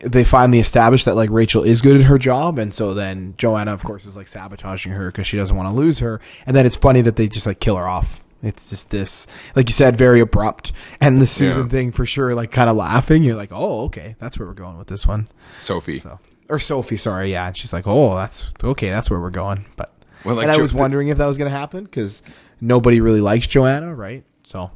they 0.04 0.24
finally 0.24 0.58
established 0.60 1.04
that 1.06 1.16
like 1.16 1.28
Rachel 1.30 1.62
is 1.62 1.82
good 1.82 1.96
at 1.96 2.04
her 2.04 2.16
job, 2.16 2.58
and 2.58 2.72
so 2.72 2.94
then 2.94 3.34
Joanna, 3.36 3.72
of 3.74 3.82
course, 3.84 4.06
is 4.06 4.16
like 4.16 4.28
sabotaging 4.28 4.92
her 4.92 5.08
because 5.08 5.26
she 5.26 5.36
doesn't 5.36 5.56
want 5.56 5.68
to 5.68 5.72
lose 5.72 5.98
her. 5.98 6.20
And 6.46 6.56
then 6.56 6.64
it's 6.66 6.76
funny 6.76 7.00
that 7.02 7.16
they 7.16 7.28
just 7.28 7.46
like 7.46 7.60
kill 7.60 7.76
her 7.76 7.86
off. 7.86 8.21
It's 8.42 8.70
just 8.70 8.90
this, 8.90 9.26
like 9.54 9.68
you 9.68 9.72
said, 9.72 9.96
very 9.96 10.20
abrupt. 10.20 10.72
And 11.00 11.20
the 11.20 11.26
Susan 11.26 11.62
Yeah. 11.64 11.68
thing 11.68 11.92
for 11.92 12.04
sure, 12.04 12.34
like 12.34 12.50
kind 12.50 12.68
of 12.68 12.76
laughing. 12.76 13.22
You're 13.22 13.36
like, 13.36 13.50
oh, 13.52 13.82
okay, 13.84 14.16
that's 14.18 14.38
where 14.38 14.48
we're 14.48 14.54
going 14.54 14.78
with 14.78 14.88
this 14.88 15.06
one. 15.06 15.28
Sophie. 15.60 15.98
So, 15.98 16.18
or 16.48 16.58
Sophie, 16.58 16.96
sorry, 16.96 17.30
yeah. 17.32 17.46
And 17.46 17.56
she's 17.56 17.72
like, 17.72 17.86
oh, 17.86 18.16
that's 18.16 18.50
okay, 18.64 18.90
that's 18.90 19.10
where 19.10 19.20
we're 19.20 19.30
going. 19.30 19.64
But 19.76 19.92
Well, 20.24 20.34
like 20.36 20.44
and 20.44 20.52
I 20.52 20.58
was 20.58 20.74
wondering 20.74 21.08
if 21.08 21.18
that 21.18 21.26
was 21.26 21.38
going 21.38 21.50
to 21.50 21.56
happen 21.56 21.84
because 21.84 22.22
nobody 22.60 23.00
really 23.00 23.20
likes 23.20 23.46
Joanna, 23.46 23.94
right? 23.94 24.24
So 24.42 24.70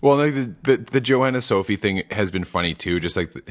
Well, 0.00 0.16
like 0.16 0.34
the, 0.34 0.54
the 0.62 0.76
the 0.78 1.00
Joanna 1.00 1.42
Sophie 1.42 1.76
thing 1.76 2.02
has 2.10 2.30
been 2.30 2.44
funny 2.44 2.72
too. 2.74 3.00
Just 3.00 3.16
like, 3.16 3.32
the, 3.32 3.42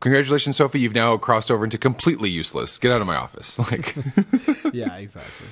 congratulations, 0.00 0.56
Sophie, 0.56 0.80
you've 0.80 0.94
now 0.94 1.16
crossed 1.16 1.50
over 1.50 1.62
into 1.64 1.78
completely 1.78 2.30
useless. 2.30 2.78
Get 2.78 2.90
out 2.92 3.00
of 3.00 3.06
my 3.06 3.16
office. 3.16 3.58
Like, 3.70 3.94
yeah, 4.74 4.96
exactly. 4.96 5.46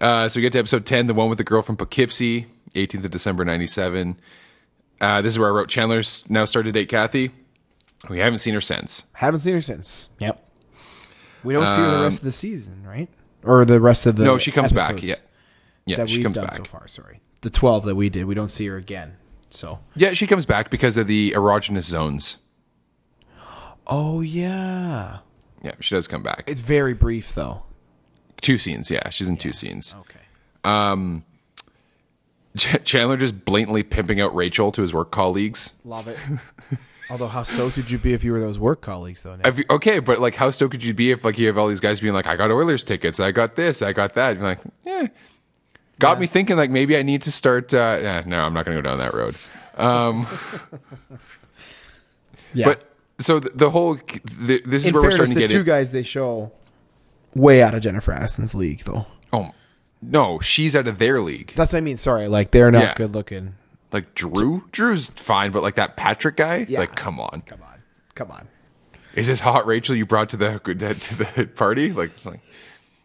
Uh, 0.00 0.28
so 0.28 0.38
we 0.38 0.42
get 0.42 0.52
to 0.52 0.58
episode 0.58 0.86
ten, 0.86 1.06
the 1.06 1.14
one 1.14 1.28
with 1.28 1.38
the 1.38 1.44
girl 1.44 1.62
from 1.62 1.76
Poughkeepsie, 1.76 2.46
18th 2.74 3.04
of 3.04 3.10
December, 3.10 3.44
'97. 3.44 4.18
Uh, 5.00 5.20
this 5.22 5.34
is 5.34 5.38
where 5.38 5.48
I 5.48 5.52
wrote 5.52 5.68
Chandler's 5.68 6.28
now 6.30 6.44
started 6.44 6.72
to 6.72 6.80
date 6.80 6.88
Kathy. 6.88 7.30
We 8.08 8.18
haven't 8.18 8.38
seen 8.38 8.54
her 8.54 8.60
since. 8.60 9.06
Haven't 9.14 9.40
seen 9.40 9.54
her 9.54 9.60
since. 9.60 10.08
Yep. 10.20 10.42
We 11.44 11.54
don't 11.54 11.68
see 11.74 11.80
her 11.80 11.98
the 11.98 12.02
rest 12.02 12.18
of 12.18 12.24
the 12.24 12.32
season, 12.32 12.82
right? 12.86 13.08
Or 13.42 13.64
the 13.64 13.80
rest 13.80 14.06
of 14.06 14.16
the 14.16 14.22
Um, 14.22 14.26
no, 14.28 14.38
she 14.38 14.50
comes 14.50 14.72
back. 14.72 15.02
Yeah, 15.02 15.16
yeah, 15.84 15.96
that 15.98 16.10
she 16.10 16.18
we've 16.18 16.24
comes 16.24 16.36
done 16.36 16.46
back. 16.46 16.56
so 16.56 16.64
far. 16.64 16.88
Sorry, 16.88 17.20
the 17.42 17.50
twelve 17.50 17.84
that 17.84 17.94
we 17.94 18.08
did, 18.08 18.24
we 18.24 18.34
don't 18.34 18.50
see 18.50 18.66
her 18.66 18.76
again. 18.76 19.16
So. 19.50 19.78
Yeah, 19.94 20.12
she 20.12 20.26
comes 20.26 20.44
back 20.44 20.70
because 20.70 20.96
of 20.96 21.06
the 21.06 21.30
erogenous 21.32 21.84
zones. 21.84 22.38
Oh 23.86 24.20
yeah, 24.20 25.18
Yeah, 25.62 25.72
she 25.80 25.94
does 25.94 26.08
come 26.08 26.22
back. 26.22 26.44
it's 26.48 26.60
very 26.60 26.92
brief 26.94 27.34
though. 27.34 27.62
Two 28.40 28.58
scenes. 28.58 28.90
Yeah, 28.90 29.08
she's 29.10 29.28
in 29.28 29.36
two 29.36 29.52
scenes. 29.52 29.94
Okay. 30.00 31.22
Ch- 32.56 32.82
Chandler 32.84 33.16
just 33.16 33.44
blatantly 33.44 33.82
pimping 33.82 34.20
out 34.20 34.34
Rachel 34.34 34.72
to 34.72 34.80
his 34.80 34.94
work 34.94 35.10
colleagues. 35.10 35.74
Love 35.84 36.08
it. 36.08 36.18
Although, 37.10 37.28
how 37.28 37.42
stoked 37.44 37.76
would 37.76 37.90
you 37.90 37.98
be 37.98 38.14
if 38.14 38.24
you 38.24 38.32
were 38.32 38.40
those 38.40 38.58
work 38.58 38.80
colleagues 38.80 39.22
though? 39.22 39.36
You- 39.54 39.64
okay, 39.70 39.98
but 40.00 40.18
like, 40.18 40.34
how 40.34 40.50
stoked 40.50 40.72
could 40.72 40.82
you 40.82 40.94
be 40.94 41.10
if 41.12 41.24
like 41.24 41.38
you 41.38 41.46
have 41.48 41.58
all 41.58 41.68
these 41.68 41.80
guys 41.80 42.00
being 42.00 42.14
like, 42.14 42.26
"I 42.26 42.34
got 42.36 42.50
Oilers 42.50 42.82
tickets, 42.82 43.20
I 43.20 43.30
got 43.30 43.56
this, 43.56 43.82
I 43.82 43.92
got 43.92 44.14
that," 44.14 44.30
and 44.32 44.40
you're 44.40 44.48
like, 44.48 44.58
yeah, 44.84 45.06
got 45.98 46.18
me 46.18 46.26
thinking 46.26 46.56
like 46.56 46.70
maybe 46.70 46.96
I 46.96 47.02
need 47.02 47.22
to 47.22 47.30
start. 47.32 47.72
Uh, 47.74 47.98
yeah, 48.02 48.22
no, 48.26 48.40
I'm 48.40 48.54
not 48.54 48.64
going 48.64 48.76
to 48.76 48.82
go 48.82 48.88
down 48.88 48.98
that 48.98 49.14
road. 49.14 49.36
yeah. 52.54 52.64
But 52.64 52.90
so 53.18 53.38
the, 53.38 53.50
the 53.50 53.70
whole 53.70 53.94
the, 53.94 54.62
this 54.64 54.84
is 54.84 54.88
in 54.88 54.94
where 54.94 55.02
we're 55.02 55.10
starting 55.10 55.34
to 55.34 55.40
the 55.40 55.46
get 55.46 55.50
two 55.50 55.60
in. 55.60 55.66
guys 55.66 55.92
they 55.92 56.02
show 56.02 56.50
way 57.36 57.62
out 57.62 57.74
of 57.74 57.82
Jennifer 57.82 58.12
Aniston's 58.12 58.54
league 58.54 58.80
though. 58.84 59.06
Oh 59.32 59.50
no, 60.02 60.38
she's 60.40 60.74
out 60.76 60.86
of 60.88 60.98
their 60.98 61.20
league. 61.20 61.52
That's 61.56 61.72
what 61.72 61.78
I 61.78 61.80
mean. 61.82 61.96
Sorry, 61.96 62.28
like 62.28 62.50
they're 62.50 62.70
not 62.70 62.82
Yeah. 62.82 62.94
good 62.94 63.14
looking. 63.14 63.54
Like 63.92 64.14
Drew, 64.14 64.64
Drew's 64.72 65.10
fine, 65.10 65.52
but 65.52 65.62
like 65.62 65.76
that 65.76 65.96
Patrick 65.96 66.36
guy, 66.36 66.66
Yeah. 66.68 66.80
like 66.80 66.94
come 66.96 67.18
on, 67.20 67.42
Come 67.46 67.62
on, 67.62 67.82
come 68.14 68.30
on. 68.30 68.48
is 69.14 69.26
this 69.28 69.40
hot 69.40 69.66
Rachel 69.66 69.94
you 69.96 70.04
brought 70.06 70.28
to 70.30 70.36
the 70.36 70.58
to 70.64 71.14
the 71.16 71.46
party? 71.54 71.92
Like, 71.92 72.10
like, 72.24 72.40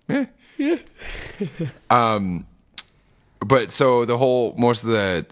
eh. 0.10 0.26
yeah. 0.58 0.78
um, 1.90 2.46
but 3.40 3.72
so 3.72 4.06
the 4.06 4.18
whole 4.18 4.54
most 4.58 4.84
of 4.84 4.90
the, 4.90 5.26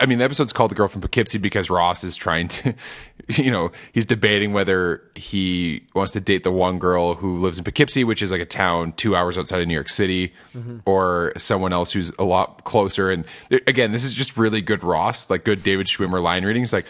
I 0.00 0.06
mean, 0.06 0.18
the 0.18 0.24
episode's 0.24 0.52
called 0.52 0.70
"The 0.70 0.74
Girl 0.76 0.88
from 0.88 1.00
Poughkeepsie" 1.00 1.38
because 1.38 1.68
Ross 1.70 2.04
is 2.04 2.14
trying 2.16 2.48
to, 2.48 2.74
you 3.36 3.50
know, 3.50 3.72
he's 3.92 4.06
debating 4.06 4.52
whether 4.52 5.02
he 5.14 5.82
wants 5.94 6.12
to 6.12 6.20
date 6.20 6.44
the 6.44 6.52
one 6.52 6.78
girl 6.78 7.14
who 7.14 7.38
lives 7.38 7.58
in 7.58 7.64
Poughkeepsie, 7.64 8.04
which 8.04 8.22
is 8.22 8.30
like 8.30 8.40
a 8.40 8.46
town 8.46 8.92
two 8.92 9.16
hours 9.16 9.38
outside 9.38 9.62
of 9.62 9.68
New 9.68 9.74
York 9.74 9.88
City, 9.88 10.32
mm-hmm. 10.54 10.78
or 10.84 11.32
someone 11.36 11.72
else 11.72 11.92
who's 11.92 12.10
a 12.18 12.24
lot 12.24 12.64
closer. 12.64 13.10
And 13.10 13.24
again, 13.66 13.92
this 13.92 14.04
is 14.04 14.12
just 14.12 14.36
really 14.36 14.60
good 14.60 14.84
Ross, 14.84 15.30
like 15.30 15.44
good 15.44 15.62
David 15.62 15.86
Schwimmer 15.86 16.22
line 16.22 16.44
reading. 16.44 16.62
It's 16.62 16.72
like. 16.72 16.86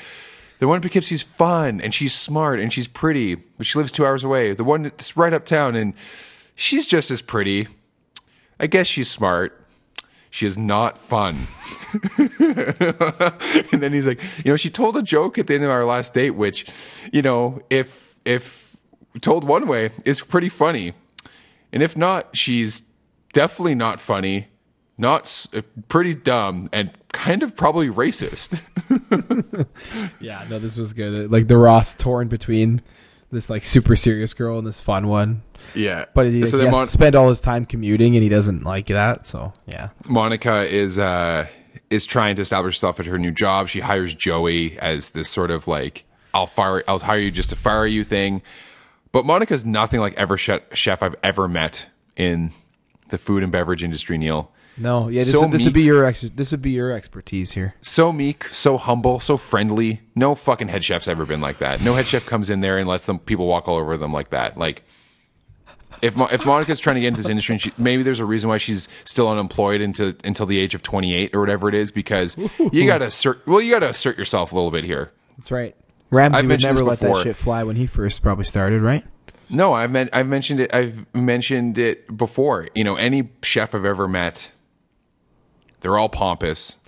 The 0.61 0.69
one 0.69 0.77
in 0.77 0.83
Poughkeepsie's 0.83 1.21
fun 1.21 1.81
and 1.81 1.93
she's 1.93 2.15
smart 2.15 2.61
and 2.61 2.73
she's 2.73 2.87
pretty, 2.87 3.35
but 3.35 3.67
she 3.67 3.77
lives 3.77 3.91
two 3.91 4.07
hours 4.07 4.23
away. 4.23 4.55
The 4.55 4.63
one 4.63 4.85
that's 4.85 5.17
right 5.17 5.33
uptown 5.33 5.75
and 5.75 5.95
she's 6.55 6.87
just 6.87 7.11
as 7.11 7.21
pretty. 7.21 7.67
I 8.61 8.69
guess 8.69 8.87
she's 8.87 9.11
smart. 9.11 9.64
She 10.35 10.47
is 10.47 10.59
not 10.59 10.99
fun. 10.99 11.47
and 12.19 13.81
then 13.81 13.93
he's 13.93 14.05
like, 14.05 14.21
you 14.45 14.51
know, 14.51 14.57
she 14.57 14.69
told 14.69 14.97
a 14.97 15.03
joke 15.03 15.39
at 15.39 15.47
the 15.47 15.55
end 15.55 15.63
of 15.63 15.71
our 15.71 15.85
last 15.85 16.13
date, 16.13 16.33
which, 16.33 16.67
you 17.13 17.23
know, 17.23 17.63
if 17.71 18.19
if 18.25 18.77
told 19.21 19.45
one 19.45 19.69
way, 19.69 19.93
is 20.05 20.21
pretty 20.23 20.49
funny, 20.49 20.93
and 21.73 21.85
if 21.85 21.97
not, 21.97 22.37
she's 22.37 22.91
definitely 23.33 23.77
not 23.77 24.01
funny, 24.01 24.49
not 24.99 25.47
uh, 25.55 25.63
pretty 25.87 26.15
dumb, 26.15 26.69
and 26.73 26.91
kind 27.13 27.45
of 27.45 27.57
probably 27.57 27.89
racist. 27.89 28.61
Yeah, 30.21 30.45
no, 30.51 30.59
this 30.59 30.77
was 30.77 30.95
good. 30.95 31.31
Like 31.31 31.47
the 31.47 31.59
Ross 31.59 31.95
torn 31.95 32.27
between 32.27 32.83
this 33.31 33.51
like 33.51 33.65
super 33.65 33.97
serious 33.97 34.35
girl 34.35 34.59
and 34.59 34.67
this 34.67 34.81
fun 34.81 35.09
one, 35.09 35.43
yeah, 35.75 36.05
but 36.15 36.27
he, 36.27 36.45
so 36.47 36.57
he 36.57 36.65
then 36.65 36.73
has 36.73 36.79
Mon- 36.81 36.87
spend 36.87 37.15
all 37.15 37.29
his 37.29 37.41
time 37.41 37.67
commuting, 37.67 38.15
and 38.17 38.23
he 38.23 38.29
doesn't 38.29 38.65
like 38.65 38.87
that. 38.87 39.27
So 39.27 39.53
yeah, 39.67 39.91
Monica 40.09 40.65
is 40.65 40.99
uh 40.99 41.47
is 41.91 42.07
trying 42.07 42.37
to 42.37 42.43
establish 42.43 42.75
herself 42.75 43.01
at 43.01 43.07
her 43.07 43.19
new 43.19 43.31
job. 43.31 43.69
She 43.69 43.81
hires 43.81 44.15
Joey 44.15 44.79
as 44.79 45.13
this 45.13 45.29
sort 45.29 45.51
of 45.51 45.69
like 45.69 46.05
I'll 46.33 46.47
fire 46.47 46.83
I'll 46.89 46.99
hire 46.99 47.19
you 47.19 47.31
just 47.31 47.51
to 47.51 47.57
fire 47.57 47.87
you 47.87 48.05
thing. 48.05 48.43
But 49.13 49.25
Monica's 49.25 49.65
nothing 49.65 50.01
like 50.01 50.15
ever 50.15 50.37
chef, 50.37 50.63
chef 50.73 51.01
I've 51.03 51.15
ever 51.23 51.47
met 51.47 51.89
in 52.17 52.51
the 53.11 53.19
food 53.19 53.45
and 53.45 53.53
beverage 53.53 53.85
industry, 53.85 54.19
Neil. 54.19 54.51
No, 54.77 55.09
yeah, 55.09 55.21
this, 55.21 55.31
So 55.31 55.43
would, 55.43 55.53
this 55.53 55.65
would 55.65 55.73
be 55.73 55.83
your 55.83 56.05
ex- 56.05 56.23
this 56.23 56.51
would 56.51 56.63
be 56.63 56.71
your 56.73 56.91
expertise 56.93 57.53
here. 57.53 57.75
So 57.81 58.13
meek, 58.13 58.45
so 58.47 58.77
humble, 58.77 59.21
so 59.21 59.37
friendly. 59.37 60.01
No 60.15 60.35
fucking 60.35 60.69
head 60.69 60.83
chef's 60.83 61.07
ever 61.07 61.25
been 61.25 61.41
like 61.41 61.59
that. 61.59 61.81
No 61.83 61.95
head 61.95 62.07
chef 62.07 62.27
comes 62.27 62.51
in 62.51 62.61
there 62.61 62.79
and 62.79 62.89
lets 62.89 63.07
them 63.07 63.19
people 63.21 63.47
walk 63.47 63.69
all 63.69 63.77
over 63.77 63.97
them 63.97 64.13
like 64.13 64.31
that. 64.31 64.59
Like 64.59 64.83
if 66.03 66.17
Mo- 66.17 66.29
if 66.31 66.45
Monica's 66.45 66.81
trying 66.81 66.95
to 66.97 67.01
get 67.01 67.09
into 67.09 67.19
this 67.19 67.29
industry, 67.29 67.55
and 67.55 67.63
she, 67.63 67.73
maybe 67.79 68.03
there's 68.03 68.21
a 68.21 68.25
reason 68.25 68.49
why 68.49 68.59
she's 68.59 68.89
still 69.05 69.29
unemployed 69.29 69.81
until 69.81 70.13
until 70.25 70.47
the 70.47 70.59
age 70.59 70.75
of 70.75 70.83
28 70.83 71.35
or 71.35 71.41
whatever 71.41 71.69
it 71.69 71.75
is, 71.75 71.93
because 71.93 72.37
you 72.73 72.87
got 72.87 72.99
to 72.99 73.07
assert. 73.07 73.47
Well, 73.47 73.61
you 73.61 73.73
got 73.73 73.81
to 73.81 73.89
assert 73.91 74.19
yourself 74.19 74.53
a 74.53 74.55
little 74.55 74.71
bit 74.71 74.85
here. 74.85 75.13
That's 75.39 75.51
right. 75.51 75.75
Ramsay 76.11 76.39
I've 76.39 76.47
would 76.49 76.63
never 76.63 76.85
let 76.85 77.01
that 77.01 77.23
shit 77.23 77.37
fly 77.37 77.63
when 77.65 77.77
he 77.77 77.87
first 77.87 78.23
probably 78.23 78.45
started, 78.45 78.83
right? 78.83 79.05
No, 79.51 79.73
I've 79.73 79.91
men- 79.91 80.11
I've 80.13 80.27
mentioned 80.27 80.61
it. 80.61 80.75
I've 80.75 81.07
mentioned 81.15 81.79
it 81.79 82.17
before. 82.17 82.69
You 82.75 82.85
know, 82.85 82.97
any 82.97 83.31
chef 83.43 83.75
I've 83.75 83.85
ever 83.85 84.07
met, 84.09 84.53
they're 85.85 85.99
all 85.99 86.09
pompous, 86.09 86.79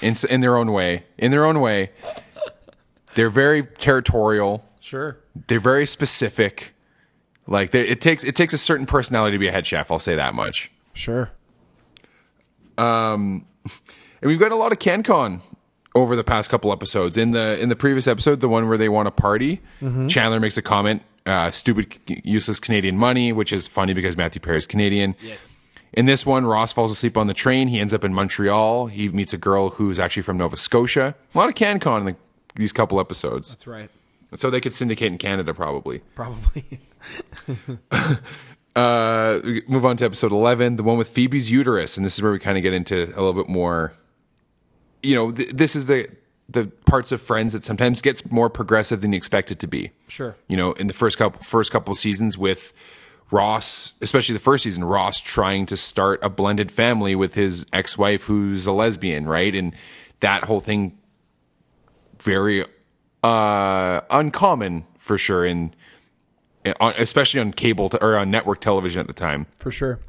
in 0.00 0.14
in 0.30 0.40
their 0.40 0.56
own 0.56 0.72
way. 0.72 1.04
In 1.18 1.32
their 1.32 1.44
own 1.44 1.60
way, 1.60 1.90
they're 3.16 3.28
very 3.28 3.66
territorial. 3.66 4.64
Sure. 4.80 5.18
They're 5.48 5.58
very 5.60 5.84
specific. 5.84 6.72
Like 7.48 7.72
they, 7.72 7.86
it 7.86 8.00
takes 8.00 8.22
it 8.24 8.36
takes 8.36 8.54
a 8.54 8.58
certain 8.58 8.86
personality 8.86 9.34
to 9.34 9.38
be 9.40 9.48
a 9.48 9.52
head 9.52 9.66
chef. 9.66 9.90
I'll 9.90 9.98
say 9.98 10.14
that 10.14 10.34
much. 10.34 10.70
Sure. 10.94 11.30
And 12.78 14.30
we've 14.30 14.38
got 14.40 14.52
a 14.52 14.56
lot 14.56 14.72
of 14.72 14.78
CanCon 14.78 15.40
over 15.94 16.16
the 16.16 16.24
past 16.24 16.48
couple 16.50 16.72
episodes. 16.72 17.16
In 17.16 17.32
the 17.32 17.60
in 17.60 17.68
the 17.68 17.76
previous 17.76 18.06
episode, 18.06 18.40
the 18.40 18.48
one 18.48 18.68
where 18.68 18.78
they 18.78 18.88
want 18.88 19.06
to 19.06 19.10
party, 19.10 19.60
Chandler 20.08 20.40
makes 20.40 20.56
a 20.56 20.62
comment, 20.62 21.02
uh, 21.26 21.50
"Stupid, 21.50 21.98
useless 22.24 22.58
Canadian 22.58 22.96
money," 22.96 23.32
which 23.32 23.52
is 23.52 23.66
funny 23.66 23.92
because 23.92 24.16
Matthew 24.16 24.40
Perry 24.40 24.58
is 24.58 24.66
Canadian. 24.66 25.14
Yes. 25.20 25.50
In 25.92 26.06
this 26.06 26.26
one, 26.26 26.46
Ross 26.46 26.72
falls 26.72 26.92
asleep 26.92 27.16
on 27.16 27.26
the 27.26 27.34
train. 27.34 27.68
He 27.68 27.80
ends 27.80 27.94
up 27.94 28.04
in 28.04 28.12
Montreal. 28.12 28.86
He 28.86 29.08
meets 29.08 29.32
a 29.32 29.38
girl 29.38 29.70
who's 29.70 29.98
actually 29.98 30.22
from 30.22 30.36
Nova 30.36 30.56
Scotia. 30.56 31.14
A 31.34 31.38
lot 31.38 31.48
of 31.48 31.54
CanCon 31.54 32.00
in 32.00 32.04
the, 32.06 32.16
these 32.54 32.72
couple 32.72 33.00
episodes. 33.00 33.54
That's 33.54 33.66
right. 33.66 33.90
So 34.34 34.50
they 34.50 34.60
could 34.60 34.74
syndicate 34.74 35.12
in 35.12 35.18
Canada 35.18 35.54
probably. 35.54 36.02
Probably. 36.14 36.80
Uh, 38.76 39.40
move 39.66 39.86
on 39.86 39.96
to 39.96 40.04
episode 40.04 40.32
11, 40.32 40.76
the 40.76 40.82
one 40.82 40.98
with 40.98 41.08
Phoebe's 41.08 41.50
uterus. 41.50 41.96
And 41.96 42.04
this 42.04 42.14
is 42.14 42.22
where 42.22 42.30
we 42.30 42.38
kind 42.38 42.58
of 42.58 42.62
get 42.62 42.74
into 42.74 43.04
a 43.04 43.20
little 43.22 43.32
bit 43.32 43.48
more, 43.48 43.94
you 45.02 45.14
know, 45.14 45.32
th- 45.32 45.48
this 45.48 45.74
is 45.74 45.86
the, 45.86 46.06
the 46.50 46.66
parts 46.84 47.10
of 47.10 47.22
Friends 47.22 47.54
that 47.54 47.64
sometimes 47.64 48.02
gets 48.02 48.30
more 48.30 48.50
progressive 48.50 49.00
than 49.00 49.14
you 49.14 49.16
expect 49.16 49.50
it 49.50 49.58
to 49.60 49.66
be. 49.66 49.92
Sure. 50.08 50.36
You 50.46 50.58
know, 50.58 50.72
in 50.72 50.88
the 50.88 50.92
first 50.92 51.16
couple, 51.16 51.40
first 51.40 51.72
couple 51.72 51.94
seasons 51.94 52.36
with 52.36 52.74
Ross, 53.30 53.98
especially 54.00 54.34
the 54.34 54.40
first 54.40 54.64
season, 54.64 54.84
Ross 54.84 55.20
trying 55.20 55.66
to 55.66 55.76
start 55.76 56.20
a 56.22 56.30
blended 56.30 56.70
family 56.70 57.14
with 57.14 57.34
his 57.34 57.66
ex-wife 57.72 58.24
who's 58.24 58.66
a 58.66 58.72
lesbian, 58.72 59.26
right? 59.26 59.54
And 59.54 59.74
that 60.20 60.44
whole 60.44 60.60
thing 60.60 60.98
very 62.22 62.64
uh 63.22 64.00
uncommon 64.10 64.84
for 64.96 65.18
sure 65.18 65.44
in 65.44 65.74
especially 66.80 67.40
on 67.40 67.52
cable 67.52 67.88
t- 67.88 67.98
or 68.00 68.16
on 68.16 68.30
network 68.30 68.60
television 68.60 69.00
at 69.00 69.06
the 69.06 69.12
time. 69.12 69.46
For 69.58 69.70
sure. 69.70 70.00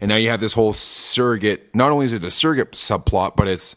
And 0.00 0.08
now 0.08 0.16
you 0.16 0.30
have 0.30 0.40
this 0.40 0.52
whole 0.54 0.72
surrogate. 0.72 1.74
Not 1.74 1.90
only 1.92 2.04
is 2.04 2.12
it 2.12 2.22
a 2.22 2.30
surrogate 2.30 2.72
subplot, 2.72 3.36
but 3.36 3.48
it's 3.48 3.76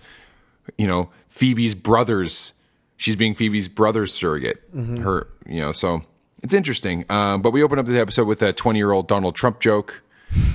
you 0.77 0.87
know 0.87 1.09
Phoebe's 1.27 1.75
brothers. 1.75 2.53
She's 2.97 3.15
being 3.15 3.35
Phoebe's 3.35 3.67
brother's 3.67 4.13
surrogate. 4.13 4.63
Her, 5.01 5.27
you 5.45 5.61
know, 5.61 5.71
so 5.71 6.03
it's 6.45 6.53
interesting. 6.53 7.05
Um, 7.09 7.41
but 7.41 7.53
we 7.53 7.63
open 7.63 7.79
up 7.79 7.87
the 7.87 7.99
episode 7.99 8.27
with 8.27 8.43
a 8.43 8.53
twenty-year-old 8.53 9.07
Donald 9.07 9.35
Trump 9.35 9.59
joke 9.59 10.03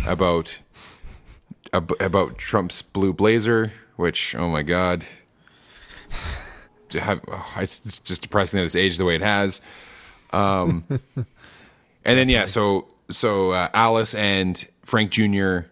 about 0.07 0.61
ab- 1.73 2.01
about 2.01 2.39
Trump's 2.39 2.81
blue 2.81 3.13
blazer, 3.13 3.73
which 3.97 4.37
oh 4.37 4.49
my 4.49 4.63
god, 4.63 5.05
oh, 6.15 7.55
it's, 7.57 7.85
it's 7.85 7.99
just 7.99 8.23
depressing 8.23 8.59
that 8.59 8.67
it's 8.67 8.77
aged 8.77 9.01
the 9.01 9.05
way 9.05 9.17
it 9.17 9.23
has. 9.23 9.63
Um, 10.33 10.85
and 11.17 11.27
then 12.05 12.29
yeah, 12.29 12.47
so 12.47 12.87
so 13.09 13.51
uh, 13.51 13.69
Alice 13.75 14.15
and 14.15 14.65
Frank 14.85 15.11
Jr. 15.11 15.63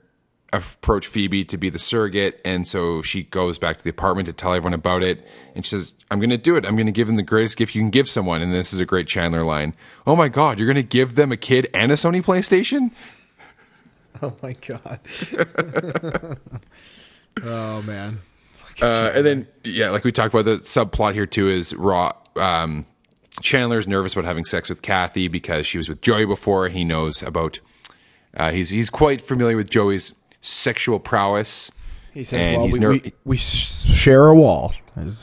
approach 0.53 1.07
Phoebe 1.07 1.45
to 1.45 1.57
be 1.57 1.69
the 1.69 1.79
surrogate, 1.79 2.41
and 2.45 2.67
so 2.67 3.03
she 3.03 3.25
goes 3.25 3.59
back 3.59 3.77
to 3.77 3.85
the 3.85 3.91
apartment 3.91 4.27
to 4.27 4.33
tell 4.33 4.53
everyone 4.53 4.75
about 4.75 5.03
it. 5.03 5.27
And 5.55 5.65
she 5.65 5.71
says, 5.71 5.95
"I'm 6.11 6.19
going 6.19 6.31
to 6.31 6.39
do 6.39 6.57
it. 6.57 6.65
I'm 6.65 6.77
going 6.77 6.87
to 6.87 6.93
give 6.93 7.07
them 7.07 7.17
the 7.17 7.23
greatest 7.23 7.57
gift 7.57 7.75
you 7.75 7.83
can 7.83 7.91
give 7.91 8.09
someone." 8.09 8.43
And 8.43 8.53
this 8.55 8.73
is 8.73 8.81
a 8.81 8.87
great 8.87 9.07
Chandler 9.07 9.45
line. 9.45 9.75
Oh 10.07 10.17
my 10.17 10.29
God, 10.29 10.59
you're 10.59 10.67
going 10.67 10.77
to 10.77 10.83
give 10.83 11.15
them 11.15 11.33
a 11.33 11.37
kid 11.37 11.69
and 11.75 11.93
a 11.93 11.97
Sony 11.97 12.23
PlayStation? 12.23 12.91
Oh 14.21 14.35
my 14.43 14.53
god. 14.67 14.99
oh 17.45 17.83
man. 17.83 18.19
Uh, 18.83 19.13
and 19.15 19.25
then 19.25 19.47
yeah, 19.63 19.91
like 19.91 20.03
we 20.03 20.11
talked 20.11 20.35
about, 20.35 20.45
the 20.45 20.57
subplot 20.57 21.15
here 21.15 21.27
too 21.27 21.49
is 21.49 21.73
Raw. 21.75 22.13
Um, 22.35 22.85
Chandler's 23.41 23.87
nervous 23.87 24.15
about 24.15 24.25
having 24.25 24.45
sex 24.45 24.69
with 24.69 24.83
Kathy 24.83 25.29
because 25.29 25.67
she 25.67 25.79
was 25.79 25.89
with 25.89 26.01
Joey 26.01 26.27
before. 26.27 26.69
He 26.69 26.85
knows 26.85 27.23
about. 27.23 27.61
Uh, 28.37 28.51
he's 28.51 28.71
he's 28.71 28.91
quite 28.91 29.21
familiar 29.21 29.57
with 29.57 29.71
Joey's 29.71 30.15
sexual 30.41 30.99
prowess. 30.99 31.73
He 32.15 32.25
said, 32.25 32.41
And 32.41 32.57
"Well, 32.57 32.67
he's 32.67 32.75
we, 32.75 32.81
ner- 32.81 32.91
we, 32.91 33.13
we 33.25 33.37
share 33.37 34.27
a 34.27 34.35
wall." 34.35 34.75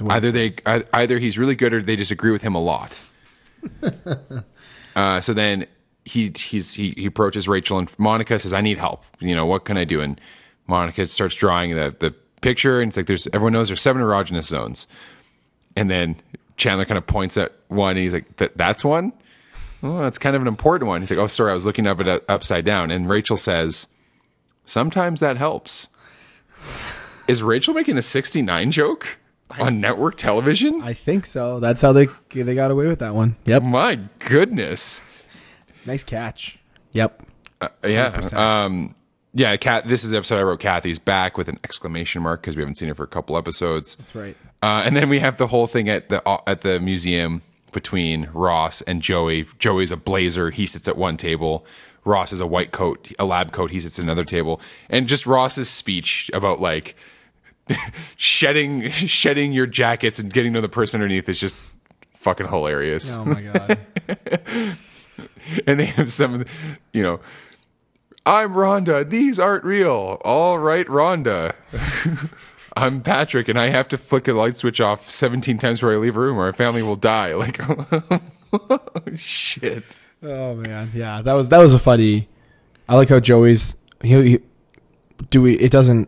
Either 0.09 0.32
they 0.32 0.53
ei- 0.66 0.84
either 0.93 1.20
he's 1.20 1.38
really 1.38 1.55
good 1.55 1.74
or 1.74 1.82
they 1.82 1.95
disagree 1.95 2.32
with 2.32 2.41
him 2.41 2.55
a 2.55 2.61
lot. 2.61 3.01
uh, 4.95 5.20
so 5.22 5.34
then 5.34 5.66
he 6.05 6.32
he's 6.36 6.74
he, 6.74 6.91
he 6.91 7.05
approaches 7.05 7.47
Rachel 7.47 7.78
and 7.78 7.93
Monica 7.99 8.39
says, 8.39 8.53
"I 8.53 8.61
need 8.61 8.78
help. 8.78 9.03
You 9.20 9.36
know 9.36 9.45
what 9.45 9.66
can 9.66 9.78
I 9.78 9.84
do?" 9.84 10.01
And 10.01 10.22
Monica 10.68 11.05
starts 11.07 11.36
drawing 11.36 11.76
the 11.76 11.95
the 11.97 12.13
picture 12.41 12.80
and 12.80 12.89
it's 12.89 12.97
like 12.97 13.07
there's 13.07 13.28
everyone 13.28 13.53
knows 13.53 13.70
there's 13.70 13.82
seven 13.82 14.01
erogenous 14.01 14.43
zones, 14.45 14.88
and 15.76 15.89
then 15.89 16.18
Chandler 16.57 16.86
kind 16.86 16.97
of 16.97 17.07
points 17.07 17.38
at 17.38 17.53
one 17.68 17.91
and 17.91 17.99
he's 17.99 18.13
like, 18.13 18.38
"That 18.38 18.55
that's 18.55 18.86
one." 18.86 19.13
Oh, 19.84 19.99
that's 19.99 20.18
kind 20.18 20.36
of 20.36 20.41
an 20.41 20.47
important 20.47 20.88
one. 20.88 21.01
He's 21.01 21.11
like, 21.11 21.20
"Oh, 21.20 21.28
sorry, 21.28 21.51
I 21.51 21.53
was 21.53 21.66
looking 21.66 21.86
up 21.88 21.99
it 21.99 22.07
uh, 22.07 22.20
upside 22.30 22.66
down." 22.66 22.91
And 22.91 23.09
Rachel 23.09 23.38
says, 23.38 23.88
"Sometimes 24.66 25.20
that 25.20 25.38
helps." 25.38 25.89
Is 27.28 27.41
Rachel 27.41 27.74
making 27.74 27.97
a 27.97 28.01
69 28.01 28.72
joke 28.72 29.20
on 29.59 29.80
network 29.80 30.16
television? 30.16 30.82
I 30.84 30.93
think 30.93 31.26
so. 31.26 31.59
That's 31.59 31.82
how 31.82 31.91
they 31.93 32.07
they 32.30 32.55
got 32.55 32.72
away 32.72 32.88
with 32.88 32.99
that 32.99 33.16
one. 33.16 33.36
Yep. 33.45 33.63
My 33.63 33.99
goodness. 34.20 35.01
Nice 35.86 36.03
catch. 36.03 36.59
Yep. 36.91 37.26
Yeah. 37.84 38.11
100%. 38.11 38.34
Um, 38.34 38.95
yeah, 39.34 39.55
Kat, 39.57 39.86
this 39.86 40.03
is 40.03 40.11
the 40.11 40.18
episode 40.18 40.39
I 40.39 40.43
wrote 40.43 40.59
Kathy's 40.59 40.97
back 40.97 41.38
with 41.38 41.49
an 41.49 41.59
exclamation 41.63 42.22
mark 42.22 42.41
because 42.41 42.55
we 42.55 42.61
haven't 42.61 42.76
seen 42.76 42.88
her 42.88 42.95
for 42.95 43.03
a 43.03 43.07
couple 43.07 43.38
episodes. 43.38 43.95
That's 43.95 44.16
right. 44.16 44.38
Uh, 44.63 44.84
and 44.86 44.95
then 44.95 45.09
we 45.09 45.20
have 45.20 45.38
the 45.38 45.47
whole 45.47 45.68
thing 45.68 45.89
at 45.89 46.09
the 46.09 46.28
uh, 46.28 46.41
at 46.47 46.61
the 46.61 46.80
museum 46.80 47.41
between 47.76 48.30
Ross 48.34 48.82
and 48.82 49.03
Joey. 49.03 49.45
Joey's 49.59 49.91
a 49.91 49.97
blazer. 49.97 50.49
He 50.49 50.65
sits 50.65 50.88
at 50.88 50.97
one 50.97 51.15
table. 51.17 51.63
Ross 52.03 52.34
is 52.34 52.41
a 52.41 52.47
white 52.47 52.71
coat, 52.71 53.11
a 53.19 53.26
lab 53.26 53.51
coat. 53.51 53.69
He 53.69 53.80
sits 53.80 53.99
at 53.99 54.03
another 54.03 54.26
table. 54.26 54.59
And 54.89 55.07
just 55.07 55.28
Ross's 55.28 55.69
speech 55.69 56.32
about 56.34 56.59
like 56.59 56.95
shedding 58.17 58.89
shedding 58.91 59.51
your 59.53 59.67
jackets 59.67 60.17
and 60.17 60.32
getting 60.34 60.53
to 60.53 60.57
know 60.57 60.61
the 60.61 60.69
person 60.69 60.99
underneath 61.01 61.30
is 61.30 61.39
just 61.39 61.55
fucking 62.15 62.47
hilarious. 62.47 63.15
Oh 63.15 63.26
my 63.26 63.41
god. 63.43 63.80
and 65.67 65.80
they 65.80 65.86
have 65.86 66.11
some, 66.11 66.34
of 66.36 66.39
the- 66.39 66.51
you 66.93 67.03
know, 67.03 67.19
I'm 68.26 68.53
Rhonda. 68.53 69.07
These 69.07 69.39
aren't 69.39 69.63
real. 69.63 70.19
All 70.26 70.57
right, 70.57 70.88
Rhonda. 70.88 71.53
I'm 72.76 73.01
Patrick, 73.01 73.47
and 73.47 73.59
I 73.59 73.69
have 73.69 73.88
to 73.89 73.97
flick 73.97 74.28
a 74.28 74.34
light 74.34 74.57
switch 74.57 74.82
off 74.82 75.09
17 75.09 75.57
times 75.57 75.80
before 75.80 75.93
I 75.93 75.97
leave 75.97 76.17
a 76.17 76.19
room, 76.19 76.38
or 76.38 76.45
our 76.45 76.53
family 76.53 76.84
will 76.84 76.95
die. 76.95 77.34
Like, 78.51 79.17
shit. 79.17 79.97
oh 80.23 80.55
man. 80.55 80.89
Yeah. 80.93 81.21
That 81.21 81.34
was 81.34 81.49
that 81.49 81.57
was 81.57 81.73
a 81.73 81.80
funny. 81.80 82.30
I 82.88 82.95
like 82.95 83.09
how 83.09 83.19
Joey's. 83.19 83.76
He, 84.01 84.30
he 84.30 84.39
do 85.30 85.41
we? 85.41 85.55
It 85.55 85.71
doesn't. 85.71 86.07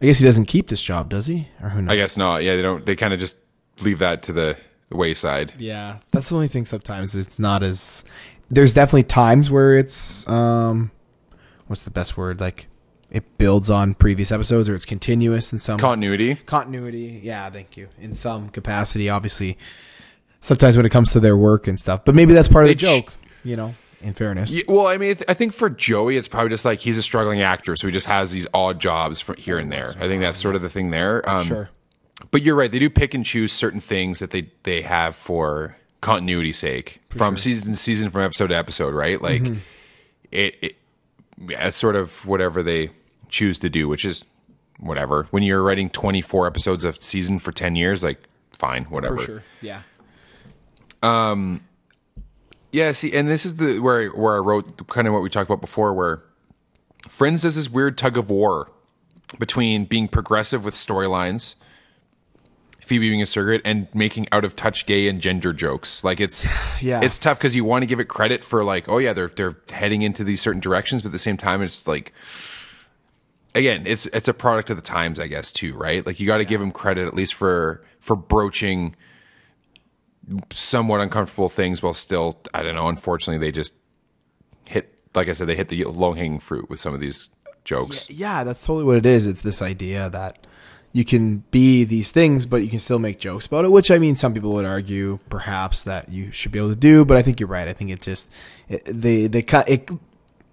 I 0.00 0.06
guess 0.06 0.18
he 0.18 0.24
doesn't 0.24 0.46
keep 0.46 0.68
this 0.68 0.82
job, 0.82 1.10
does 1.10 1.26
he? 1.26 1.48
Or 1.62 1.70
who 1.70 1.82
knows? 1.82 1.92
I 1.92 1.96
guess 1.96 2.16
not. 2.16 2.42
Yeah, 2.44 2.56
they 2.56 2.62
don't. 2.62 2.86
They 2.86 2.96
kind 2.96 3.12
of 3.12 3.20
just 3.20 3.38
leave 3.82 3.98
that 3.98 4.22
to 4.24 4.32
the 4.32 4.56
wayside. 4.90 5.52
Yeah, 5.58 5.98
that's 6.12 6.28
the 6.30 6.34
only 6.36 6.48
thing. 6.48 6.64
Sometimes 6.64 7.14
it's 7.14 7.38
not 7.38 7.62
as. 7.62 8.04
There's 8.50 8.72
definitely 8.72 9.04
times 9.04 9.50
where 9.50 9.74
it's 9.74 10.26
um, 10.28 10.90
what's 11.66 11.82
the 11.82 11.90
best 11.90 12.16
word? 12.16 12.40
Like, 12.40 12.68
it 13.10 13.38
builds 13.38 13.70
on 13.70 13.94
previous 13.94 14.32
episodes, 14.32 14.68
or 14.68 14.74
it's 14.74 14.84
continuous 14.84 15.52
in 15.52 15.58
some 15.58 15.78
Continuity. 15.78 16.34
continuity. 16.36 17.20
Yeah, 17.22 17.48
thank 17.50 17.76
you. 17.76 17.88
In 18.00 18.14
some 18.14 18.48
capacity, 18.48 19.08
obviously. 19.08 19.56
Sometimes 20.40 20.76
when 20.76 20.86
it 20.86 20.90
comes 20.90 21.12
to 21.12 21.20
their 21.20 21.36
work 21.36 21.66
and 21.66 21.78
stuff, 21.78 22.04
but 22.04 22.14
maybe 22.14 22.32
that's 22.32 22.48
part 22.48 22.64
of 22.64 22.68
the 22.68 22.74
joke. 22.74 23.12
You 23.42 23.56
know, 23.56 23.74
in 24.00 24.14
fairness. 24.14 24.52
Yeah, 24.52 24.62
well, 24.68 24.86
I 24.86 24.96
mean, 24.96 25.10
I 25.10 25.14
th- 25.14 25.24
I 25.28 25.34
think 25.34 25.52
for 25.52 25.70
Joey, 25.70 26.16
it's 26.16 26.28
probably 26.28 26.50
just 26.50 26.64
like 26.64 26.80
he's 26.80 26.98
a 26.98 27.02
struggling 27.02 27.42
actor, 27.42 27.74
so 27.76 27.86
he 27.88 27.92
just 27.92 28.06
has 28.06 28.32
these 28.32 28.46
odd 28.54 28.80
jobs 28.80 29.20
from 29.20 29.36
here 29.36 29.58
and 29.58 29.72
there. 29.72 29.94
I 30.00 30.06
think 30.08 30.20
that's 30.22 30.38
sort 30.38 30.54
of 30.54 30.62
the 30.62 30.68
thing 30.68 30.90
there. 30.90 31.28
Um, 31.28 31.44
Sure. 31.44 31.70
But 32.30 32.42
you're 32.42 32.54
right; 32.56 32.70
they 32.70 32.78
do 32.78 32.88
pick 32.90 33.12
and 33.14 33.24
choose 33.24 33.52
certain 33.52 33.80
things 33.80 34.18
that 34.20 34.30
they 34.30 34.50
they 34.64 34.82
have 34.82 35.14
for 35.16 35.76
continuity 36.00 36.52
sake, 36.52 37.00
from 37.10 37.36
season 37.36 37.72
to 37.74 37.78
season, 37.78 38.10
from 38.10 38.22
episode 38.22 38.48
to 38.48 38.56
episode. 38.56 38.94
Right? 38.94 39.20
Like 39.20 39.42
Mm-hmm. 39.42 39.58
it, 40.32 40.56
it, 40.62 40.76
yeah, 41.38 41.66
it's 41.66 41.76
sort 41.76 41.96
of 41.96 42.26
whatever 42.26 42.62
they 42.62 42.90
choose 43.28 43.58
to 43.60 43.70
do, 43.70 43.88
which 43.88 44.04
is 44.04 44.24
whatever. 44.78 45.26
When 45.30 45.42
you're 45.42 45.62
writing 45.62 45.90
24 45.90 46.46
episodes 46.46 46.84
of 46.84 47.02
season 47.02 47.38
for 47.38 47.52
10 47.52 47.76
years, 47.76 48.04
like 48.04 48.22
fine, 48.52 48.84
whatever. 48.84 49.18
sure 49.18 49.42
Yeah. 49.60 49.82
Um 51.02 51.62
Yeah, 52.72 52.92
see, 52.92 53.12
and 53.12 53.28
this 53.28 53.46
is 53.46 53.56
the 53.56 53.78
where 53.80 54.08
where 54.10 54.36
I 54.36 54.38
wrote 54.38 54.86
kind 54.88 55.06
of 55.06 55.14
what 55.14 55.22
we 55.22 55.30
talked 55.30 55.48
about 55.48 55.60
before, 55.60 55.92
where 55.92 56.22
Friends 57.08 57.42
does 57.42 57.56
this 57.56 57.70
weird 57.70 57.96
tug 57.96 58.16
of 58.16 58.28
war 58.28 58.70
between 59.38 59.84
being 59.84 60.08
progressive 60.08 60.64
with 60.64 60.74
storylines, 60.74 61.56
Phoebe 62.86 63.08
being 63.08 63.20
a 63.20 63.26
surrogate, 63.26 63.62
and 63.64 63.88
making 63.92 64.28
out 64.30 64.44
of 64.44 64.54
touch 64.54 64.86
gay 64.86 65.08
and 65.08 65.20
gender 65.20 65.52
jokes. 65.52 66.04
Like 66.04 66.20
it's 66.20 66.46
Yeah. 66.80 67.00
it's 67.02 67.18
tough 67.18 67.38
because 67.38 67.56
you 67.56 67.64
want 67.64 67.82
to 67.82 67.86
give 67.86 67.98
it 67.98 68.06
credit 68.06 68.44
for 68.44 68.62
like, 68.62 68.88
oh 68.88 68.98
yeah, 68.98 69.12
they're 69.12 69.28
they're 69.28 69.56
heading 69.70 70.02
into 70.02 70.22
these 70.22 70.40
certain 70.40 70.60
directions, 70.60 71.02
but 71.02 71.08
at 71.08 71.12
the 71.12 71.18
same 71.18 71.36
time, 71.36 71.62
it's 71.62 71.88
like 71.88 72.12
again, 73.56 73.82
it's 73.86 74.06
it's 74.06 74.28
a 74.28 74.34
product 74.34 74.70
of 74.70 74.76
the 74.76 74.82
times, 74.82 75.18
I 75.18 75.26
guess, 75.26 75.50
too, 75.50 75.74
right? 75.74 76.06
Like 76.06 76.20
you 76.20 76.26
got 76.28 76.38
to 76.38 76.44
give 76.44 76.60
them 76.60 76.70
credit 76.70 77.08
at 77.08 77.14
least 77.14 77.34
for 77.34 77.82
for 77.98 78.14
broaching 78.14 78.94
somewhat 80.50 81.00
uncomfortable 81.00 81.48
things 81.48 81.82
while 81.82 81.92
still, 81.92 82.40
I 82.54 82.62
don't 82.62 82.74
know. 82.76 82.88
Unfortunately, 82.88 83.44
they 83.44 83.52
just 83.52 83.74
hit, 84.64 85.00
like 85.14 85.28
I 85.28 85.32
said, 85.32 85.48
they 85.48 85.56
hit 85.56 85.68
the 85.68 85.84
low 85.84 86.12
hanging 86.12 86.40
fruit 86.40 86.68
with 86.68 86.78
some 86.78 86.94
of 86.94 87.00
these 87.00 87.30
jokes. 87.64 88.08
Yeah, 88.10 88.44
that's 88.44 88.64
totally 88.64 88.84
what 88.84 88.96
it 88.96 89.06
is. 89.06 89.26
It's 89.26 89.42
this 89.42 89.60
idea 89.62 90.08
that 90.10 90.45
you 90.96 91.04
can 91.04 91.44
be 91.50 91.84
these 91.84 92.10
things, 92.10 92.46
but 92.46 92.62
you 92.62 92.70
can 92.70 92.78
still 92.78 92.98
make 92.98 93.18
jokes 93.18 93.44
about 93.44 93.66
it. 93.66 93.70
Which 93.70 93.90
I 93.90 93.98
mean, 93.98 94.16
some 94.16 94.32
people 94.32 94.54
would 94.54 94.64
argue 94.64 95.18
perhaps 95.28 95.84
that 95.84 96.08
you 96.08 96.32
should 96.32 96.52
be 96.52 96.58
able 96.58 96.70
to 96.70 96.74
do, 96.76 97.04
but 97.04 97.18
I 97.18 97.22
think 97.22 97.38
you're 97.38 97.50
right. 97.50 97.68
I 97.68 97.74
think 97.74 97.90
it 97.90 98.00
just 98.00 98.32
it, 98.66 98.82
they 98.86 99.26
they 99.26 99.42
cut 99.42 99.68
it. 99.68 99.90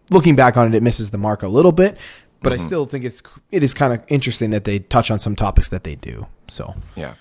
Looking 0.10 0.36
back 0.36 0.58
on 0.58 0.68
it, 0.68 0.76
it 0.76 0.84
misses 0.84 1.12
the 1.12 1.18
mark 1.18 1.44
a 1.44 1.48
little 1.48 1.72
bit, 1.72 1.98
but 2.42 2.52
I 2.52 2.58
still 2.58 2.86
think 2.86 3.06
it's 3.06 3.24
it 3.52 3.64
is 3.64 3.74
kind 3.74 3.94
of 3.94 4.04
interesting 4.10 4.50
that 4.50 4.66
they 4.66 4.80
touch 4.80 5.10
on 5.10 5.18
some 5.18 5.34
topics 5.34 5.70
that 5.70 5.86
they 5.86 5.96
do. 5.96 6.28
So 6.50 6.76
Yeah. 6.98 7.14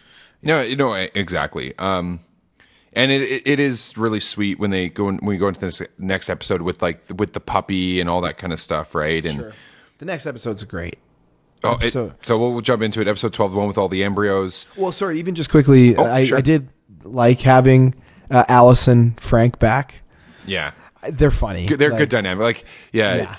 No, 0.42 0.60
you 0.60 0.74
know 0.74 0.92
exactly. 0.92 1.78
Um, 1.78 2.18
and 2.92 3.12
it, 3.12 3.22
it 3.22 3.42
it 3.46 3.60
is 3.60 3.96
really 3.96 4.18
sweet 4.18 4.58
when 4.58 4.72
they 4.72 4.88
go 4.88 5.08
in, 5.08 5.18
when 5.18 5.28
we 5.28 5.38
go 5.38 5.46
into 5.46 5.60
this 5.60 5.80
next 5.96 6.28
episode 6.28 6.62
with 6.62 6.82
like 6.82 7.04
with 7.16 7.34
the 7.34 7.40
puppy 7.40 8.00
and 8.00 8.10
all 8.10 8.20
that 8.22 8.36
kind 8.36 8.52
of 8.52 8.58
stuff, 8.58 8.96
right? 8.96 9.24
And 9.24 9.52
the 9.98 10.06
next 10.06 10.26
episode's 10.26 10.64
great. 10.64 10.98
Oh, 11.64 11.78
it, 11.80 11.92
So- 11.92 12.38
we'll 12.38 12.60
jump 12.60 12.82
into 12.82 13.00
it. 13.00 13.08
Episode 13.08 13.32
twelve, 13.32 13.52
the 13.52 13.58
one 13.58 13.66
with 13.68 13.78
all 13.78 13.88
the 13.88 14.02
embryos. 14.04 14.66
Well, 14.76 14.92
sorry, 14.92 15.18
even 15.18 15.34
just 15.34 15.50
quickly, 15.50 15.96
Oh, 15.96 16.04
I, 16.04 16.24
sure. 16.24 16.38
I 16.38 16.40
did 16.40 16.68
like 17.04 17.40
having 17.40 17.94
uh, 18.30 18.44
Alice 18.48 18.88
and 18.88 19.18
Frank 19.20 19.58
back. 19.58 20.02
Yeah, 20.46 20.72
They're 21.08 21.30
funny. 21.30 21.66
Good- 21.66 21.78
they're 21.78 21.90
Like, 21.90 21.98
good 21.98 22.08
dynamic. 22.08 22.42
Like 22.42 22.64
yeah, 22.92 23.16
Yeah, 23.16 23.36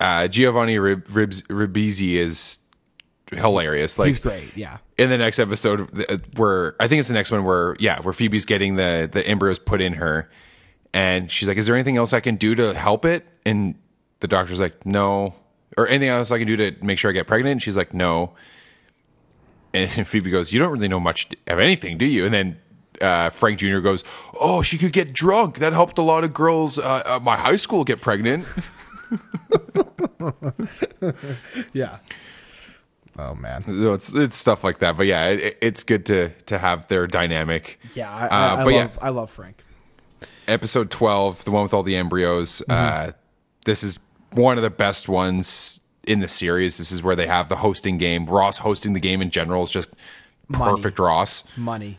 Uh, 0.00 0.28
Giovanni 0.28 0.78
Rib, 0.78 1.04
Ribs, 1.10 1.42
Ribisi 1.42 2.14
is 2.14 2.58
hilarious. 3.32 3.98
Like 3.98 4.06
he's 4.06 4.18
great. 4.18 4.56
Yeah, 4.56 4.78
in 4.96 5.10
the 5.10 5.18
next 5.18 5.38
episode 5.38 6.06
uh, 6.10 6.18
where 6.36 6.76
I 6.80 6.88
think 6.88 7.00
it's 7.00 7.08
the 7.08 7.14
next 7.14 7.30
one 7.30 7.44
where 7.44 7.76
yeah 7.78 8.00
where 8.00 8.12
Phoebe's 8.12 8.44
getting 8.44 8.76
the 8.76 9.08
the 9.10 9.26
embryos 9.26 9.58
put 9.58 9.80
in 9.80 9.94
her 9.94 10.30
and 10.94 11.30
she's 11.30 11.46
like 11.48 11.58
is 11.58 11.66
there 11.66 11.74
anything 11.74 11.96
else 11.98 12.12
I 12.14 12.20
can 12.20 12.36
do 12.36 12.54
to 12.54 12.72
help 12.72 13.04
it 13.04 13.26
and 13.44 13.74
the 14.20 14.28
doctor's 14.28 14.60
like 14.60 14.86
no 14.86 15.34
or 15.76 15.86
anything 15.88 16.08
else 16.08 16.30
I 16.30 16.38
can 16.38 16.46
do 16.46 16.56
to 16.56 16.72
make 16.84 16.98
sure 16.98 17.10
I 17.10 17.14
get 17.14 17.26
pregnant 17.26 17.52
and 17.52 17.62
she's 17.62 17.76
like 17.76 17.92
no 17.94 18.34
and 19.74 19.90
Phoebe 20.08 20.30
goes 20.30 20.52
you 20.52 20.58
don't 20.60 20.72
really 20.72 20.88
know 20.88 21.00
much 21.00 21.28
of 21.46 21.58
anything 21.58 21.98
do 21.98 22.06
you 22.06 22.24
and 22.24 22.32
then 22.34 22.58
uh, 23.00 23.30
Frank 23.30 23.58
Jr. 23.60 23.78
goes 23.78 24.02
oh 24.40 24.62
she 24.62 24.76
could 24.78 24.92
get 24.92 25.12
drunk 25.12 25.58
that 25.58 25.72
helped 25.72 25.98
a 25.98 26.02
lot 26.02 26.24
of 26.24 26.32
girls 26.34 26.78
uh, 26.78 27.02
at 27.06 27.22
my 27.22 27.36
high 27.36 27.56
school 27.56 27.84
get 27.84 28.00
pregnant 28.00 28.44
yeah. 31.72 31.98
Oh 33.18 33.34
man. 33.34 33.62
so 33.62 33.94
it's 33.94 34.14
it's 34.14 34.36
stuff 34.36 34.62
like 34.62 34.78
that 34.78 34.96
but 34.96 35.06
yeah 35.06 35.26
it, 35.28 35.58
it's 35.60 35.82
good 35.82 36.06
to 36.06 36.28
to 36.46 36.58
have 36.58 36.86
their 36.88 37.06
dynamic 37.06 37.80
Yeah, 37.94 38.10
I, 38.12 38.26
Uh, 38.26 38.28
I, 38.30 38.60
I 38.60 38.64
but 38.64 38.70
yeah. 38.74 38.80
love 38.80 38.98
I 39.02 39.08
love 39.10 39.30
Frank. 39.30 39.64
episode 40.46 40.90
12 40.90 41.44
the 41.44 41.50
one 41.50 41.62
with 41.64 41.74
all 41.74 41.82
the 41.82 41.96
embryos 41.96 42.62
Mm-hmm. 42.68 43.08
uh 43.08 43.12
this 43.64 43.82
is 43.82 43.98
one 44.32 44.56
of 44.56 44.62
the 44.62 44.70
best 44.70 45.08
ones 45.08 45.80
in 46.04 46.20
the 46.20 46.28
series. 46.28 46.78
This 46.78 46.90
is 46.92 47.02
where 47.02 47.16
they 47.16 47.26
have 47.26 47.48
the 47.48 47.56
hosting 47.56 47.98
game. 47.98 48.26
Ross 48.26 48.58
hosting 48.58 48.92
the 48.92 49.00
game 49.00 49.20
in 49.22 49.30
general 49.30 49.62
is 49.62 49.70
just 49.70 49.94
Money. 50.48 50.76
perfect 50.76 50.98
ross. 50.98 51.56
Money. 51.56 51.98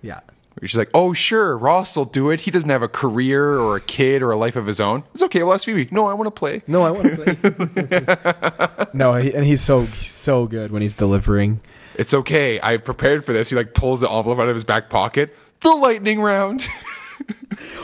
Yeah. 0.00 0.20
she's 0.62 0.76
like 0.76 0.90
oh 0.94 1.12
sure 1.12 1.56
ross 1.56 1.96
will 1.96 2.04
do 2.04 2.30
it. 2.30 2.40
He 2.42 2.50
doesn't 2.50 2.68
have 2.70 2.82
a 2.82 2.88
career 2.88 3.54
or 3.58 3.76
a 3.76 3.80
kid 3.80 4.22
or 4.22 4.30
a 4.32 4.36
life 4.36 4.54
of 4.56 4.66
his 4.66 4.80
own. 4.80 5.04
It's 5.14 5.22
okay 5.24 5.42
well 5.42 5.52
ask 5.54 5.64
phoebe 5.64 5.88
no 5.90 6.06
i 6.06 6.14
want 6.14 6.26
to 6.26 6.30
play. 6.32 6.62
No, 6.66 6.82
I 6.82 6.90
want 6.90 7.06
to 7.14 7.16
play. 7.16 8.86
no, 8.92 9.14
he, 9.14 9.32
and 9.34 9.44
he's 9.44 9.60
so 9.60 9.86
so 9.86 10.46
good 10.46 10.70
when 10.70 10.82
he's 10.82 10.94
delivering. 10.94 11.60
it's 11.96 12.12
okay. 12.14 12.60
I 12.62 12.76
prepared 12.76 13.24
for 13.24 13.32
this. 13.32 13.50
He 13.50 13.56
like 13.56 13.74
pulls 13.74 14.00
the 14.00 14.10
envelope 14.10 14.38
out 14.38 14.48
of 14.48 14.54
his 14.54 14.64
back 14.64 14.90
pocket. 14.90 15.36
The 15.60 15.70
lightning 15.70 16.20
round 16.20 16.66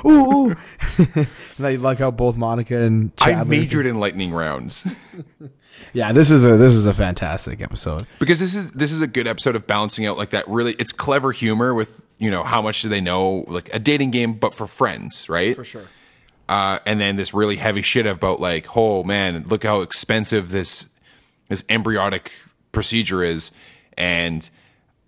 Ooh, 0.06 0.08
ooh. 0.50 0.56
I 1.62 1.76
like 1.76 1.98
how 1.98 2.10
both 2.10 2.36
Monica 2.36 2.76
and 2.78 3.12
i 3.20 3.42
majored 3.44 3.86
in 3.86 3.98
lightning 4.00 4.32
rounds 4.32 4.86
Yeah, 5.92 6.12
this 6.12 6.30
is 6.32 6.44
a 6.44 6.56
this 6.56 6.74
is 6.74 6.86
a 6.86 6.92
fantastic 6.92 7.60
episode. 7.62 8.02
because 8.18 8.40
this 8.40 8.54
is 8.56 8.72
this 8.72 8.90
is 8.92 9.00
a 9.00 9.06
good 9.06 9.26
episode 9.28 9.54
of 9.54 9.66
balancing 9.66 10.06
out 10.06 10.16
like 10.18 10.30
that 10.30 10.46
really 10.48 10.72
it's 10.74 10.92
clever 10.92 11.30
humor 11.32 11.72
with 11.72 12.04
you 12.18 12.30
know 12.30 12.42
how 12.42 12.60
much 12.60 12.82
do 12.82 12.88
they 12.88 13.00
know 13.00 13.44
like 13.46 13.72
a 13.74 13.78
dating 13.78 14.10
game 14.10 14.34
but 14.34 14.54
for 14.54 14.66
friends 14.66 15.28
right 15.28 15.54
For 15.54 15.64
sure. 15.64 15.84
uh, 16.48 16.80
and 16.84 17.00
then 17.00 17.14
this 17.16 17.32
really 17.32 17.56
heavy 17.56 17.82
shit 17.82 18.06
about 18.06 18.40
like 18.40 18.76
oh 18.76 19.04
man 19.04 19.44
look 19.46 19.62
how 19.62 19.82
expensive 19.82 20.50
this 20.50 20.88
this 21.48 21.64
embryonic 21.68 22.32
procedure 22.72 23.22
is 23.22 23.52
and 23.96 24.50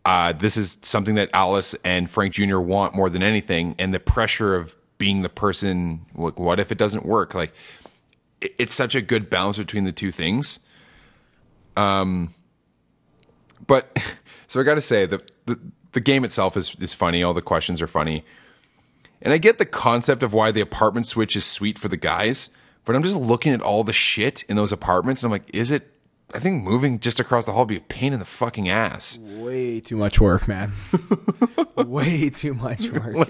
uh, 0.05 0.33
this 0.33 0.57
is 0.57 0.79
something 0.83 1.15
that 1.17 1.31
alice 1.35 1.75
and 1.85 2.11
frank 2.11 2.35
jr 2.35 2.59
want 2.59 2.95
more 2.95 3.11
than 3.11 3.23
anything 3.23 3.75
and 3.79 3.95
the 3.95 4.01
pressure 4.01 4.55
of 4.55 4.77
being 4.99 5.23
the 5.23 5.29
person 5.29 6.07
like 6.15 6.39
what 6.39 6.61
if 6.61 6.73
it 6.73 6.79
doesn't 6.79 7.07
work 7.07 7.35
like 7.35 7.53
it, 8.41 8.55
it's 8.59 8.75
such 8.75 8.95
a 8.95 9.03
good 9.03 9.31
balance 9.31 9.59
between 9.59 9.85
the 9.85 9.93
two 9.93 10.11
things 10.11 10.61
Um, 11.77 12.31
but 13.67 13.99
so 14.49 14.61
I 14.61 14.65
got 14.65 14.77
to 14.77 14.81
say 14.83 15.07
the, 15.07 15.21
the 15.47 15.59
the 15.93 16.01
game 16.01 16.25
itself 16.25 16.57
is 16.57 16.77
is 16.81 16.95
funny. 16.95 17.23
All 17.23 17.35
the 17.35 17.43
questions 17.43 17.83
are 17.83 17.87
funny, 17.87 18.25
and 19.23 19.33
I 19.33 19.39
get 19.39 19.59
the 19.59 19.67
concept 19.67 20.23
of 20.23 20.33
why 20.33 20.51
the 20.53 20.61
apartment 20.61 21.07
switch 21.07 21.37
is 21.37 21.45
sweet 21.45 21.79
for 21.79 21.89
the 21.89 21.97
guys. 21.97 22.51
But 22.85 22.97
I'm 22.97 23.03
just 23.03 23.17
looking 23.17 23.53
at 23.53 23.63
all 23.63 23.85
the 23.85 23.93
shit 23.93 24.45
in 24.45 24.57
those 24.57 24.73
apartments, 24.73 25.23
and 25.23 25.29
I'm 25.29 25.33
like, 25.33 25.55
is 25.55 25.71
it? 25.71 25.97
I 26.35 26.39
think 26.39 26.63
moving 26.63 27.01
just 27.01 27.19
across 27.21 27.45
the 27.45 27.53
hall 27.53 27.63
would 27.63 27.69
be 27.69 27.77
a 27.77 27.81
pain 27.81 28.13
in 28.13 28.19
the 28.19 28.25
fucking 28.25 28.69
ass. 28.69 29.19
Way 29.19 29.81
too 29.81 29.97
much 29.97 30.21
work, 30.21 30.47
man. 30.49 30.73
Way 31.77 32.31
too 32.31 32.55
much 32.55 32.89
work. 32.91 33.29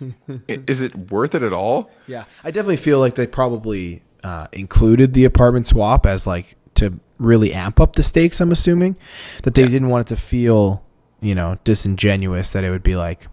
I- 0.00 0.60
Is 0.66 0.80
it 0.80 0.94
worth 1.10 1.34
it 1.34 1.42
at 1.42 1.52
all? 1.52 1.90
Yeah, 2.06 2.24
I 2.44 2.50
definitely 2.50 2.76
feel 2.76 2.98
like 3.00 3.14
they 3.16 3.26
probably 3.26 4.02
uh, 4.24 4.46
included 4.52 5.12
the 5.14 5.24
apartment 5.24 5.66
swap 5.66 6.06
as 6.06 6.26
like 6.26 6.56
to 6.74 6.98
really 7.18 7.52
amp 7.52 7.80
up 7.80 7.96
the 7.96 8.02
stakes. 8.02 8.40
I'm 8.40 8.52
assuming 8.52 8.96
that 9.42 9.54
they 9.54 9.64
didn't 9.64 9.88
want 9.88 10.06
it 10.10 10.14
to 10.14 10.20
feel, 10.20 10.84
you 11.20 11.34
know, 11.34 11.58
disingenuous. 11.64 12.52
That 12.52 12.62
it 12.64 12.70
would 12.70 12.82
be 12.84 12.94
like 12.96 13.26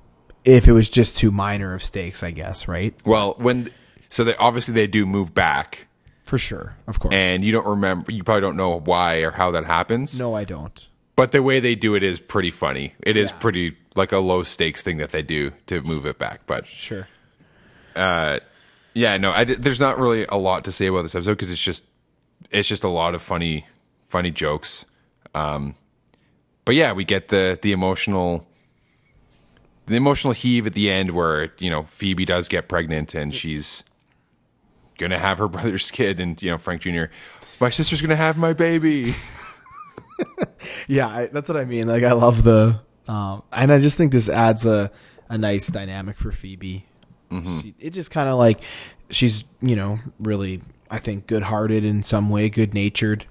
if 0.44 0.68
it 0.68 0.72
was 0.74 0.90
just 0.90 1.18
too 1.18 1.32
minor 1.32 1.74
of 1.74 1.84
stakes. 1.84 2.24
I 2.24 2.32
guess, 2.32 2.68
right? 2.68 2.96
Well, 3.06 3.36
when 3.38 3.70
so 4.10 4.24
they 4.24 4.36
obviously 4.38 4.74
they 4.74 4.88
do 4.88 5.06
move 5.06 5.34
back, 5.36 5.88
For 6.26 6.38
sure, 6.38 6.76
of 6.88 7.00
course. 7.00 7.14
and 7.14 7.46
you 7.46 7.52
don't 7.52 7.68
remember. 7.68 8.12
You 8.12 8.24
probably 8.24 8.42
don't 8.42 8.58
know 8.58 8.80
why 8.80 9.18
or 9.18 9.32
how 9.32 9.52
that 9.52 9.66
happens. 9.66 10.20
no, 10.20 10.34
I 10.36 10.44
don't. 10.44 10.88
But 11.16 11.32
the 11.32 11.42
way 11.42 11.60
they 11.62 11.76
do 11.76 11.96
it 11.96 12.04
is 12.04 12.20
pretty 12.20 12.52
funny. 12.52 12.94
It 13.02 13.16
is 13.16 13.30
Yeah. 13.32 13.38
pretty 13.38 13.78
like 13.96 14.12
a 14.12 14.18
low 14.20 14.44
stakes 14.44 14.84
thing 14.84 14.98
that 14.98 15.12
they 15.12 15.22
do 15.22 15.52
to 15.68 15.82
move 15.82 16.06
it 16.06 16.18
back. 16.20 16.42
But 16.46 16.66
Sure. 16.68 17.08
Uh, 17.96 18.40
yeah, 18.94 19.16
no, 19.18 19.32
I 19.32 19.44
there's 19.46 19.80
not 19.80 19.98
really 20.00 20.26
a 20.26 20.36
lot 20.36 20.66
to 20.66 20.72
say 20.72 20.88
about 20.88 21.04
this 21.04 21.16
episode 21.16 21.34
because 21.34 21.50
it's 21.52 21.62
just 21.64 21.84
it's 22.52 22.68
just 22.68 22.84
a 22.84 22.90
lot 22.90 23.16
of 23.16 23.22
funny 23.22 23.66
funny 24.06 24.32
jokes. 24.32 24.86
Um, 25.34 25.76
but 26.66 26.76
yeah, 26.76 26.92
we 26.92 27.06
get 27.06 27.28
the 27.30 27.58
the 27.62 27.72
emotional 27.72 28.46
the 29.88 29.96
emotional 29.96 30.34
heave 30.34 30.66
at 30.66 30.74
the 30.74 30.90
end 30.90 31.12
where 31.12 31.52
you 31.60 31.70
know 31.70 31.84
Phoebe 31.84 32.26
does 32.26 32.48
get 32.48 32.68
pregnant 32.68 33.14
and 33.16 33.34
she's 33.34 33.84
gonna 34.98 35.20
have 35.20 35.38
her 35.40 35.48
brother's 35.56 35.92
kid, 35.92 36.20
and 36.20 36.42
you 36.42 36.52
know 36.52 36.58
Frank 36.58 36.82
Jr. 36.82 37.06
My 37.60 37.70
sister's 37.70 38.02
gonna 38.02 38.16
have 38.16 38.38
my 38.38 38.54
baby. 38.54 39.16
Yeah, 40.88 41.08
I, 41.08 41.26
that's 41.28 41.50
what 41.50 41.58
I 41.58 41.66
mean. 41.66 41.88
Like, 41.88 42.04
I 42.04 42.14
love 42.14 42.44
the, 42.44 42.80
um, 43.08 43.44
and 43.52 43.72
I 43.72 43.80
just 43.80 43.98
think 43.98 44.12
this 44.12 44.30
adds 44.30 44.66
a 44.66 44.92
a 45.30 45.38
nice 45.38 45.68
dynamic 45.68 46.18
for 46.18 46.32
Phoebe. 46.32 46.86
She, 47.62 47.76
it 47.80 47.90
just 47.90 48.12
kind 48.12 48.30
of 48.30 48.38
like 48.38 48.62
she's 49.10 49.44
you 49.62 49.76
know 49.76 50.00
really 50.20 50.62
I 50.90 51.00
think 51.00 51.28
good 51.28 51.44
hearted 51.44 51.84
in 51.84 52.02
some 52.04 52.30
way, 52.30 52.48
good 52.50 52.74
natured, 52.74 53.26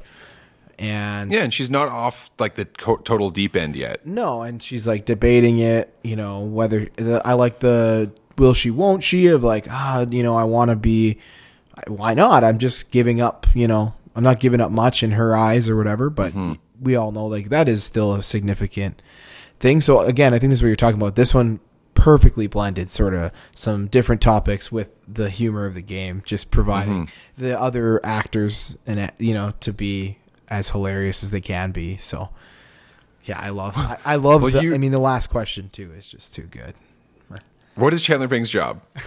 and 0.78 1.32
Yeah, 1.32 1.42
and 1.44 1.54
she's 1.54 1.70
not 1.70 1.88
off 1.88 2.30
like 2.38 2.56
the 2.56 2.66
co- 2.66 2.98
total 2.98 3.30
deep 3.30 3.56
end 3.56 3.76
yet. 3.76 4.04
no, 4.06 4.42
and 4.42 4.62
she's 4.62 4.86
like 4.86 5.06
debating 5.06 5.58
it. 5.58 5.94
You 6.04 6.16
know 6.16 6.40
whether 6.40 6.84
the, 6.96 7.22
I 7.24 7.32
like 7.32 7.60
the 7.60 8.10
will 8.36 8.52
she 8.52 8.70
won't 8.70 9.02
she 9.02 9.28
of 9.28 9.42
like 9.42 9.66
ah 9.70 10.04
you 10.10 10.22
know 10.22 10.36
I 10.36 10.44
want 10.44 10.68
to 10.70 10.76
be 10.76 11.18
why 11.88 12.14
not 12.14 12.44
I'm 12.44 12.58
just 12.58 12.90
giving 12.90 13.20
up 13.20 13.46
you 13.54 13.66
know 13.66 13.94
I'm 14.14 14.24
not 14.24 14.40
giving 14.40 14.60
up 14.60 14.70
much 14.70 15.02
in 15.02 15.12
her 15.12 15.36
eyes 15.36 15.68
or 15.68 15.76
whatever, 15.76 16.08
but 16.08 16.30
mm-hmm. 16.32 16.54
we 16.80 16.94
all 16.94 17.12
know 17.12 17.26
like 17.26 17.48
that 17.48 17.68
is 17.68 17.82
still 17.82 18.14
a 18.14 18.22
significant 18.22 19.02
thing. 19.58 19.80
So 19.80 20.00
again, 20.00 20.32
I 20.32 20.38
think 20.38 20.50
this 20.50 20.58
is 20.58 20.62
what 20.62 20.68
you're 20.68 20.76
talking 20.76 21.00
about. 21.00 21.16
This 21.16 21.34
one 21.34 21.60
perfectly 21.94 22.46
blended 22.46 22.90
sort 22.90 23.14
of 23.14 23.32
some 23.54 23.86
different 23.86 24.20
topics 24.20 24.70
with 24.70 24.90
the 25.08 25.30
humor 25.30 25.66
of 25.66 25.74
the 25.74 25.82
game, 25.82 26.22
just 26.24 26.50
providing 26.50 27.06
mm-hmm. 27.06 27.42
the 27.42 27.58
other 27.58 28.04
actors 28.04 28.76
and 28.86 29.10
you 29.18 29.34
know 29.34 29.52
to 29.60 29.72
be 29.72 30.18
as 30.48 30.70
hilarious 30.70 31.24
as 31.24 31.30
they 31.30 31.40
can 31.40 31.72
be. 31.72 31.96
So 31.96 32.30
yeah, 33.24 33.40
I 33.40 33.48
love 33.48 33.76
I, 33.76 33.98
I 34.04 34.16
love 34.16 34.42
Well, 34.42 34.52
the, 34.52 34.62
you- 34.62 34.74
I 34.74 34.78
mean 34.78 34.92
the 34.92 34.98
last 34.98 35.28
question 35.28 35.70
too 35.70 35.92
is 35.92 36.08
just 36.08 36.34
too 36.34 36.42
good. 36.42 36.74
What 37.74 37.92
is 37.92 38.02
Chandler 38.02 38.28
Bing's 38.28 38.50
job? 38.50 38.82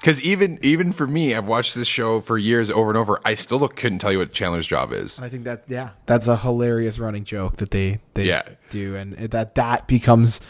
Because 0.00 0.22
even 0.22 0.58
even 0.62 0.92
for 0.92 1.06
me, 1.06 1.34
I've 1.34 1.46
watched 1.46 1.74
this 1.74 1.88
show 1.88 2.20
for 2.20 2.38
years 2.38 2.70
over 2.70 2.88
and 2.90 2.96
over. 2.96 3.20
I 3.24 3.34
still 3.34 3.66
couldn't 3.68 3.98
tell 3.98 4.12
you 4.12 4.18
what 4.18 4.32
Chandler's 4.32 4.66
job 4.66 4.92
is. 4.92 5.20
I 5.20 5.28
think 5.28 5.44
that 5.44 5.64
yeah, 5.68 5.90
that's 6.06 6.28
a 6.28 6.36
hilarious 6.36 6.98
running 6.98 7.24
joke 7.24 7.56
that 7.56 7.70
they 7.72 7.98
they 8.14 8.24
Yeah. 8.24 8.42
do, 8.70 8.94
and 8.96 9.14
that 9.14 9.54
that 9.56 9.86
becomes, 9.88 10.40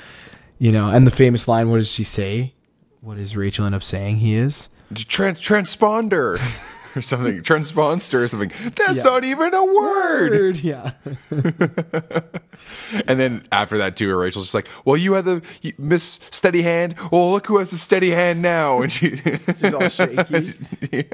you 0.59 0.71
know, 0.71 0.89
and 0.91 1.07
the 1.07 1.11
famous 1.11 1.49
line. 1.49 1.71
What 1.71 1.79
does 1.79 1.91
she 1.91 2.05
say? 2.05 2.55
What 3.01 3.17
does 3.17 3.37
Rachel 3.37 3.65
end 3.65 3.75
up 3.75 3.83
saying? 3.83 4.17
He 4.19 4.37
is. 4.37 4.69
Trans 4.95 5.41
transponder 5.41 6.39
or 6.97 7.03
something. 7.03 7.43
Transponster 7.45 8.23
or 8.23 8.29
something. 8.29 8.53
That's 8.77 8.99
Yeah. 8.99 9.03
not 9.05 9.25
even 9.25 9.55
a 9.55 9.65
word. 9.65 10.59
yeah. 10.59 10.93
And 13.07 13.21
then 13.21 13.45
after 13.53 13.79
that 13.79 13.97
too, 13.97 14.15
Rachel's 14.17 14.47
just 14.47 14.55
like, 14.55 14.67
"Well, 14.85 14.97
you 14.97 15.13
had 15.13 15.25
the 15.25 15.43
you- 15.63 15.75
Miss 15.79 16.19
Steady 16.31 16.63
Hand. 16.63 16.95
Well, 17.13 17.31
look 17.31 17.47
who 17.47 17.59
has 17.59 17.71
the 17.71 17.77
steady 17.77 18.11
hand 18.11 18.43
now." 18.43 18.83
And 18.83 18.91
she, 18.91 19.17
She's 19.17 19.75
all 19.75 19.89
shaky. 19.89 21.05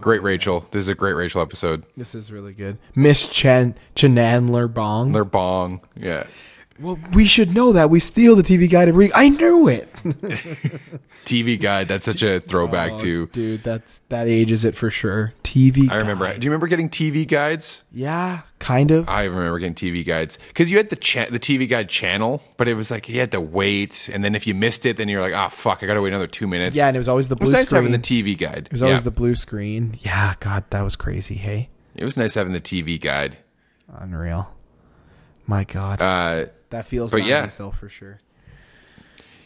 great 0.00 0.22
Rachel. 0.22 0.64
This 0.70 0.82
is 0.84 0.88
a 0.88 0.94
great 0.94 1.14
Rachel 1.14 1.40
episode. 1.42 1.84
This 1.96 2.14
is 2.14 2.30
really 2.30 2.52
good. 2.52 2.78
Miss 2.94 3.28
Chen 3.28 3.74
Chanandler 3.96 4.72
Bong. 4.72 5.12
Their 5.12 5.24
bong, 5.24 5.80
yeah. 5.96 6.26
Well, 6.80 6.98
we 7.12 7.26
should 7.26 7.54
know 7.54 7.72
that. 7.72 7.90
We 7.90 7.98
steal 8.00 8.34
the 8.36 8.42
TV 8.42 8.68
guide 8.70 8.88
every. 8.88 9.12
I 9.14 9.28
knew 9.28 9.68
it. 9.68 9.92
TV 11.24 11.60
guide. 11.60 11.88
That's 11.88 12.04
such 12.04 12.22
a 12.22 12.40
throwback 12.40 12.92
Oh, 12.92 12.98
to. 13.00 13.26
dude. 13.28 13.62
That's 13.62 14.00
that 14.08 14.26
ages 14.28 14.64
it 14.64 14.74
for 14.74 14.90
sure. 14.90 15.32
TV. 15.44 15.90
I 15.90 15.96
remember. 15.96 16.26
guide. 16.26 16.40
Do 16.40 16.44
you 16.46 16.50
remember 16.50 16.66
getting 16.68 16.88
TV 16.88 17.26
guides? 17.26 17.84
Yeah, 17.92 18.42
kind 18.58 18.90
of. 18.90 19.08
I 19.08 19.24
remember 19.24 19.58
getting 19.58 19.74
TV 19.74 20.06
guides 20.06 20.38
because 20.48 20.70
you 20.70 20.76
had 20.78 20.88
the 20.90 20.96
cha- 20.96 21.26
the 21.30 21.38
TV 21.38 21.68
guide 21.68 21.88
channel, 21.88 22.42
but 22.56 22.66
it 22.68 22.74
was 22.74 22.90
like 22.90 23.08
you 23.08 23.20
had 23.20 23.32
to 23.32 23.40
wait, 23.40 24.08
and 24.12 24.24
then 24.24 24.34
if 24.34 24.46
you 24.46 24.54
missed 24.54 24.86
it, 24.86 24.96
then 24.96 25.08
you're 25.08 25.20
like, 25.20 25.34
"Ah, 25.34 25.48
fuck, 25.48 25.82
I 25.82 25.86
gotta 25.86 26.00
wait 26.00 26.08
another 26.10 26.26
two 26.26 26.46
minutes." 26.46 26.76
yeah, 26.76 26.86
and 26.88 26.96
it 26.96 27.00
was 27.00 27.08
always 27.08 27.28
the 27.28 27.36
it 27.36 27.40
was 27.42 27.50
blue 27.50 27.58
nice 27.58 27.66
screen. 27.68 27.82
having 27.84 27.92
the 27.92 27.98
TV 28.06 28.38
guide. 28.38 28.66
it 28.66 28.72
was 28.72 28.82
always 28.82 29.00
Yeah. 29.00 29.04
the 29.04 29.10
blue 29.10 29.34
screen. 29.34 29.94
Yeah, 30.00 30.34
God, 30.40 30.64
that 30.70 30.82
was 30.82 30.96
crazy. 30.96 31.34
Hey. 31.34 31.68
It 31.94 32.04
was 32.04 32.16
nice 32.16 32.34
having 32.34 32.52
the 32.52 32.60
TV 32.60 32.98
guide. 33.00 33.36
Unreal. 33.92 34.50
My 35.50 35.64
God, 35.64 36.00
Uh, 36.00 36.46
that 36.70 36.86
feels 36.86 37.10
but 37.10 37.24
yeah. 37.24 37.40
nice 37.40 37.56
though 37.56 37.72
for 37.72 37.88
sure. 37.88 38.18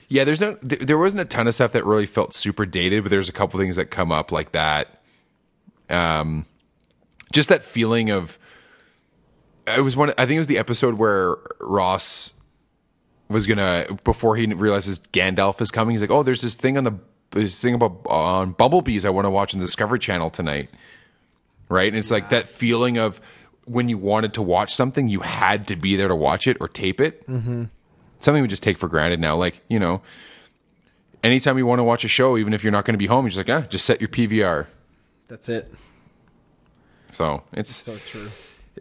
yeah, 0.09 0.25
there's 0.25 0.41
no, 0.41 0.55
th- 0.57 0.83
there 0.83 0.99
wasn't 0.99 1.23
a 1.23 1.25
ton 1.25 1.47
of 1.49 1.55
stuff 1.55 1.73
that 1.73 1.85
really 1.87 2.05
felt 2.05 2.35
super 2.35 2.67
dated, 2.67 3.03
but 3.05 3.11
there's 3.11 3.29
a 3.31 3.33
couple 3.33 3.59
things 3.59 3.77
that 3.77 3.87
come 3.87 4.13
up 4.13 4.31
like 4.31 4.53
that. 4.53 5.01
Um, 5.89 6.45
just 7.33 7.49
that 7.49 7.63
feeling 7.65 8.11
of. 8.11 8.39
It 9.67 9.81
was 9.81 9.97
one. 9.97 10.11
I 10.19 10.27
think 10.27 10.33
it 10.33 10.39
was 10.39 10.47
the 10.47 10.59
episode 10.59 10.99
where 10.99 11.37
Ross 11.59 12.35
was 13.31 13.47
gonna 13.47 13.87
before 14.05 14.37
he 14.37 14.47
realizes 14.47 14.99
Gandalf 14.99 15.61
is 15.63 15.71
coming. 15.71 15.95
He's 15.95 16.03
like, 16.03 16.11
"Oh, 16.11 16.23
there's 16.23 16.43
this 16.43 16.55
thing 16.55 16.77
on 16.77 16.85
the 16.85 16.93
this 17.31 17.63
thing 17.63 17.73
about 17.75 18.03
on 18.07 18.53
bumblebees 18.53 19.07
I 19.07 19.11
want 19.11 19.25
to 19.25 19.31
watch 19.31 19.55
on 19.55 19.61
the 19.61 19.65
Discovery 19.67 19.99
Channel 19.99 20.29
tonight." 20.29 20.69
Right, 21.71 21.89
and 21.89 21.97
it's 21.97 22.11
like 22.11 22.29
that 22.29 22.51
feeling 22.51 22.99
of 22.99 23.23
when 23.67 23.89
you 23.89 23.99
wanted 23.99 24.35
to 24.35 24.43
watch 24.43 24.75
something, 24.75 25.09
you 25.09 25.21
had 25.21 25.67
to 25.69 25.77
be 25.77 25.97
there 25.97 26.09
to 26.09 26.15
watch 26.17 26.47
it 26.47 26.57
or 26.61 26.69
tape 26.69 27.01
it. 27.01 27.27
Mm-hmm. 27.29 27.65
Something 28.21 28.43
we 28.43 28.49
just 28.49 28.63
take 28.63 28.79
for 28.79 28.89
granted 28.89 29.21
now. 29.21 29.37
Like 29.37 29.61
you 29.69 29.79
know, 29.79 30.03
anytime 31.23 31.59
you 31.59 31.67
want 31.67 31.79
to 31.79 31.85
watch 31.85 32.05
a 32.05 32.09
show, 32.09 32.37
even 32.37 32.53
if 32.55 32.63
you're 32.63 32.73
not 32.73 32.85
going 32.85 32.95
to 32.95 32.99
be 32.99 33.07
home, 33.07 33.25
you're 33.25 33.31
just 33.31 33.49
like, 33.49 33.65
ah, 33.65 33.67
just 33.69 33.85
set 33.85 34.01
your 34.01 34.09
PVR. 34.09 34.67
That's 35.29 35.49
it. 35.49 35.73
So 37.13 37.43
it's 37.53 37.71
So 37.75 37.97
true. 38.07 38.29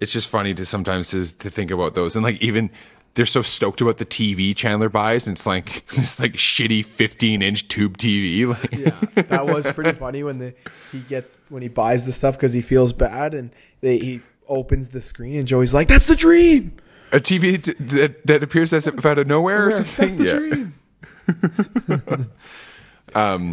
it's 0.01 0.11
just 0.11 0.27
funny 0.27 0.53
to 0.55 0.65
sometimes 0.65 1.11
to, 1.11 1.25
to 1.39 1.49
think 1.49 1.71
about 1.71 1.93
those 1.93 2.15
and 2.15 2.23
like 2.23 2.41
even 2.41 2.69
they're 3.15 3.27
so 3.27 3.43
stoked 3.43 3.79
about 3.79 3.97
the 3.99 4.05
TV 4.07 4.55
Chandler 4.55 4.89
buys 4.89 5.27
and 5.27 5.37
it's 5.37 5.45
like 5.45 5.85
this 5.95 6.19
like 6.19 6.33
shitty 6.33 6.83
15 6.83 7.41
inch 7.43 7.67
tube 7.67 7.97
TV 7.97 8.47
like 8.49 8.71
Yeah, 8.71 9.21
that 9.23 9.45
was 9.45 9.71
pretty 9.71 9.91
funny 9.91 10.23
when 10.23 10.39
the 10.39 10.55
he 10.91 10.99
gets 11.01 11.37
when 11.49 11.61
he 11.61 11.67
buys 11.67 12.07
the 12.07 12.11
stuff 12.11 12.35
because 12.35 12.53
he 12.53 12.61
feels 12.61 12.91
bad 12.91 13.35
and 13.35 13.51
they, 13.81 13.99
he 13.99 14.21
opens 14.47 14.89
the 14.89 15.01
screen 15.01 15.37
and 15.39 15.47
Joey's 15.47 15.73
like, 15.73 15.87
"That's 15.87 16.05
the 16.05 16.15
dream. 16.15 16.73
a 17.11 17.19
TV 17.19 17.61
t- 17.61 17.73
that, 17.97 18.25
that 18.27 18.43
appears 18.43 18.73
as 18.73 18.87
if 18.87 19.05
out 19.05 19.17
of 19.19 19.27
nowhere 19.27 19.67
or 19.67 19.71
something. 19.71 20.07
That's 20.07 20.13
the 20.15 20.25
Yeah. 20.25 20.37
dream." 20.37 20.73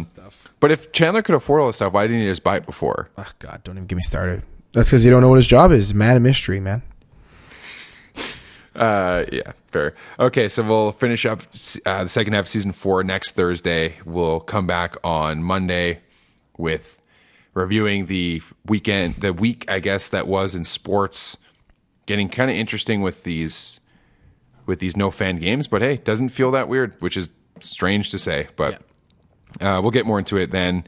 stuff. 0.05 0.47
But 0.59 0.71
if 0.71 0.91
Chandler 0.91 1.21
could 1.23 1.33
afford 1.35 1.61
all 1.61 1.67
this 1.67 1.77
stuff, 1.77 1.93
why 1.93 2.05
didn't 2.05 2.21
he 2.21 2.27
just 2.27 2.43
buy 2.43 2.57
it 2.57 2.65
before? 2.67 3.09
Oh 3.17 3.27
God, 3.39 3.63
don't 3.63 3.77
even 3.77 3.87
get 3.87 3.95
me 3.95 4.01
started. 4.03 4.43
That's 4.73 4.89
because 4.89 5.03
you 5.03 5.09
don't 5.11 5.21
know 5.21 5.29
what 5.29 5.35
his 5.37 5.47
job 5.47 5.71
is. 5.71 5.93
Man 5.93 6.15
of 6.17 6.21
mystery, 6.21 6.59
man. 6.59 6.83
Uh, 8.75 9.25
yeah, 9.31 9.51
fair. 9.71 9.95
Okay, 10.19 10.47
so 10.47 10.63
we'll 10.63 10.91
finish 10.91 11.25
up 11.25 11.41
uh, 11.85 12.03
the 12.03 12.09
second 12.09 12.33
half 12.33 12.45
of 12.45 12.47
season 12.47 12.71
four 12.71 13.03
next 13.03 13.31
Thursday. 13.31 13.95
We'll 14.05 14.39
come 14.39 14.65
back 14.65 14.95
on 15.03 15.43
Monday 15.43 15.99
with 16.57 17.01
reviewing 17.53 18.05
the 18.05 18.41
weekend, 18.65 19.15
the 19.15 19.33
week, 19.33 19.69
I 19.69 19.79
guess 19.79 20.09
that 20.09 20.27
was 20.27 20.55
in 20.55 20.63
sports. 20.63 21.37
Getting 22.05 22.29
kind 22.29 22.49
of 22.49 22.57
interesting 22.57 23.01
with 23.01 23.23
these, 23.23 23.79
with 24.65 24.79
these 24.79 24.97
no 24.97 25.11
fan 25.11 25.37
games, 25.37 25.67
but 25.67 25.81
hey, 25.81 25.97
doesn't 25.97 26.29
feel 26.29 26.51
that 26.51 26.67
weird, 26.67 26.99
which 26.99 27.15
is 27.15 27.29
strange 27.59 28.09
to 28.11 28.19
say. 28.19 28.47
But 28.55 28.81
uh, 29.61 29.79
we'll 29.81 29.91
get 29.91 30.05
more 30.05 30.19
into 30.19 30.37
it 30.37 30.51
then. 30.51 30.85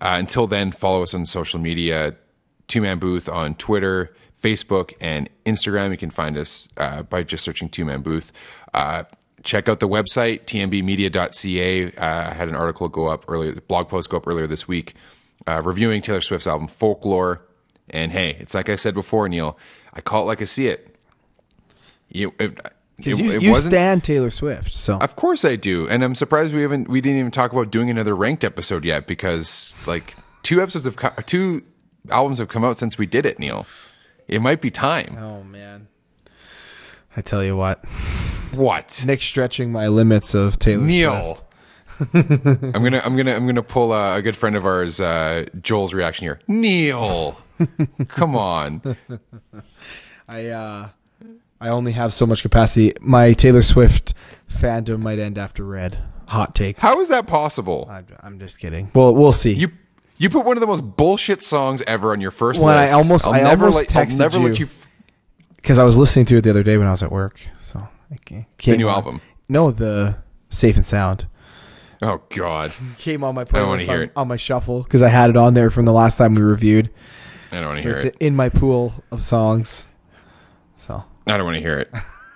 Uh, 0.00 0.16
until 0.18 0.46
then, 0.46 0.72
follow 0.72 1.02
us 1.02 1.14
on 1.14 1.26
social 1.26 1.58
media 1.60 2.16
Two 2.68 2.80
Man 2.80 2.98
Booth 2.98 3.28
on 3.28 3.56
Twitter, 3.56 4.14
Facebook, 4.40 4.92
and 5.00 5.28
Instagram. 5.44 5.90
You 5.90 5.96
can 5.96 6.10
find 6.10 6.36
us 6.36 6.68
uh, 6.76 7.02
by 7.02 7.24
just 7.24 7.44
searching 7.44 7.68
Two 7.68 7.84
Man 7.84 8.00
Booth. 8.00 8.32
Uh, 8.72 9.04
check 9.42 9.68
out 9.68 9.80
the 9.80 9.88
website, 9.88 10.44
tmbmedia.ca. 10.44 11.92
Uh, 11.96 12.30
I 12.30 12.32
had 12.32 12.48
an 12.48 12.54
article 12.54 12.88
go 12.88 13.08
up 13.08 13.24
earlier, 13.28 13.54
blog 13.54 13.88
post 13.88 14.08
go 14.08 14.18
up 14.18 14.26
earlier 14.26 14.46
this 14.46 14.68
week, 14.68 14.94
uh, 15.46 15.60
reviewing 15.64 16.02
Taylor 16.02 16.20
Swift's 16.20 16.46
album 16.46 16.68
Folklore. 16.68 17.42
And 17.88 18.12
hey, 18.12 18.36
it's 18.38 18.54
like 18.54 18.68
I 18.68 18.76
said 18.76 18.94
before, 18.94 19.28
Neil, 19.28 19.58
I 19.92 20.00
call 20.00 20.22
it 20.22 20.26
like 20.26 20.40
I 20.40 20.44
see 20.44 20.68
it. 20.68 20.94
You, 22.08 22.32
it, 22.38 22.58
it, 22.98 23.16
you, 23.18 23.30
it 23.32 23.42
you 23.42 23.50
wasn't- 23.50 23.72
stand 23.72 24.04
Taylor 24.04 24.30
Swift, 24.30 24.72
so 24.72 24.98
of 24.98 25.16
course 25.16 25.44
I 25.44 25.56
do, 25.56 25.88
and 25.88 26.02
I'm 26.04 26.14
surprised 26.14 26.52
we 26.54 26.62
haven't 26.62 26.88
we 26.88 27.00
didn't 27.00 27.18
even 27.18 27.30
talk 27.30 27.52
about 27.52 27.70
doing 27.70 27.88
another 27.88 28.14
ranked 28.16 28.44
episode 28.44 28.84
yet 28.84 29.06
because 29.06 29.74
like 29.86 30.14
two 30.42 30.60
episodes 30.60 30.86
of 30.86 30.96
two 31.26 31.62
albums 32.10 32.38
have 32.38 32.48
come 32.48 32.64
out 32.64 32.76
since 32.76 32.98
we 32.98 33.06
did 33.06 33.26
it, 33.26 33.38
Neil. 33.38 33.64
It 34.28 34.40
might 34.42 34.60
be 34.60 34.70
time. 34.70 35.16
Oh 35.20 35.42
man. 35.44 35.88
I 37.16 37.22
tell 37.22 37.42
you 37.42 37.56
what, 37.56 37.84
What, 38.54 39.02
Nick 39.06 39.20
stretching 39.22 39.72
my 39.72 39.88
limits 39.88 40.32
of 40.34 40.58
Taylor 40.60 40.84
Neil? 40.84 41.34
Swift. 41.36 41.44
I'm 42.14 42.82
gonna 42.82 43.02
I'm 43.04 43.16
gonna 43.16 43.34
I'm 43.34 43.46
gonna 43.46 43.62
pull 43.62 43.92
uh, 43.92 44.16
a 44.16 44.22
good 44.22 44.36
friend 44.36 44.56
of 44.56 44.64
ours, 44.66 45.00
uh, 45.00 45.46
Joel's 45.60 45.92
reaction 45.94 46.24
here. 46.24 46.40
Neil, 46.48 47.36
come 48.08 48.36
on. 48.36 48.80
I 50.28 50.46
uh 50.46 50.88
I 51.60 51.68
only 51.68 51.92
have 51.92 52.12
so 52.14 52.24
much 52.26 52.42
capacity. 52.42 52.94
My 53.00 53.32
Taylor 53.32 53.62
Swift 53.62 54.14
fandom 54.48 55.00
might 55.00 55.18
end 55.18 55.36
after 55.38 55.64
Red. 55.64 55.98
Hot 56.28 56.54
take. 56.54 56.78
How 56.78 57.00
is 57.00 57.08
that 57.08 57.26
possible? 57.26 57.88
I'm, 57.90 58.06
I'm 58.22 58.38
just 58.38 58.58
kidding. 58.58 58.90
Well, 58.94 59.14
we'll 59.14 59.32
see. 59.32 59.52
You 59.52 59.72
you 60.16 60.30
put 60.30 60.44
one 60.44 60.56
of 60.56 60.60
the 60.60 60.66
most 60.66 60.82
bullshit 60.96 61.42
songs 61.42 61.82
ever 61.86 62.12
on 62.12 62.20
your 62.20 62.30
first 62.30 62.62
When 62.62 62.72
I 62.76 62.90
almost- 62.92 63.26
I'll 63.26 63.32
I 63.34 63.40
never 63.42 63.66
almost 63.66 63.88
let, 63.88 63.96
I'll 63.96 64.06
texted 64.06 64.18
never 64.18 64.38
let 64.38 64.58
you. 64.58 64.66
you. 64.66 64.70
F- 64.70 64.86
because 65.56 65.78
I 65.78 65.84
was 65.84 65.96
listening 65.98 66.24
to 66.26 66.36
it 66.36 66.40
the 66.42 66.50
other 66.50 66.62
day 66.62 66.78
when 66.78 66.86
I 66.86 66.90
was 66.90 67.02
at 67.02 67.10
work. 67.12 67.40
So 67.58 67.86
can't, 68.24 68.46
came 68.56 68.78
new 68.78 68.88
album? 68.88 69.20
No, 69.48 69.70
the 69.70 70.16
Safe 70.48 70.76
and 70.76 70.86
Sound 70.86 71.26
oh 72.02 72.22
God, 72.30 72.72
came 72.98 73.22
on 73.24 73.34
my 73.34 73.44
playlist 73.44 73.88
on, 73.88 74.02
it. 74.02 74.12
on 74.16 74.28
my 74.28 74.36
shuffle 74.36 74.82
because 74.82 75.02
I 75.02 75.08
had 75.08 75.30
it 75.30 75.36
on 75.36 75.54
there 75.54 75.70
from 75.70 75.84
the 75.84 75.92
last 75.92 76.16
time 76.16 76.34
we 76.34 76.42
reviewed. 76.42 76.90
I 77.52 77.56
don't 77.56 77.66
want 77.66 77.76
to 77.78 77.82
So 77.82 77.88
hear 77.88 77.96
it's 77.96 78.04
it. 78.06 78.16
in 78.20 78.36
my 78.36 78.48
pool 78.48 78.94
of 79.10 79.22
songs. 79.22 79.86
So 80.76 81.04
I 81.26 81.36
don't 81.36 81.44
want 81.44 81.56
to 81.56 81.60
hear 81.60 81.78
it. 81.78 81.90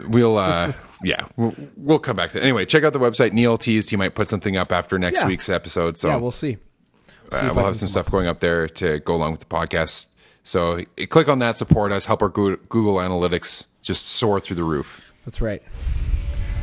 We'll, 0.09 0.37
uh, 0.39 0.73
yeah, 1.05 1.27
we'll, 1.37 1.55
we'll 1.77 1.99
come 2.01 2.17
back 2.17 2.31
to 2.31 2.39
it. 2.39 2.43
Anyway, 2.43 2.67
check 2.67 2.83
out 2.85 2.93
the 2.93 2.99
website. 2.99 3.33
Neil 3.33 3.57
teased 3.57 3.91
he 3.91 3.97
might 3.97 4.15
put 4.15 4.29
something 4.29 4.57
up 4.57 4.73
after 4.73 4.99
next 4.99 5.21
Yeah. 5.21 5.29
week's 5.29 5.49
episode. 5.49 5.97
So 5.99 6.09
yeah, 6.09 6.17
we'll 6.17 6.31
see. 6.33 6.59
uh, 7.33 7.37
see 7.41 7.47
if 7.47 7.55
we'll 7.55 7.65
have 7.65 7.77
some 7.77 7.89
stuff 7.89 8.11
going 8.11 8.27
up 8.27 8.41
there 8.41 8.69
to 8.69 8.99
go 9.01 9.15
along 9.15 9.31
with 9.33 9.41
the 9.41 9.47
podcast. 9.47 10.11
So 10.43 10.79
uh, 10.79 11.07
click 11.09 11.29
on 11.29 11.39
that, 11.39 11.57
support 11.57 11.93
us, 11.93 12.07
help 12.07 12.23
our 12.23 12.29
Google 12.29 12.97
Analytics 12.97 13.67
just 13.83 14.05
soar 14.07 14.41
through 14.41 14.57
the 14.57 14.65
roof. 14.65 15.01
That's 15.25 15.41
right. 15.41 15.63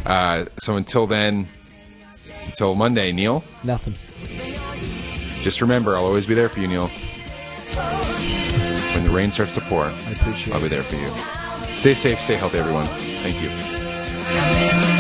Uh, 0.06 0.46
so 0.60 0.76
until 0.76 1.08
then, 1.08 1.48
until 2.46 2.76
Monday, 2.76 3.12
Neil, 3.12 3.44
Nothing. 3.64 3.96
just 5.42 5.62
remember 5.62 5.96
I'll 5.96 6.06
always 6.06 6.26
be 6.26 6.34
there 6.34 6.50
for 6.50 6.60
you, 6.60 6.68
Neil. 6.68 6.88
when 8.94 9.04
the 9.04 9.10
rain 9.12 9.32
starts 9.32 9.54
to 9.56 9.62
pour, 9.62 9.84
I 9.86 9.92
appreciate 10.12 10.54
I'll 10.54 10.62
be 10.62 10.68
there 10.68 10.84
for 10.84 10.96
you. 10.96 11.76
Stay 11.76 11.94
safe, 11.94 12.20
stay 12.20 12.36
healthy, 12.36 12.60
everyone. 12.60 12.86
Thank 12.88 13.42
you. 13.42 14.91